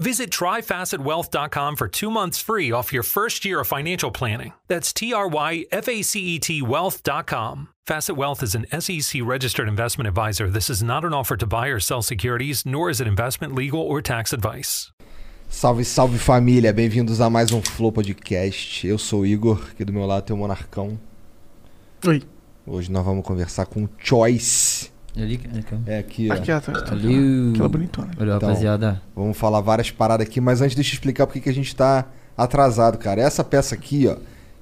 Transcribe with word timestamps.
Visit 0.00 0.30
tryfacetwealth.com 0.30 1.76
for 1.76 1.86
two 1.86 2.10
months 2.10 2.38
free 2.38 2.72
off 2.72 2.92
your 2.92 3.04
first 3.04 3.44
year 3.44 3.60
of 3.60 3.68
financial 3.68 4.10
planning. 4.10 4.52
That's 4.66 4.92
T 4.92 5.12
R 5.12 5.28
Y 5.28 5.66
F 5.70 5.88
A 5.88 6.02
C 6.02 6.20
E 6.20 6.38
T 6.40 6.62
wealth.com. 6.62 7.68
Facet 7.86 8.16
Wealth 8.16 8.42
is 8.42 8.54
an 8.54 8.66
SEC 8.80 9.20
registered 9.22 9.68
investment 9.68 10.08
advisor. 10.08 10.48
This 10.48 10.70
is 10.70 10.82
not 10.82 11.04
an 11.04 11.12
offer 11.12 11.36
to 11.36 11.46
buy 11.46 11.68
or 11.68 11.78
sell 11.78 12.00
securities, 12.00 12.64
nor 12.64 12.88
is 12.88 12.98
it 12.98 13.06
investment, 13.06 13.54
legal, 13.54 13.80
or 13.80 14.00
tax 14.00 14.32
advice. 14.32 14.90
Salve, 15.50 15.84
salve 15.84 16.18
família, 16.18 16.72
bem-vindos 16.72 17.20
a 17.20 17.28
mais 17.28 17.52
um 17.52 17.60
Flow 17.60 17.92
Podcast. 17.92 18.86
Eu 18.86 18.98
sou 18.98 19.20
o 19.20 19.26
Igor, 19.26 19.62
aqui 19.70 19.84
do 19.84 19.92
meu 19.92 20.06
lado 20.06 20.24
tem 20.24 20.34
o 20.34 20.38
Monarcão. 20.38 20.98
Oi. 22.06 22.22
Hoje 22.66 22.90
nós 22.90 23.04
vamos 23.04 23.24
conversar 23.24 23.66
com 23.66 23.84
o 23.84 23.88
Choice. 23.98 24.93
Ali, 25.16 25.40
É 25.86 25.98
aqui, 25.98 26.28
ó. 26.30 26.34
Aqui 26.34 26.50
atrás. 26.50 26.82
tá 26.82 26.92
ali. 26.92 27.50
Aquela 27.52 27.68
bonitona. 27.68 28.10
Olha, 28.18 28.34
Então. 28.34 28.48
rapaziada. 28.48 29.00
Vamos 29.14 29.36
falar 29.36 29.60
várias 29.60 29.90
paradas 29.90 30.26
aqui, 30.26 30.40
mas 30.40 30.60
antes 30.60 30.74
deixa 30.74 30.90
eu 30.90 30.94
explicar 30.94 31.26
porque 31.26 31.40
que 31.40 31.48
a 31.48 31.54
gente 31.54 31.74
tá 31.74 32.06
atrasado, 32.36 32.98
cara. 32.98 33.20
Essa 33.20 33.44
peça 33.44 33.74
aqui, 33.74 34.08
ó, 34.08 34.16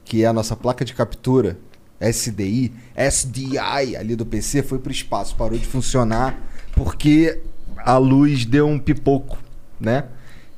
que 0.05 0.22
é 0.25 0.27
a 0.27 0.33
nossa 0.33 0.55
placa 0.55 0.84
de 0.84 0.92
captura, 0.92 1.56
SDI, 2.00 2.72
SDI 2.97 3.97
ali 3.97 4.14
do 4.17 4.27
PC, 4.27 4.62
foi 4.62 4.78
pro 4.78 4.92
espaço, 4.92 5.34
parou 5.36 5.56
de 5.59 5.64
funcionar 5.64 6.39
porque 6.75 7.41
a 7.78 7.97
luz 7.97 8.44
deu 8.44 8.66
um 8.66 8.78
pipoco, 8.78 9.39
né? 9.81 10.05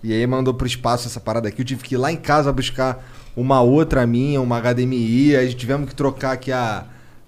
E 0.03 0.12
aí 0.12 0.27
mandou 0.27 0.53
pro 0.55 0.67
espaço 0.67 1.06
essa 1.06 1.20
parada 1.20 1.48
aqui. 1.48 1.62
Eu 1.62 1.67
tive 1.67 1.83
que 1.83 1.95
ir 1.95 1.98
lá 1.98 2.11
em 2.11 2.17
casa 2.17 2.53
buscar 2.53 3.03
uma 3.36 3.61
outra 3.62 4.06
minha, 4.06 4.41
uma 4.41 4.61
HDMI, 4.61 5.36
aí 5.36 5.55
tivemos 5.55 5.89
que 5.89 5.95
trocar 5.95 6.33
aqui 6.33 6.51
a. 6.51 6.86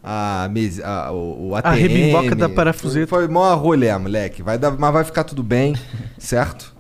A, 0.09 0.49
mesa, 0.53 0.87
a, 0.87 1.11
o, 1.11 1.49
o 1.49 1.57
ATM. 1.57 1.71
rebimboca 1.75 2.37
da 2.37 2.49
parafuseta. 2.49 3.09
Foi 3.09 3.27
mó 3.27 3.53
rolê, 3.57 3.97
moleque. 3.99 4.41
Vai 4.41 4.57
dar, 4.57 4.71
mas 4.71 4.93
vai 4.93 5.03
ficar 5.03 5.25
tudo 5.25 5.43
bem, 5.43 5.75
certo? 6.17 6.73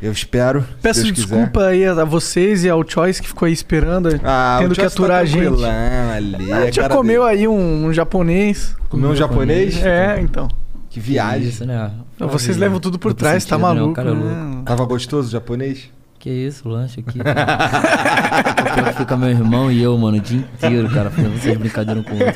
Eu 0.00 0.12
espero. 0.12 0.64
Peço 0.80 1.02
Deus 1.02 1.12
quiser. 1.12 1.26
desculpa 1.26 1.64
aí 1.66 1.84
a 1.84 2.04
vocês 2.04 2.62
e 2.62 2.68
ao 2.70 2.88
Choice 2.88 3.20
que 3.20 3.26
ficou 3.26 3.46
aí 3.46 3.52
esperando, 3.52 4.08
Ah, 4.22 4.58
tendo 4.60 4.70
o 4.70 4.74
que 4.76 4.80
Chelsea 4.80 4.94
aturar 4.94 5.16
tá 5.18 5.22
a 5.22 5.24
gente. 5.24 5.64
Ali, 5.64 6.52
Ah, 6.52 6.66
é 6.66 6.72
já 6.72 6.88
comeu 6.88 7.24
dele. 7.24 7.40
aí 7.40 7.48
um, 7.48 7.86
um 7.86 7.92
japonês. 7.92 8.76
Comeu 8.88 9.10
um 9.10 9.16
japonês? 9.16 9.82
É, 9.84 10.20
então. 10.20 10.46
Que 10.88 11.00
viagem. 11.00 11.48
Isso, 11.48 11.64
né? 11.66 11.90
Vocês 12.16 12.56
levam 12.56 12.78
tudo 12.78 12.96
por 12.96 13.12
trás, 13.12 13.44
tá 13.44 13.56
sentido, 13.56 13.66
né? 13.66 13.72
O 13.72 13.76
maluco. 13.76 13.94
cara 13.94 14.10
é 14.10 14.12
louco. 14.12 14.28
né? 14.28 14.62
Tava 14.64 14.84
gostoso 14.84 15.26
o 15.26 15.30
japonês? 15.32 15.90
Que 16.28 16.34
isso, 16.34 16.68
o 16.68 16.72
lanche 16.72 17.00
aqui. 17.00 17.20
Pior 17.24 18.84
que 18.92 18.98
Fica 18.98 19.16
meu 19.16 19.30
irmão 19.30 19.72
e 19.72 19.82
eu, 19.82 19.96
mano, 19.96 20.18
o 20.18 20.20
dia 20.20 20.36
inteiro, 20.36 20.90
cara, 20.90 21.10
fazendo 21.10 21.40
vocês 21.40 21.56
brincadeiras 21.56 22.04
um 22.04 22.06
com 22.06 22.14
o 22.16 22.18
outro. 22.18 22.34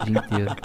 O 0.00 0.04
dia 0.06 0.18
inteiro. 0.24 0.56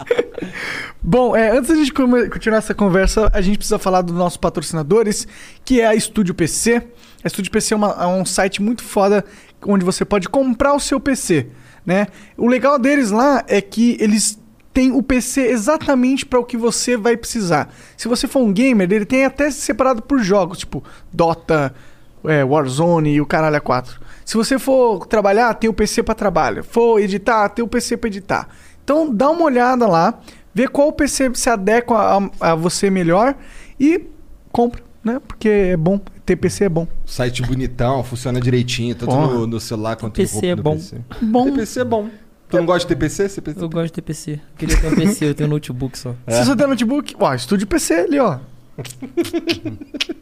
Bom, 1.04 1.36
é, 1.36 1.52
antes 1.52 1.70
da 1.70 1.76
gente 1.76 1.92
continuar 1.92 2.60
essa 2.60 2.74
conversa, 2.74 3.30
a 3.34 3.42
gente 3.42 3.58
precisa 3.58 3.78
falar 3.78 4.02
dos 4.04 4.16
nossos 4.16 4.38
patrocinadores, 4.38 5.28
que 5.66 5.82
é 5.82 5.88
a 5.88 5.94
Estúdio 5.94 6.34
PC. 6.34 6.78
A 7.22 7.28
Estúdio 7.28 7.52
PC 7.52 7.74
é, 7.74 7.78
uma- 7.78 7.98
é 8.04 8.08
um 8.08 8.24
site 8.24 8.62
muito 8.62 8.82
foda 8.82 9.26
onde 9.66 9.84
você 9.84 10.06
pode 10.06 10.30
comprar 10.30 10.74
o 10.74 10.80
seu 10.80 10.98
PC, 10.98 11.48
né? 11.86 12.08
O 12.38 12.48
legal 12.48 12.80
deles 12.80 13.12
lá 13.12 13.44
é 13.50 13.60
que 13.60 13.98
eles 14.00 14.40
têm 14.80 14.94
o 14.94 15.04
PC 15.04 15.42
exatamente 15.42 16.26
para 16.26 16.40
o 16.40 16.46
que 16.46 16.56
você 16.56 16.96
vai 16.96 17.18
precisar. 17.18 17.70
Se 17.98 18.08
você 18.08 18.30
for 18.30 18.40
um 18.40 18.54
gamer, 18.54 18.90
ele 18.90 19.04
tem 19.04 19.26
até 19.26 19.52
separado 19.52 20.02
por 20.02 20.20
jogos, 20.20 20.60
tipo 20.60 20.82
Dota, 21.12 21.76
é, 22.24 22.46
Warzone 22.46 23.12
e 23.12 23.20
o 23.20 23.26
caralho 23.26 23.58
a 23.58 23.60
4. 23.60 24.00
Se 24.24 24.38
você 24.38 24.58
for 24.58 25.06
trabalhar, 25.06 25.54
tem 25.56 25.70
o 25.70 25.74
PC 25.74 26.02
para 26.02 26.16
trabalho. 26.16 26.64
For 26.64 26.98
editar, 27.02 27.50
tem 27.50 27.66
o 27.66 27.68
PC 27.68 27.98
para 27.98 28.08
editar. 28.08 28.48
Então 28.82 29.14
dá 29.14 29.30
uma 29.30 29.44
olhada 29.44 29.86
lá, 29.86 30.18
vê 30.54 30.66
qual 30.66 30.94
PC 30.94 31.32
se 31.34 31.50
adequa 31.50 31.98
a, 32.40 32.52
a 32.52 32.56
você 32.56 32.90
melhor 32.90 33.36
e 33.78 34.08
compra, 34.50 34.82
né? 35.04 35.20
Porque 35.28 35.50
é 35.50 35.78
bom, 35.78 36.00
ter 36.26 36.38
PC 36.38 36.64
é 36.64 36.70
bom. 36.70 36.88
Site 37.06 37.42
bonitão, 37.42 38.02
funciona 38.02 38.40
direitinho, 38.40 38.96
tanto 38.96 39.14
no, 39.14 39.46
no 39.46 39.60
celular 39.60 39.98
quanto 39.98 40.14
PC 40.14 40.42
no, 40.42 40.48
é 40.48 40.56
no 40.56 40.64
bom. 40.64 40.76
PC. 40.76 41.02
Bom. 41.22 41.54
PC 41.54 41.80
é 41.82 41.84
bom. 41.84 42.10
Tu 42.50 42.58
não 42.58 42.66
gosta 42.66 42.80
de 42.80 42.88
ter 42.88 42.96
PC? 42.96 43.30
Você 43.30 43.42
PC? 43.42 43.64
Eu 43.64 43.70
gosto 43.70 43.86
de 43.86 43.94
ter 43.94 44.02
PC. 44.02 44.40
Queria 44.58 44.82
ter 44.82 44.88
um 44.88 44.96
PC, 44.96 45.30
eu 45.30 45.36
tenho 45.36 45.48
um 45.48 45.54
notebook 45.54 45.98
só. 45.98 46.16
Se 46.28 46.46
você 46.46 46.56
tem 46.56 46.68
notebook, 46.68 47.16
ó, 47.20 47.34
Estúdio 47.34 47.68
PC 47.68 47.94
ali, 47.94 48.20
ó. 48.20 48.40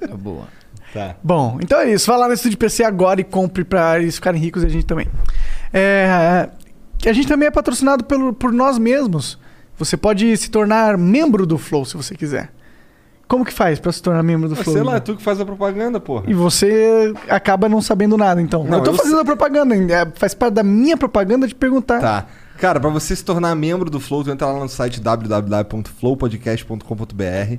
É 0.01 0.15
boa. 0.15 0.47
Tá. 0.93 1.15
Bom, 1.23 1.57
então 1.61 1.79
é 1.79 1.91
isso. 1.91 2.07
Vai 2.07 2.19
lá 2.19 2.27
no 2.27 2.33
Estúdio 2.33 2.57
PC 2.57 2.83
agora 2.83 3.21
e 3.21 3.23
compre 3.23 3.63
pra 3.63 3.99
eles 3.99 4.15
ficarem 4.15 4.41
ricos 4.41 4.63
e 4.63 4.65
a 4.65 4.69
gente 4.69 4.85
também. 4.85 5.07
É, 5.71 6.49
a 7.05 7.13
gente 7.13 7.27
também 7.27 7.47
é 7.47 7.51
patrocinado 7.51 8.03
pelo, 8.03 8.33
por 8.33 8.51
nós 8.51 8.77
mesmos. 8.77 9.37
Você 9.77 9.95
pode 9.95 10.35
se 10.37 10.49
tornar 10.49 10.97
membro 10.97 11.45
do 11.45 11.57
Flow 11.57 11.85
se 11.85 11.95
você 11.95 12.15
quiser. 12.15 12.51
Como 13.27 13.43
que 13.43 13.51
faz 13.51 13.79
pra 13.79 13.91
se 13.91 14.01
tornar 14.01 14.23
membro 14.23 14.47
do 14.47 14.53
Ah, 14.53 14.63
Flow? 14.63 14.75
sei 14.75 14.83
lá, 14.83 14.93
é 14.93 14.97
Igor? 14.97 15.05
tu 15.05 15.15
que 15.17 15.23
faz 15.23 15.41
a 15.41 15.45
propaganda, 15.45 15.99
porra. 15.99 16.23
E 16.27 16.33
você 16.33 17.13
acaba 17.27 17.67
não 17.67 17.81
sabendo 17.81 18.15
nada, 18.17 18.41
então. 18.41 18.63
Não, 18.63 18.77
eu 18.77 18.83
tô 18.83 18.91
eu 18.91 18.95
fazendo 18.95 19.19
a 19.19 19.25
propaganda, 19.25 19.75
é, 19.75 20.07
faz 20.15 20.33
parte 20.33 20.53
da 20.53 20.63
minha 20.63 20.95
propaganda 20.95 21.45
de 21.47 21.53
perguntar. 21.53 21.99
Tá. 21.99 22.25
Cara, 22.57 22.79
pra 22.79 22.89
você 22.89 23.15
se 23.15 23.23
tornar 23.23 23.53
membro 23.53 23.87
do 23.89 23.99
Flow, 23.99 24.23
tu 24.23 24.31
entra 24.31 24.47
lá 24.47 24.59
no 24.59 24.69
site 24.69 24.99
www.flowpodcast.com.br 24.99 27.57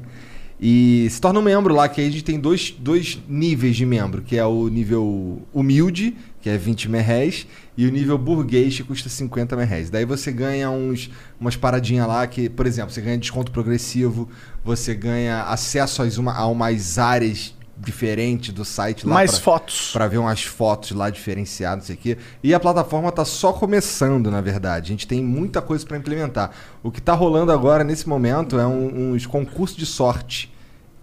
e 0.60 1.06
se 1.08 1.20
torna 1.20 1.38
um 1.38 1.42
membro 1.42 1.72
lá, 1.74 1.88
que 1.88 2.00
aí 2.00 2.08
a 2.08 2.10
gente 2.10 2.24
tem 2.24 2.38
dois, 2.40 2.74
dois 2.76 3.20
níveis 3.28 3.76
de 3.76 3.86
membro, 3.86 4.22
que 4.22 4.36
é 4.36 4.44
o 4.44 4.66
nível 4.68 5.40
humilde, 5.54 6.16
que 6.48 6.54
é 6.54 6.56
20 6.56 6.88
merréis, 6.88 7.47
e 7.76 7.86
o 7.86 7.91
nível 7.91 8.16
burguês, 8.16 8.75
que 8.75 8.82
custa 8.82 9.09
50 9.10 9.54
merréis. 9.54 9.91
Daí 9.91 10.06
você 10.06 10.32
ganha 10.32 10.70
uns, 10.70 11.10
umas 11.38 11.56
paradinhas 11.56 12.09
lá, 12.09 12.26
que, 12.26 12.48
por 12.48 12.66
exemplo, 12.66 12.91
você 12.91 13.03
ganha 13.03 13.19
desconto 13.19 13.53
progressivo, 13.53 14.28
você 14.64 14.94
ganha 14.94 15.42
acesso 15.42 16.00
às 16.03 16.16
uma, 16.16 16.32
a 16.32 16.47
umas 16.47 16.98
áreas 16.98 17.54
diferentes 17.76 18.53
do 18.53 18.64
site 18.64 19.06
lá. 19.06 19.12
Mais 19.14 19.32
pra- 19.32 19.41
fotos. 19.41 19.91
Pra 19.92 20.08
ver 20.08 20.16
umas 20.19 20.42
fotos 20.42 20.92
lá 20.92 21.10
diferenciadas, 21.10 21.81
não 21.81 21.87
sei 21.87 21.94
o 21.97 21.98
quê. 21.98 22.19
E 22.42 22.54
a 22.54 22.58
plataforma 22.58 23.12
tá 23.12 23.25
só 23.26 23.53
começando, 23.53 24.31
na 24.31 24.41
verdade. 24.41 24.87
A 24.87 24.88
gente 24.94 25.06
tem 25.06 25.22
muita 25.22 25.60
coisa 25.60 25.84
pra 25.87 25.98
implementar. 25.98 26.50
O 26.82 26.91
que 26.91 27.00
tá 27.03 27.12
rolando 27.12 27.53
agora, 27.53 27.84
nesse 27.84 28.08
momento, 28.08 28.58
é 28.58 28.66
um- 28.66 29.12
uns 29.12 29.26
concursos 29.26 29.76
de 29.76 29.84
sorte. 29.87 30.50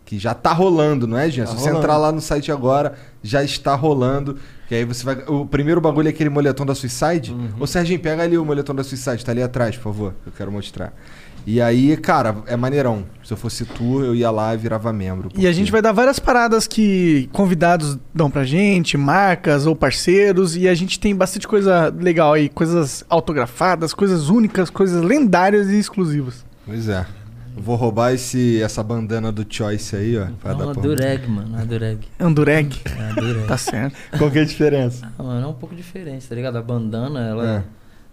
Que 0.03 0.19
já 0.19 0.33
tá 0.35 0.53
rolando, 0.53 1.07
não 1.07 1.17
é, 1.17 1.29
Jean? 1.31 1.45
Tá 1.45 1.51
Se 1.51 1.57
você 1.57 1.63
rolando. 1.69 1.79
entrar 1.79 1.97
lá 1.97 2.11
no 2.11 2.21
site 2.21 2.51
agora, 2.51 2.93
já 3.23 3.43
está 3.43 3.73
rolando. 3.73 4.37
Que 4.67 4.75
aí 4.75 4.85
você 4.85 5.03
vai. 5.03 5.17
O 5.27 5.45
primeiro 5.45 5.79
bagulho 5.79 6.07
é 6.07 6.09
aquele 6.09 6.29
moletom 6.29 6.65
da 6.65 6.73
Suicide. 6.73 7.31
Uhum. 7.31 7.49
Ô, 7.59 7.67
Serginho, 7.67 7.99
pega 7.99 8.23
ali 8.23 8.37
o 8.37 8.43
moletom 8.43 8.73
da 8.73 8.83
Suicide, 8.83 9.23
tá 9.23 9.31
ali 9.31 9.43
atrás, 9.43 9.75
por 9.75 9.83
favor. 9.83 10.13
Eu 10.25 10.31
quero 10.35 10.51
mostrar. 10.51 10.93
E 11.47 11.61
aí, 11.61 11.95
cara, 11.97 12.37
é 12.47 12.55
maneirão. 12.55 13.05
Se 13.23 13.31
eu 13.31 13.37
fosse 13.37 13.65
tu, 13.65 14.03
eu 14.03 14.15
ia 14.15 14.31
lá 14.31 14.55
e 14.55 14.57
virava 14.57 14.91
membro. 14.91 15.29
E 15.37 15.45
a 15.45 15.51
gente 15.51 15.71
vai 15.71 15.79
dar 15.79 15.91
várias 15.91 16.17
paradas 16.17 16.65
que 16.65 17.29
convidados 17.31 17.99
dão 18.11 18.31
pra 18.31 18.43
gente, 18.43 18.97
marcas 18.97 19.67
ou 19.67 19.75
parceiros, 19.75 20.57
e 20.57 20.67
a 20.67 20.73
gente 20.73 20.99
tem 20.99 21.15
bastante 21.15 21.47
coisa 21.47 21.93
legal 21.95 22.33
aí, 22.33 22.49
coisas 22.49 23.05
autografadas, 23.07 23.93
coisas 23.93 24.29
únicas, 24.29 24.71
coisas 24.71 25.03
lendárias 25.03 25.67
e 25.67 25.77
exclusivas. 25.77 26.43
Pois 26.65 26.89
é. 26.89 27.05
Eu 27.55 27.61
vou 27.63 27.75
roubar 27.75 28.13
esse, 28.13 28.61
essa 28.61 28.83
bandana 28.83 29.31
do 29.31 29.45
Choice 29.47 29.95
aí, 29.95 30.17
ó. 30.17 30.27
É 30.43 30.53
uma 30.53 30.73
dureg, 30.73 31.27
mano. 31.27 31.47
Uma 31.49 31.65
dureg. 31.65 31.99
Andureg, 32.19 32.81
É 32.85 33.01
uma 33.13 33.13
dureg. 33.15 33.47
tá 33.47 33.57
certo. 33.57 33.95
Qual 34.17 34.29
que 34.29 34.39
é 34.39 34.41
a 34.41 34.45
diferença? 34.45 35.09
Ah, 35.17 35.23
mano, 35.23 35.45
é 35.45 35.49
um 35.49 35.53
pouco 35.53 35.73
diferente, 35.75 36.27
tá 36.27 36.35
ligado? 36.35 36.57
A 36.57 36.61
bandana, 36.61 37.21
ela, 37.27 37.47
É. 37.57 37.63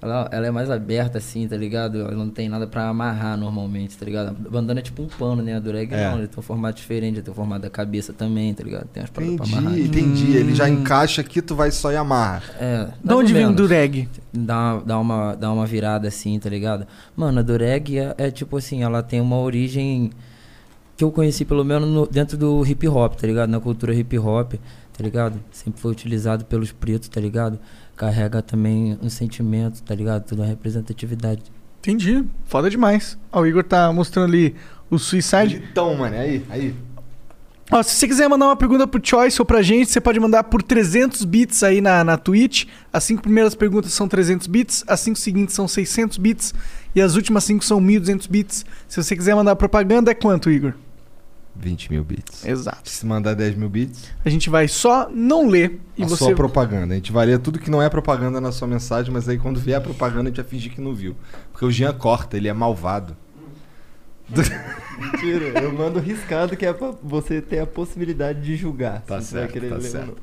ela, 0.03 0.29
ela 0.33 0.47
é 0.47 0.51
mais 0.51 0.69
aberta 0.71 1.19
assim, 1.19 1.47
tá 1.47 1.57
ligado? 1.57 2.01
Ela 2.01 2.11
não 2.13 2.29
tem 2.29 2.49
nada 2.49 2.67
pra 2.67 2.89
amarrar 2.89 3.37
normalmente, 3.39 3.97
tá 3.97 4.05
ligado? 4.05 4.29
A 4.47 4.51
bandana 4.51 4.81
é 4.81 4.83
tipo 4.83 5.01
um 5.03 5.07
pano, 5.07 5.43
né? 5.43 5.55
A 5.57 5.61
dureg 5.61 5.95
É. 5.95 6.11
não, 6.11 6.19
ele 6.19 6.27
tem 6.27 6.39
um 6.39 6.43
formato 6.43 6.77
diferente, 6.77 7.15
ele 7.15 7.23
tem 7.23 7.31
o 7.33 7.35
formato 7.35 7.63
da 7.63 7.71
cabeça 7.71 8.13
também, 8.13 8.53
tá 8.53 8.65
ligado? 8.65 8.87
Tem 8.89 9.01
umas 9.03 9.11
paradas 9.11 9.37
pra 9.37 9.47
amarrar. 9.47 9.79
Entendi, 9.79 9.99
entendi. 10.01 10.37
Ele 10.37 10.55
já 10.55 10.69
encaixa 10.69 11.21
aqui, 11.21 11.41
tu 11.41 11.55
vai 11.55 11.71
só 11.71 11.93
e 11.93 11.97
amarra. 11.97 12.43
É, 12.61 12.89
De 13.05 13.15
onde 13.15 13.33
vem 13.33 13.47
o. 13.47 13.53
Dureg? 13.55 14.09
Dá, 14.33 14.75
uma- 14.75 14.83
dá, 14.85 14.99
uma, 14.99 15.35
dá 15.37 15.53
uma 15.53 15.67
virada 15.67 16.09
assim, 16.09 16.39
tá 16.39 16.49
ligado? 16.51 16.87
Mano, 17.17 17.39
a 17.39 17.43
Dureg 17.43 17.99
é, 17.99 18.15
é 18.19 18.31
tipo 18.31 18.57
assim, 18.57 18.83
ela 18.83 19.03
tem 19.03 19.21
uma 19.21 19.39
origem 19.39 20.11
que 20.97 21.05
eu 21.05 21.11
conheci, 21.11 21.45
pelo 21.45 21.65
menos 21.65 21.89
no- 21.89 22.07
dentro 22.07 22.37
do 22.37 22.65
hip 22.67 22.87
hop, 22.89 23.15
tá 23.15 23.27
ligado? 23.27 23.49
Na 23.51 23.61
cultura 23.61 23.95
hip 23.95 24.19
hop, 24.19 24.55
tá 24.97 25.03
ligado? 25.03 25.39
Sempre 25.51 25.81
foi 25.81 25.91
utilizado 25.91 26.45
pelos 26.45 26.71
pretos, 26.73 27.09
tá 27.09 27.21
ligado? 27.21 27.59
Carrega 27.97 28.43
também 28.43 28.99
um 29.03 29.09
sentimento, 29.09 29.83
tá 29.83 29.94
ligado? 29.94 30.25
Toda 30.25 30.43
uma 30.43 30.49
representatividade. 30.49 31.43
Entendi. 31.81 32.25
Foda 32.47 32.71
demais. 32.71 33.19
Ó, 33.31 33.41
o 33.41 33.47
Igor 33.47 33.65
tá 33.65 33.93
mostrando 33.93 34.27
ali 34.27 34.55
o 34.89 34.99
Suicide. 34.99 35.59
Bonitão, 35.59 35.94
mano. 35.97 36.17
Aí, 36.17 36.44
aí. 36.49 36.75
Ó, 37.71 37.83
se 37.83 37.94
você 37.94 38.06
quiser 38.06 38.29
mandar 38.29 38.47
uma 38.47 38.56
pergunta 38.56 38.87
pro 38.87 39.00
Choice 39.03 39.41
ou 39.41 39.47
pra 39.47 39.62
gente, 39.62 39.91
você 39.91 40.00
pode 40.00 40.21
mandar 40.21 40.44
por 40.44 40.62
300 40.62 41.25
bits 41.25 41.62
aí 41.62 41.81
na, 41.81 42.05
na 42.05 42.19
Twitch. 42.19 42.67
As 42.93 43.03
cinco 43.05 43.23
primeiras 43.23 43.55
perguntas 43.55 43.93
são 43.93 44.06
300 44.06 44.47
bits, 44.47 44.85
as 44.87 45.00
cinco 45.00 45.19
seguintes 45.19 45.55
são 45.55 45.67
600 45.67 46.19
bits 46.19 46.55
e 46.94 47.00
as 47.00 47.15
últimas 47.15 47.44
cinco 47.44 47.65
são 47.65 47.81
1200 47.81 48.27
bits. 48.27 48.67
Se 48.87 49.03
você 49.03 49.17
quiser 49.17 49.35
mandar 49.35 49.56
propaganda, 49.56 50.11
é 50.11 50.15
quanto, 50.15 50.50
Igor? 50.50 50.75
20 51.55 51.91
mil 51.91 52.05
bits. 52.05 52.45
Exato. 52.45 52.89
Se 52.89 53.05
mandar 53.07 53.35
10 53.35 53.57
mil 53.57 53.69
bits, 53.69 54.11
A 54.25 54.29
gente 54.29 54.49
vai 54.49 54.67
só 54.69 55.09
não 55.11 55.47
ler 55.47 55.81
e 55.97 56.03
a 56.03 56.07
você... 56.07 56.25
sua 56.25 56.35
propaganda. 56.35 56.95
A 56.95 56.97
gente 56.97 57.13
valia 57.13 57.39
tudo 57.39 57.59
que 57.59 57.71
não 57.71 57.83
é 57.83 57.89
propaganda 57.89 58.41
na 58.41 58.51
sua 58.53 58.67
mensagem, 58.67 59.13
mas 59.13 59.29
aí 59.29 59.39
quando 59.39 59.61
vier 59.61 59.79
a 59.79 59.81
propaganda 59.81 60.23
a 60.23 60.25
gente 60.27 60.37
vai 60.37 60.45
fingir 60.45 60.73
que 60.73 60.81
não 60.81 60.95
viu. 60.95 61.15
Porque 61.53 61.65
o 61.65 61.71
Jean 61.71 61.93
corta, 61.93 62.37
ele 62.37 62.49
é 62.49 62.53
malvado. 62.53 63.17
Mentira, 64.99 65.61
eu 65.61 65.73
mando 65.73 65.99
riscado 65.99 66.57
que 66.57 66.65
é 66.65 66.73
pra 66.73 66.93
você 67.03 67.41
ter 67.43 67.59
a 67.61 67.67
possibilidade 67.67 68.41
de 68.41 68.57
julgar. 68.57 69.03
Tá 69.03 69.21
se 69.21 69.29
você 69.29 69.35
vai 69.35 69.43
certo, 69.43 69.53
querer 69.53 69.69
tá 69.69 69.77
ler 69.77 69.85
ou 69.85 69.91
certo. 69.91 70.07
não. 70.07 70.15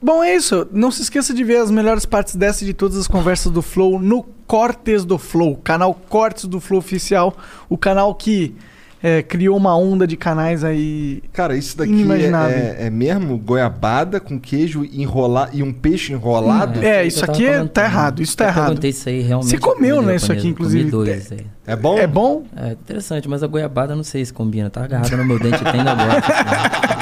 Bom, 0.00 0.22
é 0.22 0.34
isso. 0.34 0.66
Não 0.70 0.90
se 0.90 1.02
esqueça 1.02 1.34
de 1.34 1.42
ver 1.42 1.56
as 1.56 1.70
melhores 1.70 2.06
partes 2.06 2.36
dessa 2.36 2.62
e 2.62 2.66
de 2.66 2.74
todas 2.74 2.96
as 2.96 3.08
conversas 3.08 3.50
do 3.50 3.62
Flow 3.62 3.98
no 3.98 4.22
Cortes 4.46 5.04
do 5.04 5.18
Flow, 5.18 5.56
canal 5.56 5.94
Cortes 5.94 6.44
do 6.44 6.60
Flow 6.60 6.78
Oficial, 6.78 7.36
o 7.68 7.76
canal 7.76 8.14
que 8.14 8.54
é, 9.02 9.22
criou 9.22 9.56
uma 9.56 9.76
onda 9.76 10.06
de 10.06 10.16
canais 10.16 10.62
aí. 10.62 11.22
Cara, 11.32 11.56
isso 11.56 11.76
daqui 11.76 12.06
é, 12.12 12.26
é- 12.26 12.86
é 12.86 12.90
mesmo 12.90 13.36
goiabada 13.36 14.20
com 14.20 14.38
queijo 14.38 14.84
enrolar 14.92 15.50
e 15.52 15.62
um 15.62 15.72
peixe 15.72 16.12
enrolado? 16.12 16.78
É, 16.84 16.98
foi 16.98 17.06
isso 17.08 17.24
aqui 17.24 17.44
é- 17.46 17.50
comentando. 17.52 17.68
tá 17.70 17.84
errado, 17.84 18.22
isso 18.22 18.36
tá 18.36 18.44
Eu 18.44 18.48
errado. 18.48 18.84
isso 18.84 19.08
aí 19.08 19.20
realmente. 19.22 19.50
Você 19.50 19.58
comeu, 19.58 20.00
né, 20.02 20.16
isso 20.16 20.30
aqui, 20.32 20.48
inclusive? 20.48 20.90
Comi 20.90 21.04
dois, 21.04 21.24
isso 21.24 21.34
aí. 21.34 21.46
É 21.66 21.76
bom? 21.76 21.98
É 21.98 22.06
bom? 22.06 22.44
É 22.56 22.72
interessante, 22.72 23.28
mas 23.28 23.42
a 23.42 23.46
goiabada 23.46 23.94
não 23.96 24.02
sei 24.02 24.24
se 24.24 24.32
combina. 24.32 24.68
Tá 24.70 24.84
agarrada 24.84 25.16
no 25.16 25.24
meu 25.24 25.38
dente 25.38 25.56
até 25.56 25.78
ainda 25.78 25.92
agora. 25.92 26.22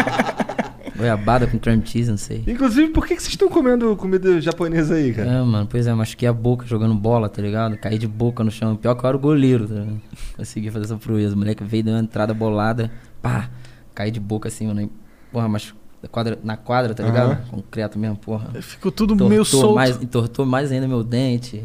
goiabada 1.00 1.46
com 1.46 1.58
cream 1.58 1.82
cheese, 1.84 2.10
não 2.10 2.16
sei. 2.16 2.44
Inclusive, 2.46 2.90
por 2.90 3.06
que, 3.06 3.16
que 3.16 3.22
vocês 3.22 3.32
estão 3.32 3.48
comendo 3.48 3.96
comida 3.96 4.40
japonesa 4.40 4.94
aí, 4.94 5.12
cara? 5.12 5.28
É, 5.30 5.42
mano, 5.42 5.66
pois 5.68 5.86
é, 5.86 5.92
machuquei 5.94 6.28
a 6.28 6.32
boca 6.32 6.66
jogando 6.66 6.94
bola, 6.94 7.28
tá 7.28 7.42
ligado? 7.42 7.76
Caí 7.78 7.98
de 7.98 8.06
boca 8.06 8.44
no 8.44 8.50
chão. 8.50 8.76
Pior 8.76 8.94
que 8.94 9.04
eu 9.04 9.08
era 9.08 9.16
o 9.16 9.20
goleiro, 9.20 9.66
tá 9.66 9.74
ligado? 9.74 10.00
Consegui 10.36 10.70
fazer 10.70 10.84
essa 10.84 10.96
proeza. 10.96 11.34
O 11.34 11.38
moleque 11.38 11.64
veio, 11.64 11.82
deu 11.84 11.94
uma 11.94 12.00
entrada 12.00 12.32
bolada, 12.32 12.90
pá, 13.20 13.50
caí 13.94 14.10
de 14.10 14.20
boca 14.20 14.48
assim, 14.48 14.66
mano. 14.66 14.90
Porra, 15.32 15.48
mas 15.48 15.74
na 16.02 16.08
quadra, 16.08 16.38
na 16.42 16.56
quadra 16.56 16.94
tá 16.94 17.02
ligado? 17.02 17.32
Aham. 17.32 17.42
Concreto 17.50 17.98
mesmo, 17.98 18.16
porra. 18.16 18.50
Ficou 18.62 18.90
tudo 18.90 19.14
meio 19.16 19.42
Entortou 19.42 19.60
solto. 19.60 19.74
mais, 19.74 20.02
entortou 20.02 20.46
mais 20.46 20.72
ainda 20.72 20.88
meu 20.88 21.02
dente. 21.04 21.64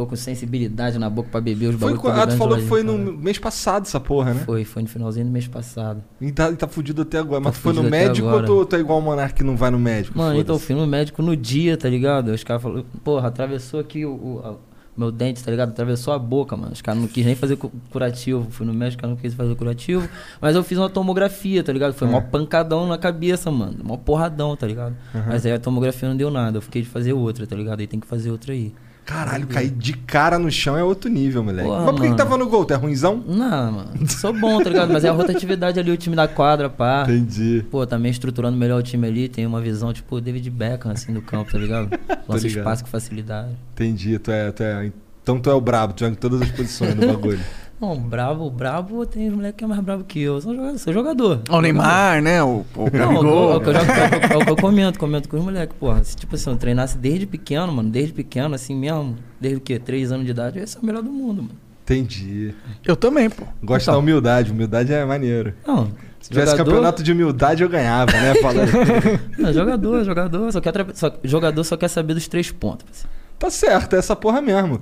Tô 0.00 0.06
com 0.06 0.16
sensibilidade 0.16 0.98
na 0.98 1.10
boca 1.10 1.28
pra 1.30 1.42
beber 1.42 1.66
os 1.66 1.76
Foi, 1.76 1.92
bagulhos. 1.92 2.00
co- 2.00 2.08
ah, 2.22 2.26
tu 2.26 2.34
falou 2.38 2.56
que 2.56 2.64
foi 2.64 2.82
no 2.82 2.96
mês 2.96 3.38
passado 3.38 3.82
essa 3.82 4.00
porra, 4.00 4.32
né? 4.32 4.42
Foi, 4.46 4.64
foi 4.64 4.80
no 4.80 4.88
finalzinho 4.88 5.26
do 5.26 5.30
mês 5.30 5.46
passado. 5.46 6.02
E 6.18 6.32
tá, 6.32 6.50
e 6.50 6.56
tá 6.56 6.66
fudido 6.66 7.02
até 7.02 7.18
agora. 7.18 7.38
Mas 7.38 7.52
Tá 7.52 7.58
tu 7.58 7.62
foi 7.62 7.72
no 7.74 7.82
médico 7.82 8.26
ou 8.26 8.42
tu, 8.42 8.64
tu 8.64 8.76
é 8.76 8.80
igual 8.80 8.98
o 8.98 9.02
Monark 9.02 9.34
que 9.34 9.44
não 9.44 9.58
vai 9.58 9.70
no 9.70 9.78
médico? 9.78 10.16
Mano, 10.16 10.40
então 10.40 10.54
eu 10.54 10.58
fui 10.58 10.74
no 10.74 10.86
médico 10.86 11.20
no 11.20 11.36
dia, 11.36 11.76
tá 11.76 11.86
ligado? 11.86 12.28
Os 12.28 12.42
caras 12.42 12.62
falaram, 12.62 12.82
porra, 13.04 13.28
atravessou 13.28 13.78
aqui 13.78 14.06
o, 14.06 14.10
o- 14.12 14.40
a- 14.42 14.54
meu 14.96 15.12
dente, 15.12 15.44
tá 15.44 15.50
ligado? 15.50 15.68
Atravessou 15.68 16.14
a 16.14 16.18
boca, 16.18 16.56
mano. 16.56 16.72
Os 16.72 16.80
caras 16.80 16.98
não 16.98 17.06
quis 17.08 17.26
nem 17.26 17.34
fazer 17.34 17.56
cu- 17.56 17.70
curativo. 17.90 18.46
Fui 18.50 18.66
no 18.66 18.72
médico, 18.72 18.96
os 18.96 19.00
caras 19.02 19.16
não 19.16 19.20
quis 19.22 19.34
fazer 19.34 19.54
curativo. 19.54 20.08
Mas 20.40 20.56
eu 20.56 20.64
fiz 20.64 20.78
uma 20.78 20.88
tomografia, 20.88 21.62
tá 21.62 21.74
ligado? 21.74 21.92
Foi 21.92 22.08
É. 22.08 22.10
mó 22.10 22.22
pancadão 22.22 22.86
na 22.88 22.96
cabeça, 22.96 23.50
mano. 23.50 23.76
Mó 23.84 23.98
porradão, 23.98 24.56
tá 24.56 24.66
ligado? 24.66 24.96
Mas 25.26 25.44
aí 25.44 25.52
a 25.52 25.58
tomografia 25.58 26.08
não 26.08 26.16
deu 26.16 26.30
nada. 26.30 26.56
Eu 26.56 26.62
fiquei 26.62 26.80
de 26.80 26.88
fazer 26.88 27.12
outra, 27.12 27.46
tá 27.46 27.54
ligado? 27.54 27.80
Aí 27.80 27.86
tem 27.86 28.00
que 28.00 28.06
fazer 28.06 28.30
outra 28.30 28.54
aí. 28.54 28.72
Caralho, 29.10 29.44
cair 29.48 29.70
de 29.70 29.92
cara 29.92 30.38
no 30.38 30.48
chão 30.52 30.76
é 30.76 30.84
outro 30.84 31.10
nível, 31.10 31.42
moleque. 31.42 31.68
Porra, 31.68 31.84
Mas 31.84 31.90
por 31.96 32.00
que, 32.00 32.10
que 32.10 32.16
tava 32.16 32.38
no 32.38 32.48
gol? 32.48 32.64
Tu 32.64 32.74
é 32.74 32.76
ruimzão? 32.76 33.20
Não, 33.26 33.72
mano. 33.72 34.08
Sou 34.08 34.32
bom, 34.32 34.62
tá 34.62 34.70
ligado? 34.70 34.92
Mas 34.92 35.04
é 35.04 35.08
a 35.08 35.12
rotatividade 35.12 35.80
ali, 35.80 35.90
o 35.90 35.96
time 35.96 36.14
da 36.14 36.28
quadra, 36.28 36.70
pá. 36.70 37.02
Entendi. 37.02 37.64
Pô, 37.72 37.84
também 37.84 38.12
estruturando 38.12 38.56
melhor 38.56 38.78
o 38.78 38.82
time 38.84 39.08
ali, 39.08 39.28
tem 39.28 39.44
uma 39.44 39.60
visão 39.60 39.92
tipo 39.92 40.14
o 40.14 40.20
David 40.20 40.48
Beckham, 40.48 40.92
assim, 40.92 41.12
do 41.12 41.20
campo, 41.20 41.50
tá 41.50 41.58
ligado? 41.58 41.90
Lança 42.28 42.46
ligado. 42.46 42.60
espaço 42.60 42.84
com 42.84 42.90
facilidade. 42.90 43.50
Entendi. 43.72 44.16
Tu 44.20 44.30
é, 44.30 44.52
tu 44.52 44.62
é, 44.62 44.92
então 45.20 45.40
tu 45.40 45.50
é 45.50 45.54
o 45.54 45.60
brabo, 45.60 45.92
tu 45.92 46.00
joga 46.00 46.12
em 46.12 46.16
todas 46.16 46.42
as 46.42 46.50
posições 46.52 46.94
do 46.94 47.06
bagulho. 47.08 47.40
Não, 47.80 47.96
brabo, 47.98 48.50
brabo, 48.50 49.06
tem 49.06 49.30
moleque 49.30 49.58
que 49.58 49.64
é 49.64 49.66
mais 49.66 49.80
brabo 49.80 50.04
que 50.04 50.20
eu. 50.20 50.34
Eu 50.34 50.40
sou 50.42 50.54
jogador. 50.54 50.78
Sou 50.78 50.92
jogador. 50.92 51.40
O 51.48 51.60
Neymar, 51.62 52.20
né? 52.20 52.42
O, 52.42 52.64
o 52.76 52.90
Não, 52.92 53.12
é 53.12 53.16
o 53.16 53.20
que 53.20 53.26
eu- 53.26 53.52
é 53.52 53.56
o 53.56 53.60
que 53.60 53.68
eu, 53.70 53.72
jogo- 53.74 53.92
é 53.92 54.34
eu- 54.36 54.40
é 54.42 54.50
eu 54.50 54.56
comento, 54.56 54.98
comento 54.98 55.28
com 55.28 55.38
os 55.38 55.42
moleques, 55.44 55.74
porra. 55.80 56.04
Se, 56.04 56.14
tipo 56.14 56.34
assim, 56.34 56.50
eu 56.50 56.56
treinasse 56.56 56.98
desde 56.98 57.26
pequeno, 57.26 57.72
mano, 57.72 57.88
desde 57.88 58.12
pequeno, 58.12 58.54
assim 58.54 58.74
mesmo, 58.76 59.16
desde 59.40 59.56
o 59.58 59.60
quê? 59.62 59.78
Três 59.78 60.12
anos 60.12 60.26
de 60.26 60.30
idade, 60.32 60.58
eu 60.58 60.60
ia 60.60 60.66
ser 60.66 60.78
o 60.78 60.84
melhor 60.84 61.02
do 61.02 61.10
mundo, 61.10 61.42
mano. 61.42 61.54
Entendi. 61.84 62.54
Eu 62.86 62.94
também, 62.94 63.28
pô. 63.30 63.44
Gosto 63.64 63.86
da 63.90 63.96
humildade. 63.98 64.52
Humildade 64.52 64.92
é 64.92 65.04
maneiro. 65.04 65.54
Não, 65.66 65.88
Se 66.20 66.28
tivesse 66.28 66.54
campeonato 66.56 67.02
de 67.02 67.10
humildade, 67.12 67.62
eu 67.62 67.68
ganhava, 67.68 68.12
né? 68.12 68.34
Falando. 68.36 68.70
Não, 69.38 69.52
jogador, 69.52 70.04
jogador, 70.04 70.52
só 70.52 70.60
quer, 70.60 70.86
só, 70.94 71.10
jogador 71.24 71.64
só 71.64 71.76
quer 71.78 71.88
saber 71.88 72.14
dos 72.14 72.28
três 72.28 72.50
pontos. 72.52 72.84
parceiro. 72.84 73.19
Tá 73.40 73.50
certo, 73.50 73.96
é 73.96 73.98
essa 73.98 74.14
porra 74.14 74.40
mesmo. 74.40 74.78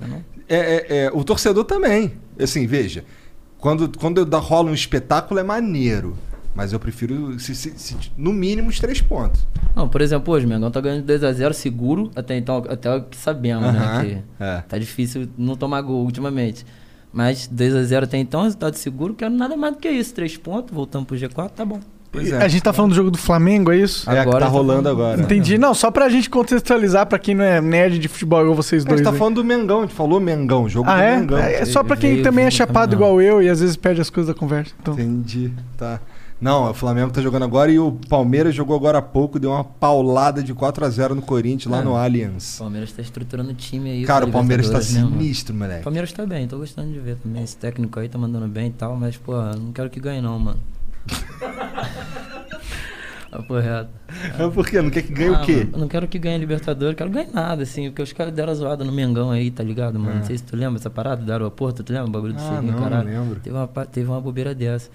É, 0.47 0.55
é, 0.57 0.97
é, 1.05 1.11
o 1.13 1.23
torcedor 1.23 1.63
também. 1.63 2.11
Assim, 2.39 2.67
veja, 2.67 3.05
quando, 3.57 3.97
quando 3.97 4.23
rola 4.37 4.69
um 4.69 4.73
espetáculo 4.73 5.39
é 5.39 5.43
maneiro. 5.43 6.15
Mas 6.53 6.73
eu 6.73 6.79
prefiro, 6.79 7.39
se- 7.39 7.55
se- 7.55 7.73
se- 7.77 7.95
no 8.17 8.33
mínimo, 8.33 8.67
os 8.69 8.79
três 8.79 8.99
pontos. 8.99 9.47
Não, 9.75 9.87
por 9.87 10.01
exemplo, 10.01 10.33
hoje 10.33 10.45
o 10.45 10.49
Mengão 10.49 10.69
tá 10.69 10.81
ganhando 10.81 11.05
2x0 11.05 11.53
seguro, 11.53 12.11
até 12.15 12.35
então, 12.35 12.57
até 12.67 12.93
o 12.93 13.03
que 13.03 13.15
sabemos, 13.15 13.63
Aham, 13.65 14.03
né? 14.03 14.23
Que 14.37 14.43
é. 14.43 14.57
tá 14.67 14.77
difícil 14.77 15.29
não 15.37 15.55
tomar 15.55 15.79
gol 15.81 16.03
ultimamente. 16.03 16.65
Mas 17.13 17.47
2x0 17.47 18.03
até 18.03 18.17
então, 18.17 18.43
resultado 18.43 18.75
seguro, 18.75 19.13
quero 19.13 19.33
nada 19.33 19.55
mais 19.55 19.75
do 19.75 19.79
que 19.79 19.89
isso. 19.89 20.13
Três 20.13 20.35
pontos, 20.35 20.73
voltamos 20.75 21.07
pro 21.07 21.15
G4, 21.15 21.49
tá 21.51 21.63
bom. 21.63 21.79
Pois 22.11 22.33
A 22.33 22.47
gente 22.47 22.63
tá 22.63 22.73
falando 22.73 22.89
do 22.91 22.95
jogo 22.95 23.11
do 23.11 23.17
Flamengo, 23.19 23.71
é 23.71 23.77
isso? 23.77 24.09
É, 24.09 24.13
que 24.13 24.19
Agora 24.19 24.39
tá 24.39 24.45
tá 24.45 24.51
rolando 24.51 24.83
falando- 24.83 24.87
agora. 25.01 25.21
Entendi. 25.21 25.57
Não, 25.59 25.73
só 25.75 25.91
pra 25.91 26.09
gente 26.09 26.29
contextualizar 26.29 27.05
pra 27.05 27.19
quem 27.19 27.35
não 27.35 27.43
é 27.43 27.61
nerd 27.61 27.99
de 27.99 28.07
futebol 28.07 28.41
igual 28.41 28.55
vocês 28.55 28.83
A 28.83 28.87
dois. 28.89 28.99
gente 28.99 29.05
tá 29.05 29.11
aí. 29.11 29.17
falando 29.17 29.35
do 29.35 29.43
Mengão, 29.43 29.79
a 29.79 29.81
gente 29.83 29.93
falou 29.93 30.19
Mengão, 30.19 30.67
jogo 30.67 30.89
Ah, 30.89 30.95
do 30.97 31.01
é? 31.03 31.17
Mengão. 31.17 31.37
É 31.37 31.65
só 31.65 31.83
pra 31.83 31.95
quem 31.95 32.13
Veio 32.13 32.23
também 32.23 32.45
é 32.45 32.49
junto, 32.49 32.57
chapado 32.57 32.91
não. 32.95 32.97
igual 32.97 33.21
eu 33.21 33.41
e 33.43 33.49
às 33.49 33.59
vezes 33.59 33.75
perde 33.75 34.01
as 34.01 34.09
coisas 34.09 34.33
da 34.33 34.39
conversa. 34.39 34.71
Então. 34.81 34.93
Entendi, 34.95 35.51
tá. 35.77 35.99
Não, 36.41 36.71
o 36.71 36.73
Flamengo 36.73 37.11
tá 37.11 37.21
jogando 37.21 37.43
agora 37.43 37.69
e 37.69 37.77
o 37.77 37.91
Palmeiras 38.07 38.55
jogou 38.55 38.73
agora 38.75 38.97
há 38.99 39.01
pouco, 39.01 39.37
deu 39.37 39.51
uma 39.51 39.63
paulada 39.63 40.41
de 40.41 40.53
4 40.53 40.85
a 40.85 40.89
0 40.89 41.13
no 41.13 41.21
Corinthians, 41.21 41.69
lá 41.69 41.81
É. 41.81 41.83
no 41.83 41.91
O 41.91 41.95
Allianz. 41.97 42.55
Palmeiras 42.57 42.91
tá 42.93 43.01
estruturando 43.01 43.51
o 43.51 43.53
time 43.53 43.91
aí. 43.91 44.03
Cara, 44.05 44.25
o 44.25 44.31
Palmeiras 44.31 44.67
tá 44.69 44.79
né, 44.79 45.01
mano? 45.03 45.17
sinistro, 45.19 45.53
O 45.53 45.57
moleque. 45.59 45.83
Palmeiras 45.83 46.11
tá 46.13 46.25
bem, 46.25 46.47
tô 46.47 46.57
gostando 46.57 46.91
de 46.93 46.99
ver 46.99 47.17
também. 47.17 47.43
Esse 47.43 47.57
técnico 47.57 47.99
aí 47.99 48.07
tá 48.07 48.17
mandando 48.17 48.47
bem 48.47 48.67
e 48.67 48.71
tal, 48.71 48.95
mas, 48.95 49.17
pô, 49.17 49.33
não 49.35 49.73
quero 49.73 49.89
que 49.89 49.99
ganhe 49.99 50.21
não, 50.21 50.39
mano. 50.39 50.59
Papo 53.31 53.59
reto. 53.59 53.89
Mas 54.39 54.53
por 54.53 54.67
quê? 54.67 54.81
Não 54.81 54.89
quer 54.89 55.03
que 55.03 55.13
ganhe 55.13 55.35
Ah, 55.35 55.41
o 55.41 55.45
quê? 55.45 55.57
mano, 55.57 55.69
eu 55.73 55.79
não 55.79 55.87
quero 55.87 56.07
que 56.07 56.17
ganhe 56.17 56.37
Libertadores, 56.39 56.95
quero 56.95 57.11
ganhar 57.11 57.29
nada, 57.31 57.61
assim, 57.61 57.89
porque 57.89 58.01
os 58.01 58.11
caras 58.11 58.33
deram 58.33 58.53
zoada 58.55 58.83
no 58.83 58.91
Mengão 58.91 59.29
aí, 59.29 59.51
tá 59.51 59.63
ligado, 59.63 59.99
mano? 59.99 60.13
Ah. 60.15 60.19
Não 60.19 60.25
sei 60.25 60.37
se 60.37 60.43
tu 60.43 60.55
lembra 60.55 60.79
essa 60.79 60.89
parada 60.89 61.21
do 61.23 61.31
aeroporto, 61.31 61.83
tu 61.83 61.93
lembra 61.93 62.07
o 62.07 62.11
bagulho 62.11 62.33
do 62.33 62.39
Ah, 62.41 62.55
selinho, 62.55 62.71
não, 62.73 62.79
não 62.79 62.89
caralho? 62.89 63.07
lembro. 63.09 63.39
Teve 63.39 63.55
uma, 63.55 63.67
teve 63.67 64.09
uma 64.09 64.19
bobeira 64.19 64.55
dessa. 64.55 64.89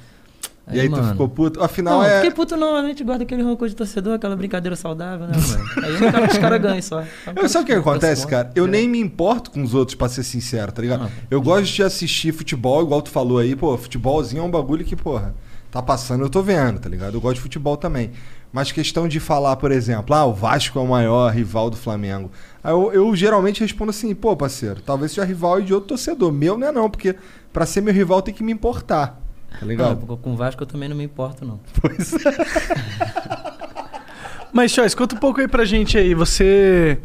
E 0.73 0.81
aí 0.81 0.89
tu 0.89 0.93
mano, 0.97 1.11
ficou 1.11 1.29
puto? 1.29 1.63
Afinal 1.63 1.99
Não, 1.99 2.05
é. 2.07 2.17
fiquei 2.17 2.31
puto 2.33 2.57
não, 2.57 2.75
a 2.75 2.83
gente 2.89 3.05
guarda 3.05 3.23
aquele 3.23 3.43
rancor 3.43 3.69
de 3.69 3.77
torcedor, 3.77 4.15
aquela 4.15 4.35
brincadeira 4.35 4.75
saudável, 4.75 5.27
né, 5.29 5.35
mano? 5.37 5.65
Aí 5.87 5.95
eu 5.95 6.01
não 6.01 6.11
quero 6.11 6.27
que 6.27 6.33
os 6.33 6.39
caras 6.39 6.61
ganhem 6.63 6.83
só. 6.83 7.05
Eu, 7.37 7.49
sabe 7.51 7.65
o 7.65 7.67
que 7.67 7.73
acontece, 7.75 8.23
Esse 8.23 8.27
cara? 8.27 8.51
Eu 8.55 8.65
ponto. 8.65 8.73
nem 8.73 8.89
me 8.89 8.99
importo 8.99 9.51
com 9.51 9.63
os 9.63 9.75
outros, 9.75 9.95
pra 9.95 10.09
ser 10.09 10.23
sincero, 10.25 10.73
tá 10.73 10.81
ligado? 10.83 11.05
Ah. 11.05 11.11
Eu 11.31 11.41
gosto 11.43 11.71
de 11.73 11.83
assistir 11.83 12.33
futebol, 12.33 12.83
igual 12.83 13.03
tu 13.03 13.11
falou 13.11 13.39
aí, 13.39 13.55
pô, 13.55 13.77
futebolzinho 13.77 14.41
é 14.41 14.45
um 14.45 14.51
bagulho 14.51 14.83
que, 14.87 14.97
porra, 14.97 15.35
tá 15.75 15.83
passando, 15.83 16.23
eu 16.25 16.31
tô 16.31 16.41
vendo, 16.41 16.79
tá 16.79 16.89
ligado? 16.89 17.15
Eu 17.15 17.21
gosto 17.21 17.35
de 17.35 17.41
futebol 17.41 17.77
também. 17.77 18.13
Mas 18.53 18.71
questão 18.71 19.09
de 19.09 19.19
falar, 19.19 19.57
por 19.57 19.73
exemplo, 19.73 20.15
ah, 20.15 20.25
o 20.25 20.33
Vasco 20.33 20.79
é 20.79 20.83
o 20.83 20.87
maior 20.87 21.33
rival 21.33 21.69
do 21.69 21.77
Flamengo. 21.77 22.31
Aí 22.63 22.71
eu, 22.71 22.93
eu 22.93 23.17
geralmente 23.17 23.61
respondo 23.61 23.91
assim, 23.91 24.15
pô, 24.15 24.37
parceiro, 24.37 24.81
talvez 24.81 25.11
seja 25.11 25.25
rival 25.27 25.61
de 25.61 25.75
outro 25.75 25.89
torcedor. 25.89 26.31
Meu 26.31 26.57
não 26.57 26.69
é 26.69 26.71
não, 26.71 26.89
porque 26.89 27.17
pra 27.53 27.67
ser 27.67 27.81
meu 27.81 27.93
rival 27.93 28.23
tem 28.23 28.33
que 28.33 28.45
me 28.45 28.53
importar. 28.53 29.21
Tá 29.51 29.59
Não, 29.63 29.69
ligado? 29.69 29.97
porque 30.07 30.23
com 30.23 30.35
o 30.35 30.37
Vasco 30.37 30.63
eu 30.63 30.67
também 30.69 30.89
não 30.89 30.97
me 30.97 31.03
importo, 31.03 31.45
não. 31.45 31.59
Pois 31.83 32.13
é. 32.15 33.55
Mas, 34.55 34.71
Choice, 34.71 34.95
conta 34.95 35.17
um 35.17 35.19
pouco 35.19 35.41
aí 35.41 35.49
pra 35.49 35.65
gente 35.65 35.99
aí. 35.99 36.15
Você 36.15 37.01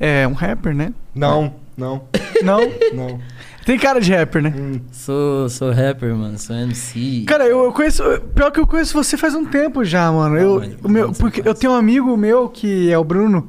é 0.00 0.26
um 0.26 0.32
rapper, 0.32 0.74
né? 0.74 0.94
Não, 1.14 1.56
não, 1.76 2.04
Não? 2.42 2.60
não. 2.94 3.20
Tem 3.64 3.78
cara 3.78 4.00
de 4.00 4.12
rapper, 4.12 4.42
né? 4.42 4.54
Hum. 4.56 4.80
Sou, 4.92 5.48
sou 5.48 5.70
rapper, 5.70 6.14
mano, 6.14 6.38
sou 6.38 6.54
MC. 6.54 7.24
Cara, 7.26 7.46
eu, 7.46 7.64
eu 7.64 7.72
conheço. 7.72 8.02
Pior 8.34 8.50
que 8.50 8.60
eu 8.60 8.66
conheço 8.66 8.92
você 8.92 9.16
faz 9.16 9.34
um 9.34 9.44
tempo 9.46 9.82
já, 9.84 10.12
mano. 10.12 10.36
Eu, 10.36 10.62
o 10.82 10.88
meu, 10.88 11.12
porque 11.12 11.42
eu 11.44 11.54
tenho 11.54 11.72
um 11.72 11.76
amigo 11.76 12.14
meu 12.16 12.48
que 12.48 12.90
é 12.90 12.98
o 12.98 13.04
Bruno, 13.04 13.48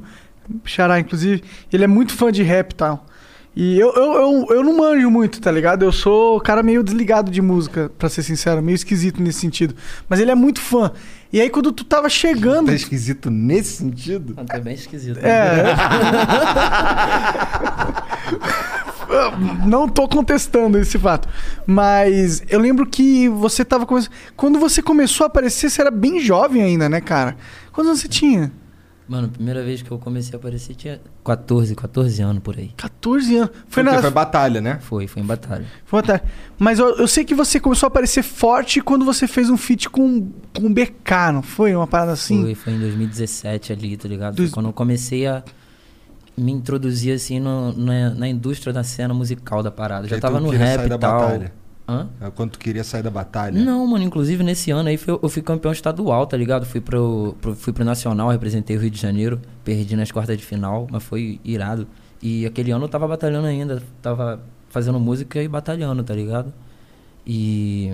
Xará, 0.64 0.98
inclusive. 0.98 1.44
Ele 1.70 1.84
é 1.84 1.86
muito 1.86 2.14
fã 2.14 2.32
de 2.32 2.42
rap 2.42 2.72
e 2.72 2.74
tal. 2.74 3.06
E 3.54 3.78
eu, 3.78 3.92
eu, 3.94 4.12
eu, 4.14 4.46
eu 4.50 4.62
não 4.62 4.76
manjo 4.76 5.10
muito, 5.10 5.40
tá 5.40 5.50
ligado? 5.50 5.82
Eu 5.82 5.92
sou 5.92 6.38
cara 6.40 6.62
meio 6.62 6.82
desligado 6.82 7.30
de 7.30 7.40
música, 7.40 7.90
pra 7.98 8.08
ser 8.08 8.22
sincero, 8.22 8.62
meio 8.62 8.74
esquisito 8.74 9.22
nesse 9.22 9.40
sentido. 9.40 9.74
Mas 10.08 10.20
ele 10.20 10.30
é 10.30 10.34
muito 10.34 10.60
fã. 10.60 10.92
E 11.32 11.40
aí 11.40 11.50
quando 11.50 11.72
tu 11.72 11.84
tava 11.84 12.08
chegando. 12.08 12.66
Tá 12.66 12.74
esquisito 12.74 13.30
nesse 13.30 13.78
sentido? 13.78 14.34
Não, 14.36 14.44
tá 14.46 14.58
bem 14.58 14.74
esquisito. 14.74 15.18
É. 15.18 15.74
Não 19.66 19.88
tô 19.88 20.06
contestando 20.08 20.78
esse 20.78 20.98
fato. 20.98 21.28
Mas 21.66 22.42
eu 22.48 22.58
lembro 22.60 22.86
que 22.86 23.28
você 23.28 23.64
tava 23.64 23.86
começando. 23.86 24.12
Quando 24.36 24.58
você 24.58 24.80
começou 24.82 25.24
a 25.24 25.28
aparecer, 25.28 25.70
você 25.70 25.80
era 25.80 25.90
bem 25.90 26.20
jovem 26.20 26.62
ainda, 26.62 26.88
né, 26.88 27.00
cara? 27.00 27.36
Quantos 27.72 27.88
anos 27.90 28.00
você 28.00 28.08
tinha? 28.08 28.52
Mano, 29.08 29.28
primeira 29.28 29.62
vez 29.62 29.82
que 29.82 29.90
eu 29.90 30.00
comecei 30.00 30.34
a 30.34 30.36
aparecer 30.36 30.74
tinha 30.74 31.00
14, 31.24 31.76
14 31.76 32.22
anos 32.22 32.42
por 32.42 32.58
aí. 32.58 32.72
14 32.76 33.36
anos. 33.36 33.50
Foi 33.68 33.84
Porque 33.84 33.96
na. 33.96 34.02
foi 34.02 34.10
batalha, 34.10 34.60
né? 34.60 34.78
Foi, 34.82 35.06
foi 35.06 35.22
em 35.22 35.24
batalha. 35.24 35.64
Foi 35.84 36.00
até- 36.00 36.22
Mas 36.58 36.80
eu, 36.80 36.88
eu 36.96 37.06
sei 37.06 37.24
que 37.24 37.32
você 37.32 37.60
começou 37.60 37.86
a 37.86 37.88
aparecer 37.88 38.24
forte 38.24 38.80
quando 38.80 39.04
você 39.04 39.28
fez 39.28 39.48
um 39.48 39.56
feat 39.56 39.88
com, 39.88 40.28
com 40.52 40.66
o 40.66 40.70
BK, 40.70 41.30
não 41.32 41.40
foi? 41.42 41.72
Uma 41.76 41.86
parada 41.86 42.10
assim? 42.12 42.42
Foi, 42.42 42.54
foi 42.56 42.72
em 42.72 42.80
2017 42.80 43.72
ali, 43.72 43.96
tá 43.96 44.08
ligado? 44.08 44.34
Dois- 44.34 44.50
quando 44.50 44.66
eu 44.66 44.72
comecei 44.72 45.24
a 45.24 45.44
me 46.36 46.52
introduzir 46.52 47.14
assim 47.14 47.40
no- 47.40 47.72
na, 47.72 48.10
na 48.10 48.28
indústria 48.28 48.72
da 48.72 48.82
cena 48.84 49.14
musical 49.14 49.62
da 49.62 49.70
parada. 49.70 50.06
Já 50.06 50.18
tava 50.20 50.38
no 50.40 50.50
rap 50.50 50.86
e 50.86 50.98
tal. 50.98 51.20
Hã? 51.88 52.08
É 52.20 52.30
Quando 52.30 52.50
tu 52.50 52.58
queria 52.58 52.82
sair 52.82 53.02
da 53.02 53.10
batalha. 53.10 53.58
Não, 53.64 53.86
mano, 53.86 54.02
inclusive 54.04 54.42
nesse 54.42 54.70
ano 54.72 54.88
aí 54.88 54.98
eu 55.06 55.28
fui 55.28 55.40
campeão 55.40 55.70
estadual, 55.72 56.26
tá 56.26 56.36
ligado? 56.36 56.66
Fui 56.66 56.80
pro, 56.80 57.36
pro- 57.40 57.54
fui 57.54 57.72
pro 57.72 57.84
Nacional, 57.84 58.28
representei 58.28 58.76
o 58.76 58.80
Rio 58.80 58.90
de 58.90 59.00
Janeiro, 59.00 59.40
perdi 59.64 59.94
nas 59.96 60.10
quartas 60.10 60.36
de 60.36 60.44
final, 60.44 60.86
mas 60.90 61.02
foi 61.04 61.40
irado. 61.44 61.86
E 62.20 62.44
aquele 62.44 62.72
ano 62.72 62.84
eu 62.84 62.88
tava 62.88 63.06
batalhando 63.06 63.46
ainda, 63.46 63.80
tava 64.02 64.40
fazendo 64.68 64.98
música 64.98 65.40
e 65.40 65.46
batalhando, 65.46 66.02
tá 66.02 66.12
ligado? 66.14 66.52
E 67.26 67.92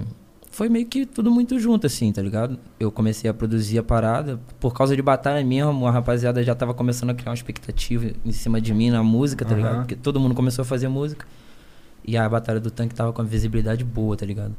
foi 0.52 0.68
meio 0.68 0.86
que 0.86 1.04
tudo 1.04 1.30
muito 1.30 1.58
junto, 1.58 1.86
assim, 1.86 2.12
tá 2.12 2.22
ligado? 2.22 2.58
Eu 2.78 2.92
comecei 2.92 3.28
a 3.28 3.34
produzir 3.34 3.78
a 3.78 3.82
parada, 3.82 4.38
por 4.60 4.72
causa 4.72 4.94
de 4.94 5.02
batalha 5.02 5.44
mesmo, 5.44 5.86
a 5.86 5.90
rapaziada 5.90 6.44
já 6.44 6.54
tava 6.54 6.72
começando 6.72 7.10
a 7.10 7.14
criar 7.14 7.30
uma 7.30 7.34
expectativa 7.34 8.12
em 8.24 8.30
cima 8.32 8.60
de 8.60 8.72
mim 8.72 8.90
na 8.90 9.02
música, 9.02 9.44
tá 9.44 9.52
Aham. 9.52 9.56
ligado? 9.56 9.76
Porque 9.78 9.96
todo 9.96 10.20
mundo 10.20 10.34
começou 10.34 10.62
a 10.62 10.66
fazer 10.66 10.86
música. 10.88 11.26
E 12.06 12.16
a 12.16 12.28
batalha 12.28 12.60
do 12.60 12.70
tanque 12.70 12.94
tava 12.94 13.12
com 13.12 13.22
a 13.22 13.24
visibilidade 13.24 13.82
boa, 13.84 14.16
tá 14.16 14.26
ligado? 14.26 14.54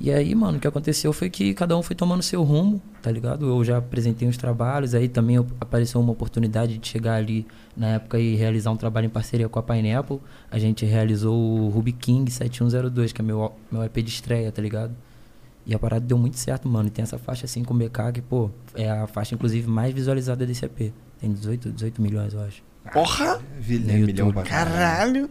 E 0.00 0.10
aí, 0.10 0.34
mano, 0.34 0.58
o 0.58 0.60
que 0.60 0.66
aconteceu 0.66 1.12
foi 1.12 1.30
que 1.30 1.54
cada 1.54 1.76
um 1.78 1.82
foi 1.82 1.94
tomando 1.94 2.20
seu 2.20 2.42
rumo, 2.42 2.82
tá 3.00 3.12
ligado? 3.12 3.46
Eu 3.46 3.62
já 3.62 3.76
apresentei 3.78 4.26
uns 4.26 4.36
trabalhos, 4.36 4.92
aí 4.92 5.06
também 5.08 5.36
eu- 5.36 5.46
apareceu 5.60 6.00
uma 6.00 6.10
oportunidade 6.10 6.76
de 6.78 6.88
chegar 6.88 7.14
ali 7.14 7.46
na 7.76 7.90
época 7.90 8.18
e 8.18 8.34
realizar 8.34 8.72
um 8.72 8.76
trabalho 8.76 9.06
em 9.06 9.10
parceria 9.10 9.48
com 9.48 9.56
a 9.56 9.62
Pineapple. 9.62 10.18
A 10.50 10.58
gente 10.58 10.84
realizou 10.84 11.38
o 11.38 11.68
Ruby 11.68 11.92
King 11.92 12.28
7102, 12.28 13.12
que 13.12 13.20
é 13.20 13.24
meu, 13.24 13.52
meu 13.70 13.84
EP 13.84 14.02
de 14.02 14.10
estreia, 14.10 14.50
tá 14.50 14.60
ligado? 14.60 14.92
E 15.66 15.74
a 15.74 15.78
parada 15.78 16.04
deu 16.04 16.18
muito 16.18 16.38
certo, 16.38 16.68
mano. 16.68 16.88
E 16.88 16.90
tem 16.90 17.02
essa 17.02 17.18
faixa 17.18 17.46
assim 17.46 17.64
com 17.64 17.72
o 17.72 17.76
BK, 17.78 18.12
que, 18.14 18.20
pô, 18.20 18.50
é 18.74 18.90
a 18.90 19.06
faixa, 19.06 19.34
inclusive, 19.34 19.68
mais 19.68 19.94
visualizada 19.94 20.44
desse 20.46 20.64
EP. 20.64 20.92
Tem 21.20 21.32
18, 21.32 21.70
18 21.72 22.02
milhões, 22.02 22.34
eu 22.34 22.40
acho. 22.42 22.62
Porra! 22.92 23.40
Vi- 23.58 23.78
No 23.78 23.86
né, 23.86 23.98
milhão 23.98 24.30
pra 24.32 24.42
Caralho! 24.42 25.30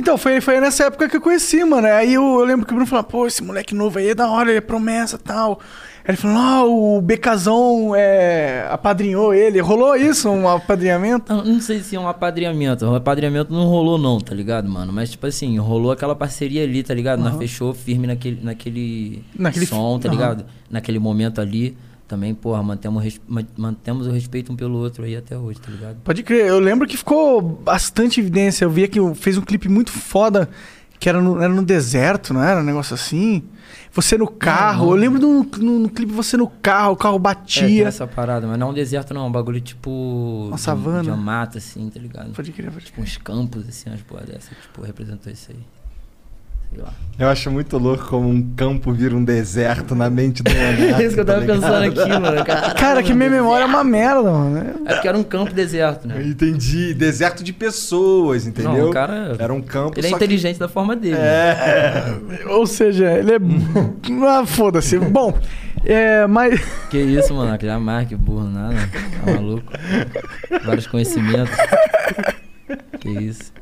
Então, 0.00 0.16
foi, 0.16 0.40
foi 0.40 0.60
nessa 0.60 0.84
época 0.84 1.08
que 1.08 1.16
eu 1.16 1.20
conheci, 1.20 1.62
mano. 1.64 1.86
Aí 1.88 2.14
eu, 2.14 2.22
eu 2.22 2.44
lembro 2.44 2.64
que 2.64 2.72
o 2.72 2.76
Bruno 2.76 2.86
falou, 2.88 3.04
pô, 3.04 3.26
esse 3.26 3.42
moleque 3.42 3.74
novo 3.74 3.98
aí 3.98 4.10
é 4.10 4.14
da 4.14 4.30
hora, 4.30 4.48
ele 4.48 4.58
é 4.58 4.60
promessa 4.60 5.16
e 5.16 5.18
tal. 5.18 5.60
Ele 6.08 6.16
falou, 6.16 6.36
ah, 6.38 6.64
o 6.64 7.02
Becazão 7.02 7.94
é, 7.94 8.66
apadrinhou 8.70 9.34
ele. 9.34 9.60
Rolou 9.60 9.94
isso, 9.94 10.26
um 10.30 10.48
apadrinhamento? 10.48 11.30
Não, 11.30 11.44
não 11.44 11.60
sei 11.60 11.80
se 11.80 11.94
é 11.96 12.00
um 12.00 12.08
apadrinhamento. 12.08 12.86
O 12.86 12.94
apadrinhamento 12.94 13.52
não 13.52 13.66
rolou, 13.66 13.98
não, 13.98 14.18
tá 14.18 14.34
ligado, 14.34 14.66
mano? 14.70 14.90
Mas, 14.90 15.10
tipo 15.10 15.26
assim, 15.26 15.58
rolou 15.58 15.92
aquela 15.92 16.16
parceria 16.16 16.62
ali, 16.64 16.82
tá 16.82 16.94
ligado? 16.94 17.20
Nós 17.20 17.36
fechou 17.36 17.74
firme 17.74 18.06
naquele, 18.06 18.42
naquele, 18.42 19.22
Naquele 19.38 19.66
som, 19.66 19.98
tá 19.98 20.08
aham. 20.08 20.16
ligado? 20.16 20.44
Naquele 20.70 20.98
momento 20.98 21.42
ali. 21.42 21.76
Também, 22.08 22.32
porra, 22.34 22.62
mantemos, 22.62 23.04
res- 23.04 23.20
mantemos 23.54 24.06
o 24.06 24.10
respeito 24.10 24.50
um 24.50 24.56
pelo 24.56 24.78
outro 24.78 25.04
aí 25.04 25.14
até 25.14 25.36
hoje, 25.36 25.60
tá 25.60 25.70
ligado? 25.70 25.96
Pode 26.02 26.22
crer, 26.22 26.46
eu 26.46 26.58
lembro 26.58 26.88
que 26.88 26.96
ficou 26.96 27.42
bastante 27.42 28.18
evidência. 28.18 28.64
Eu 28.64 28.70
via 28.70 28.88
que 28.88 28.98
fez 29.14 29.36
um 29.36 29.42
clipe 29.42 29.68
muito 29.68 29.90
foda, 29.92 30.48
que 30.98 31.06
era 31.06 31.20
no, 31.20 31.38
era 31.38 31.52
no 31.52 31.62
deserto, 31.62 32.32
não 32.32 32.42
era? 32.42 32.60
Um 32.60 32.64
negócio 32.64 32.94
assim. 32.94 33.42
Você 34.00 34.16
no 34.16 34.28
carro, 34.28 34.86
não. 34.86 34.92
eu 34.92 34.96
lembro 34.96 35.18
do, 35.18 35.42
no, 35.58 35.78
no 35.80 35.88
clipe 35.90 36.12
você 36.12 36.36
no 36.36 36.46
carro, 36.48 36.92
o 36.92 36.96
carro 36.96 37.16
É, 37.16 37.18
batia. 37.18 37.88
essa 37.88 38.06
parada, 38.06 38.46
mas 38.46 38.56
não 38.56 38.68
é 38.68 38.70
um 38.70 38.74
deserto, 38.74 39.12
não. 39.12 39.24
É 39.24 39.28
um 39.28 39.32
bagulho 39.32 39.60
tipo. 39.60 39.90
Uma 40.48 40.56
de- 40.56 40.62
savana. 40.62 41.02
De 41.02 41.08
uma 41.10 41.16
mata, 41.16 41.58
assim, 41.58 41.90
tá 41.90 41.98
ligado? 41.98 42.30
Pode 42.32 42.52
crer, 42.52 42.70
pode 42.70 42.84
Tipo 42.84 42.96
crer. 42.98 43.04
uns 43.06 43.16
campos, 43.16 43.68
assim, 43.68 43.90
umas 43.90 44.00
porra 44.02 44.22
dessa. 44.24 44.54
Tipo, 44.54 44.82
representou 44.82 45.32
isso 45.32 45.50
aí. 45.50 45.58
Sei 46.72 46.82
lá. 46.82 46.92
Eu 47.18 47.26
acho 47.28 47.50
muito 47.50 47.76
louco 47.78 48.06
como 48.06 48.28
um 48.28 48.40
campo 48.54 48.92
vira 48.92 49.12
um 49.16 49.24
deserto 49.24 49.92
na 49.96 50.08
mente 50.08 50.40
do 50.40 50.48
É 50.54 50.70
Leonardo. 50.70 51.02
isso 51.02 51.14
que 51.14 51.20
eu 51.20 51.24
tava 51.24 51.40
tá 51.40 51.46
pensando 51.52 51.74
aqui, 51.84 52.08
mano. 52.20 52.44
Caralho, 52.44 52.74
Cara, 52.76 53.02
que 53.02 53.12
minha 53.12 53.28
memória 53.30 53.64
é 53.64 53.66
uma 53.66 53.82
merda, 53.82 54.30
mano. 54.30 54.58
É 54.86 54.92
porque 54.94 55.08
era 55.08 55.18
um 55.18 55.24
campo 55.24 55.52
deserto, 55.52 56.06
né? 56.06 56.22
Entendi. 56.24 56.94
Deserto 56.94 57.42
de 57.42 57.52
pessoas, 57.52 58.46
entendeu? 58.46 58.72
Não, 58.72 58.90
o 58.90 58.92
cara. 58.92 59.34
Era 59.36 59.52
um 59.52 59.60
campo 59.60 59.98
Ele 59.98 60.06
é 60.06 60.10
só 60.10 60.16
que- 60.18 60.24
inteligente 60.24 60.58
da 60.60 60.68
forma 60.68 60.94
dele. 60.94 61.16
né? 61.16 61.22
É. 61.22 62.14
Ou 62.50 62.64
seja, 62.68 63.10
ele 63.12 63.32
é. 63.32 63.38
ah, 64.28 64.46
foda-se. 64.46 64.96
Bom, 65.00 65.36
é, 65.84 66.24
mas. 66.28 66.60
Que 66.88 66.98
isso, 66.98 67.34
mano? 67.34 67.58
Jamais, 67.60 68.06
que 68.06 68.14
burro, 68.14 68.44
nada. 68.48 68.76
Tá 69.24 69.32
maluco. 69.32 69.72
Vários 70.64 70.86
conhecimentos. 70.86 71.50
Que 73.00 73.08
isso. 73.10 73.52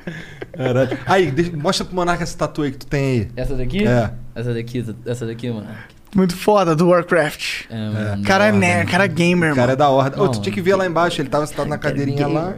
Caralho. 0.57 0.99
Aí, 1.07 1.31
deixa- 1.31 1.57
mostra 1.57 1.85
pro 1.85 1.95
Monarca 1.95 2.23
essa 2.23 2.37
tatu 2.39 2.63
aí 2.63 2.71
que 2.73 2.79
tu 2.79 2.87
tem 2.87 3.05
aí. 3.05 3.29
Essa 3.37 3.55
daqui? 3.55 3.87
É. 3.87 4.11
Essa 4.35 4.55
daqui, 4.55 4.85
essa 5.05 5.27
daqui, 5.27 5.51
mano. 5.51 5.67
Muito 6.15 6.35
foda 6.35 6.75
do 6.75 6.89
Warcraft. 6.89 7.65
É, 7.69 7.89
mano, 7.91 8.23
Cara 8.25 8.47
é 8.47 8.53
nerd, 8.53 8.91
cara 8.91 9.05
é 9.05 9.09
gamer, 9.09 9.53
O 9.53 9.55
cara 9.57 9.73
é 9.73 9.77
mano. 9.77 9.79
da 9.79 9.91
ordem. 9.91 10.21
Ô, 10.21 10.25
Não. 10.25 10.33
tu 10.33 10.41
tinha 10.41 10.55
que 10.55 10.63
ver 10.63 10.75
lá 10.77 10.87
embaixo, 10.87 11.21
ele 11.21 11.29
tava 11.29 11.47
sentado 11.47 11.69
na 11.69 11.77
cadeirinha 11.77 12.27
lá. 12.27 12.55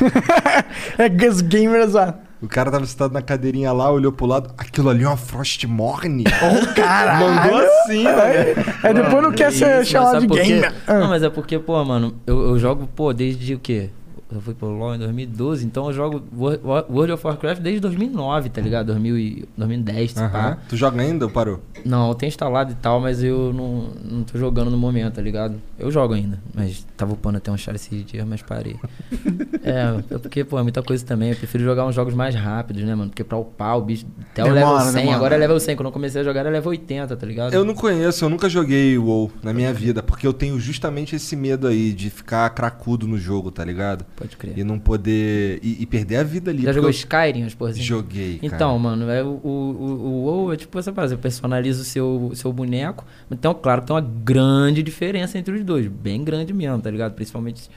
É 0.98 1.28
os 1.28 1.40
gamers 1.40 1.92
lá. 1.92 2.18
O 2.40 2.48
cara 2.48 2.70
tava 2.70 2.84
sentado 2.86 3.12
na 3.12 3.22
cadeirinha 3.22 3.70
lá, 3.72 3.90
olhou 3.90 4.10
pro 4.12 4.26
lado. 4.26 4.52
Aquilo 4.58 4.88
ali 4.88 5.04
é 5.04 5.06
uma 5.06 5.16
Frostmourne. 5.16 6.24
Caralho. 6.74 7.28
Mandou 7.34 7.58
assim, 7.60 8.02
né? 8.04 8.54
É, 8.82 8.92
depois 8.94 9.22
não 9.22 9.32
quer 9.32 9.52
Que 9.52 9.58
ser 9.58 9.84
chamado 9.86 10.20
de 10.20 10.26
gamer. 10.26 10.72
Ah. 10.86 10.98
Não, 10.98 11.08
mas 11.08 11.22
é 11.22 11.30
porque, 11.30 11.58
pô, 11.58 11.84
mano, 11.84 12.14
eu, 12.26 12.40
eu 12.48 12.58
jogo, 12.58 12.88
pô, 12.96 13.12
desde 13.12 13.54
o 13.54 13.58
quê? 13.60 13.90
Eu 14.34 14.40
fui 14.40 14.54
pro 14.54 14.68
LoL 14.68 14.94
em 14.94 14.98
2012, 14.98 15.64
então 15.66 15.86
eu 15.88 15.92
jogo 15.92 16.22
Wo- 16.32 16.58
Wo- 16.62 16.84
World 16.88 17.12
of 17.12 17.26
Warcraft 17.26 17.60
desde 17.60 17.80
2009, 17.80 18.48
tá 18.48 18.60
ligado? 18.60 18.86
2000 18.86 19.18
e- 19.18 19.48
2010, 19.56 20.16
Aham. 20.16 20.30
pá. 20.30 20.58
Tu 20.68 20.76
joga 20.76 21.00
ainda 21.02 21.26
ou 21.26 21.30
parou? 21.30 21.60
Não, 21.84 22.08
eu 22.08 22.14
tenho 22.14 22.28
instalado 22.28 22.72
e 22.72 22.74
tal, 22.76 23.00
mas 23.00 23.22
eu 23.22 23.52
não, 23.52 23.88
não 24.04 24.22
tô 24.24 24.38
jogando 24.38 24.70
no 24.70 24.78
momento, 24.78 25.14
tá 25.14 25.22
ligado? 25.22 25.56
Eu 25.78 25.90
jogo 25.90 26.14
ainda, 26.14 26.40
mas 26.54 26.86
tava 26.96 27.12
upando 27.12 27.38
até 27.38 27.50
um 27.50 27.56
char 27.56 27.74
esses 27.74 28.04
dias, 28.06 28.26
mas 28.26 28.40
parei. 28.42 28.76
é, 29.62 30.14
é 30.14 30.18
porque, 30.18 30.44
pô, 30.44 30.58
é 30.58 30.62
muita 30.62 30.82
coisa 30.82 31.04
também. 31.04 31.30
Eu 31.30 31.36
prefiro 31.36 31.64
jogar 31.64 31.84
uns 31.86 31.94
jogos 31.94 32.14
mais 32.14 32.34
rápidos, 32.34 32.82
né, 32.84 32.94
mano? 32.94 33.10
Porque 33.10 33.24
pra 33.24 33.36
upar 33.38 33.76
o 33.78 33.82
bicho 33.82 34.06
até 34.30 34.42
o 34.42 34.46
Demora, 34.54 34.60
level 34.78 34.80
100, 34.92 34.92
demora. 35.00 35.16
agora 35.16 35.34
é 35.34 35.38
level 35.38 35.60
100. 35.60 35.76
Quando 35.76 35.86
eu 35.86 35.92
comecei 35.92 36.20
a 36.20 36.24
jogar 36.24 36.40
era 36.40 36.50
level 36.50 36.70
80, 36.70 37.16
tá 37.16 37.26
ligado? 37.26 37.52
Eu 37.54 37.64
não 37.64 37.74
conheço, 37.74 38.24
eu 38.24 38.30
nunca 38.30 38.48
joguei 38.48 38.96
WoW 38.98 39.30
na 39.42 39.52
minha 39.52 39.72
vida, 39.72 40.02
porque 40.02 40.26
eu 40.26 40.32
tenho 40.32 40.58
justamente 40.58 41.16
esse 41.16 41.36
medo 41.36 41.66
aí 41.66 41.92
de 41.92 42.10
ficar 42.10 42.48
cracudo 42.50 43.06
no 43.06 43.18
jogo, 43.18 43.50
tá 43.50 43.64
ligado? 43.64 44.04
Pode 44.22 44.36
crer. 44.36 44.56
E 44.56 44.62
não 44.62 44.78
poder. 44.78 45.58
E, 45.64 45.82
e 45.82 45.86
perder 45.86 46.16
a 46.16 46.22
vida 46.22 46.52
ali. 46.52 46.62
Já 46.62 46.72
jogou 46.72 46.88
eu 46.88 46.94
Skyrim, 46.94 47.42
as 47.42 47.54
porras 47.54 47.74
assim? 47.74 47.84
Joguei. 47.84 48.38
Cara. 48.38 48.54
Então, 48.54 48.78
mano, 48.78 49.10
é, 49.10 49.20
o, 49.20 49.40
o, 49.42 49.48
o, 49.48 50.24
WoW 50.24 50.52
é 50.52 50.56
tipo 50.56 50.78
essa 50.78 50.92
parada, 50.92 51.16
você 51.16 51.20
personaliza 51.20 51.82
o 51.82 51.84
seu, 51.84 52.30
seu 52.34 52.52
boneco. 52.52 53.04
Então, 53.28 53.52
claro 53.52 53.80
que 53.80 53.88
tem 53.88 53.96
uma 53.96 54.00
grande 54.00 54.80
diferença 54.80 55.36
entre 55.38 55.54
os 55.54 55.64
dois. 55.64 55.88
Bem 55.88 56.22
grande 56.22 56.52
mesmo, 56.52 56.80
tá 56.80 56.88
ligado? 56.88 57.14
Principalmente, 57.14 57.68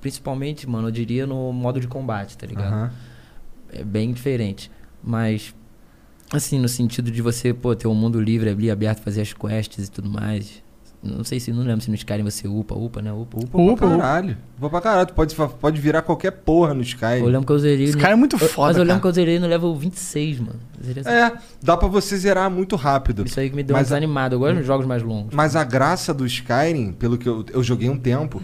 principalmente, 0.00 0.68
mano, 0.68 0.86
eu 0.86 0.92
diria 0.92 1.26
no 1.26 1.52
modo 1.52 1.80
de 1.80 1.88
combate, 1.88 2.38
tá 2.38 2.46
ligado? 2.46 2.72
Aham. 2.72 2.92
É 3.72 3.82
bem 3.82 4.12
diferente. 4.12 4.70
Mas, 5.02 5.52
assim, 6.32 6.60
no 6.60 6.68
sentido 6.68 7.10
de 7.10 7.20
você, 7.20 7.52
pô, 7.52 7.74
ter 7.74 7.88
um 7.88 7.94
mundo 7.94 8.20
livre 8.20 8.50
ali, 8.50 8.70
aberto, 8.70 9.00
fazer 9.00 9.22
as 9.22 9.32
quests 9.32 9.88
e 9.88 9.90
tudo 9.90 10.08
mais. 10.08 10.62
Não 11.00 11.22
sei 11.22 11.38
se, 11.38 11.52
não 11.52 11.62
lembro 11.62 11.80
se 11.80 11.88
no 11.90 11.94
Skyrim 11.94 12.24
você 12.24 12.48
upa, 12.48 12.74
upa, 12.74 13.00
né? 13.00 13.12
Upa, 13.12 13.38
upa. 13.38 13.56
Upa, 13.58 13.72
Upa, 13.72 13.86
pra 13.86 13.96
caralho. 13.98 14.36
Upa 14.58 14.68
pra 14.70 14.80
caralho. 14.80 15.06
Tu 15.06 15.14
pode, 15.14 15.34
pode 15.60 15.80
virar 15.80 16.02
qualquer 16.02 16.32
porra 16.32 16.74
no 16.74 16.82
Sky. 16.82 17.20
Eu 17.20 17.26
lembro 17.26 17.46
que 17.46 17.52
eu 17.52 17.58
zerei... 17.60 17.84
Esse 17.84 17.94
no- 17.94 18.00
cara 18.00 18.14
é 18.14 18.16
muito 18.16 18.34
eu- 18.34 18.48
foda, 18.48 18.68
Mas 18.68 18.76
eu 18.78 18.82
lembro 18.82 18.94
cara. 18.94 19.00
que 19.02 19.06
eu 19.06 19.12
zerei 19.12 19.38
no 19.38 19.46
level 19.46 19.74
26, 19.76 20.40
mano. 20.40 20.58
Essa- 20.96 21.10
É, 21.10 21.32
dá 21.62 21.76
pra 21.76 21.86
você 21.86 22.16
zerar 22.16 22.50
muito 22.50 22.74
rápido. 22.74 23.24
Isso 23.24 23.38
aí 23.38 23.48
que 23.48 23.54
me 23.54 23.62
deu 23.62 23.74
uma 23.76 23.80
Mas 23.80 23.92
a- 23.92 23.94
desanimada. 23.94 24.34
Eu 24.34 24.40
gosto 24.40 24.56
de 24.56 24.64
jogos 24.64 24.86
mais 24.86 25.02
longos. 25.02 25.32
Mas 25.34 25.54
a 25.54 25.62
graça 25.62 26.12
do 26.12 26.26
Skyrim, 26.26 26.92
pelo 26.92 27.16
que 27.16 27.28
eu, 27.28 27.44
eu 27.52 27.62
joguei 27.62 27.88
um 27.88 27.96
tempo, 27.98 28.42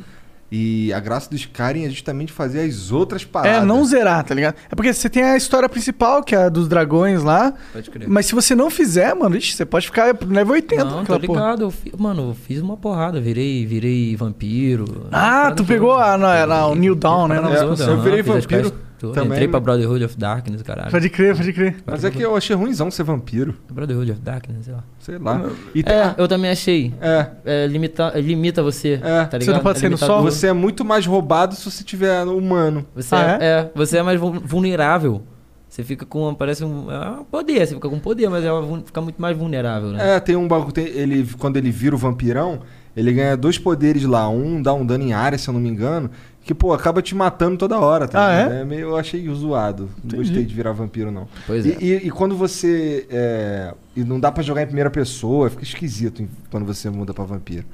e 0.56 0.92
a 0.92 1.00
graça 1.00 1.28
do 1.28 1.34
Skyrim 1.34 1.84
é 1.84 1.90
justamente 1.90 2.32
fazer 2.32 2.60
as 2.60 2.92
outras 2.92 3.24
paradas. 3.24 3.62
É, 3.62 3.64
não 3.64 3.84
zerar, 3.84 4.22
tá 4.24 4.34
ligado? 4.34 4.54
É 4.70 4.74
porque 4.76 4.92
você 4.92 5.08
tem 5.10 5.22
a 5.24 5.36
história 5.36 5.68
principal, 5.68 6.22
que 6.22 6.34
é 6.34 6.44
a 6.44 6.48
dos 6.48 6.68
dragões 6.68 7.22
lá. 7.24 7.52
Pode 7.72 7.90
crer. 7.90 8.08
Mas 8.08 8.26
se 8.26 8.34
você 8.34 8.54
não 8.54 8.70
fizer, 8.70 9.12
mano, 9.14 9.36
ixi, 9.36 9.54
você 9.56 9.64
pode 9.64 9.86
ficar 9.86 10.14
no 10.14 10.32
level 10.32 10.54
80 10.54 10.84
Não, 10.84 10.90
tô 10.92 10.98
aquela 11.00 11.20
porra. 11.20 11.40
ligado. 11.40 11.62
Eu 11.64 11.70
fi- 11.70 11.92
Mano, 11.98 12.30
eu 12.30 12.34
fiz 12.34 12.60
uma 12.60 12.76
porrada. 12.76 13.20
Virei, 13.20 13.66
virei 13.66 14.14
vampiro. 14.14 15.08
Ah, 15.10 15.50
tu 15.50 15.64
pegou 15.64 15.92
a, 15.94 16.16
na, 16.16 16.46
na- 16.46 16.66
o 16.68 16.74
New 16.76 16.94
Dawn, 16.94 17.26
né? 17.28 17.36
É, 17.36 17.62
eu 17.90 18.00
virei 18.00 18.22
vampiro. 18.22 18.72
Também, 18.98 19.32
entrei 19.32 19.48
pra 19.48 19.60
né? 19.60 19.64
Brotherhood 19.64 20.04
of 20.04 20.16
Darkness, 20.16 20.62
caralho. 20.62 20.90
Pode 20.90 21.10
crer, 21.10 21.36
pode 21.36 21.52
crer. 21.52 21.76
Mas 21.84 22.04
é 22.04 22.10
que 22.10 22.22
eu 22.22 22.34
achei 22.36 22.54
ruimzão 22.56 22.90
ser 22.90 23.02
vampiro. 23.02 23.54
Brotherhood 23.70 24.12
of 24.12 24.20
Darkness, 24.20 24.64
sei 24.64 24.74
lá. 24.74 24.84
Sei 24.98 25.18
lá. 25.18 25.42
E 25.74 25.82
tem- 25.82 25.94
É, 25.94 26.14
eu 26.16 26.26
também 26.28 26.50
achei. 26.50 26.94
é, 27.00 27.26
É, 27.44 27.66
limita, 27.66 28.12
limita 28.18 28.62
você, 28.62 29.00
É. 29.02 29.24
tá 29.24 29.30
Você 29.32 29.38
ligado? 29.38 29.54
não 29.56 29.62
pode 29.62 29.78
É 29.78 29.80
ser 29.80 29.86
no 29.86 29.96
limitador. 29.96 30.16
sol? 30.16 30.24
você 30.24 30.46
é 30.46 30.52
muito 30.52 30.84
mais 30.84 31.04
roubado 31.06 31.54
se 31.54 31.70
você 31.70 31.84
tiver 31.84 32.22
humano. 32.24 32.86
Você 32.94 33.14
Ah, 33.14 33.38
é? 33.40 33.44
é, 33.44 33.70
você 33.74 33.98
é 33.98 34.02
mais 34.02 34.18
vul- 34.18 34.40
vulnerável. 34.44 35.22
Você 35.68 35.82
fica 35.82 36.06
com, 36.06 36.32
parece 36.34 36.64
um, 36.64 36.88
é 36.90 37.10
um 37.20 37.24
poder, 37.24 37.66
você 37.66 37.74
fica 37.74 37.88
com 37.88 37.98
poder, 37.98 38.28
mas 38.30 38.44
é 38.44 38.52
uma 38.52 38.62
vul- 38.62 38.82
fica 38.86 39.00
muito 39.00 39.20
mais 39.20 39.36
vulnerável, 39.36 39.88
né? 39.90 40.16
É, 40.16 40.20
tem 40.20 40.36
um 40.36 40.46
bagulho. 40.46 40.70
tem- 40.72 40.86
ele, 40.86 41.28
quando 41.36 41.56
ele 41.56 41.68
vira 41.72 41.96
o 41.96 41.98
vampirão, 41.98 42.60
ele 42.96 43.12
ganha 43.12 43.36
dois 43.36 43.58
poderes 43.58 44.04
lá. 44.04 44.28
Um 44.28 44.62
dá 44.62 44.72
um 44.72 44.86
dano 44.86 45.02
em 45.02 45.12
área, 45.12 45.36
se 45.36 45.48
eu 45.48 45.52
não 45.54 45.60
me 45.60 45.68
engano. 45.68 46.10
Que, 46.44 46.54
pô, 46.54 46.74
acaba 46.74 47.00
te 47.00 47.14
matando 47.14 47.56
toda 47.56 47.78
hora, 47.78 48.06
tá? 48.06 48.26
Ah, 48.26 48.36
ligado? 48.44 48.52
é? 48.60 48.64
meio, 48.66 48.80
eu 48.82 48.96
achei 48.98 49.26
zoado. 49.34 49.84
Não 50.02 50.08
Entendi. 50.08 50.16
gostei 50.16 50.44
de 50.44 50.54
virar 50.54 50.72
vampiro, 50.72 51.10
não. 51.10 51.26
Pois 51.46 51.64
E, 51.64 51.72
é. 51.72 51.76
e- 51.80 52.06
e 52.06 52.10
quando 52.10 52.36
você. 52.36 53.06
é, 53.10 53.72
e 53.96 54.04
não 54.04 54.20
dá 54.20 54.30
pra 54.30 54.42
jogar 54.42 54.62
em 54.62 54.66
primeira 54.66 54.90
pessoa, 54.90 55.48
fica 55.48 55.62
esquisito 55.62 56.22
quando 56.50 56.66
você 56.66 56.90
muda 56.90 57.14
pra 57.14 57.24
vampiro. 57.24 57.64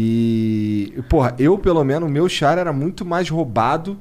E. 0.00 0.94
Porra, 1.08 1.34
eu, 1.38 1.58
pelo 1.58 1.82
menos, 1.84 2.08
o 2.08 2.12
meu 2.12 2.28
char 2.28 2.58
era 2.58 2.72
muito 2.72 3.04
mais 3.04 3.28
roubado 3.28 3.96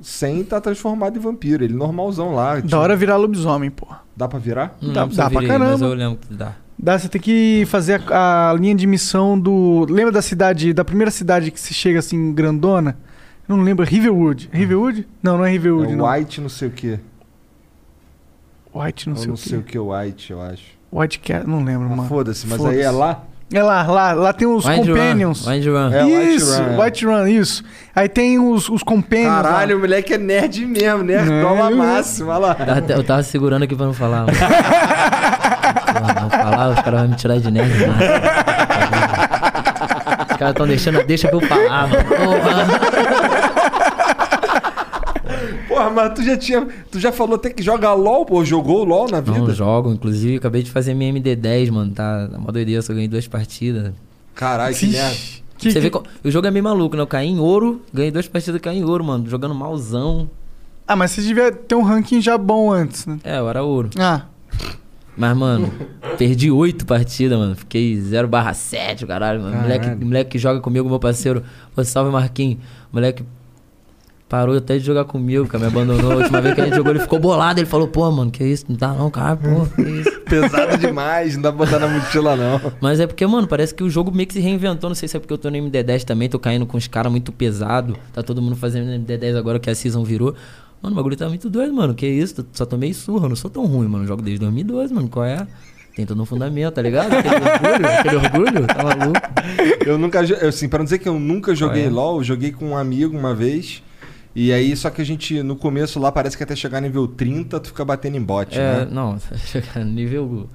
sem 0.00 0.40
estar 0.42 0.60
transformado 0.60 1.16
em 1.16 1.20
vampiro. 1.20 1.64
Ele 1.64 1.74
normalzão 1.74 2.34
lá. 2.34 2.56
Da 2.56 2.62
tinha- 2.62 2.78
hora 2.80 2.94
virar 2.96 3.16
lobisomem, 3.16 3.70
porra. 3.70 4.02
Dá 4.16 4.28
pra 4.28 4.38
virar? 4.38 4.76
Não 4.80 4.92
dá- 4.92 5.06
dá 5.06 5.30
pra 5.30 5.40
virei, 5.40 5.58
Mas 5.58 5.68
caramba. 5.68 5.86
eu 5.86 5.94
lembro 5.94 6.18
que 6.18 6.34
dá. 6.34 6.52
Dá, 6.78 6.98
você 6.98 7.08
tem 7.08 7.20
que 7.20 7.64
fazer 7.68 8.02
a, 8.12 8.50
a 8.50 8.54
linha 8.54 8.74
de 8.74 8.86
missão 8.86 9.38
do. 9.38 9.86
Lembra 9.88 10.12
da 10.12 10.20
cidade, 10.20 10.72
da 10.74 10.84
primeira 10.84 11.10
cidade 11.10 11.50
que 11.50 11.58
se 11.58 11.72
chega 11.72 11.98
assim, 12.00 12.32
grandona? 12.34 12.96
Eu 13.48 13.56
não 13.56 13.62
lembro, 13.64 13.84
Riverwood. 13.84 14.48
Riverwood? 14.52 15.06
Não, 15.22 15.38
não 15.38 15.44
é 15.44 15.50
Riverwood, 15.50 15.92
É 15.92 15.96
não. 15.96 16.04
White 16.10 16.40
não 16.40 16.48
sei 16.48 16.68
o 16.68 16.70
que. 16.70 16.98
White, 18.74 19.08
não 19.08 19.14
Ou 19.16 19.20
sei 19.22 19.26
não 19.28 19.34
o 19.34 19.38
quê. 19.38 19.48
sei 19.48 19.58
o 19.58 19.62
que 19.62 19.78
White, 19.78 20.30
eu 20.32 20.42
acho. 20.42 20.64
White 20.92 21.18
Cat, 21.20 21.46
não 21.46 21.62
lembro, 21.64 21.86
Ah, 21.92 21.96
mano. 21.96 22.08
Foda-se, 22.08 22.46
mas 22.46 22.58
Foda-se. 22.58 22.76
aí 22.78 22.82
é 22.82 22.90
lá? 22.90 23.22
É 23.52 23.62
lá, 23.62 23.82
lá, 23.84 24.12
lá 24.12 24.32
tem 24.32 24.46
os 24.48 24.64
Wind 24.66 24.86
companions. 24.88 25.44
Run, 25.46 25.52
Wind 25.52 25.66
Run. 25.66 25.92
É, 25.92 26.04
White 26.04 26.34
isso, 26.36 26.62
Run, 26.62 26.68
é. 26.68 26.84
White 26.84 27.06
Run, 27.06 27.26
isso. 27.28 27.64
Aí 27.94 28.08
tem 28.08 28.38
os, 28.40 28.68
os 28.68 28.82
companions. 28.82 29.28
lá. 29.36 29.42
Caralho, 29.42 29.76
o 29.76 29.80
moleque 29.80 30.14
é 30.14 30.18
nerd 30.18 30.66
mesmo, 30.66 31.04
nerdola 31.04 31.70
É, 31.70 31.74
máxima, 31.74 32.32
olha 32.38 32.46
lá. 32.48 32.56
Eu 32.88 33.04
tava 33.04 33.22
segurando 33.22 33.62
aqui 33.62 33.76
pra 33.76 33.86
não 33.86 33.94
falar. 33.94 34.26
mano. 34.26 34.32
Não 36.20 36.30
falar, 36.30 36.68
os 36.70 36.80
caras 36.82 37.00
vão 37.00 37.08
me 37.10 37.16
tirar 37.16 37.38
de 37.38 37.50
nerd. 37.50 37.70
mano. 37.86 37.94
Os 40.30 40.36
caras 40.36 40.54
tão 40.54 40.66
deixando, 40.66 41.02
deixa 41.04 41.28
pra 41.28 41.36
eu 41.38 41.40
falar, 41.40 41.88
mano. 41.88 42.04
Porra. 42.04 43.35
Porra, 45.76 45.90
mas 45.90 46.14
tu 46.14 46.22
já 46.22 46.36
tinha. 46.38 46.66
Tu 46.90 46.98
já 46.98 47.12
falou 47.12 47.34
até 47.36 47.50
que 47.50 47.62
joga 47.62 47.92
LOL, 47.92 48.24
pô. 48.24 48.42
Jogou 48.42 48.82
LOL 48.82 49.10
na 49.10 49.20
vida? 49.20 49.38
Não, 49.38 49.50
jogo, 49.52 49.92
inclusive, 49.92 50.36
acabei 50.36 50.62
de 50.62 50.70
fazer 50.70 50.94
minha 50.94 51.12
MD10, 51.12 51.70
mano. 51.70 51.92
Tá 51.92 52.30
mó 52.38 52.50
doideira, 52.50 52.80
só 52.80 52.94
ganhei 52.94 53.08
duas 53.08 53.28
partidas. 53.28 53.92
Caralho, 54.34 54.74
que 54.74 54.86
merda. 54.86 55.14
Que- 55.58 55.70
Você 55.70 55.74
que- 55.74 55.80
vê, 55.80 55.90
co- 55.90 56.02
o 56.24 56.30
jogo 56.30 56.46
é 56.46 56.50
meio 56.50 56.64
maluco, 56.64 56.96
né? 56.96 57.02
Eu 57.02 57.06
caí 57.06 57.28
em 57.28 57.38
ouro, 57.38 57.82
ganhei 57.92 58.10
duas 58.10 58.26
partidas, 58.26 58.58
caí 58.60 58.78
em 58.78 58.84
ouro, 58.84 59.04
mano. 59.04 59.28
Jogando 59.28 59.54
malzão. 59.54 60.30
Ah, 60.88 60.96
mas 60.96 61.10
você 61.10 61.20
devia 61.20 61.52
ter 61.52 61.74
um 61.74 61.82
ranking 61.82 62.20
já 62.22 62.38
bom 62.38 62.72
antes, 62.72 63.04
né? 63.06 63.18
É, 63.22 63.38
eu 63.38 63.48
era 63.48 63.62
ouro. 63.62 63.90
Ah, 63.98 64.22
Mas, 65.18 65.34
mano, 65.36 65.72
perdi 66.18 66.50
oito 66.50 66.84
partidas, 66.86 67.38
mano. 67.38 67.54
Fiquei 67.56 67.98
0 68.00 68.28
barra 68.28 68.52
7, 68.54 69.06
caralho, 69.06 69.40
mano. 69.42 69.56
Moleque, 69.62 69.84
Caralho. 69.86 70.06
moleque 70.06 70.30
que 70.32 70.38
joga 70.38 70.60
comigo, 70.60 70.88
meu 70.88 70.98
parceiro. 71.00 71.42
Pô, 71.74 71.82
salve, 71.84 72.10
Marquinhos. 72.10 72.58
Moleque 72.92 73.24
parou 74.28 74.56
até 74.56 74.78
de 74.78 74.84
jogar 74.84 75.04
comigo, 75.04 75.46
cara. 75.46 75.64
Me 75.64 75.70
abandonou. 75.70 76.12
A 76.12 76.16
última 76.16 76.40
vez 76.40 76.54
que 76.54 76.60
a 76.60 76.64
gente 76.64 76.76
jogou, 76.76 76.92
ele 76.92 77.00
ficou 77.00 77.18
bolado. 77.18 77.60
Ele 77.60 77.66
falou, 77.66 77.88
pô, 77.88 78.10
mano, 78.10 78.30
que 78.30 78.44
isso? 78.44 78.66
Não 78.68 78.76
dá 78.76 78.88
não, 78.88 79.10
cara, 79.10 79.36
pô, 79.36 79.66
que 79.74 79.82
isso? 79.82 80.16
Pesado 80.26 80.76
demais, 80.78 81.36
não 81.36 81.42
dá 81.42 81.52
pra 81.52 81.64
botar 81.64 81.78
na 81.78 81.88
mochila, 81.88 82.34
não. 82.34 82.72
Mas 82.80 82.98
é 82.98 83.06
porque, 83.06 83.24
mano, 83.26 83.46
parece 83.46 83.74
que 83.74 83.84
o 83.84 83.90
jogo 83.90 84.10
meio 84.10 84.26
que 84.26 84.34
se 84.34 84.40
reinventou. 84.40 84.90
Não 84.90 84.94
sei 84.94 85.08
se 85.08 85.16
é 85.16 85.20
porque 85.20 85.32
eu 85.32 85.38
tô 85.38 85.50
no 85.50 85.56
MD10 85.56 86.04
também, 86.04 86.28
tô 86.28 86.38
caindo 86.38 86.66
com 86.66 86.76
os 86.76 86.88
caras 86.88 87.10
muito 87.10 87.30
pesado. 87.30 87.96
Tá 88.12 88.22
todo 88.22 88.42
mundo 88.42 88.56
fazendo 88.56 88.88
MD10 88.90 89.36
agora 89.36 89.58
que 89.58 89.70
a 89.70 89.74
season 89.74 90.02
virou. 90.02 90.34
Mano, 90.82 90.94
o 90.94 90.96
bagulho 90.96 91.16
tá 91.16 91.28
muito 91.28 91.48
doido, 91.48 91.72
mano. 91.72 91.94
Que 91.94 92.06
isso? 92.06 92.44
Só 92.52 92.66
tomei 92.66 92.92
surra, 92.92 93.28
não 93.28 93.36
sou 93.36 93.50
tão 93.50 93.64
ruim, 93.66 93.86
mano. 93.86 94.06
Jogo 94.06 94.22
desde 94.22 94.40
2012, 94.40 94.92
mano. 94.92 95.08
Qual 95.08 95.24
é? 95.24 95.46
Tem 95.94 96.04
todo 96.04 96.20
um 96.20 96.26
fundamento, 96.26 96.74
tá 96.74 96.82
ligado? 96.82 97.10
Aquele 97.10 97.36
orgulho, 97.36 97.86
aquele 97.88 98.16
orgulho, 98.16 98.66
tá 98.66 98.82
maluco? 98.84 99.20
Eu 99.86 99.98
nunca. 99.98 100.20
Assim, 100.46 100.68
pra 100.68 100.78
não 100.78 100.84
dizer 100.84 100.98
que 100.98 101.08
eu 101.08 101.18
nunca 101.18 101.54
joguei 101.54 101.86
é? 101.86 101.88
LOL, 101.88 102.18
eu 102.18 102.24
joguei 102.24 102.52
com 102.52 102.66
um 102.66 102.76
amigo 102.76 103.16
uma 103.16 103.34
vez. 103.34 103.82
E 104.38 104.52
aí, 104.52 104.76
só 104.76 104.90
que 104.90 105.00
a 105.00 105.04
gente, 105.04 105.42
no 105.42 105.56
começo 105.56 105.98
lá, 105.98 106.12
parece 106.12 106.36
que 106.36 106.42
até 106.42 106.54
chegar 106.54 106.82
nível 106.82 107.08
30, 107.08 107.58
tu 107.58 107.68
fica 107.68 107.82
batendo 107.86 108.18
em 108.18 108.22
bot, 108.22 108.54
É, 108.54 108.80
né? 108.84 108.88
não, 108.90 109.16
nível. 109.86 110.46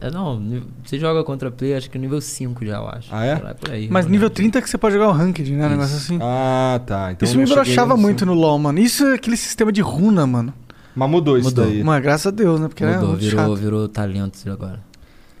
é, 0.00 0.08
Não, 0.08 0.40
você 0.84 1.00
joga 1.00 1.24
contra 1.24 1.50
player, 1.50 1.76
acho 1.76 1.90
que 1.90 1.98
nível 1.98 2.20
5 2.20 2.64
já, 2.64 2.76
eu 2.76 2.88
acho. 2.88 3.08
Ah, 3.10 3.24
é? 3.24 3.34
Lá, 3.34 3.54
por 3.54 3.70
aí, 3.72 3.88
mas 3.90 4.06
nível 4.06 4.28
lembro. 4.28 4.36
30 4.36 4.62
que 4.62 4.70
você 4.70 4.78
pode 4.78 4.94
jogar 4.94 5.08
o 5.08 5.12
ranked, 5.12 5.50
né? 5.52 5.66
Um 5.66 5.70
negócio 5.70 5.96
assim. 5.96 6.16
Ah, 6.22 6.80
tá. 6.86 7.10
Então 7.10 7.26
isso 7.28 7.36
me 7.36 7.44
no 7.44 7.96
muito 7.96 8.24
no 8.24 8.34
LoL, 8.34 8.56
mano. 8.56 8.78
Isso 8.78 9.04
é 9.04 9.14
aquele 9.14 9.36
sistema 9.36 9.72
de 9.72 9.80
runa, 9.80 10.24
mano. 10.24 10.54
Mas 10.94 11.10
mudou, 11.10 11.36
isso 11.36 11.48
Mudou. 11.48 11.64
daí. 11.64 11.82
Mano, 11.82 12.00
graças 12.00 12.26
a 12.26 12.30
Deus, 12.30 12.60
né? 12.60 12.68
Porque 12.68 12.84
era 12.84 13.00
Mudou, 13.00 13.16
virou, 13.16 13.40
chato. 13.40 13.56
virou 13.56 13.88
talentos 13.88 14.46
agora. 14.46 14.80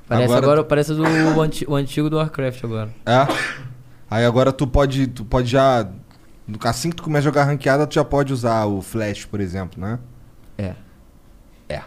Parece 0.08 0.24
Agora 0.32 0.44
agora, 0.46 0.64
parece 0.64 0.94
do, 0.94 1.02
o 1.68 1.74
antigo 1.76 2.10
do 2.10 2.16
Warcraft 2.16 2.64
agora. 2.64 2.90
É. 3.06 3.26
Aí 4.10 4.24
agora 4.24 4.52
tu 4.52 4.66
pode, 4.66 5.06
tu 5.06 5.24
pode 5.24 5.48
já. 5.50 5.86
Assim 6.64 6.90
que 6.90 6.96
tu 6.96 7.02
começa 7.02 7.20
a 7.28 7.30
jogar 7.30 7.44
ranqueada, 7.44 7.86
tu 7.86 7.94
já 7.94 8.04
pode 8.04 8.32
usar 8.32 8.64
o 8.66 8.80
Flash, 8.80 9.24
por 9.26 9.40
exemplo, 9.40 9.80
né? 9.80 9.98
É. 10.56 10.74
É. 11.68 11.82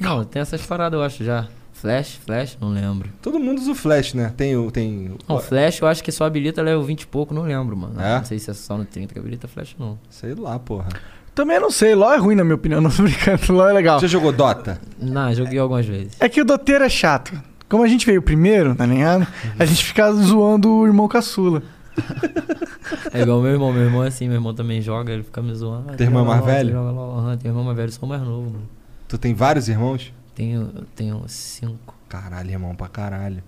Não, 0.00 0.24
tem 0.24 0.42
essas 0.42 0.62
paradas, 0.62 0.98
eu 0.98 1.04
acho 1.04 1.24
já. 1.24 1.46
Flash, 1.72 2.18
Flash, 2.24 2.56
não 2.60 2.70
lembro. 2.70 3.10
Todo 3.20 3.38
mundo 3.38 3.58
usa 3.60 3.70
o 3.72 3.74
Flash, 3.74 4.14
né? 4.14 4.32
Tem 4.36 4.56
o. 4.56 4.70
Tem... 4.70 5.08
o- 5.10 5.18
Não, 5.32 5.38
Flash 5.38 5.80
eu 5.80 5.86
acho 5.86 6.02
que 6.02 6.10
só 6.10 6.24
habilita 6.24 6.62
level 6.62 6.82
20 6.82 7.02
e 7.02 7.06
pouco, 7.06 7.34
não 7.34 7.42
lembro, 7.42 7.76
mano. 7.76 8.00
É? 8.00 8.16
Não 8.18 8.24
sei 8.24 8.38
se 8.38 8.50
é 8.50 8.54
só 8.54 8.78
no 8.78 8.84
30 8.86 9.12
que 9.12 9.18
habilita 9.20 9.46
Flash, 9.46 9.76
não. 9.78 9.98
Sei 10.08 10.34
lá, 10.34 10.58
porra. 10.58 10.88
Também 11.34 11.60
não 11.60 11.70
sei, 11.70 11.94
LoL 11.94 12.14
é 12.14 12.16
ruim 12.16 12.34
na 12.34 12.42
minha 12.42 12.54
opinião, 12.54 12.80
não 12.82 12.90
tô 12.90 13.02
brincando. 13.02 13.52
LoL 13.52 13.68
é 13.68 13.72
legal. 13.74 14.00
Já 14.00 14.06
jogou 14.06 14.32
Dota? 14.32 14.80
Não, 14.98 15.32
joguei 15.34 15.58
algumas 15.58 15.84
vezes. 15.84 16.14
É 16.18 16.30
que 16.30 16.40
o 16.40 16.44
doteiro 16.46 16.82
é 16.82 16.88
chato. 16.88 17.38
Como 17.68 17.82
a 17.82 17.88
gente 17.88 18.06
veio 18.06 18.22
primeiro, 18.22 18.74
tá 18.74 18.86
ligado? 18.86 19.26
A 19.58 19.64
gente 19.66 19.84
fica 19.84 20.10
zoando 20.12 20.72
o 20.72 20.86
irmão 20.86 21.06
caçula. 21.08 21.62
É 23.12 23.22
igual 23.22 23.40
meu 23.40 23.50
irmão, 23.52 23.72
meu 23.72 23.82
irmão 23.82 24.04
é 24.04 24.08
assim, 24.08 24.26
meu 24.26 24.36
irmão 24.36 24.54
também 24.54 24.80
joga, 24.80 25.12
ele 25.12 25.22
fica 25.22 25.42
me 25.42 25.54
zoando. 25.54 25.94
Teu 25.96 26.06
irmão 26.06 26.24
mais 26.24 26.44
velho? 26.44 26.72
Joga 26.72 26.90
LOL. 26.90 27.18
Aham, 27.18 27.36
tem 27.36 27.48
irmão 27.50 27.64
mais 27.64 27.76
velho, 27.76 27.92
sou 27.92 28.08
mais 28.08 28.22
novo, 28.22 28.50
mano. 28.50 28.68
Tu 29.08 29.18
tem 29.18 29.34
vários 29.34 29.68
irmãos? 29.68 30.12
Tenho, 30.34 30.70
tenho 30.94 31.22
cinco. 31.26 31.94
Caralho, 32.08 32.50
irmão, 32.50 32.74
pra 32.74 32.88
caralho. 32.88 33.42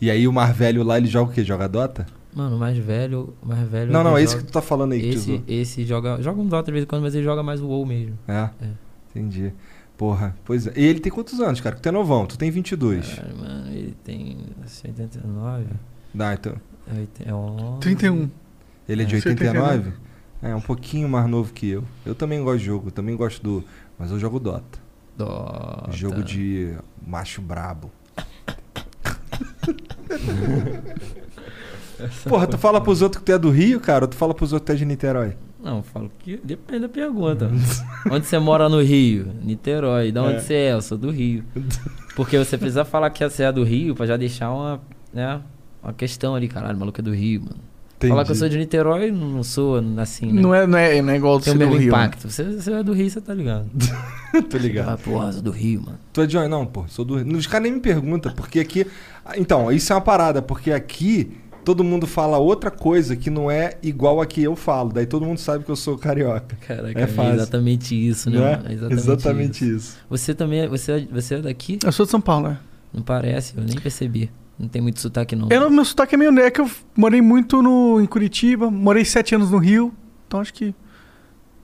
E 0.00 0.10
aí 0.10 0.28
o 0.28 0.32
mais 0.32 0.54
velho 0.54 0.82
lá, 0.82 0.98
ele 0.98 1.06
joga 1.06 1.30
o 1.30 1.34
quê? 1.34 1.42
Joga 1.44 1.68
Dota? 1.68 2.06
Mano, 2.34 2.56
o 2.56 2.58
mais 2.58 2.76
velho, 2.76 3.32
o 3.42 3.46
mais 3.48 3.66
velho. 3.68 3.92
não, 3.92 4.02
não, 4.04 4.18
é 4.18 4.22
esse 4.22 4.32
joga- 4.34 4.44
que 4.44 4.50
tu 4.50 4.52
tá 4.54 4.60
falando 4.62 4.92
aí 4.92 5.00
que 5.00 5.10
tu 5.10 5.16
Esse, 5.16 5.42
esse 5.46 5.84
joga. 5.84 6.20
Joga 6.20 6.40
um 6.40 6.46
Dota 6.46 6.66
de 6.66 6.72
vez 6.72 6.84
em 6.84 6.86
quando, 6.88 7.02
mas 7.02 7.14
ele 7.14 7.24
joga 7.24 7.42
mais 7.42 7.60
o 7.60 7.66
WoW 7.68 7.86
mesmo. 7.86 8.18
É? 8.28 8.50
É. 8.60 8.68
Entendi. 9.10 9.52
Porra, 9.96 10.36
pois 10.44 10.66
é. 10.66 10.72
E 10.76 10.84
ele 10.84 10.98
tem 11.00 11.12
quantos 11.12 11.38
anos, 11.40 11.60
cara? 11.60 11.76
Que 11.76 11.82
tu 11.82 11.88
é 11.88 11.92
novão, 11.92 12.26
tu 12.26 12.36
tem 12.36 12.50
22. 12.50 13.14
Caralho, 13.14 13.36
mano, 13.38 13.70
ele 13.70 13.96
tem 14.04 14.36
acho 14.64 14.82
que 14.82 14.88
89. 14.88 15.64
Dá, 16.12 16.34
então. 16.34 16.54
É, 16.86 16.98
oit- 16.98 17.28
é 17.28 17.34
on- 17.34 17.78
31. 17.80 18.30
Ele 18.88 19.02
é 19.02 19.06
de 19.06 19.14
É. 19.14 19.18
89? 19.18 19.92
É, 20.42 20.54
um 20.54 20.60
pouquinho 20.60 21.08
mais 21.08 21.26
novo 21.28 21.52
que 21.52 21.68
eu. 21.70 21.84
Eu 22.04 22.14
também 22.14 22.42
gosto 22.42 22.58
de 22.58 22.64
jogo, 22.66 22.88
eu 22.88 22.92
também 22.92 23.16
gosto 23.16 23.42
do. 23.42 23.64
Mas 23.98 24.10
eu 24.10 24.18
jogo 24.18 24.38
Dota. 24.38 24.78
Dota. 25.16 25.90
Jogo 25.92 26.22
de 26.22 26.74
macho 27.06 27.40
brabo. 27.40 27.90
Porra, 32.28 32.46
tu 32.46 32.58
fala 32.58 32.80
pros 32.80 33.00
outros 33.02 33.20
que 33.20 33.26
tu 33.26 33.32
é 33.32 33.38
do 33.38 33.50
Rio, 33.50 33.80
cara, 33.80 34.04
ou 34.04 34.08
tu 34.08 34.16
fala 34.16 34.34
pros 34.34 34.52
outros 34.52 34.66
que 34.66 34.72
tu 34.72 34.76
é 34.76 34.78
de 34.78 34.84
Niterói? 34.84 35.36
Não, 35.62 35.78
eu 35.78 35.82
falo 35.82 36.10
que 36.18 36.36
depende 36.44 36.80
da 36.80 36.88
pergunta. 36.88 37.50
onde 38.10 38.26
você 38.26 38.38
mora 38.38 38.68
no 38.68 38.82
Rio? 38.82 39.32
Niterói. 39.42 40.12
Da 40.12 40.22
onde 40.22 40.36
É. 40.36 40.40
você 40.40 40.54
é? 40.54 40.72
Eu 40.72 40.82
sou 40.82 40.98
do 40.98 41.10
Rio. 41.10 41.42
Porque 42.14 42.36
você 42.36 42.58
precisa 42.58 42.84
falar 42.84 43.08
que 43.10 43.26
você 43.26 43.44
é 43.44 43.52
do 43.52 43.64
Rio 43.64 43.94
pra 43.94 44.04
já 44.06 44.16
deixar 44.16 44.50
uma, 44.52 44.80
né, 45.12 45.40
uma 45.84 45.92
questão 45.92 46.34
ali, 46.34 46.48
caralho, 46.48 46.76
o 46.76 46.80
maluco 46.80 47.00
é 47.00 47.02
do 47.04 47.12
Rio, 47.12 47.42
mano. 47.42 47.56
Falar 48.06 48.24
que 48.26 48.32
eu 48.32 48.34
sou 48.34 48.48
de 48.50 48.58
Niterói, 48.58 49.10
não 49.10 49.42
sou 49.42 49.82
assim, 49.96 50.30
né? 50.30 50.42
Não 50.42 50.54
é, 50.54 50.66
não, 50.66 50.76
é, 50.76 51.00
não 51.00 51.10
é 51.10 51.16
igual 51.16 51.38
do 51.38 51.44
Tem 51.44 51.54
o 51.54 51.56
mesmo 51.56 51.72
Rio. 51.76 51.90
né? 51.90 51.98
impacto. 52.04 52.28
Você, 52.30 52.44
você 52.44 52.70
é 52.72 52.82
do 52.82 52.92
Rio, 52.92 53.08
você 53.08 53.18
tá 53.20 53.32
ligado. 53.32 53.66
Tô 54.50 54.58
ligado. 54.58 54.90
Ah, 54.90 54.98
porra, 54.98 55.32
sou 55.32 55.40
do 55.40 55.50
Rio, 55.50 55.80
mano. 55.82 55.98
Tu 56.12 56.20
é 56.20 56.26
de 56.26 56.36
onde? 56.36 56.48
Não, 56.48 56.66
pô, 56.66 56.84
sou 56.86 57.02
do 57.02 57.16
Rio. 57.16 57.36
Os 57.38 57.46
caras 57.46 57.62
nem 57.64 57.72
me 57.72 57.80
perguntam, 57.80 58.30
porque 58.34 58.60
aqui. 58.60 58.86
Então, 59.36 59.72
isso 59.72 59.90
é 59.90 59.96
uma 59.96 60.02
parada, 60.02 60.42
porque 60.42 60.70
aqui 60.70 61.32
todo 61.64 61.82
mundo 61.82 62.06
fala 62.06 62.36
outra 62.36 62.70
coisa 62.70 63.16
que 63.16 63.30
não 63.30 63.50
é 63.50 63.78
igual 63.82 64.20
a 64.20 64.26
que 64.26 64.42
eu 64.42 64.54
falo. 64.54 64.92
Daí 64.92 65.06
todo 65.06 65.24
mundo 65.24 65.38
sabe 65.38 65.64
que 65.64 65.70
eu 65.70 65.76
sou 65.76 65.96
carioca. 65.96 66.56
Caraca, 66.66 66.98
É 67.00 67.04
é, 67.04 67.06
fácil. 67.06 67.34
exatamente 67.36 68.08
isso, 68.08 68.28
né? 68.28 68.38
É? 68.38 68.42
É 68.70 68.72
exatamente, 68.74 68.92
Exatamente 69.00 69.64
isso. 69.64 69.74
isso. 69.76 69.96
Você 70.10 70.34
também 70.34 70.60
é, 70.60 70.68
você, 70.68 70.92
é- 70.92 71.06
você 71.10 71.36
é 71.36 71.40
daqui? 71.40 71.78
Eu 71.82 71.90
sou 71.92 72.04
de 72.04 72.10
São 72.10 72.20
Paulo, 72.20 72.48
né? 72.48 72.58
Não 72.92 73.02
parece, 73.02 73.54
eu 73.56 73.64
nem 73.64 73.76
percebi. 73.76 74.30
Não 74.58 74.68
tem 74.68 74.80
muito 74.80 75.00
sotaque, 75.00 75.34
não. 75.34 75.48
Eu, 75.50 75.68
meu 75.70 75.84
sotaque 75.84 76.14
é 76.14 76.18
meio... 76.18 76.38
É 76.38 76.50
que 76.50 76.60
eu 76.60 76.70
morei 76.96 77.20
muito 77.20 77.60
no, 77.62 78.00
em 78.00 78.06
Curitiba, 78.06 78.70
morei 78.70 79.04
sete 79.04 79.34
anos 79.34 79.50
no 79.50 79.58
Rio, 79.58 79.92
então 80.26 80.40
acho 80.40 80.54
que... 80.54 80.74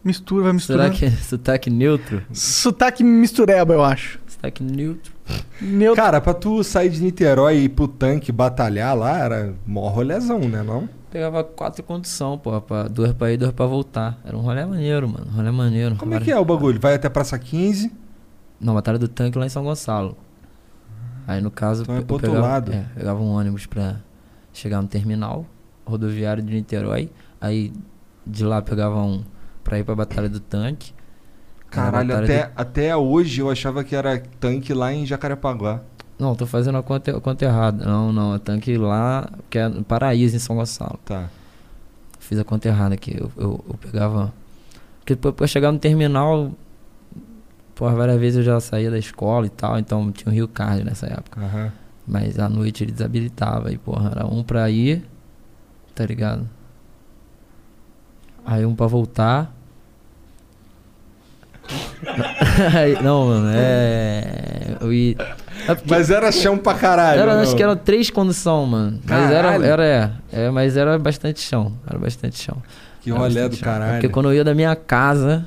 Mistura, 0.03 0.45
vai 0.45 0.59
Será 0.59 0.85
misturando. 0.85 0.97
que 0.97 1.05
é 1.05 1.11
sotaque 1.11 1.69
neutro? 1.69 2.23
Sotaque 2.33 3.05
mistureba, 3.05 3.75
eu 3.75 3.85
acho. 3.85 4.19
Sotaque 4.27 4.63
neutro. 4.63 5.13
Neutro. 5.61 6.03
Cara, 6.03 6.21
pra 6.23 6.33
tu 6.33 6.65
sair 6.65 6.89
de 6.89 7.03
Niterói 7.03 7.59
e 7.59 7.65
ir 7.65 7.69
pro 7.69 7.87
tanque 7.87 8.33
batalhar 8.33 8.97
lá, 8.97 9.19
era 9.19 9.55
mó 9.67 9.89
rolezão, 9.89 10.41
né 10.41 10.63
não? 10.63 10.89
Pegava 11.11 11.45
quatro 11.45 11.83
condução, 11.83 12.39
pô, 12.39 12.59
pra, 12.63 12.85
duas 12.85 13.13
pra 13.13 13.31
ir, 13.31 13.37
duas 13.37 13.53
pra 13.53 13.67
voltar. 13.67 14.19
Era 14.25 14.35
um 14.37 14.41
rolê 14.41 14.65
maneiro, 14.65 15.07
mano. 15.07 15.27
Um 15.31 15.37
rolê 15.37 15.51
maneiro. 15.51 15.97
Como 15.97 16.15
é 16.15 16.21
que 16.21 16.31
é 16.31 16.39
o 16.39 16.45
bagulho? 16.45 16.81
Vai 16.81 16.95
até 16.95 17.09
Praça 17.09 17.39
15, 17.39 17.93
Não, 18.59 18.73
Batalha 18.75 18.99
do 18.99 19.09
Tanque 19.09 19.37
lá 19.37 19.45
em 19.45 19.51
São 19.51 19.65
Gonçalo. 19.65 20.17
Aí 21.31 21.41
no 21.41 21.51
caso, 21.51 21.83
Então 21.85 21.97
é 21.97 22.01
pro 22.01 22.15
outro 22.15 22.29
pegava, 22.31 22.47
lado. 22.49 22.73
é, 22.73 22.85
pegava 22.95 23.21
um 23.21 23.29
ônibus 23.31 23.65
pra 23.67 23.97
chegar 24.53 24.83
no 24.83 24.89
terminal 24.89 25.47
rodoviário 25.87 26.43
de 26.43 26.53
Niterói. 26.53 27.09
Aí 27.41 27.73
de 28.27 28.45
lá 28.45 28.61
pegava 28.61 29.01
um 29.01 29.23
pra 29.63 29.79
ir 29.79 29.85
pra 29.85 29.95
Batalha 29.95 30.29
do 30.29 30.41
Tanque. 30.41 30.93
Caralho, 31.71 32.17
até, 32.17 32.51
até 32.57 32.97
hoje 32.97 33.41
eu 33.41 33.49
achava 33.49 33.85
que 33.85 33.95
era 33.95 34.21
tanque 34.41 34.75
lá 34.75 34.93
em 34.93 35.07
Jacarepaguá. 35.07 35.83
Não, 36.19 36.35
tô 36.35 36.47
fazendo 36.47 36.77
a 36.79 36.83
conta, 36.83 37.17
a 37.17 37.21
conta 37.21 37.45
errada. 37.45 37.85
Não, 37.85 38.13
não, 38.13 38.35
é 38.35 38.39
tanque 38.41 38.77
lá, 38.77 39.31
que 39.49 39.57
é 39.57 39.69
no 39.69 39.85
Paraíso, 39.85 40.35
em 40.35 40.41
São 40.41 40.57
Gonçalo. 40.57 40.99
Tá. 41.05 41.31
Fiz 42.19 42.41
a 42.41 42.45
conta 42.45 42.67
errada 42.67 42.95
aqui. 42.97 43.17
Eu, 43.17 43.31
eu, 43.37 43.65
eu 43.69 43.75
pegava. 43.79 44.33
Porque 44.99 45.15
pra 45.15 45.47
chegar 45.47 45.71
no 45.71 45.79
terminal, 45.79 46.51
por 47.81 47.95
várias 47.95 48.21
vezes 48.21 48.37
eu 48.37 48.43
já 48.45 48.61
saía 48.61 48.91
da 48.91 48.99
escola 48.99 49.47
e 49.47 49.49
tal, 49.49 49.79
então 49.79 50.13
tinha 50.13 50.31
o 50.31 50.35
Rio 50.35 50.47
Card 50.47 50.85
nessa 50.85 51.07
época. 51.07 51.41
Aham. 51.41 51.73
Mas 52.07 52.39
à 52.39 52.47
noite 52.47 52.85
ele 52.85 52.93
desabilitava. 52.93 53.73
E, 53.73 53.79
porra, 53.79 54.11
era 54.15 54.27
um 54.27 54.43
pra 54.43 54.69
ir, 54.69 55.03
tá 55.95 56.05
ligado? 56.05 56.47
Aí 58.45 58.67
um 58.67 58.75
pra 58.75 58.87
voltar. 58.87 59.51
Não, 63.03 63.27
mano, 63.29 63.49
é. 63.55 64.77
Eu 64.81 64.93
ia. 64.93 65.17
é 65.69 65.75
porque- 65.75 65.89
Mas 65.91 66.11
era 66.11 66.31
chão 66.31 66.59
pra 66.59 66.75
caralho. 66.75 67.21
era, 67.21 67.35
não? 67.35 67.43
acho 67.43 67.57
que 67.57 67.63
eram 67.63 67.77
três 67.77 68.11
condução, 68.11 68.67
mano. 68.67 69.01
Mas 69.09 69.31
era, 69.31 69.43
Caralho. 69.53 69.65
era, 69.65 69.87
é, 69.87 70.11
é, 70.33 70.51
mas 70.51 70.77
era 70.77 70.99
bastante 70.99 71.41
chão. 71.41 71.73
Era 71.87 71.99
bastante 71.99 72.43
chão. 72.43 72.59
Que 73.01 73.11
bastante 73.11 73.51
do 73.51 73.57
chão. 73.57 73.69
É 73.69 73.73
caralho. 73.73 73.93
Porque 73.95 74.09
quando 74.11 74.27
eu 74.27 74.35
ia 74.35 74.45
da 74.45 74.55
minha 74.55 74.75
casa, 74.77 75.47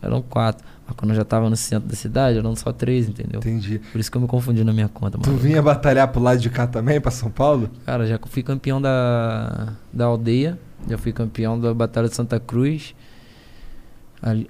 eram 0.00 0.22
quatro. 0.22 0.64
Mas 0.92 0.96
quando 0.96 1.10
eu 1.12 1.16
já 1.16 1.24
tava 1.24 1.48
no 1.48 1.56
centro 1.56 1.88
da 1.88 1.96
cidade, 1.96 2.36
eram 2.38 2.54
só 2.54 2.70
três, 2.72 3.08
entendeu? 3.08 3.40
Entendi. 3.40 3.80
Por 3.90 3.98
isso 3.98 4.10
que 4.10 4.16
eu 4.16 4.20
me 4.20 4.26
confundi 4.28 4.62
na 4.62 4.72
minha 4.74 4.88
conta, 4.88 5.16
Tu 5.18 5.26
mano. 5.26 5.38
vinha 5.40 5.62
batalhar 5.62 6.06
pro 6.08 6.20
lado 6.22 6.38
de 6.38 6.50
cá 6.50 6.66
também, 6.66 7.00
pra 7.00 7.10
São 7.10 7.30
Paulo? 7.30 7.70
Cara, 7.86 8.06
já 8.06 8.18
fui 8.26 8.42
campeão 8.42 8.80
da, 8.80 9.72
da 9.92 10.04
aldeia. 10.04 10.58
Já 10.88 10.98
fui 10.98 11.12
campeão 11.12 11.58
da 11.58 11.72
Batalha 11.72 12.08
de 12.08 12.14
Santa 12.14 12.38
Cruz. 12.40 12.94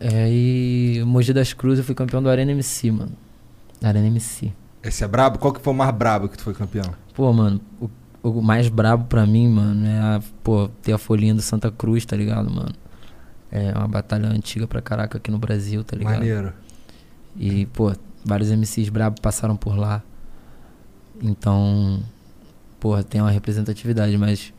Aí, 0.01 1.03
Mogi 1.07 1.33
das 1.33 1.53
Cruzes, 1.53 1.79
eu 1.79 1.85
fui 1.85 1.95
campeão 1.95 2.23
do 2.23 2.29
Arena 2.29 2.53
MC, 2.53 2.91
mano. 2.91 3.13
Arena 3.83 4.07
MC. 4.07 4.53
Esse 4.83 5.05
é 5.05 5.09
brabo? 5.09 5.39
Qual 5.39 5.53
que 5.53 5.61
foi 5.61 5.73
o 5.73 5.77
mais 5.77 5.95
brabo 5.95 6.29
que 6.29 6.37
tu 6.37 6.43
foi 6.45 6.55
campeão? 6.55 6.93
Pô, 7.15 7.33
mano, 7.33 7.61
o, 7.81 7.89
o 8.23 8.43
mais 8.43 8.69
brabo 8.69 9.05
pra 9.05 9.25
mim, 9.27 9.49
mano, 9.49 9.87
é 9.87 9.99
a, 9.99 10.21
pô, 10.43 10.69
ter 10.83 10.93
a 10.93 10.99
folhinha 10.99 11.35
do 11.35 11.43
Santa 11.43 11.71
Cruz, 11.71 12.05
tá 12.05 12.17
ligado, 12.17 12.51
mano? 12.51 12.73
É 13.53 13.73
uma 13.77 13.87
batalha 13.87 14.29
antiga 14.29 14.67
pra 14.67 14.81
caraca 14.81 15.19
aqui 15.19 15.31
no 15.31 15.39
Brasil, 15.39 15.85
tá 15.85 15.95
ligado? 15.95 16.15
Maneiro. 16.15 16.53
E, 17.37 17.67
pô, 17.67 17.93
vários 18.25 18.51
MCs 18.51 18.89
brabos 18.89 19.21
passaram 19.21 19.57
por 19.57 19.77
lá. 19.77 20.03
Então, 21.21 22.03
porra, 22.81 23.03
tem 23.03 23.21
uma 23.21 23.31
representatividade, 23.31 24.17
mas 24.17 24.53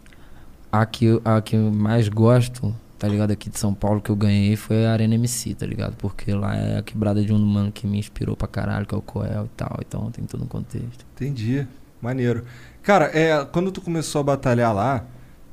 a 0.72 0.86
que, 0.86 1.06
eu- 1.06 1.22
a 1.26 1.42
que 1.42 1.56
eu 1.56 1.72
mais 1.72 2.08
gosto, 2.08 2.74
tá 2.98 3.08
ligado, 3.08 3.32
aqui 3.32 3.50
de 3.50 3.58
São 3.60 3.74
Paulo 3.74 4.00
que 4.02 4.10
eu 4.10 4.16
ganhei 4.16 4.56
foi 4.56 4.86
a 4.86 4.92
Arena 4.94 5.16
MC, 5.16 5.54
tá 5.56 5.66
ligado? 5.66 5.96
Porque 5.98 6.34
lá 6.34 6.56
é 6.56 6.78
a 6.78 6.84
quebrada 6.84 7.24
de 7.24 7.34
um 7.34 7.40
mano 7.40 7.72
que 7.72 7.86
me 7.88 7.98
inspirou 8.00 8.36
pra 8.36 8.48
caralho, 8.48 8.86
que 8.86 8.94
é 8.96 8.98
o 8.98 9.02
Coel 9.02 9.46
e 9.46 9.50
tal. 9.58 9.78
Então 9.86 10.10
tem 10.12 10.26
todo 10.26 10.44
um 10.44 10.48
contexto. 10.48 11.06
Entendi. 11.16 11.68
Maneiro. 12.02 12.44
Cara, 12.82 13.06
é, 13.18 13.44
quando 13.46 13.72
tu 13.72 13.82
começou 13.82 14.22
a 14.22 14.24
batalhar 14.24 14.74
lá, 14.74 15.06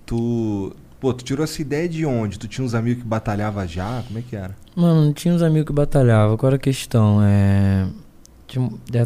tu. 0.04 0.74
Pô, 1.00 1.14
tu 1.14 1.24
tirou 1.24 1.42
essa 1.44 1.62
ideia 1.62 1.88
de 1.88 2.04
onde? 2.04 2.38
Tu 2.38 2.46
tinha 2.46 2.64
uns 2.64 2.74
amigos 2.74 3.02
que 3.02 3.08
batalhava 3.08 3.66
já? 3.66 4.02
Como 4.06 4.18
é 4.18 4.22
que 4.22 4.36
era? 4.36 4.54
Mano, 4.76 5.06
não 5.06 5.12
tinha 5.14 5.32
uns 5.34 5.40
amigos 5.42 5.66
que 5.66 5.72
batalhavam. 5.72 6.36
Qual 6.36 6.48
era 6.48 6.56
a 6.56 6.58
questão? 6.58 7.20
É. 7.22 7.88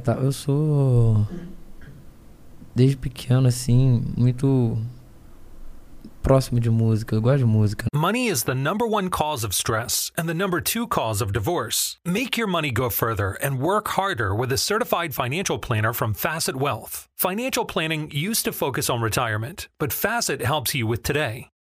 tá- 0.02 0.14
Eu 0.14 0.32
sou. 0.32 1.26
Desde 2.74 2.96
pequeno, 2.96 3.46
assim, 3.46 4.02
muito. 4.16 4.76
Próximo 6.20 6.58
de 6.58 6.70
música. 6.70 7.14
Eu 7.14 7.20
gosto 7.22 7.38
de 7.40 7.44
música. 7.44 7.86
Money 7.94 8.28
is 8.28 8.42
the 8.44 8.54
number 8.54 8.86
one 8.88 9.08
cause 9.10 9.44
of 9.46 9.54
stress 9.54 10.10
and 10.18 10.24
the 10.26 10.34
number 10.34 10.60
two 10.60 10.88
cause 10.88 11.22
of 11.22 11.32
divorce. 11.32 11.96
Make 12.04 12.40
your 12.40 12.48
money 12.50 12.72
go 12.72 12.88
further 12.90 13.36
and 13.42 13.60
work 13.60 13.88
harder 13.90 14.34
with 14.34 14.50
a 14.50 14.56
certified 14.56 15.14
financial 15.14 15.58
planner 15.58 15.92
from 15.92 16.14
Facet 16.14 16.56
Wealth. 16.56 17.06
Financial 17.16 17.64
planning 17.66 18.08
used 18.10 18.44
to 18.46 18.52
focus 18.52 18.88
on 18.90 19.02
retirement, 19.02 19.68
but 19.78 19.92
Facet 19.92 20.40
helps 20.42 20.74
you 20.74 20.86
with 20.88 21.02
today. 21.02 21.48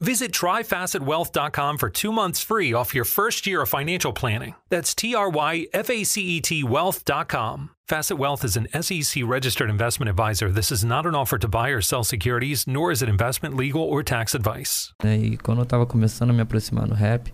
Visit 0.00 0.32
tryfacetwealth.com 0.32 1.78
for 1.78 1.88
two 1.88 2.12
months 2.12 2.42
free 2.42 2.72
off 2.74 2.94
your 2.94 3.04
first 3.04 3.46
year 3.46 3.62
of 3.62 3.68
financial 3.68 4.12
planning. 4.12 4.54
That's 4.68 4.92
T 4.94 5.14
R 5.14 5.30
Y 5.30 5.66
F 5.72 5.88
A 5.88 6.04
C 6.04 6.20
E 6.20 6.40
T 6.40 6.64
wealth.com. 6.64 7.70
Facet 7.86 8.18
Wealth 8.18 8.44
is 8.44 8.56
an 8.56 8.66
SEC 8.82 9.22
registered 9.26 9.68
investment 9.68 10.08
advisor. 10.08 10.50
This 10.50 10.72
is 10.72 10.84
not 10.84 11.06
an 11.06 11.14
offer 11.14 11.36
to 11.38 11.46
buy 11.46 11.68
or 11.68 11.82
sell 11.82 12.02
securities, 12.02 12.66
nor 12.66 12.90
is 12.90 13.02
it 13.02 13.10
investment, 13.10 13.56
legal, 13.56 13.82
or 13.82 14.02
tax 14.02 14.34
advice. 14.34 14.92
E 15.04 15.36
quando 15.36 15.60
eu 15.60 15.66
tava 15.66 15.86
começando 15.86 16.30
a 16.30 16.32
me 16.32 16.40
aproximar 16.40 16.88
no 16.88 16.94
rap, 16.94 17.32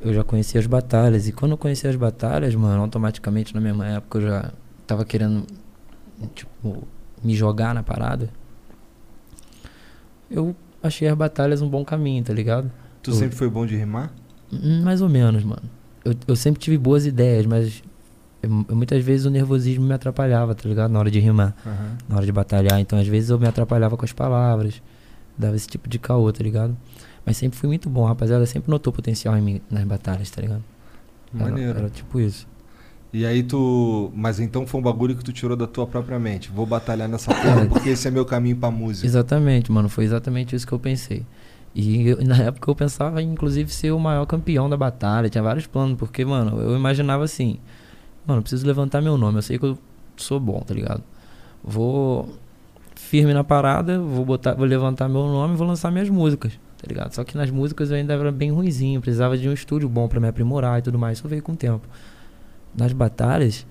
eu 0.00 0.14
já 0.14 0.24
conhecia 0.24 0.58
as 0.58 0.66
batalhas. 0.66 1.28
E 1.28 1.32
quando 1.32 1.52
eu 1.52 1.58
conhecia 1.58 1.90
as 1.90 1.96
batalhas, 1.96 2.54
mano, 2.54 2.82
automaticamente 2.82 3.54
na 3.54 3.60
mesma 3.60 3.86
época 3.86 4.18
eu 4.18 4.22
já 4.22 4.52
tava 4.86 5.04
querendo, 5.04 5.46
tipo, 6.34 6.88
me 7.22 7.36
jogar 7.36 7.74
na 7.74 7.82
parada. 7.82 8.30
Eu 10.30 10.56
achei 10.86 11.08
as 11.08 11.16
batalhas 11.16 11.60
um 11.62 11.68
bom 11.68 11.84
caminho, 11.84 12.22
tá 12.24 12.32
ligado? 12.32 12.70
Tu 13.02 13.10
Oi. 13.12 13.16
sempre 13.16 13.36
foi 13.36 13.48
bom 13.50 13.66
de 13.66 13.76
rimar? 13.76 14.10
Hum, 14.52 14.82
Mais 14.82 15.00
ou 15.02 15.08
menos, 15.08 15.42
mano. 15.44 15.62
Eu, 16.04 16.14
eu 16.28 16.36
sempre 16.36 16.60
tive 16.60 16.78
boas 16.78 17.04
ideias, 17.06 17.44
mas 17.46 17.82
eu- 18.42 18.64
eu- 18.68 18.76
muitas 18.76 19.02
vezes 19.04 19.26
o 19.26 19.30
nervosismo 19.30 19.84
me 19.84 19.92
atrapalhava, 19.94 20.54
tá 20.54 20.68
ligado? 20.68 20.90
Na 20.90 20.98
hora 20.98 21.10
de 21.10 21.18
rimar, 21.18 21.54
Aham. 21.66 21.98
na 22.08 22.16
hora 22.16 22.26
de 22.26 22.32
batalhar. 22.32 22.78
Então, 22.80 22.98
às 22.98 23.06
vezes, 23.06 23.30
eu 23.30 23.38
me 23.38 23.46
atrapalhava 23.46 23.96
com 23.96 24.04
as 24.04 24.12
palavras, 24.12 24.80
dava 25.36 25.56
esse 25.56 25.66
tipo 25.66 25.88
de 25.88 25.98
caô, 25.98 26.32
tá 26.32 26.42
ligado? 26.42 26.76
Mas 27.24 27.36
sempre 27.36 27.58
fui 27.58 27.66
muito 27.68 27.90
bom, 27.90 28.04
rapaziada. 28.04 28.46
Sempre 28.46 28.70
notou 28.70 28.92
potencial 28.92 29.36
em 29.36 29.40
mim 29.42 29.60
nas 29.70 29.82
batalhas, 29.84 30.30
tá 30.30 30.40
ligado? 30.40 30.62
Era- 31.34 31.44
Maneiro. 31.50 31.78
Era, 31.78 31.90
tipo 31.90 32.20
isso. 32.20 32.46
E 33.12 33.24
aí 33.24 33.42
tu. 33.42 34.10
Mas 34.14 34.38
então 34.40 34.66
foi 34.66 34.80
um 34.80 34.82
bagulho 34.82 35.14
que 35.16 35.24
tu 35.24 35.32
tirou 35.32 35.56
da 35.56 35.66
tua 35.66 35.86
própria 35.86 36.18
mente. 36.18 36.50
Vou 36.50 36.66
batalhar 36.66 37.08
nessa 37.08 37.32
porra 37.34 37.66
porque 37.70 37.90
esse 37.90 38.06
é 38.08 38.10
meu 38.10 38.24
caminho 38.24 38.56
pra 38.56 38.70
música. 38.70 39.06
Exatamente, 39.06 39.70
mano. 39.72 39.88
Foi 39.88 40.04
exatamente 40.04 40.54
isso 40.54 40.66
que 40.66 40.72
eu 40.72 40.78
pensei. 40.78 41.24
E 41.74 42.08
eu- 42.08 42.24
na 42.24 42.36
época 42.36 42.70
eu 42.70 42.74
pensava 42.74 43.22
inclusive, 43.22 43.72
ser 43.72 43.90
o 43.92 43.98
maior 43.98 44.26
campeão 44.26 44.68
da 44.68 44.76
batalha. 44.76 45.28
Tinha 45.30 45.42
vários 45.42 45.66
planos, 45.66 45.96
porque, 45.98 46.24
mano, 46.24 46.60
eu 46.60 46.76
imaginava 46.76 47.24
assim: 47.24 47.58
mano, 48.26 48.42
preciso 48.42 48.66
levantar 48.66 49.00
meu 49.00 49.16
nome. 49.16 49.38
Eu 49.38 49.42
sei 49.42 49.58
que 49.58 49.64
eu 49.66 49.78
sou 50.16 50.38
bom, 50.40 50.60
tá 50.60 50.74
ligado? 50.74 51.02
Vou 51.62 52.28
firme 52.94 53.32
na 53.34 53.44
parada, 53.44 53.98
vou 54.00 54.24
botar, 54.24 54.54
vou 54.54 54.66
levantar 54.66 55.08
meu 55.08 55.22
nome 55.26 55.54
e 55.54 55.56
vou 55.56 55.66
lançar 55.66 55.90
minhas 55.92 56.08
músicas, 56.08 56.52
tá 56.78 56.86
ligado? 56.88 57.12
Só 57.14 57.24
que 57.24 57.36
nas 57.36 57.50
músicas 57.50 57.90
eu 57.90 57.96
ainda 57.96 58.14
era 58.14 58.32
bem 58.32 58.50
ruizinho, 58.50 59.00
precisava 59.00 59.36
de 59.36 59.48
um 59.48 59.52
estúdio 59.52 59.88
bom 59.88 60.08
pra 60.08 60.18
me 60.18 60.28
aprimorar 60.28 60.78
e 60.78 60.82
tudo 60.82 60.98
mais. 60.98 61.18
Isso 61.18 61.28
veio 61.28 61.42
com 61.42 61.52
o 61.52 61.56
tempo. 61.56 61.86
Nas 62.76 62.92
batalhas, 62.92 63.66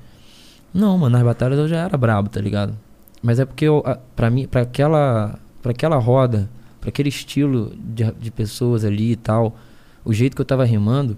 não, 0.73 0.97
mano, 0.97 1.15
nas 1.15 1.23
batalhas 1.23 1.59
eu 1.59 1.67
já 1.67 1.77
era 1.77 1.97
brabo, 1.97 2.29
tá 2.29 2.41
ligado? 2.41 2.75
Mas 3.21 3.39
é 3.39 3.45
porque 3.45 3.65
eu, 3.65 3.83
pra 4.15 4.29
mim, 4.29 4.47
pra 4.47 4.61
aquela, 4.61 5.39
pra 5.61 5.71
aquela 5.71 5.97
roda, 5.97 6.49
pra 6.81 6.89
aquele 6.89 7.09
estilo 7.09 7.73
de, 7.77 8.11
de 8.11 8.31
pessoas 8.31 8.83
ali 8.83 9.11
e 9.11 9.15
tal, 9.15 9.55
o 10.03 10.13
jeito 10.13 10.35
que 10.35 10.41
eu 10.41 10.45
tava 10.45 10.65
rimando, 10.65 11.17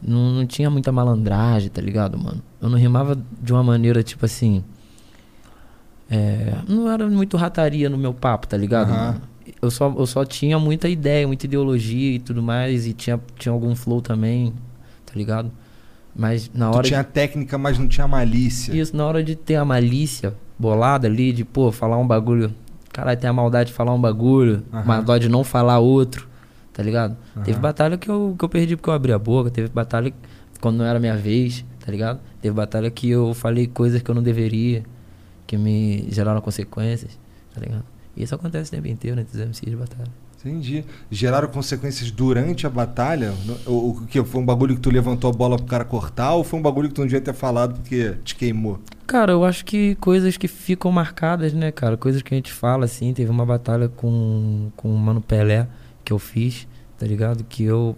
não, 0.00 0.30
não 0.30 0.46
tinha 0.46 0.70
muita 0.70 0.92
malandragem, 0.92 1.68
tá 1.68 1.80
ligado, 1.80 2.18
mano? 2.18 2.42
Eu 2.60 2.68
não 2.68 2.78
rimava 2.78 3.18
de 3.42 3.52
uma 3.52 3.62
maneira 3.62 4.02
tipo 4.02 4.24
assim. 4.24 4.62
é, 6.10 6.54
não 6.68 6.90
era 6.90 7.06
muito 7.08 7.36
rataria 7.36 7.90
no 7.90 7.98
meu 7.98 8.14
papo, 8.14 8.46
tá 8.46 8.56
ligado? 8.56 8.90
Mano? 8.90 9.20
eu 9.60 9.70
só, 9.70 9.92
eu 9.96 10.06
só 10.06 10.24
tinha 10.24 10.58
muita 10.58 10.88
ideia, 10.88 11.26
muita 11.26 11.46
ideologia 11.46 12.12
e 12.16 12.18
tudo 12.18 12.42
mais, 12.42 12.86
e 12.86 12.92
tinha, 12.92 13.20
tinha 13.38 13.52
algum 13.52 13.74
flow 13.74 14.00
também, 14.00 14.52
tá 15.04 15.12
ligado? 15.14 15.50
Mas 16.16 16.50
na 16.54 16.70
Tu 16.70 16.76
hora 16.76 16.88
tinha 16.88 17.04
técnica, 17.04 17.58
mas 17.58 17.78
não 17.78 17.86
tinha 17.86 18.08
malícia. 18.08 18.72
de, 18.72 18.80
isso, 18.80 18.96
na 18.96 19.04
hora 19.04 19.22
de 19.22 19.36
ter 19.36 19.56
a 19.56 19.64
malícia 19.64 20.32
bolada 20.58 21.06
ali, 21.06 21.32
de, 21.32 21.44
pô, 21.44 21.70
falar 21.70 21.98
um 21.98 22.06
bagulho. 22.06 22.52
Caralho, 22.92 23.18
tem 23.20 23.28
a 23.28 23.32
maldade 23.32 23.68
de 23.70 23.74
falar 23.76 23.92
um 23.92 24.00
bagulho, 24.00 24.62
Aham. 24.72 24.84
maldade 24.84 25.24
de 25.26 25.28
não 25.30 25.44
falar 25.44 25.78
outro, 25.78 26.26
tá 26.72 26.82
ligado? 26.82 27.14
Aham. 27.36 27.44
Teve 27.44 27.58
batalha 27.58 27.98
que 27.98 28.08
eu, 28.10 28.34
que 28.38 28.42
eu 28.44 28.48
perdi 28.48 28.76
porque 28.76 28.88
eu 28.88 28.94
abri 28.94 29.12
a 29.12 29.18
boca, 29.18 29.50
teve 29.50 29.68
batalha 29.68 30.10
quando 30.60 30.78
não 30.78 30.84
era 30.86 30.98
minha 30.98 31.14
vez, 31.16 31.62
tá 31.84 31.92
ligado? 31.92 32.18
Teve 32.40 32.54
batalha 32.54 32.90
que 32.90 33.10
eu 33.10 33.34
falei 33.34 33.66
coisas 33.66 34.00
que 34.00 34.10
eu 34.10 34.14
não 34.14 34.22
deveria, 34.22 34.82
que 35.46 35.58
me 35.58 36.08
geraram 36.10 36.40
consequências, 36.40 37.18
tá 37.54 37.60
ligado? 37.60 37.84
E 38.16 38.22
isso 38.22 38.34
acontece 38.34 38.70
o 38.70 38.74
tempo 38.74 38.88
inteiro 38.88 39.20
entre 39.20 39.36
os 39.38 39.46
MCs 39.46 39.70
de 39.70 39.76
batalha. 39.76 40.08
Entendi. 40.46 40.84
Geraram 41.10 41.48
consequências 41.48 42.10
durante 42.12 42.66
a 42.66 42.70
batalha? 42.70 43.34
O, 43.66 44.02
que? 44.06 44.22
Foi 44.22 44.40
um 44.40 44.44
bagulho 44.44 44.76
que 44.76 44.80
tu 44.80 44.90
levantou 44.90 45.28
a 45.28 45.32
bola 45.32 45.56
pro 45.56 45.66
cara 45.66 45.84
cortar 45.84 46.34
ou 46.34 46.44
foi 46.44 46.60
um 46.60 46.62
bagulho 46.62 46.88
que 46.88 46.94
tu 46.94 47.00
não 47.00 47.06
devia 47.06 47.20
ter 47.20 47.34
falado 47.34 47.74
porque 47.74 48.14
te 48.22 48.36
queimou? 48.36 48.78
Cara, 49.08 49.32
eu 49.32 49.44
acho 49.44 49.64
que 49.64 49.96
coisas 49.96 50.36
que 50.36 50.46
ficam 50.46 50.92
marcadas, 50.92 51.52
né, 51.52 51.72
cara? 51.72 51.96
Coisas 51.96 52.22
que 52.22 52.32
a 52.32 52.36
gente 52.36 52.52
fala, 52.52 52.84
assim. 52.84 53.12
Teve 53.12 53.30
uma 53.30 53.44
batalha 53.44 53.88
com, 53.88 54.70
com 54.76 54.88
o 54.94 54.96
Mano 54.96 55.20
Pelé 55.20 55.66
que 56.04 56.12
eu 56.12 56.18
fiz, 56.18 56.68
tá 56.96 57.04
ligado? 57.04 57.42
Que 57.42 57.64
eu 57.64 57.96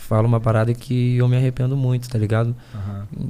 falo 0.00 0.26
uma 0.28 0.40
parada 0.40 0.72
que 0.74 1.16
eu 1.16 1.26
me 1.28 1.36
arrependo 1.36 1.76
muito, 1.76 2.08
tá 2.08 2.18
ligado? 2.18 2.54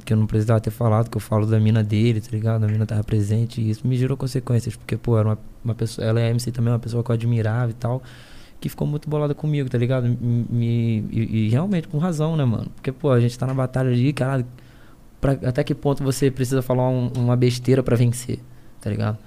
Que 0.05 0.13
eu 0.13 0.17
não 0.17 0.27
precisava 0.27 0.59
ter 0.59 0.71
falado, 0.71 1.09
que 1.09 1.17
eu 1.17 1.21
falo 1.21 1.45
da 1.45 1.59
mina 1.59 1.83
dele, 1.83 2.21
tá 2.21 2.29
ligado? 2.31 2.63
A 2.63 2.67
mina 2.67 2.85
tava 2.85 3.03
presente 3.03 3.61
e 3.61 3.69
isso 3.69 3.87
me 3.87 3.95
gerou 3.97 4.15
consequências, 4.17 4.75
porque, 4.75 4.97
pô, 4.97 5.17
era 5.17 5.29
uma, 5.29 5.37
uma 5.63 5.75
pessoa, 5.75 6.05
ela 6.07 6.19
é 6.19 6.29
MC 6.29 6.51
também, 6.51 6.71
uma 6.73 6.79
pessoa 6.79 7.03
que 7.03 7.09
eu 7.11 7.13
admirava 7.13 7.71
e 7.71 7.73
tal, 7.73 8.01
que 8.59 8.67
ficou 8.69 8.85
muito 8.87 9.09
bolada 9.09 9.33
comigo, 9.33 9.69
tá 9.69 9.77
ligado? 9.77 10.07
Me, 10.07 10.45
me- 10.49 11.05
e, 11.11 11.45
e 11.45 11.49
realmente 11.49 11.87
com 11.87 11.97
razão, 11.97 12.35
né, 12.35 12.43
mano? 12.45 12.67
Porque, 12.75 12.91
pô, 12.91 13.09
a 13.11 13.19
gente 13.19 13.37
tá 13.39 13.47
na 13.47 13.53
batalha 13.53 13.89
ali, 13.89 14.11
caralho, 14.11 14.45
pra, 15.21 15.31
até 15.33 15.63
que 15.63 15.73
ponto 15.73 16.03
você 16.03 16.29
precisa 16.29 16.61
falar 16.61 16.89
um- 16.89 17.11
uma 17.17 17.35
besteira 17.35 17.81
pra 17.81 17.95
vencer, 17.95 18.39
tá 18.81 18.89
ligado? 18.89 19.17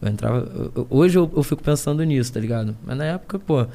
Eu 0.00 0.08
entrava. 0.08 0.38
eu- 0.74 0.86
hoje 0.90 1.16
eu, 1.18 1.30
eu 1.36 1.42
fico 1.42 1.62
pensando 1.62 2.02
nisso, 2.04 2.32
tá 2.32 2.40
ligado? 2.40 2.76
Mas 2.84 2.98
na 2.98 3.04
época, 3.04 3.38
pô, 3.38 3.66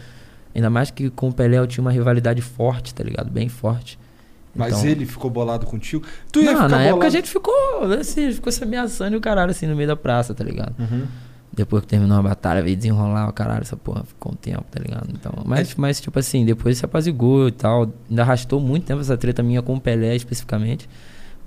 ainda 0.56 0.70
mais 0.70 0.92
que 0.92 1.10
com 1.10 1.30
o 1.30 1.34
Pelé 1.34 1.58
eu 1.60 1.68
tinha 1.68 1.82
uma 1.82 1.92
rivalidade 1.92 2.42
forte, 2.42 2.94
tá 2.94 3.04
ligado? 3.04 3.30
Bem 3.30 3.50
forte. 3.50 3.98
Mas 4.56 4.74
Então- 4.74 4.88
ele 4.90 5.06
ficou 5.06 5.30
bolado 5.30 5.66
contigo? 5.68 6.04
Tu 6.32 6.40
ia 6.42 6.46
não, 6.54 6.64
ficar 6.64 6.70
na 6.70 6.82
época 6.82 6.90
a 6.90 6.94
bolado- 6.96 7.12
gente 7.16 7.30
ficou, 7.30 7.54
assim, 8.00 8.32
ficou 8.32 8.52
se 8.52 8.64
ameaçando 8.64 9.16
e 9.16 9.18
o 9.18 9.22
caralho, 9.22 9.52
assim, 9.52 9.68
no 9.68 9.76
meio 9.76 9.88
da 9.88 9.96
praça, 9.96 10.34
tá 10.34 10.44
ligado? 10.44 10.74
Uhum. 10.80 11.06
Depois 11.54 11.82
que 11.84 11.88
terminou 11.90 12.18
a 12.18 12.22
batalha, 12.22 12.62
veio 12.62 12.76
desenrolar 12.76 13.30
o 13.30 13.34
caralho, 13.34 13.62
essa 13.62 13.78
porra 13.78 14.04
ficou 14.04 14.32
um 14.32 14.36
tempo, 14.36 14.66
tá 14.70 14.80
ligado? 14.80 15.10
Então, 15.12 15.32
mas, 15.46 15.74
mas 15.76 16.00
tipo 16.02 16.18
assim, 16.20 16.46
depois 16.46 16.78
se 16.78 16.86
apazigou 16.86 17.48
e 17.48 17.52
tal. 17.52 17.92
Ainda 18.10 18.22
arrastou 18.22 18.60
muito 18.60 18.86
tempo 18.86 19.00
essa 19.02 19.18
treta 19.18 19.42
minha 19.42 19.62
com 19.62 19.76
o 19.76 19.82
Pelé 19.82 20.16
especificamente. 20.16 20.88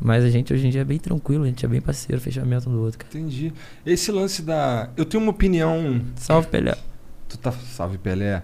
Mas 0.01 0.25
a 0.25 0.31
gente 0.31 0.53
hoje 0.53 0.67
em 0.67 0.71
dia 0.71 0.81
é 0.81 0.85
bem 0.85 0.99
tranquilo, 0.99 1.45
a 1.45 1.47
gente 1.47 1.65
é 1.65 1.69
bem 1.69 1.81
parceiro, 1.81 2.21
fechamento 2.21 2.71
um 2.71 2.73
do 2.73 2.81
outro, 2.81 2.99
cara. 2.99 3.11
Entendi. 3.13 3.53
Esse 3.85 4.11
lance 4.11 4.41
da. 4.41 4.89
Eu 4.97 5.05
tenho 5.05 5.23
uma 5.23 5.31
opinião. 5.31 6.01
Salve, 6.17 6.49
Pelé. 6.49 6.75
Tu 7.29 7.37
tá. 7.37 7.53
Salve, 7.53 7.99
Pelé. 7.99 8.43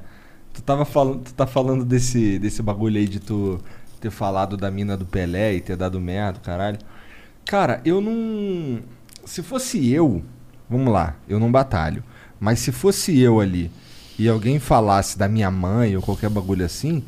Tu 0.56 0.62
tava 0.62 0.86
falando. 0.86 1.22
Tu 1.22 1.34
tá 1.34 1.46
falando 1.46 1.84
desse, 1.84 2.38
desse 2.38 2.62
bagulho 2.62 2.96
aí 2.96 3.06
de 3.06 3.20
tu 3.20 3.60
ter 4.00 4.10
falado 4.10 4.56
da 4.56 4.70
mina 4.70 4.96
do 4.96 5.04
Pelé 5.04 5.54
e 5.54 5.60
ter 5.60 5.76
dado 5.76 6.00
merda, 6.00 6.40
caralho. 6.40 6.78
Cara, 7.44 7.82
eu 7.84 8.00
não. 8.00 8.80
Se 9.26 9.42
fosse 9.42 9.92
eu. 9.92 10.22
Vamos 10.68 10.90
lá, 10.90 11.14
eu 11.28 11.38
não 11.38 11.52
batalho. 11.52 12.02
Mas 12.40 12.60
se 12.60 12.72
fosse 12.72 13.20
eu 13.20 13.38
ali 13.38 13.70
e 14.18 14.28
alguém 14.30 14.58
falasse 14.58 15.18
da 15.18 15.28
minha 15.28 15.50
mãe 15.50 15.94
ou 15.94 16.02
qualquer 16.02 16.30
bagulho 16.30 16.64
assim, 16.64 17.04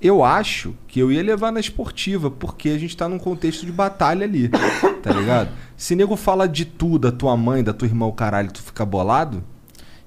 eu 0.00 0.22
acho 0.22 0.72
que 0.86 1.00
eu 1.00 1.10
ia 1.10 1.22
levar 1.22 1.50
na 1.50 1.58
esportiva, 1.58 2.30
porque 2.30 2.68
a 2.68 2.78
gente 2.78 2.96
tá 2.96 3.08
num 3.08 3.18
contexto 3.18 3.66
de 3.66 3.72
batalha 3.72 4.24
ali, 4.24 4.48
tá 5.02 5.12
ligado? 5.12 5.50
Se 5.76 5.96
nego 5.96 6.14
fala 6.14 6.48
de 6.48 6.64
tu, 6.64 6.96
da 6.96 7.10
tua 7.10 7.36
mãe, 7.36 7.64
da 7.64 7.72
tua 7.72 7.88
irmã, 7.88 8.06
o 8.06 8.12
caralho, 8.12 8.52
tu 8.52 8.62
fica 8.62 8.86
bolado? 8.86 9.42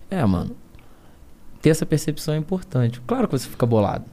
É, 0.10 0.26
mano. 0.26 0.56
Ter 1.62 1.70
essa 1.70 1.86
percepção 1.86 2.34
é 2.34 2.38
importante. 2.38 3.02
Claro 3.08 3.28
que 3.28 3.38
você 3.38 3.48
fica 3.48 3.66
bolado. 3.66 4.06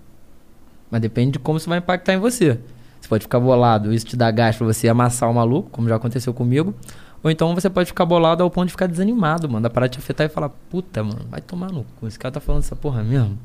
Mas 0.91 1.01
depende 1.01 1.33
de 1.33 1.39
como 1.39 1.59
isso 1.59 1.69
vai 1.69 1.79
impactar 1.79 2.15
em 2.15 2.19
você. 2.19 2.59
Você 3.01 3.09
pode 3.09 3.25
ficar 3.25 3.41
bolado, 3.41 3.93
isso 3.93 4.07
te 4.07 4.17
dá 4.17 4.31
gás 4.31 4.57
pra 4.57 4.67
você 4.67 4.89
amassar 4.89 5.31
o 5.31 5.35
maluco, 5.35 5.69
como 5.71 5.89
já 5.89 5.97
aconteceu 5.97 6.33
comigo. 6.33 6.75
Ou 7.23 7.31
então 7.31 7.55
você 7.55 7.69
pode 7.69 7.89
ficar 7.89 8.05
bolado 8.05 8.43
ao 8.43 8.51
ponto 8.51 8.67
de 8.67 8.73
ficar 8.73 8.87
desanimado, 8.87 9.49
mano. 9.49 9.63
Da 9.63 9.71
parada 9.71 9.91
te 9.91 9.99
afetar 9.99 10.27
e 10.27 10.29
falar, 10.29 10.51
puta, 10.71 11.03
mano, 11.03 11.27
vai 11.31 11.41
tomar 11.41 11.73
no 11.73 11.85
cu. 11.99 12.07
Esse 12.07 12.19
cara 12.19 12.33
tá 12.33 12.41
falando 12.41 12.63
essa 12.63 12.77
porra 12.77 13.03
mesmo. 13.03 13.39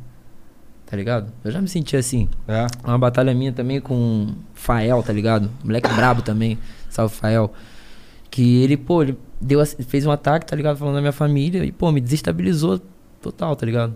Tá 0.85 0.97
ligado? 0.97 1.31
Eu 1.43 1.51
já 1.51 1.61
me 1.61 1.67
senti 1.67 1.95
assim. 1.95 2.27
É. 2.47 2.67
Uma 2.83 2.97
batalha 2.97 3.33
minha 3.33 3.53
também 3.53 3.79
com 3.79 4.33
Fael, 4.53 5.01
tá 5.03 5.13
ligado? 5.13 5.49
Moleque 5.63 5.87
brabo 5.93 6.21
também. 6.21 6.57
Salve 6.89 7.15
Fael. 7.15 7.53
Que 8.29 8.63
ele, 8.63 8.75
pô, 8.75 9.03
ele 9.03 9.17
deu, 9.39 9.65
fez 9.65 10.05
um 10.05 10.11
ataque, 10.11 10.45
tá 10.45 10.55
ligado? 10.55 10.77
Falando 10.77 10.95
da 10.95 11.01
minha 11.01 11.13
família. 11.13 11.63
E, 11.63 11.71
pô, 11.71 11.91
me 11.91 12.01
desestabilizou 12.01 12.81
total, 13.21 13.55
tá 13.55 13.65
ligado? 13.65 13.93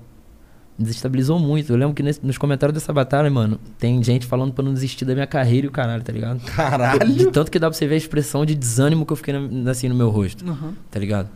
Desestabilizou 0.77 1.37
muito. 1.39 1.71
Eu 1.71 1.77
lembro 1.77 1.93
que 1.93 2.01
nesse- 2.01 2.25
nos 2.25 2.37
comentários 2.37 2.73
dessa 2.73 2.91
batalha, 2.91 3.29
mano, 3.29 3.59
tem 3.77 4.01
gente 4.03 4.25
falando 4.25 4.53
pra 4.53 4.63
não 4.65 4.73
desistir 4.73 5.05
da 5.05 5.13
minha 5.13 5.27
carreira 5.27 5.65
e 5.67 5.69
o 5.69 5.71
caralho, 5.71 6.01
tá 6.03 6.11
ligado? 6.11 6.39
De 6.39 6.45
Caralho! 6.51 7.31
tanto 7.31 7.51
que 7.51 7.59
dá 7.59 7.69
pra 7.69 7.77
você 7.77 7.85
ver 7.85 7.93
a 7.95 7.97
expressão 7.97 8.43
de 8.45 8.55
desânimo 8.55 9.05
que 9.05 9.13
eu 9.13 9.17
fiquei 9.17 9.33
na- 9.37 9.69
assim 9.71 9.87
no 9.87 9.93
meu 9.95 10.09
rosto, 10.09 10.43
Uhum. 10.43 10.73
tá 10.89 10.99
ligado? 10.99 11.29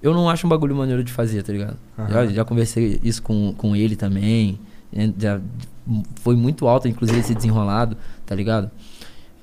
Eu 0.00 0.14
não 0.14 0.30
acho 0.30 0.46
um 0.46 0.50
bagulho 0.50 0.76
maneiro 0.76 1.02
de 1.02 1.12
fazer, 1.12 1.42
tá 1.42 1.52
ligado? 1.52 1.76
Aham. 1.98 2.08
Já, 2.08 2.26
já 2.26 2.44
conversei 2.44 3.00
isso 3.02 3.20
com, 3.20 3.52
com 3.56 3.74
ele 3.74 3.96
também. 3.96 4.60
né? 4.92 5.12
Já 5.18 5.40
foi 6.22 6.36
muito 6.36 6.68
alto, 6.68 6.86
inclusive, 6.86 7.18
esse 7.18 7.34
desenrolado, 7.34 7.96
tá 8.24 8.32
ligado? 8.34 8.70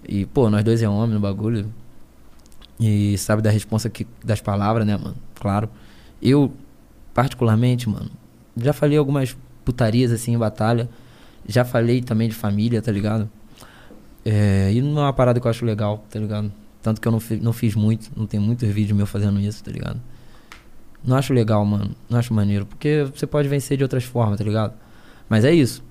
E, 0.07 0.25
pô, 0.25 0.49
nós 0.49 0.63
dois 0.63 0.81
é 0.81 0.87
homem 0.87 1.13
no 1.13 1.19
bagulho. 1.19 1.65
E 2.79 3.17
sabe 3.17 3.41
da 3.41 3.49
responsa 3.49 3.89
que, 3.89 4.07
das 4.23 4.39
palavras, 4.41 4.85
né, 4.87 4.95
mano? 4.97 5.15
Claro. 5.35 5.69
Eu, 6.21 6.51
particularmente, 7.15 7.89
mano, 7.89 8.11
já 8.55 8.73
falei 8.73 8.95
algumas 8.99 9.35
putarias 9.63 10.11
assim 10.11 10.33
em 10.33 10.37
batalha. 10.37 10.87
Já 11.47 11.63
falei 11.63 12.01
também 12.01 12.27
de 12.27 12.33
família, 12.35 12.81
tá 12.81 12.91
ligado? 12.91 13.29
É, 14.23 14.71
e 14.73 14.81
não 14.81 14.99
é 15.01 15.05
uma 15.05 15.13
parada 15.13 15.39
que 15.39 15.45
eu 15.45 15.49
acho 15.51 15.63
legal, 15.63 16.03
tá 16.09 16.19
ligado? 16.19 16.51
Tanto 16.81 16.99
que 16.99 17.07
eu 17.07 17.11
não, 17.11 17.19
fi- 17.19 17.37
não 17.37 17.53
fiz 17.53 17.75
muito, 17.75 18.11
não 18.15 18.25
tem 18.25 18.39
muitos 18.39 18.67
vídeos 18.69 18.97
meus 18.97 19.09
fazendo 19.09 19.39
isso, 19.39 19.63
tá 19.63 19.71
ligado? 19.71 20.01
Não 21.03 21.15
acho 21.15 21.33
legal, 21.33 21.63
mano. 21.63 21.95
Não 22.09 22.17
acho 22.17 22.33
maneiro. 22.33 22.65
Porque 22.65 23.07
você 23.15 23.27
pode 23.27 23.47
vencer 23.47 23.77
de 23.77 23.83
outras 23.83 24.03
formas, 24.03 24.39
tá 24.39 24.43
ligado? 24.43 24.73
Mas 25.29 25.45
é 25.45 25.53
isso. 25.53 25.83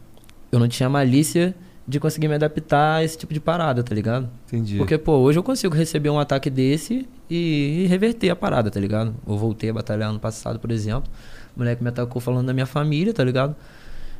Eu 0.51 0.59
não 0.59 0.67
tinha 0.67 0.89
malícia 0.89 1.55
de 1.87 2.01
conseguir 2.01 2.29
me 2.29 2.35
adaptar 2.35 2.97
a 2.97 3.05
esse 3.05 3.17
tipo 3.19 3.33
de 3.35 3.41
parada, 3.41 3.83
tá 3.83 3.95
ligado? 3.95 4.29
Entendi. 4.47 4.79
Porque, 4.79 4.97
pô, 4.97 5.19
hoje 5.19 5.39
eu 5.39 5.43
consigo 5.43 5.75
receber 5.75 6.09
um 6.11 6.19
ataque 6.19 6.49
desse 6.49 7.07
e, 7.29 7.87
reverter 7.89 8.31
a 8.31 8.37
parada, 8.37 8.71
tá 8.71 8.81
ligado? 8.81 9.15
Eu 9.27 9.37
voltei 9.37 9.69
a 9.71 9.73
batalhar 9.73 10.09
ano 10.09 10.19
passado, 10.19 10.59
por 10.59 10.71
exemplo. 10.71 11.11
O 11.55 11.59
moleque 11.61 11.83
me 11.83 11.89
atacou 11.91 12.21
falando 12.21 12.47
da 12.47 12.55
minha 12.55 12.67
família, 12.67 13.13
tá 13.13 13.23
ligado? 13.23 13.55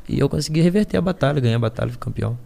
E 0.07 0.19
eu 0.19 0.29
consegui 0.29 0.61
reverter 0.61 0.97
a 0.97 1.01
batalha, 1.01 1.39
ganhei 1.41 1.55
a 1.55 1.59
batalha, 1.59 1.89
fui 1.89 1.99
campeão. 1.99 2.37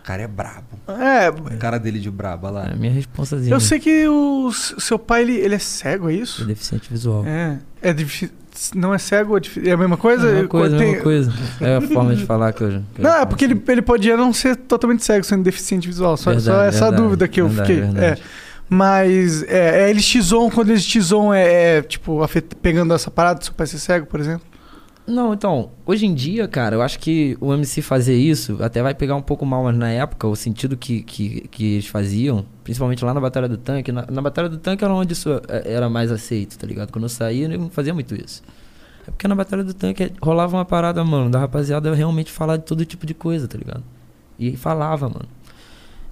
O 0.00 0.06
cara 0.06 0.22
é 0.22 0.26
brabo. 0.28 0.66
É, 0.88 1.28
A 1.28 1.56
cara 1.58 1.78
dele 1.78 1.98
de 1.98 2.10
brabo, 2.10 2.46
olha 2.48 2.58
É 2.58 2.62
lá. 2.66 2.70
a 2.72 2.76
minha 2.76 2.92
responsazinha. 2.92 3.54
eu 3.54 3.60
sei 3.60 3.78
que 3.80 4.06
o 4.06 4.52
seu 4.52 4.98
pai, 4.98 5.22
ele, 5.22 5.32
ele 5.36 5.54
é 5.54 5.58
cego, 5.58 6.10
é 6.10 6.14
isso? 6.14 6.38
Sou 6.38 6.46
deficiente 6.46 6.90
visual. 6.90 7.24
É. 7.24 7.58
É 7.80 7.92
difícil. 7.92 8.30
Não 8.74 8.94
é 8.94 8.98
cego, 8.98 9.36
é, 9.36 9.40
é 9.68 9.72
a 9.72 9.76
mesma 9.76 9.96
coisa? 9.96 10.26
É 10.26 10.30
a 10.30 10.34
mesma 10.34 10.48
coisa, 10.48 10.76
Tem- 10.78 10.86
mesma 10.90 11.02
coisa. 11.02 11.32
É 11.60 11.76
a 11.76 11.80
forma 11.80 12.14
de 12.14 12.24
falar 12.24 12.52
que 12.52 12.62
eu. 12.62 12.68
que 12.68 12.74
eu 12.74 12.82
Não, 13.02 13.10
é 13.10 13.14
falo. 13.14 13.26
porque 13.26 13.44
ele, 13.44 13.62
ele 13.68 13.82
podia 13.82 14.16
não 14.16 14.32
ser 14.32 14.54
totalmente 14.56 15.04
cego, 15.04 15.24
sendo 15.24 15.42
deficiente 15.42 15.86
visual. 15.88 16.16
Só, 16.16 16.30
Verdade, 16.30 16.44
só 16.44 16.62
essa 16.62 16.80
verdade, 16.84 17.02
dúvida 17.02 17.28
que 17.28 17.40
eu 17.40 17.48
verdade, 17.48 17.74
fiquei. 17.82 18.02
É. 18.04 18.18
Mas 18.68 19.42
é, 19.44 19.82
é, 19.86 19.90
eles 19.90 20.04
quando 20.50 20.70
eles 20.70 20.82
X-On 20.84 21.32
é, 21.34 21.76
é, 21.78 21.82
tipo, 21.82 22.22
afet- 22.22 22.54
pegando 22.62 22.94
essa 22.94 23.10
parada 23.10 23.38
seu 23.44 23.54
pai 23.54 23.66
ser 23.66 23.78
cego, 23.78 24.06
por 24.06 24.18
exemplo? 24.20 24.42
Não, 25.06 25.34
então, 25.34 25.70
hoje 25.84 26.06
em 26.06 26.14
dia, 26.14 26.48
cara, 26.48 26.76
eu 26.76 26.82
acho 26.82 26.98
que 26.98 27.36
o 27.38 27.52
MC 27.52 27.82
fazer 27.82 28.16
isso 28.16 28.56
até 28.62 28.82
vai 28.82 28.94
pegar 28.94 29.14
um 29.14 29.20
pouco 29.20 29.44
mal, 29.44 29.62
mas 29.64 29.76
na 29.76 29.90
época, 29.90 30.26
o 30.26 30.34
sentido 30.34 30.78
que, 30.78 31.02
que, 31.02 31.42
que 31.48 31.74
eles 31.74 31.86
faziam, 31.86 32.46
principalmente 32.62 33.04
lá 33.04 33.12
na 33.12 33.20
Batalha 33.20 33.46
do 33.46 33.58
Tanque, 33.58 33.92
na, 33.92 34.06
na 34.10 34.22
Batalha 34.22 34.48
do 34.48 34.56
Tanque 34.56 34.82
era 34.82 34.94
onde 34.94 35.12
isso 35.12 35.28
eh, 35.46 35.62
era 35.66 35.90
mais 35.90 36.10
aceito, 36.10 36.56
tá 36.56 36.66
ligado? 36.66 36.90
Quando 36.90 37.04
eu 37.04 37.10
saía, 37.10 37.46
eu 37.46 37.58
não 37.58 37.68
fazia 37.68 37.92
muito 37.92 38.14
isso. 38.14 38.42
É 39.06 39.10
porque 39.10 39.28
na 39.28 39.34
Batalha 39.34 39.62
do 39.62 39.74
Tanque 39.74 40.10
rolava 40.22 40.56
uma 40.56 40.64
parada, 40.64 41.04
mano, 41.04 41.28
da 41.28 41.38
rapaziada 41.38 41.94
realmente 41.94 42.32
falar 42.32 42.56
de 42.56 42.64
todo 42.64 42.82
tipo 42.86 43.04
de 43.04 43.12
coisa, 43.12 43.46
tá 43.46 43.58
ligado? 43.58 43.84
E 44.38 44.56
falava, 44.56 45.06
mano. 45.06 45.28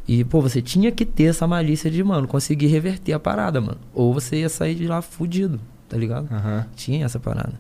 E, 0.07 0.23
pô, 0.23 0.43
você 0.43 0.61
tinha 0.61 0.93
que 0.93 1.07
ter 1.07 1.25
essa 1.25 1.47
malícia 1.47 1.91
de, 1.91 2.05
mano, 2.05 2.29
conseguir 2.29 2.67
reverter 2.67 3.15
a 3.15 3.21
parada, 3.21 3.59
mano. 3.59 3.79
Ou 3.95 4.13
você 4.13 4.41
ia 4.41 4.51
sair 4.51 4.75
de 4.75 4.87
lá 4.87 5.01
fudido, 5.01 5.59
tá 5.89 5.97
ligado? 5.97 6.29
Aham. 6.31 6.67
Tinha 6.77 7.07
essa 7.07 7.19
parada. 7.19 7.55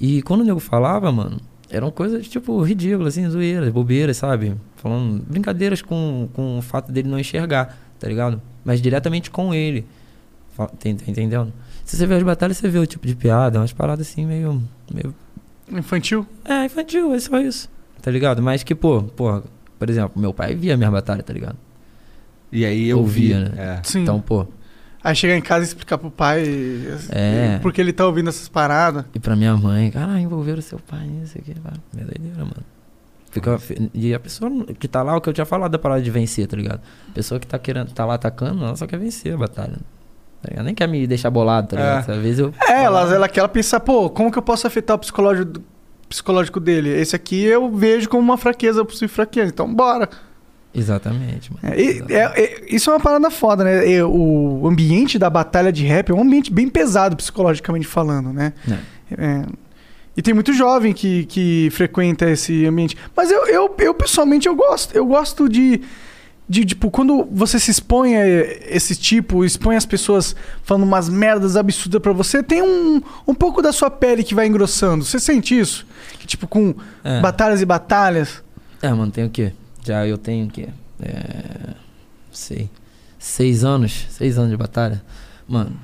E 0.00 0.22
quando 0.22 0.42
o 0.42 0.44
nego 0.44 0.60
falava, 0.60 1.10
mano, 1.10 1.38
eram 1.70 1.90
coisas, 1.90 2.28
tipo, 2.28 2.62
ridículas, 2.62 3.14
assim, 3.16 3.28
zoeiras, 3.28 3.70
bobeiras, 3.72 4.16
sabe? 4.16 4.54
Falando 4.76 5.22
brincadeiras 5.26 5.82
com, 5.82 6.28
com 6.32 6.58
o 6.58 6.62
fato 6.62 6.92
dele 6.92 7.08
não 7.08 7.18
enxergar, 7.18 7.76
tá 7.98 8.06
ligado? 8.08 8.40
Mas 8.64 8.80
diretamente 8.80 9.30
com 9.30 9.52
ele. 9.54 9.84
Tá 10.56 10.66
tá 10.68 10.88
entendendo? 10.88 11.52
Se 11.84 11.96
você 11.96 12.06
vê 12.06 12.14
as 12.14 12.22
batalhas, 12.22 12.56
você 12.56 12.68
vê 12.68 12.78
o 12.78 12.86
tipo 12.86 13.06
de 13.06 13.14
piada, 13.14 13.58
umas 13.58 13.72
paradas 13.72 14.08
assim 14.08 14.24
meio. 14.26 14.62
meio 14.92 15.14
Infantil? 15.70 16.26
é, 16.44 16.64
infantil, 16.64 17.12
é 17.14 17.18
só 17.18 17.38
isso. 17.40 17.68
Tá 18.00 18.10
ligado? 18.10 18.40
Mas 18.42 18.62
que, 18.62 18.74
pô, 18.74 19.02
pô, 19.02 19.42
por 19.78 19.90
exemplo, 19.90 20.12
meu 20.20 20.32
pai 20.32 20.54
via 20.54 20.76
minhas 20.76 20.92
batalhas, 20.92 21.24
tá 21.24 21.32
ligado? 21.32 21.56
E 22.52 22.64
aí 22.64 22.88
eu 22.88 22.98
Ouvia, 22.98 23.36
vi. 23.50 23.56
né? 23.56 23.80
É. 23.80 23.80
Sim. 23.82 24.02
Então, 24.02 24.20
pô, 24.20 24.46
Aí 25.06 25.14
chegar 25.14 25.36
em 25.36 25.40
casa 25.40 25.64
e 25.64 25.68
explicar 25.68 25.98
pro 25.98 26.10
pai 26.10 26.42
É. 27.10 27.58
porque 27.62 27.80
ele 27.80 27.92
tá 27.92 28.04
ouvindo 28.04 28.28
essas 28.28 28.48
paradas. 28.48 29.04
e 29.14 29.20
pra 29.20 29.36
minha 29.36 29.56
mãe, 29.56 29.88
cara, 29.88 30.18
envolveram 30.18 30.60
seu 30.60 30.80
pai 30.80 31.06
nisso 31.06 31.38
aqui. 31.38 31.52
É 31.52 32.04
doideira, 32.04 32.38
mano. 32.38 32.56
Fica, 33.30 33.56
e 33.94 34.12
a 34.12 34.18
pessoa 34.18 34.50
que 34.80 34.88
tá 34.88 35.02
lá, 35.04 35.16
o 35.16 35.20
que 35.20 35.28
eu 35.28 35.32
tinha 35.32 35.44
falado 35.44 35.70
da 35.70 35.78
parada 35.78 36.02
de 36.02 36.10
vencer, 36.10 36.48
tá 36.48 36.56
ligado? 36.56 36.80
A 37.08 37.12
pessoa 37.12 37.38
que 37.38 37.46
tá 37.46 37.56
querendo, 37.56 37.92
tá 37.92 38.04
lá 38.04 38.14
atacando, 38.14 38.64
ela 38.64 38.74
só 38.74 38.84
quer 38.86 38.98
vencer 38.98 39.32
a 39.34 39.36
batalha. 39.36 39.76
Tá 40.42 40.48
ligado? 40.50 40.64
Nem 40.64 40.74
quer 40.74 40.88
me 40.88 41.06
deixar 41.06 41.30
bolado, 41.30 41.68
tá 41.68 41.76
ligado? 41.76 42.10
Às 42.10 42.22
vezes 42.22 42.38
eu. 42.40 42.52
É, 42.68 42.82
ela, 42.82 43.02
ela 43.14 43.28
quer 43.28 43.46
pensar, 43.48 43.78
pô, 43.80 44.10
como 44.10 44.32
que 44.32 44.38
eu 44.38 44.42
posso 44.42 44.66
afetar 44.66 44.96
o 44.96 44.98
psicológico, 44.98 45.60
psicológico 46.08 46.58
dele? 46.58 46.88
Esse 46.90 47.14
aqui 47.14 47.44
eu 47.44 47.70
vejo 47.70 48.08
como 48.08 48.22
uma 48.22 48.36
fraqueza, 48.38 48.84
possível 48.84 49.08
fraqueza. 49.14 49.50
Então, 49.52 49.72
bora. 49.72 50.08
Exatamente, 50.74 51.50
mano. 51.52 51.74
É, 51.74 51.80
e- 51.80 52.02
é- 52.10 52.40
é- 52.42 52.64
isso 52.68 52.90
é 52.90 52.92
uma 52.92 53.00
parada 53.00 53.30
foda, 53.30 53.64
né? 53.64 53.88
E 53.90 54.02
o 54.02 54.66
ambiente 54.66 55.18
da 55.18 55.30
batalha 55.30 55.72
de 55.72 55.84
rap 55.86 56.10
é 56.10 56.14
um 56.14 56.20
ambiente 56.20 56.52
bem 56.52 56.68
pesado, 56.68 57.16
psicologicamente 57.16 57.86
falando, 57.86 58.32
né? 58.32 58.52
É, 59.16 59.42
e 60.16 60.20
tem 60.22 60.34
muito 60.34 60.52
jovem 60.52 60.92
que, 60.92 61.24
que 61.26 61.68
frequenta 61.72 62.28
esse 62.30 62.66
ambiente. 62.66 62.96
Mas 63.16 63.30
eu, 63.30 63.46
eu, 63.46 63.74
eu, 63.78 63.94
pessoalmente, 63.94 64.46
eu 64.48 64.54
gosto. 64.54 64.94
Eu 64.94 65.06
gosto 65.06 65.48
de, 65.48 65.80
de, 66.48 66.64
tipo, 66.64 66.90
quando 66.90 67.26
você 67.30 67.58
se 67.58 67.70
expõe 67.70 68.14
a 68.16 68.26
esse 68.70 68.94
tipo, 68.96 69.44
expõe 69.46 69.76
as 69.76 69.86
pessoas 69.86 70.36
falando 70.62 70.82
umas 70.84 71.08
merdas 71.08 71.56
absurdas 71.56 72.00
pra 72.02 72.12
você, 72.12 72.42
tem 72.42 72.60
um, 72.62 73.00
um 73.26 73.34
pouco 73.34 73.62
da 73.62 73.72
sua 73.72 73.90
pele 73.90 74.22
que 74.22 74.34
vai 74.34 74.46
engrossando. 74.46 75.04
Você 75.04 75.18
sente 75.18 75.58
isso? 75.58 75.86
Que, 76.18 76.26
tipo, 76.26 76.46
com 76.46 76.74
É. 77.02 77.20
batalhas 77.20 77.62
e 77.62 77.64
batalhas. 77.66 78.42
É, 78.82 78.90
mano, 78.92 79.10
tem 79.10 79.24
o 79.24 79.30
quê? 79.30 79.52
Já 79.86 80.04
eu 80.06 80.18
tenho 80.18 80.46
o 80.46 80.50
quê? 80.50 80.68
É. 81.00 81.74
Sei. 82.32 82.68
Seis 83.18 83.64
anos? 83.64 84.06
Seis 84.10 84.36
anos 84.36 84.50
de 84.50 84.56
batalha? 84.56 85.00
Mano. 85.48 85.76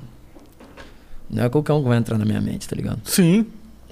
Não 1.29 1.43
é 1.45 1.49
qualquer 1.49 1.71
um 1.73 1.81
que 1.81 1.87
vai 1.87 1.97
entrar 1.97 2.17
na 2.17 2.25
minha 2.25 2.41
mente, 2.41 2.67
tá 2.67 2.75
ligado? 2.75 2.99
Sim. 3.05 3.45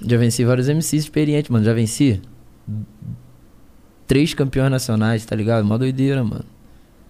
Já 0.04 0.18
venci 0.18 0.44
vários 0.44 0.68
MCs 0.68 1.04
experientes, 1.04 1.50
mano. 1.50 1.64
Já 1.64 1.72
venci 1.72 2.20
três 4.06 4.34
campeões 4.34 4.70
nacionais, 4.70 5.24
tá 5.24 5.34
ligado? 5.34 5.64
Mó 5.64 5.78
doideira, 5.78 6.22
mano. 6.22 6.44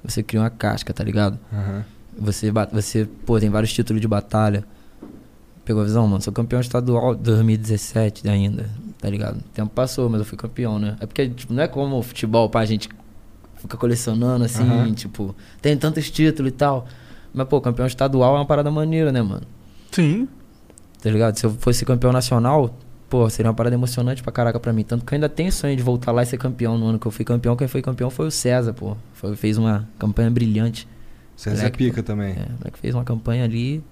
Você 0.04 0.22
cria 0.22 0.40
uma 0.40 0.50
casca, 0.50 0.92
tá 0.92 1.02
ligado? 1.02 1.38
Aham. 1.52 1.84
Você, 2.18 2.52
você, 2.72 3.08
pô, 3.26 3.40
tem 3.40 3.50
vários 3.50 3.72
títulos 3.72 4.00
de 4.00 4.06
batalha. 4.06 4.64
Pegou 5.64 5.82
a 5.82 5.84
visão, 5.84 6.06
mano? 6.06 6.22
Sou 6.22 6.32
campeão 6.32 6.60
estadual 6.60 7.16
2017 7.16 8.28
ainda, 8.28 8.70
tá 9.02 9.10
ligado? 9.10 9.38
O 9.38 9.48
tempo 9.52 9.68
passou, 9.74 10.08
mas 10.08 10.20
eu 10.20 10.24
fui 10.24 10.38
campeão, 10.38 10.78
né? 10.78 10.96
É 11.00 11.06
porque, 11.06 11.28
tipo, 11.28 11.52
não 11.52 11.60
é 11.60 11.66
como 11.66 11.98
o 11.98 12.02
futebol, 12.04 12.48
pá, 12.48 12.60
a 12.60 12.64
gente 12.64 12.88
fica 13.56 13.76
colecionando 13.76 14.44
assim, 14.44 14.62
Aham. 14.62 14.94
tipo, 14.94 15.34
tem 15.60 15.76
tantos 15.76 16.08
títulos 16.08 16.52
e 16.52 16.54
tal. 16.54 16.86
Mas, 17.34 17.48
pô, 17.48 17.60
campeão 17.60 17.84
estadual 17.84 18.36
é 18.36 18.38
uma 18.38 18.46
parada 18.46 18.70
maneira, 18.70 19.10
né, 19.10 19.20
mano? 19.20 19.42
Sim. 19.90 20.28
Tá 21.02 21.10
ligado? 21.10 21.36
Se 21.36 21.44
eu 21.44 21.50
fosse 21.50 21.84
campeão 21.84 22.12
nacional, 22.12 22.72
pô, 23.10 23.28
seria 23.28 23.50
uma 23.50 23.56
parada 23.56 23.74
emocionante 23.74 24.22
pra 24.22 24.30
caraca 24.30 24.60
pra 24.60 24.72
mim. 24.72 24.84
Tanto 24.84 25.04
que 25.04 25.12
eu 25.12 25.16
ainda 25.16 25.28
tenho 25.28 25.50
sonho 25.50 25.76
de 25.76 25.82
voltar 25.82 26.12
lá 26.12 26.22
e 26.22 26.26
ser 26.26 26.38
campeão. 26.38 26.78
No 26.78 26.86
ano 26.86 26.98
que 27.00 27.06
eu 27.06 27.10
fui 27.10 27.24
campeão, 27.24 27.56
quem 27.56 27.66
foi 27.66 27.82
campeão 27.82 28.08
foi 28.08 28.28
o 28.28 28.30
César, 28.30 28.72
pô. 28.72 28.96
Foi, 29.14 29.34
fez 29.34 29.58
uma 29.58 29.88
campanha 29.98 30.30
brilhante. 30.30 30.86
César 31.34 31.56
Moleque, 31.56 31.78
pica 31.78 32.04
também. 32.04 32.34
É, 32.34 32.46
o 32.50 32.58
moleque 32.58 32.78
fez 32.78 32.94
uma 32.94 33.02
campanha 33.02 33.42
ali 33.42 33.82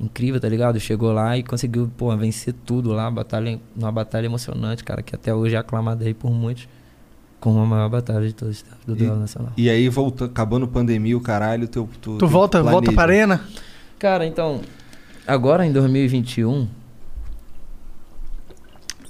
incrível, 0.00 0.40
tá 0.40 0.48
ligado? 0.48 0.80
Chegou 0.80 1.12
lá 1.12 1.36
e 1.36 1.42
conseguiu, 1.42 1.90
pô, 1.96 2.16
vencer 2.16 2.54
tudo 2.64 2.92
lá, 2.92 3.10
batalha, 3.10 3.60
uma 3.76 3.92
batalha 3.92 4.26
emocionante, 4.26 4.82
cara, 4.82 5.02
que 5.02 5.14
até 5.14 5.34
hoje 5.34 5.54
é 5.54 5.58
aclamada 5.58 6.04
aí 6.04 6.14
por 6.14 6.30
muitos 6.30 6.66
como 7.40 7.58
a 7.58 7.66
maior 7.66 7.88
batalha 7.88 8.26
de 8.26 8.34
todos 8.34 8.56
os 8.56 8.62
tempos 8.62 8.84
do 8.86 8.94
duelo 8.94 9.18
nacional. 9.18 9.52
E 9.56 9.70
aí, 9.70 9.88
volta, 9.88 10.26
acabando 10.26 10.68
pandemia, 10.68 11.16
o 11.16 11.20
caralho, 11.20 11.66
teu. 11.66 11.88
Tu, 12.00 12.18
Tu 12.18 12.28
volta, 12.28 12.62
volta 12.62 12.92
pra 12.92 13.02
arena? 13.04 13.40
Cara, 13.98 14.26
então, 14.26 14.60
agora 15.26 15.66
em 15.66 15.72
2021. 15.72 16.68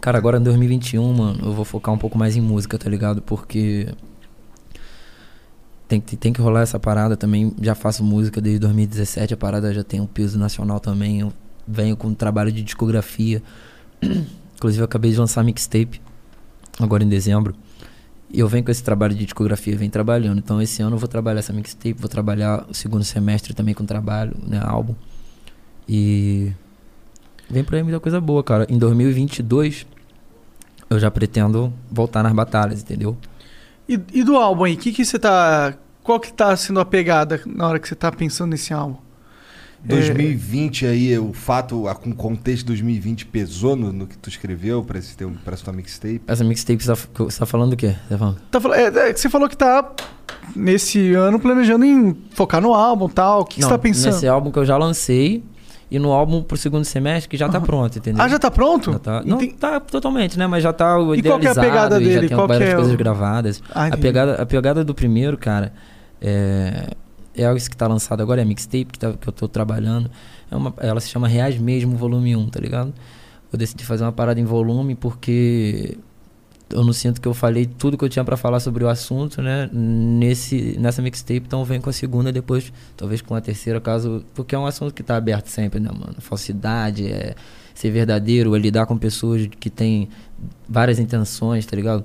Cara, 0.00 0.16
agora 0.16 0.38
em 0.38 0.42
2021, 0.42 1.12
mano, 1.12 1.40
eu 1.44 1.52
vou 1.52 1.64
focar 1.64 1.92
um 1.92 1.98
pouco 1.98 2.16
mais 2.16 2.36
em 2.36 2.40
música, 2.40 2.78
tá 2.78 2.88
ligado? 2.88 3.20
Porque. 3.20 3.88
Tem 5.90 6.00
que, 6.00 6.16
tem 6.16 6.32
que 6.32 6.40
rolar 6.40 6.60
essa 6.60 6.78
parada 6.78 7.16
também. 7.16 7.52
Já 7.60 7.74
faço 7.74 8.04
música 8.04 8.40
desde 8.40 8.60
2017, 8.60 9.34
a 9.34 9.36
parada 9.36 9.74
já 9.74 9.82
tem 9.82 10.00
um 10.00 10.06
peso 10.06 10.38
nacional 10.38 10.78
também. 10.78 11.18
Eu 11.18 11.32
venho 11.66 11.96
com 11.96 12.06
um 12.06 12.14
trabalho 12.14 12.52
de 12.52 12.62
discografia. 12.62 13.42
Inclusive, 14.54 14.82
eu 14.82 14.84
acabei 14.84 15.10
de 15.10 15.18
lançar 15.18 15.42
mixtape, 15.42 16.00
agora 16.78 17.02
em 17.02 17.08
dezembro. 17.08 17.56
E 18.32 18.38
eu 18.38 18.46
venho 18.46 18.62
com 18.62 18.70
esse 18.70 18.84
trabalho 18.84 19.16
de 19.16 19.24
discografia, 19.24 19.76
venho 19.76 19.90
trabalhando. 19.90 20.38
Então, 20.38 20.62
esse 20.62 20.80
ano 20.80 20.94
eu 20.94 20.98
vou 21.00 21.08
trabalhar 21.08 21.40
essa 21.40 21.52
mixtape, 21.52 21.94
vou 21.94 22.08
trabalhar 22.08 22.64
o 22.70 22.72
segundo 22.72 23.02
semestre 23.02 23.52
também 23.52 23.74
com 23.74 23.84
trabalho, 23.84 24.36
né, 24.46 24.62
álbum. 24.62 24.94
E 25.88 26.52
vem 27.50 27.64
pra 27.64 27.78
aí 27.78 27.82
muita 27.82 27.98
coisa 27.98 28.20
boa, 28.20 28.44
cara. 28.44 28.64
Em 28.70 28.78
2022, 28.78 29.84
eu 30.88 31.00
já 31.00 31.10
pretendo 31.10 31.72
voltar 31.90 32.22
nas 32.22 32.32
batalhas, 32.32 32.80
entendeu? 32.80 33.16
E, 33.90 34.00
e 34.20 34.22
do 34.22 34.36
álbum 34.36 34.62
aí, 34.62 34.76
que 34.76 34.92
que 34.92 35.04
você 35.04 35.18
tá. 35.18 35.74
Qual 36.04 36.20
que 36.20 36.32
tá 36.32 36.56
sendo 36.56 36.78
a 36.78 36.84
pegada 36.84 37.40
na 37.44 37.66
hora 37.66 37.80
que 37.80 37.88
você 37.88 37.96
tá 37.96 38.12
pensando 38.12 38.50
nesse 38.50 38.72
álbum? 38.72 38.96
2020 39.82 40.86
aí, 40.86 41.18
o 41.18 41.32
fato, 41.32 41.88
a, 41.88 41.94
com 41.94 42.10
o 42.10 42.14
contexto 42.14 42.60
de 42.60 42.66
2020 42.66 43.26
pesou 43.26 43.74
no, 43.74 43.92
no 43.92 44.06
que 44.06 44.16
tu 44.16 44.28
escreveu 44.28 44.84
pra, 44.84 44.98
esse 44.98 45.16
teu, 45.16 45.32
pra 45.44 45.54
essa 45.54 45.64
tua 45.64 45.72
mixtape? 45.72 46.22
Essa 46.26 46.44
mixtape, 46.44 46.84
você 46.84 46.94
tá, 46.94 47.24
você 47.24 47.38
tá 47.38 47.46
falando 47.46 47.70
do 47.70 47.76
quê? 47.76 47.88
Você 47.88 48.08
tá 48.10 48.18
falando? 48.18 48.40
Tá 48.50 48.60
é, 48.76 49.08
é, 49.08 49.12
que 49.12 49.18
você 49.18 49.28
falou 49.28 49.48
que 49.48 49.56
tá 49.56 49.92
nesse 50.54 51.14
ano 51.14 51.40
planejando 51.40 51.84
em 51.84 52.16
focar 52.30 52.60
no 52.60 52.72
álbum 52.72 53.08
e 53.08 53.12
tal. 53.12 53.40
O 53.40 53.44
que, 53.44 53.56
que 53.56 53.60
Não, 53.62 53.68
você 53.68 53.74
tá 53.74 53.78
pensando? 53.78 54.12
Nesse 54.12 54.28
álbum 54.28 54.52
que 54.52 54.58
eu 54.58 54.64
já 54.64 54.76
lancei 54.76 55.42
e 55.90 55.98
no 55.98 56.12
álbum 56.12 56.42
pro 56.42 56.56
segundo 56.56 56.84
semestre 56.84 57.28
que 57.28 57.36
já 57.36 57.48
tá 57.48 57.60
pronto, 57.60 57.98
entendeu? 57.98 58.22
Ah, 58.22 58.28
já 58.28 58.38
tá 58.38 58.50
pronto? 58.50 58.92
Já 58.92 58.98
tá, 58.98 59.22
não 59.24 59.38
Enten- 59.42 59.56
tá 59.58 59.80
totalmente, 59.80 60.38
né? 60.38 60.46
Mas 60.46 60.62
já 60.62 60.72
tá 60.72 60.96
o 60.98 61.14
E 61.14 61.22
qual 61.22 61.40
é 61.40 61.48
a 61.48 61.54
pegada 61.54 61.98
dele? 61.98 62.12
já 62.14 62.20
tem 62.20 62.28
Qual 62.36 62.46
várias 62.46 62.68
é 62.70 62.72
o- 62.74 62.76
coisas 62.76 62.94
gravadas. 62.94 63.62
Ah, 63.74 63.82
a, 63.82 63.88
entendi. 63.88 64.02
pegada, 64.02 64.34
a 64.42 64.46
pegada 64.46 64.84
do 64.84 64.94
primeiro, 64.94 65.36
cara, 65.36 65.72
é, 66.20 66.90
é 67.36 67.52
isso 67.54 67.68
que 67.70 67.76
tá 67.76 67.86
lançado 67.88 68.22
agora, 68.22 68.40
é 68.40 68.44
a 68.44 68.46
mixtape 68.46 68.86
que, 68.86 68.98
tá- 68.98 69.12
que 69.20 69.28
eu 69.28 69.32
tô 69.32 69.48
trabalhando. 69.48 70.10
É 70.50 70.56
uma, 70.56 70.72
ela 70.78 71.00
se 71.00 71.08
chama 71.08 71.26
Reais 71.26 71.58
Mesmo, 71.58 71.96
volume 71.96 72.36
1, 72.36 72.48
tá 72.48 72.60
ligado? 72.60 72.92
Eu 73.52 73.58
decidi 73.58 73.84
fazer 73.84 74.04
uma 74.04 74.12
parada 74.12 74.38
em 74.40 74.44
volume 74.44 74.94
porque 74.94 75.98
eu 76.72 76.84
não 76.84 76.92
sinto 76.92 77.20
que 77.20 77.26
eu 77.28 77.34
falei 77.34 77.66
tudo 77.66 77.98
que 77.98 78.04
eu 78.04 78.08
tinha 78.08 78.24
pra 78.24 78.36
falar 78.36 78.60
sobre 78.60 78.84
o 78.84 78.88
assunto, 78.88 79.42
né? 79.42 79.68
Nesse, 79.72 80.76
nessa 80.78 81.02
mixtape, 81.02 81.42
então 81.46 81.64
vem 81.64 81.80
com 81.80 81.90
a 81.90 81.92
segunda 81.92 82.32
depois, 82.32 82.72
talvez 82.96 83.20
com 83.22 83.34
a 83.34 83.40
terceira, 83.40 83.80
caso. 83.80 84.24
Porque 84.34 84.54
é 84.54 84.58
um 84.58 84.66
assunto 84.66 84.94
que 84.94 85.02
tá 85.02 85.16
aberto 85.16 85.48
sempre, 85.48 85.80
né, 85.80 85.90
mano? 85.92 86.16
Falsidade, 86.20 87.06
é 87.06 87.34
ser 87.74 87.90
verdadeiro, 87.90 88.54
é 88.54 88.58
lidar 88.58 88.86
com 88.86 88.96
pessoas 88.96 89.46
que 89.58 89.68
têm 89.70 90.08
várias 90.68 90.98
intenções, 90.98 91.64
tá 91.66 91.74
ligado? 91.76 92.04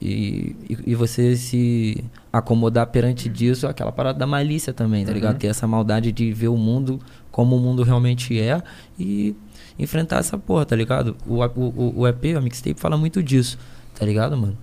E, 0.00 0.54
e, 0.68 0.78
e 0.88 0.94
você 0.94 1.34
se 1.36 2.04
acomodar 2.32 2.86
perante 2.88 3.28
disso, 3.28 3.66
aquela 3.66 3.90
parada 3.90 4.18
da 4.18 4.26
malícia 4.26 4.72
também, 4.72 5.04
tá 5.04 5.12
ligado? 5.12 5.38
Ter 5.38 5.46
essa 5.48 5.66
maldade 5.66 6.12
de 6.12 6.32
ver 6.32 6.48
o 6.48 6.56
mundo 6.56 7.00
como 7.30 7.56
o 7.56 7.60
mundo 7.60 7.82
realmente 7.82 8.38
é 8.38 8.62
e 8.98 9.34
enfrentar 9.78 10.18
essa 10.18 10.36
porra, 10.38 10.64
tá 10.66 10.76
ligado? 10.76 11.16
O, 11.26 11.42
o- 11.44 12.00
o 12.00 12.06
EP, 12.08 12.34
a 12.36 12.40
mixtape, 12.40 12.78
fala 12.78 12.96
muito 12.96 13.22
disso, 13.22 13.58
tá 13.98 14.04
ligado, 14.06 14.36
mano? 14.36 14.56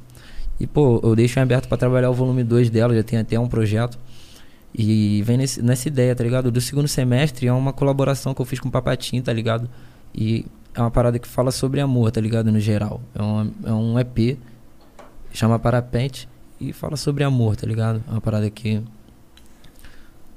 E, 0.60 0.68
pô, 0.68 1.00
eu 1.04 1.16
deixo 1.16 1.40
em 1.40 1.42
aberto 1.42 1.68
pra 1.68 1.78
trabalhar 1.78 2.10
o 2.10 2.14
volume 2.14 2.44
2 2.44 2.70
dela, 2.70 2.96
já 2.96 3.04
tem 3.04 3.20
até 3.20 3.40
um 3.40 3.48
projeto. 3.48 3.98
E 4.76 5.22
vem 5.24 5.38
nesse- 5.38 5.62
nessa 5.62 5.88
ideia, 5.88 6.16
tá 6.16 6.24
ligado? 6.24 6.50
Do 6.52 6.62
segundo 6.62 6.88
semestre 6.88 7.48
é 7.48 7.54
uma 7.54 7.74
colaboração 7.74 8.34
que 8.34 8.42
eu 8.42 8.46
fiz 8.46 8.60
com 8.60 8.70
o 8.70 8.72
Papatinho, 8.72 9.22
tá 9.22 9.32
ligado? 9.34 9.70
E 10.16 10.46
é 10.74 10.80
uma 10.82 10.90
parada 10.92 11.20
que 11.20 11.28
fala 11.28 11.52
sobre 11.52 11.80
amor, 11.82 12.12
tá 12.12 12.20
ligado? 12.22 12.52
No 12.52 12.60
geral. 12.60 13.02
É 13.14 13.22
um, 13.22 13.52
é 13.66 13.74
um 13.74 14.00
EP, 14.00 14.38
chama 15.32 15.60
Parapente, 15.60 16.28
e 16.60 16.72
fala 16.74 16.96
sobre 16.98 17.24
amor, 17.24 17.56
tá 17.56 17.68
ligado? 17.68 18.04
É 18.08 18.12
uma 18.12 18.22
parada 18.22 18.50
que. 18.50 18.82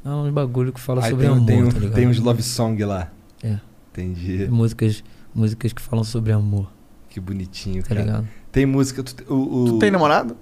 É 0.04 0.08
um 0.08 0.30
bagulho 0.32 0.72
que 0.72 0.80
fala 0.80 1.02
Aí 1.04 1.10
sobre 1.10 1.26
tem, 1.26 1.34
amor, 1.34 1.46
tem, 1.46 1.62
um- 1.64 1.68
tá 1.70 1.78
ligado? 1.78 1.94
tem 1.94 2.06
uns 2.08 2.18
love 2.18 2.42
song 2.42 2.84
lá. 2.84 3.10
É. 3.42 3.58
Entendi. 3.92 4.46
Músicas, 4.48 5.02
músicas 5.34 5.72
que 5.72 5.80
falam 5.82 6.04
sobre 6.04 6.32
amor, 6.32 6.70
Que 7.08 7.18
bonitinho, 7.20 7.82
tá 7.82 7.88
cara. 7.88 8.00
ligado? 8.02 8.28
Tem 8.56 8.64
música. 8.64 9.02
Tu, 9.02 9.22
o, 9.28 9.34
o- 9.64 9.66
Tu 9.72 9.78
tem 9.80 9.90
namorado? 9.90 10.34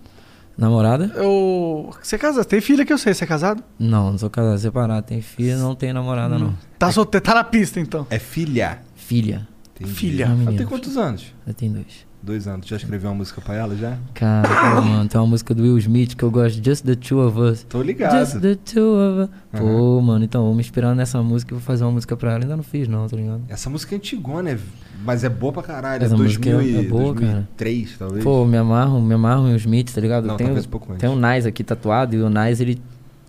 Namorada? 0.57 1.07
Eu... 1.17 1.93
Você 2.01 2.15
é 2.15 2.19
casado? 2.19 2.45
Tem 2.45 2.61
filha 2.61 2.87
que 2.87 2.93
eu 2.93 2.97
sei, 2.97 3.13
você 3.13 3.25
é 3.25 3.27
casado? 3.27 3.61
Não, 3.77 4.13
não 4.13 4.19
sou 4.19 4.31
casado, 4.31 4.57
separado. 4.57 5.05
Tem 5.05 5.21
filho, 5.21 5.59
não 5.59 5.75
tem 5.75 5.93
namorada, 5.93 6.39
não. 6.39 6.55
Tá 6.79 6.93
solteiro, 6.93 7.25
tá 7.25 7.35
na 7.35 7.43
pista 7.43 7.81
então. 7.81 8.07
É 8.09 8.21
filha. 8.21 8.79
Filha. 8.95 9.49
Entendi. 9.75 9.91
Filha. 9.91 10.27
Ela 10.27 10.57
tem 10.57 10.65
quantos 10.65 10.97
anos? 10.97 11.35
Já 11.45 11.53
tem 11.55 11.73
dois. 11.73 12.04
Dois 12.25 12.49
anos. 12.49 12.67
Já 12.67 12.77
escreveu 12.77 13.11
uma 13.11 13.17
música 13.17 13.41
pra 13.41 13.55
ela 13.55 13.77
já? 13.77 13.99
Cara, 14.15 14.49
mano, 14.81 15.09
tem 15.09 15.21
uma 15.21 15.27
música 15.27 15.55
do 15.55 15.63
Will 15.63 15.77
Smith 15.79 16.15
que 16.17 16.23
eu 16.23 16.31
gosto, 16.31 16.65
Just 16.65 16.85
the 16.85 16.95
Two 16.95 17.19
of 17.27 17.39
Us. 17.39 17.65
Tô 17.69 17.83
ligado. 17.83 18.19
Just 18.19 18.41
the 18.41 18.55
Two 18.55 18.95
of 18.97 19.21
Us. 19.23 19.61
Pô, 19.61 20.01
mano, 20.01 20.25
então 20.25 20.43
vou 20.45 20.55
me 20.55 20.61
inspirar 20.61 20.95
nessa 20.95 21.23
música 21.23 21.53
e 21.53 21.55
vou 21.55 21.61
fazer 21.63 21.85
uma 21.85 21.93
música 21.93 22.17
pra 22.17 22.33
ela. 22.33 22.43
Ainda 22.45 22.57
não 22.57 22.63
fiz, 22.65 22.89
não, 22.89 23.07
tá 23.07 23.15
ligado? 23.17 23.43
Essa 23.49 23.69
música 23.69 23.95
é 23.95 23.99
antigona, 23.99 24.51
é- 24.53 24.59
mas 25.05 25.23
é 25.23 25.29
boa 25.29 25.53
pra 25.53 25.63
caralho. 25.63 26.03
Essa 26.03 26.15
é 26.15 26.17
música 26.17 26.49
é- 26.49 26.53
2000 26.55 26.83
e- 26.83 26.87
é 26.87 26.89
boa, 26.89 27.15
cara. 27.15 27.27
2003, 27.33 27.97
talvez. 27.99 28.25
Pô, 28.25 28.45
me 28.47 28.57
amarro, 28.57 29.01
me 29.03 29.13
amarro 29.15 29.43
em 29.47 29.49
Will 29.51 29.57
Smith, 29.57 29.93
tá 29.95 30.01
ligado? 30.01 30.27
Não, 30.27 30.37
tem, 30.39 30.47
talvez 30.47 30.65
um 30.67 30.71
pouco 30.71 30.93
antes. 30.93 31.01
tem 31.03 31.11
o 31.11 31.17
Nice 31.21 31.47
aqui 31.47 31.63
tatuado 31.63 32.17
e 32.17 32.23
o 32.23 32.31
Nice 32.31 32.63
ele 32.63 32.81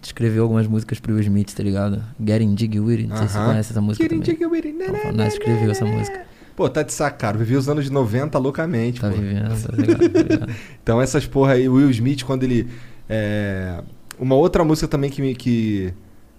escreveu 0.02 0.44
algumas 0.44 0.68
músicas 0.68 1.00
pro 1.02 1.14
Will 1.14 1.22
Smith, 1.24 1.52
tá 1.54 1.62
ligado? 1.64 2.02
Getting 2.26 2.56
Jiggy 2.58 2.80
With 2.80 2.94
It, 3.00 3.08
não 3.08 3.18
sei 3.18 3.28
se 3.28 3.34
você 3.34 3.40
conhece 3.44 3.72
essa 3.74 3.82
música 3.82 4.04
Getting 4.04 4.20
também. 4.22 4.60
it, 4.60 4.68
né, 4.72 4.86
Então, 4.88 4.94
né, 4.94 5.12
o 5.12 5.26
Nice 5.26 5.38
escreveu 5.38 5.72
essa 5.72 5.86
música. 5.86 6.26
Pô, 6.56 6.70
tá 6.70 6.84
de 6.84 6.94
saco, 6.94 7.18
cara. 7.20 7.38
Vivi 7.38 7.56
os 7.56 7.68
anos 7.68 7.90
90 7.90 8.38
loucamente, 8.40 9.02
Tá 9.02 9.10
pô. 9.10 9.16
vivendo, 9.18 9.50
tá 9.62 9.72
ligado? 9.76 10.10
Tá 10.10 10.20
ligado? 10.22 10.54
Então 10.82 11.02
essas 11.02 11.26
porra 11.26 11.54
aí, 11.54 11.68
o 11.68 11.74
Will 11.74 11.90
Smith, 11.92 12.24
quando 12.24 12.44
ele. 12.44 12.68
é, 13.10 13.84
Uma 14.18 14.36
outra 14.36 14.64
música 14.64 14.88
também 14.88 15.10
que 15.10 15.22
me. 15.22 15.36
Que... 15.36 15.94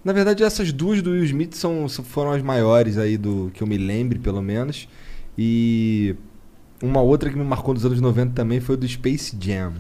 Na 0.04 0.12
verdade, 0.12 0.42
essas 0.44 0.72
duas 0.72 1.02
do 1.02 1.10
Will 1.10 1.24
Smith 1.24 1.54
são, 1.54 1.88
foram 1.88 2.30
as 2.32 2.42
maiores 2.42 2.96
aí 2.96 3.16
do. 3.18 3.50
que 3.52 3.62
eu 3.62 3.66
me 3.66 3.76
lembre, 3.76 4.18
pelo 4.18 4.40
menos. 4.40 4.88
E. 5.36 6.14
Uma 6.82 7.00
outra 7.00 7.30
que 7.30 7.36
me 7.36 7.44
marcou 7.44 7.72
nos 7.74 7.84
anos 7.86 8.00
90 8.00 8.32
também 8.34 8.60
foi 8.60 8.76
do 8.76 8.86
Space 8.86 9.36
Jam. 9.40 9.72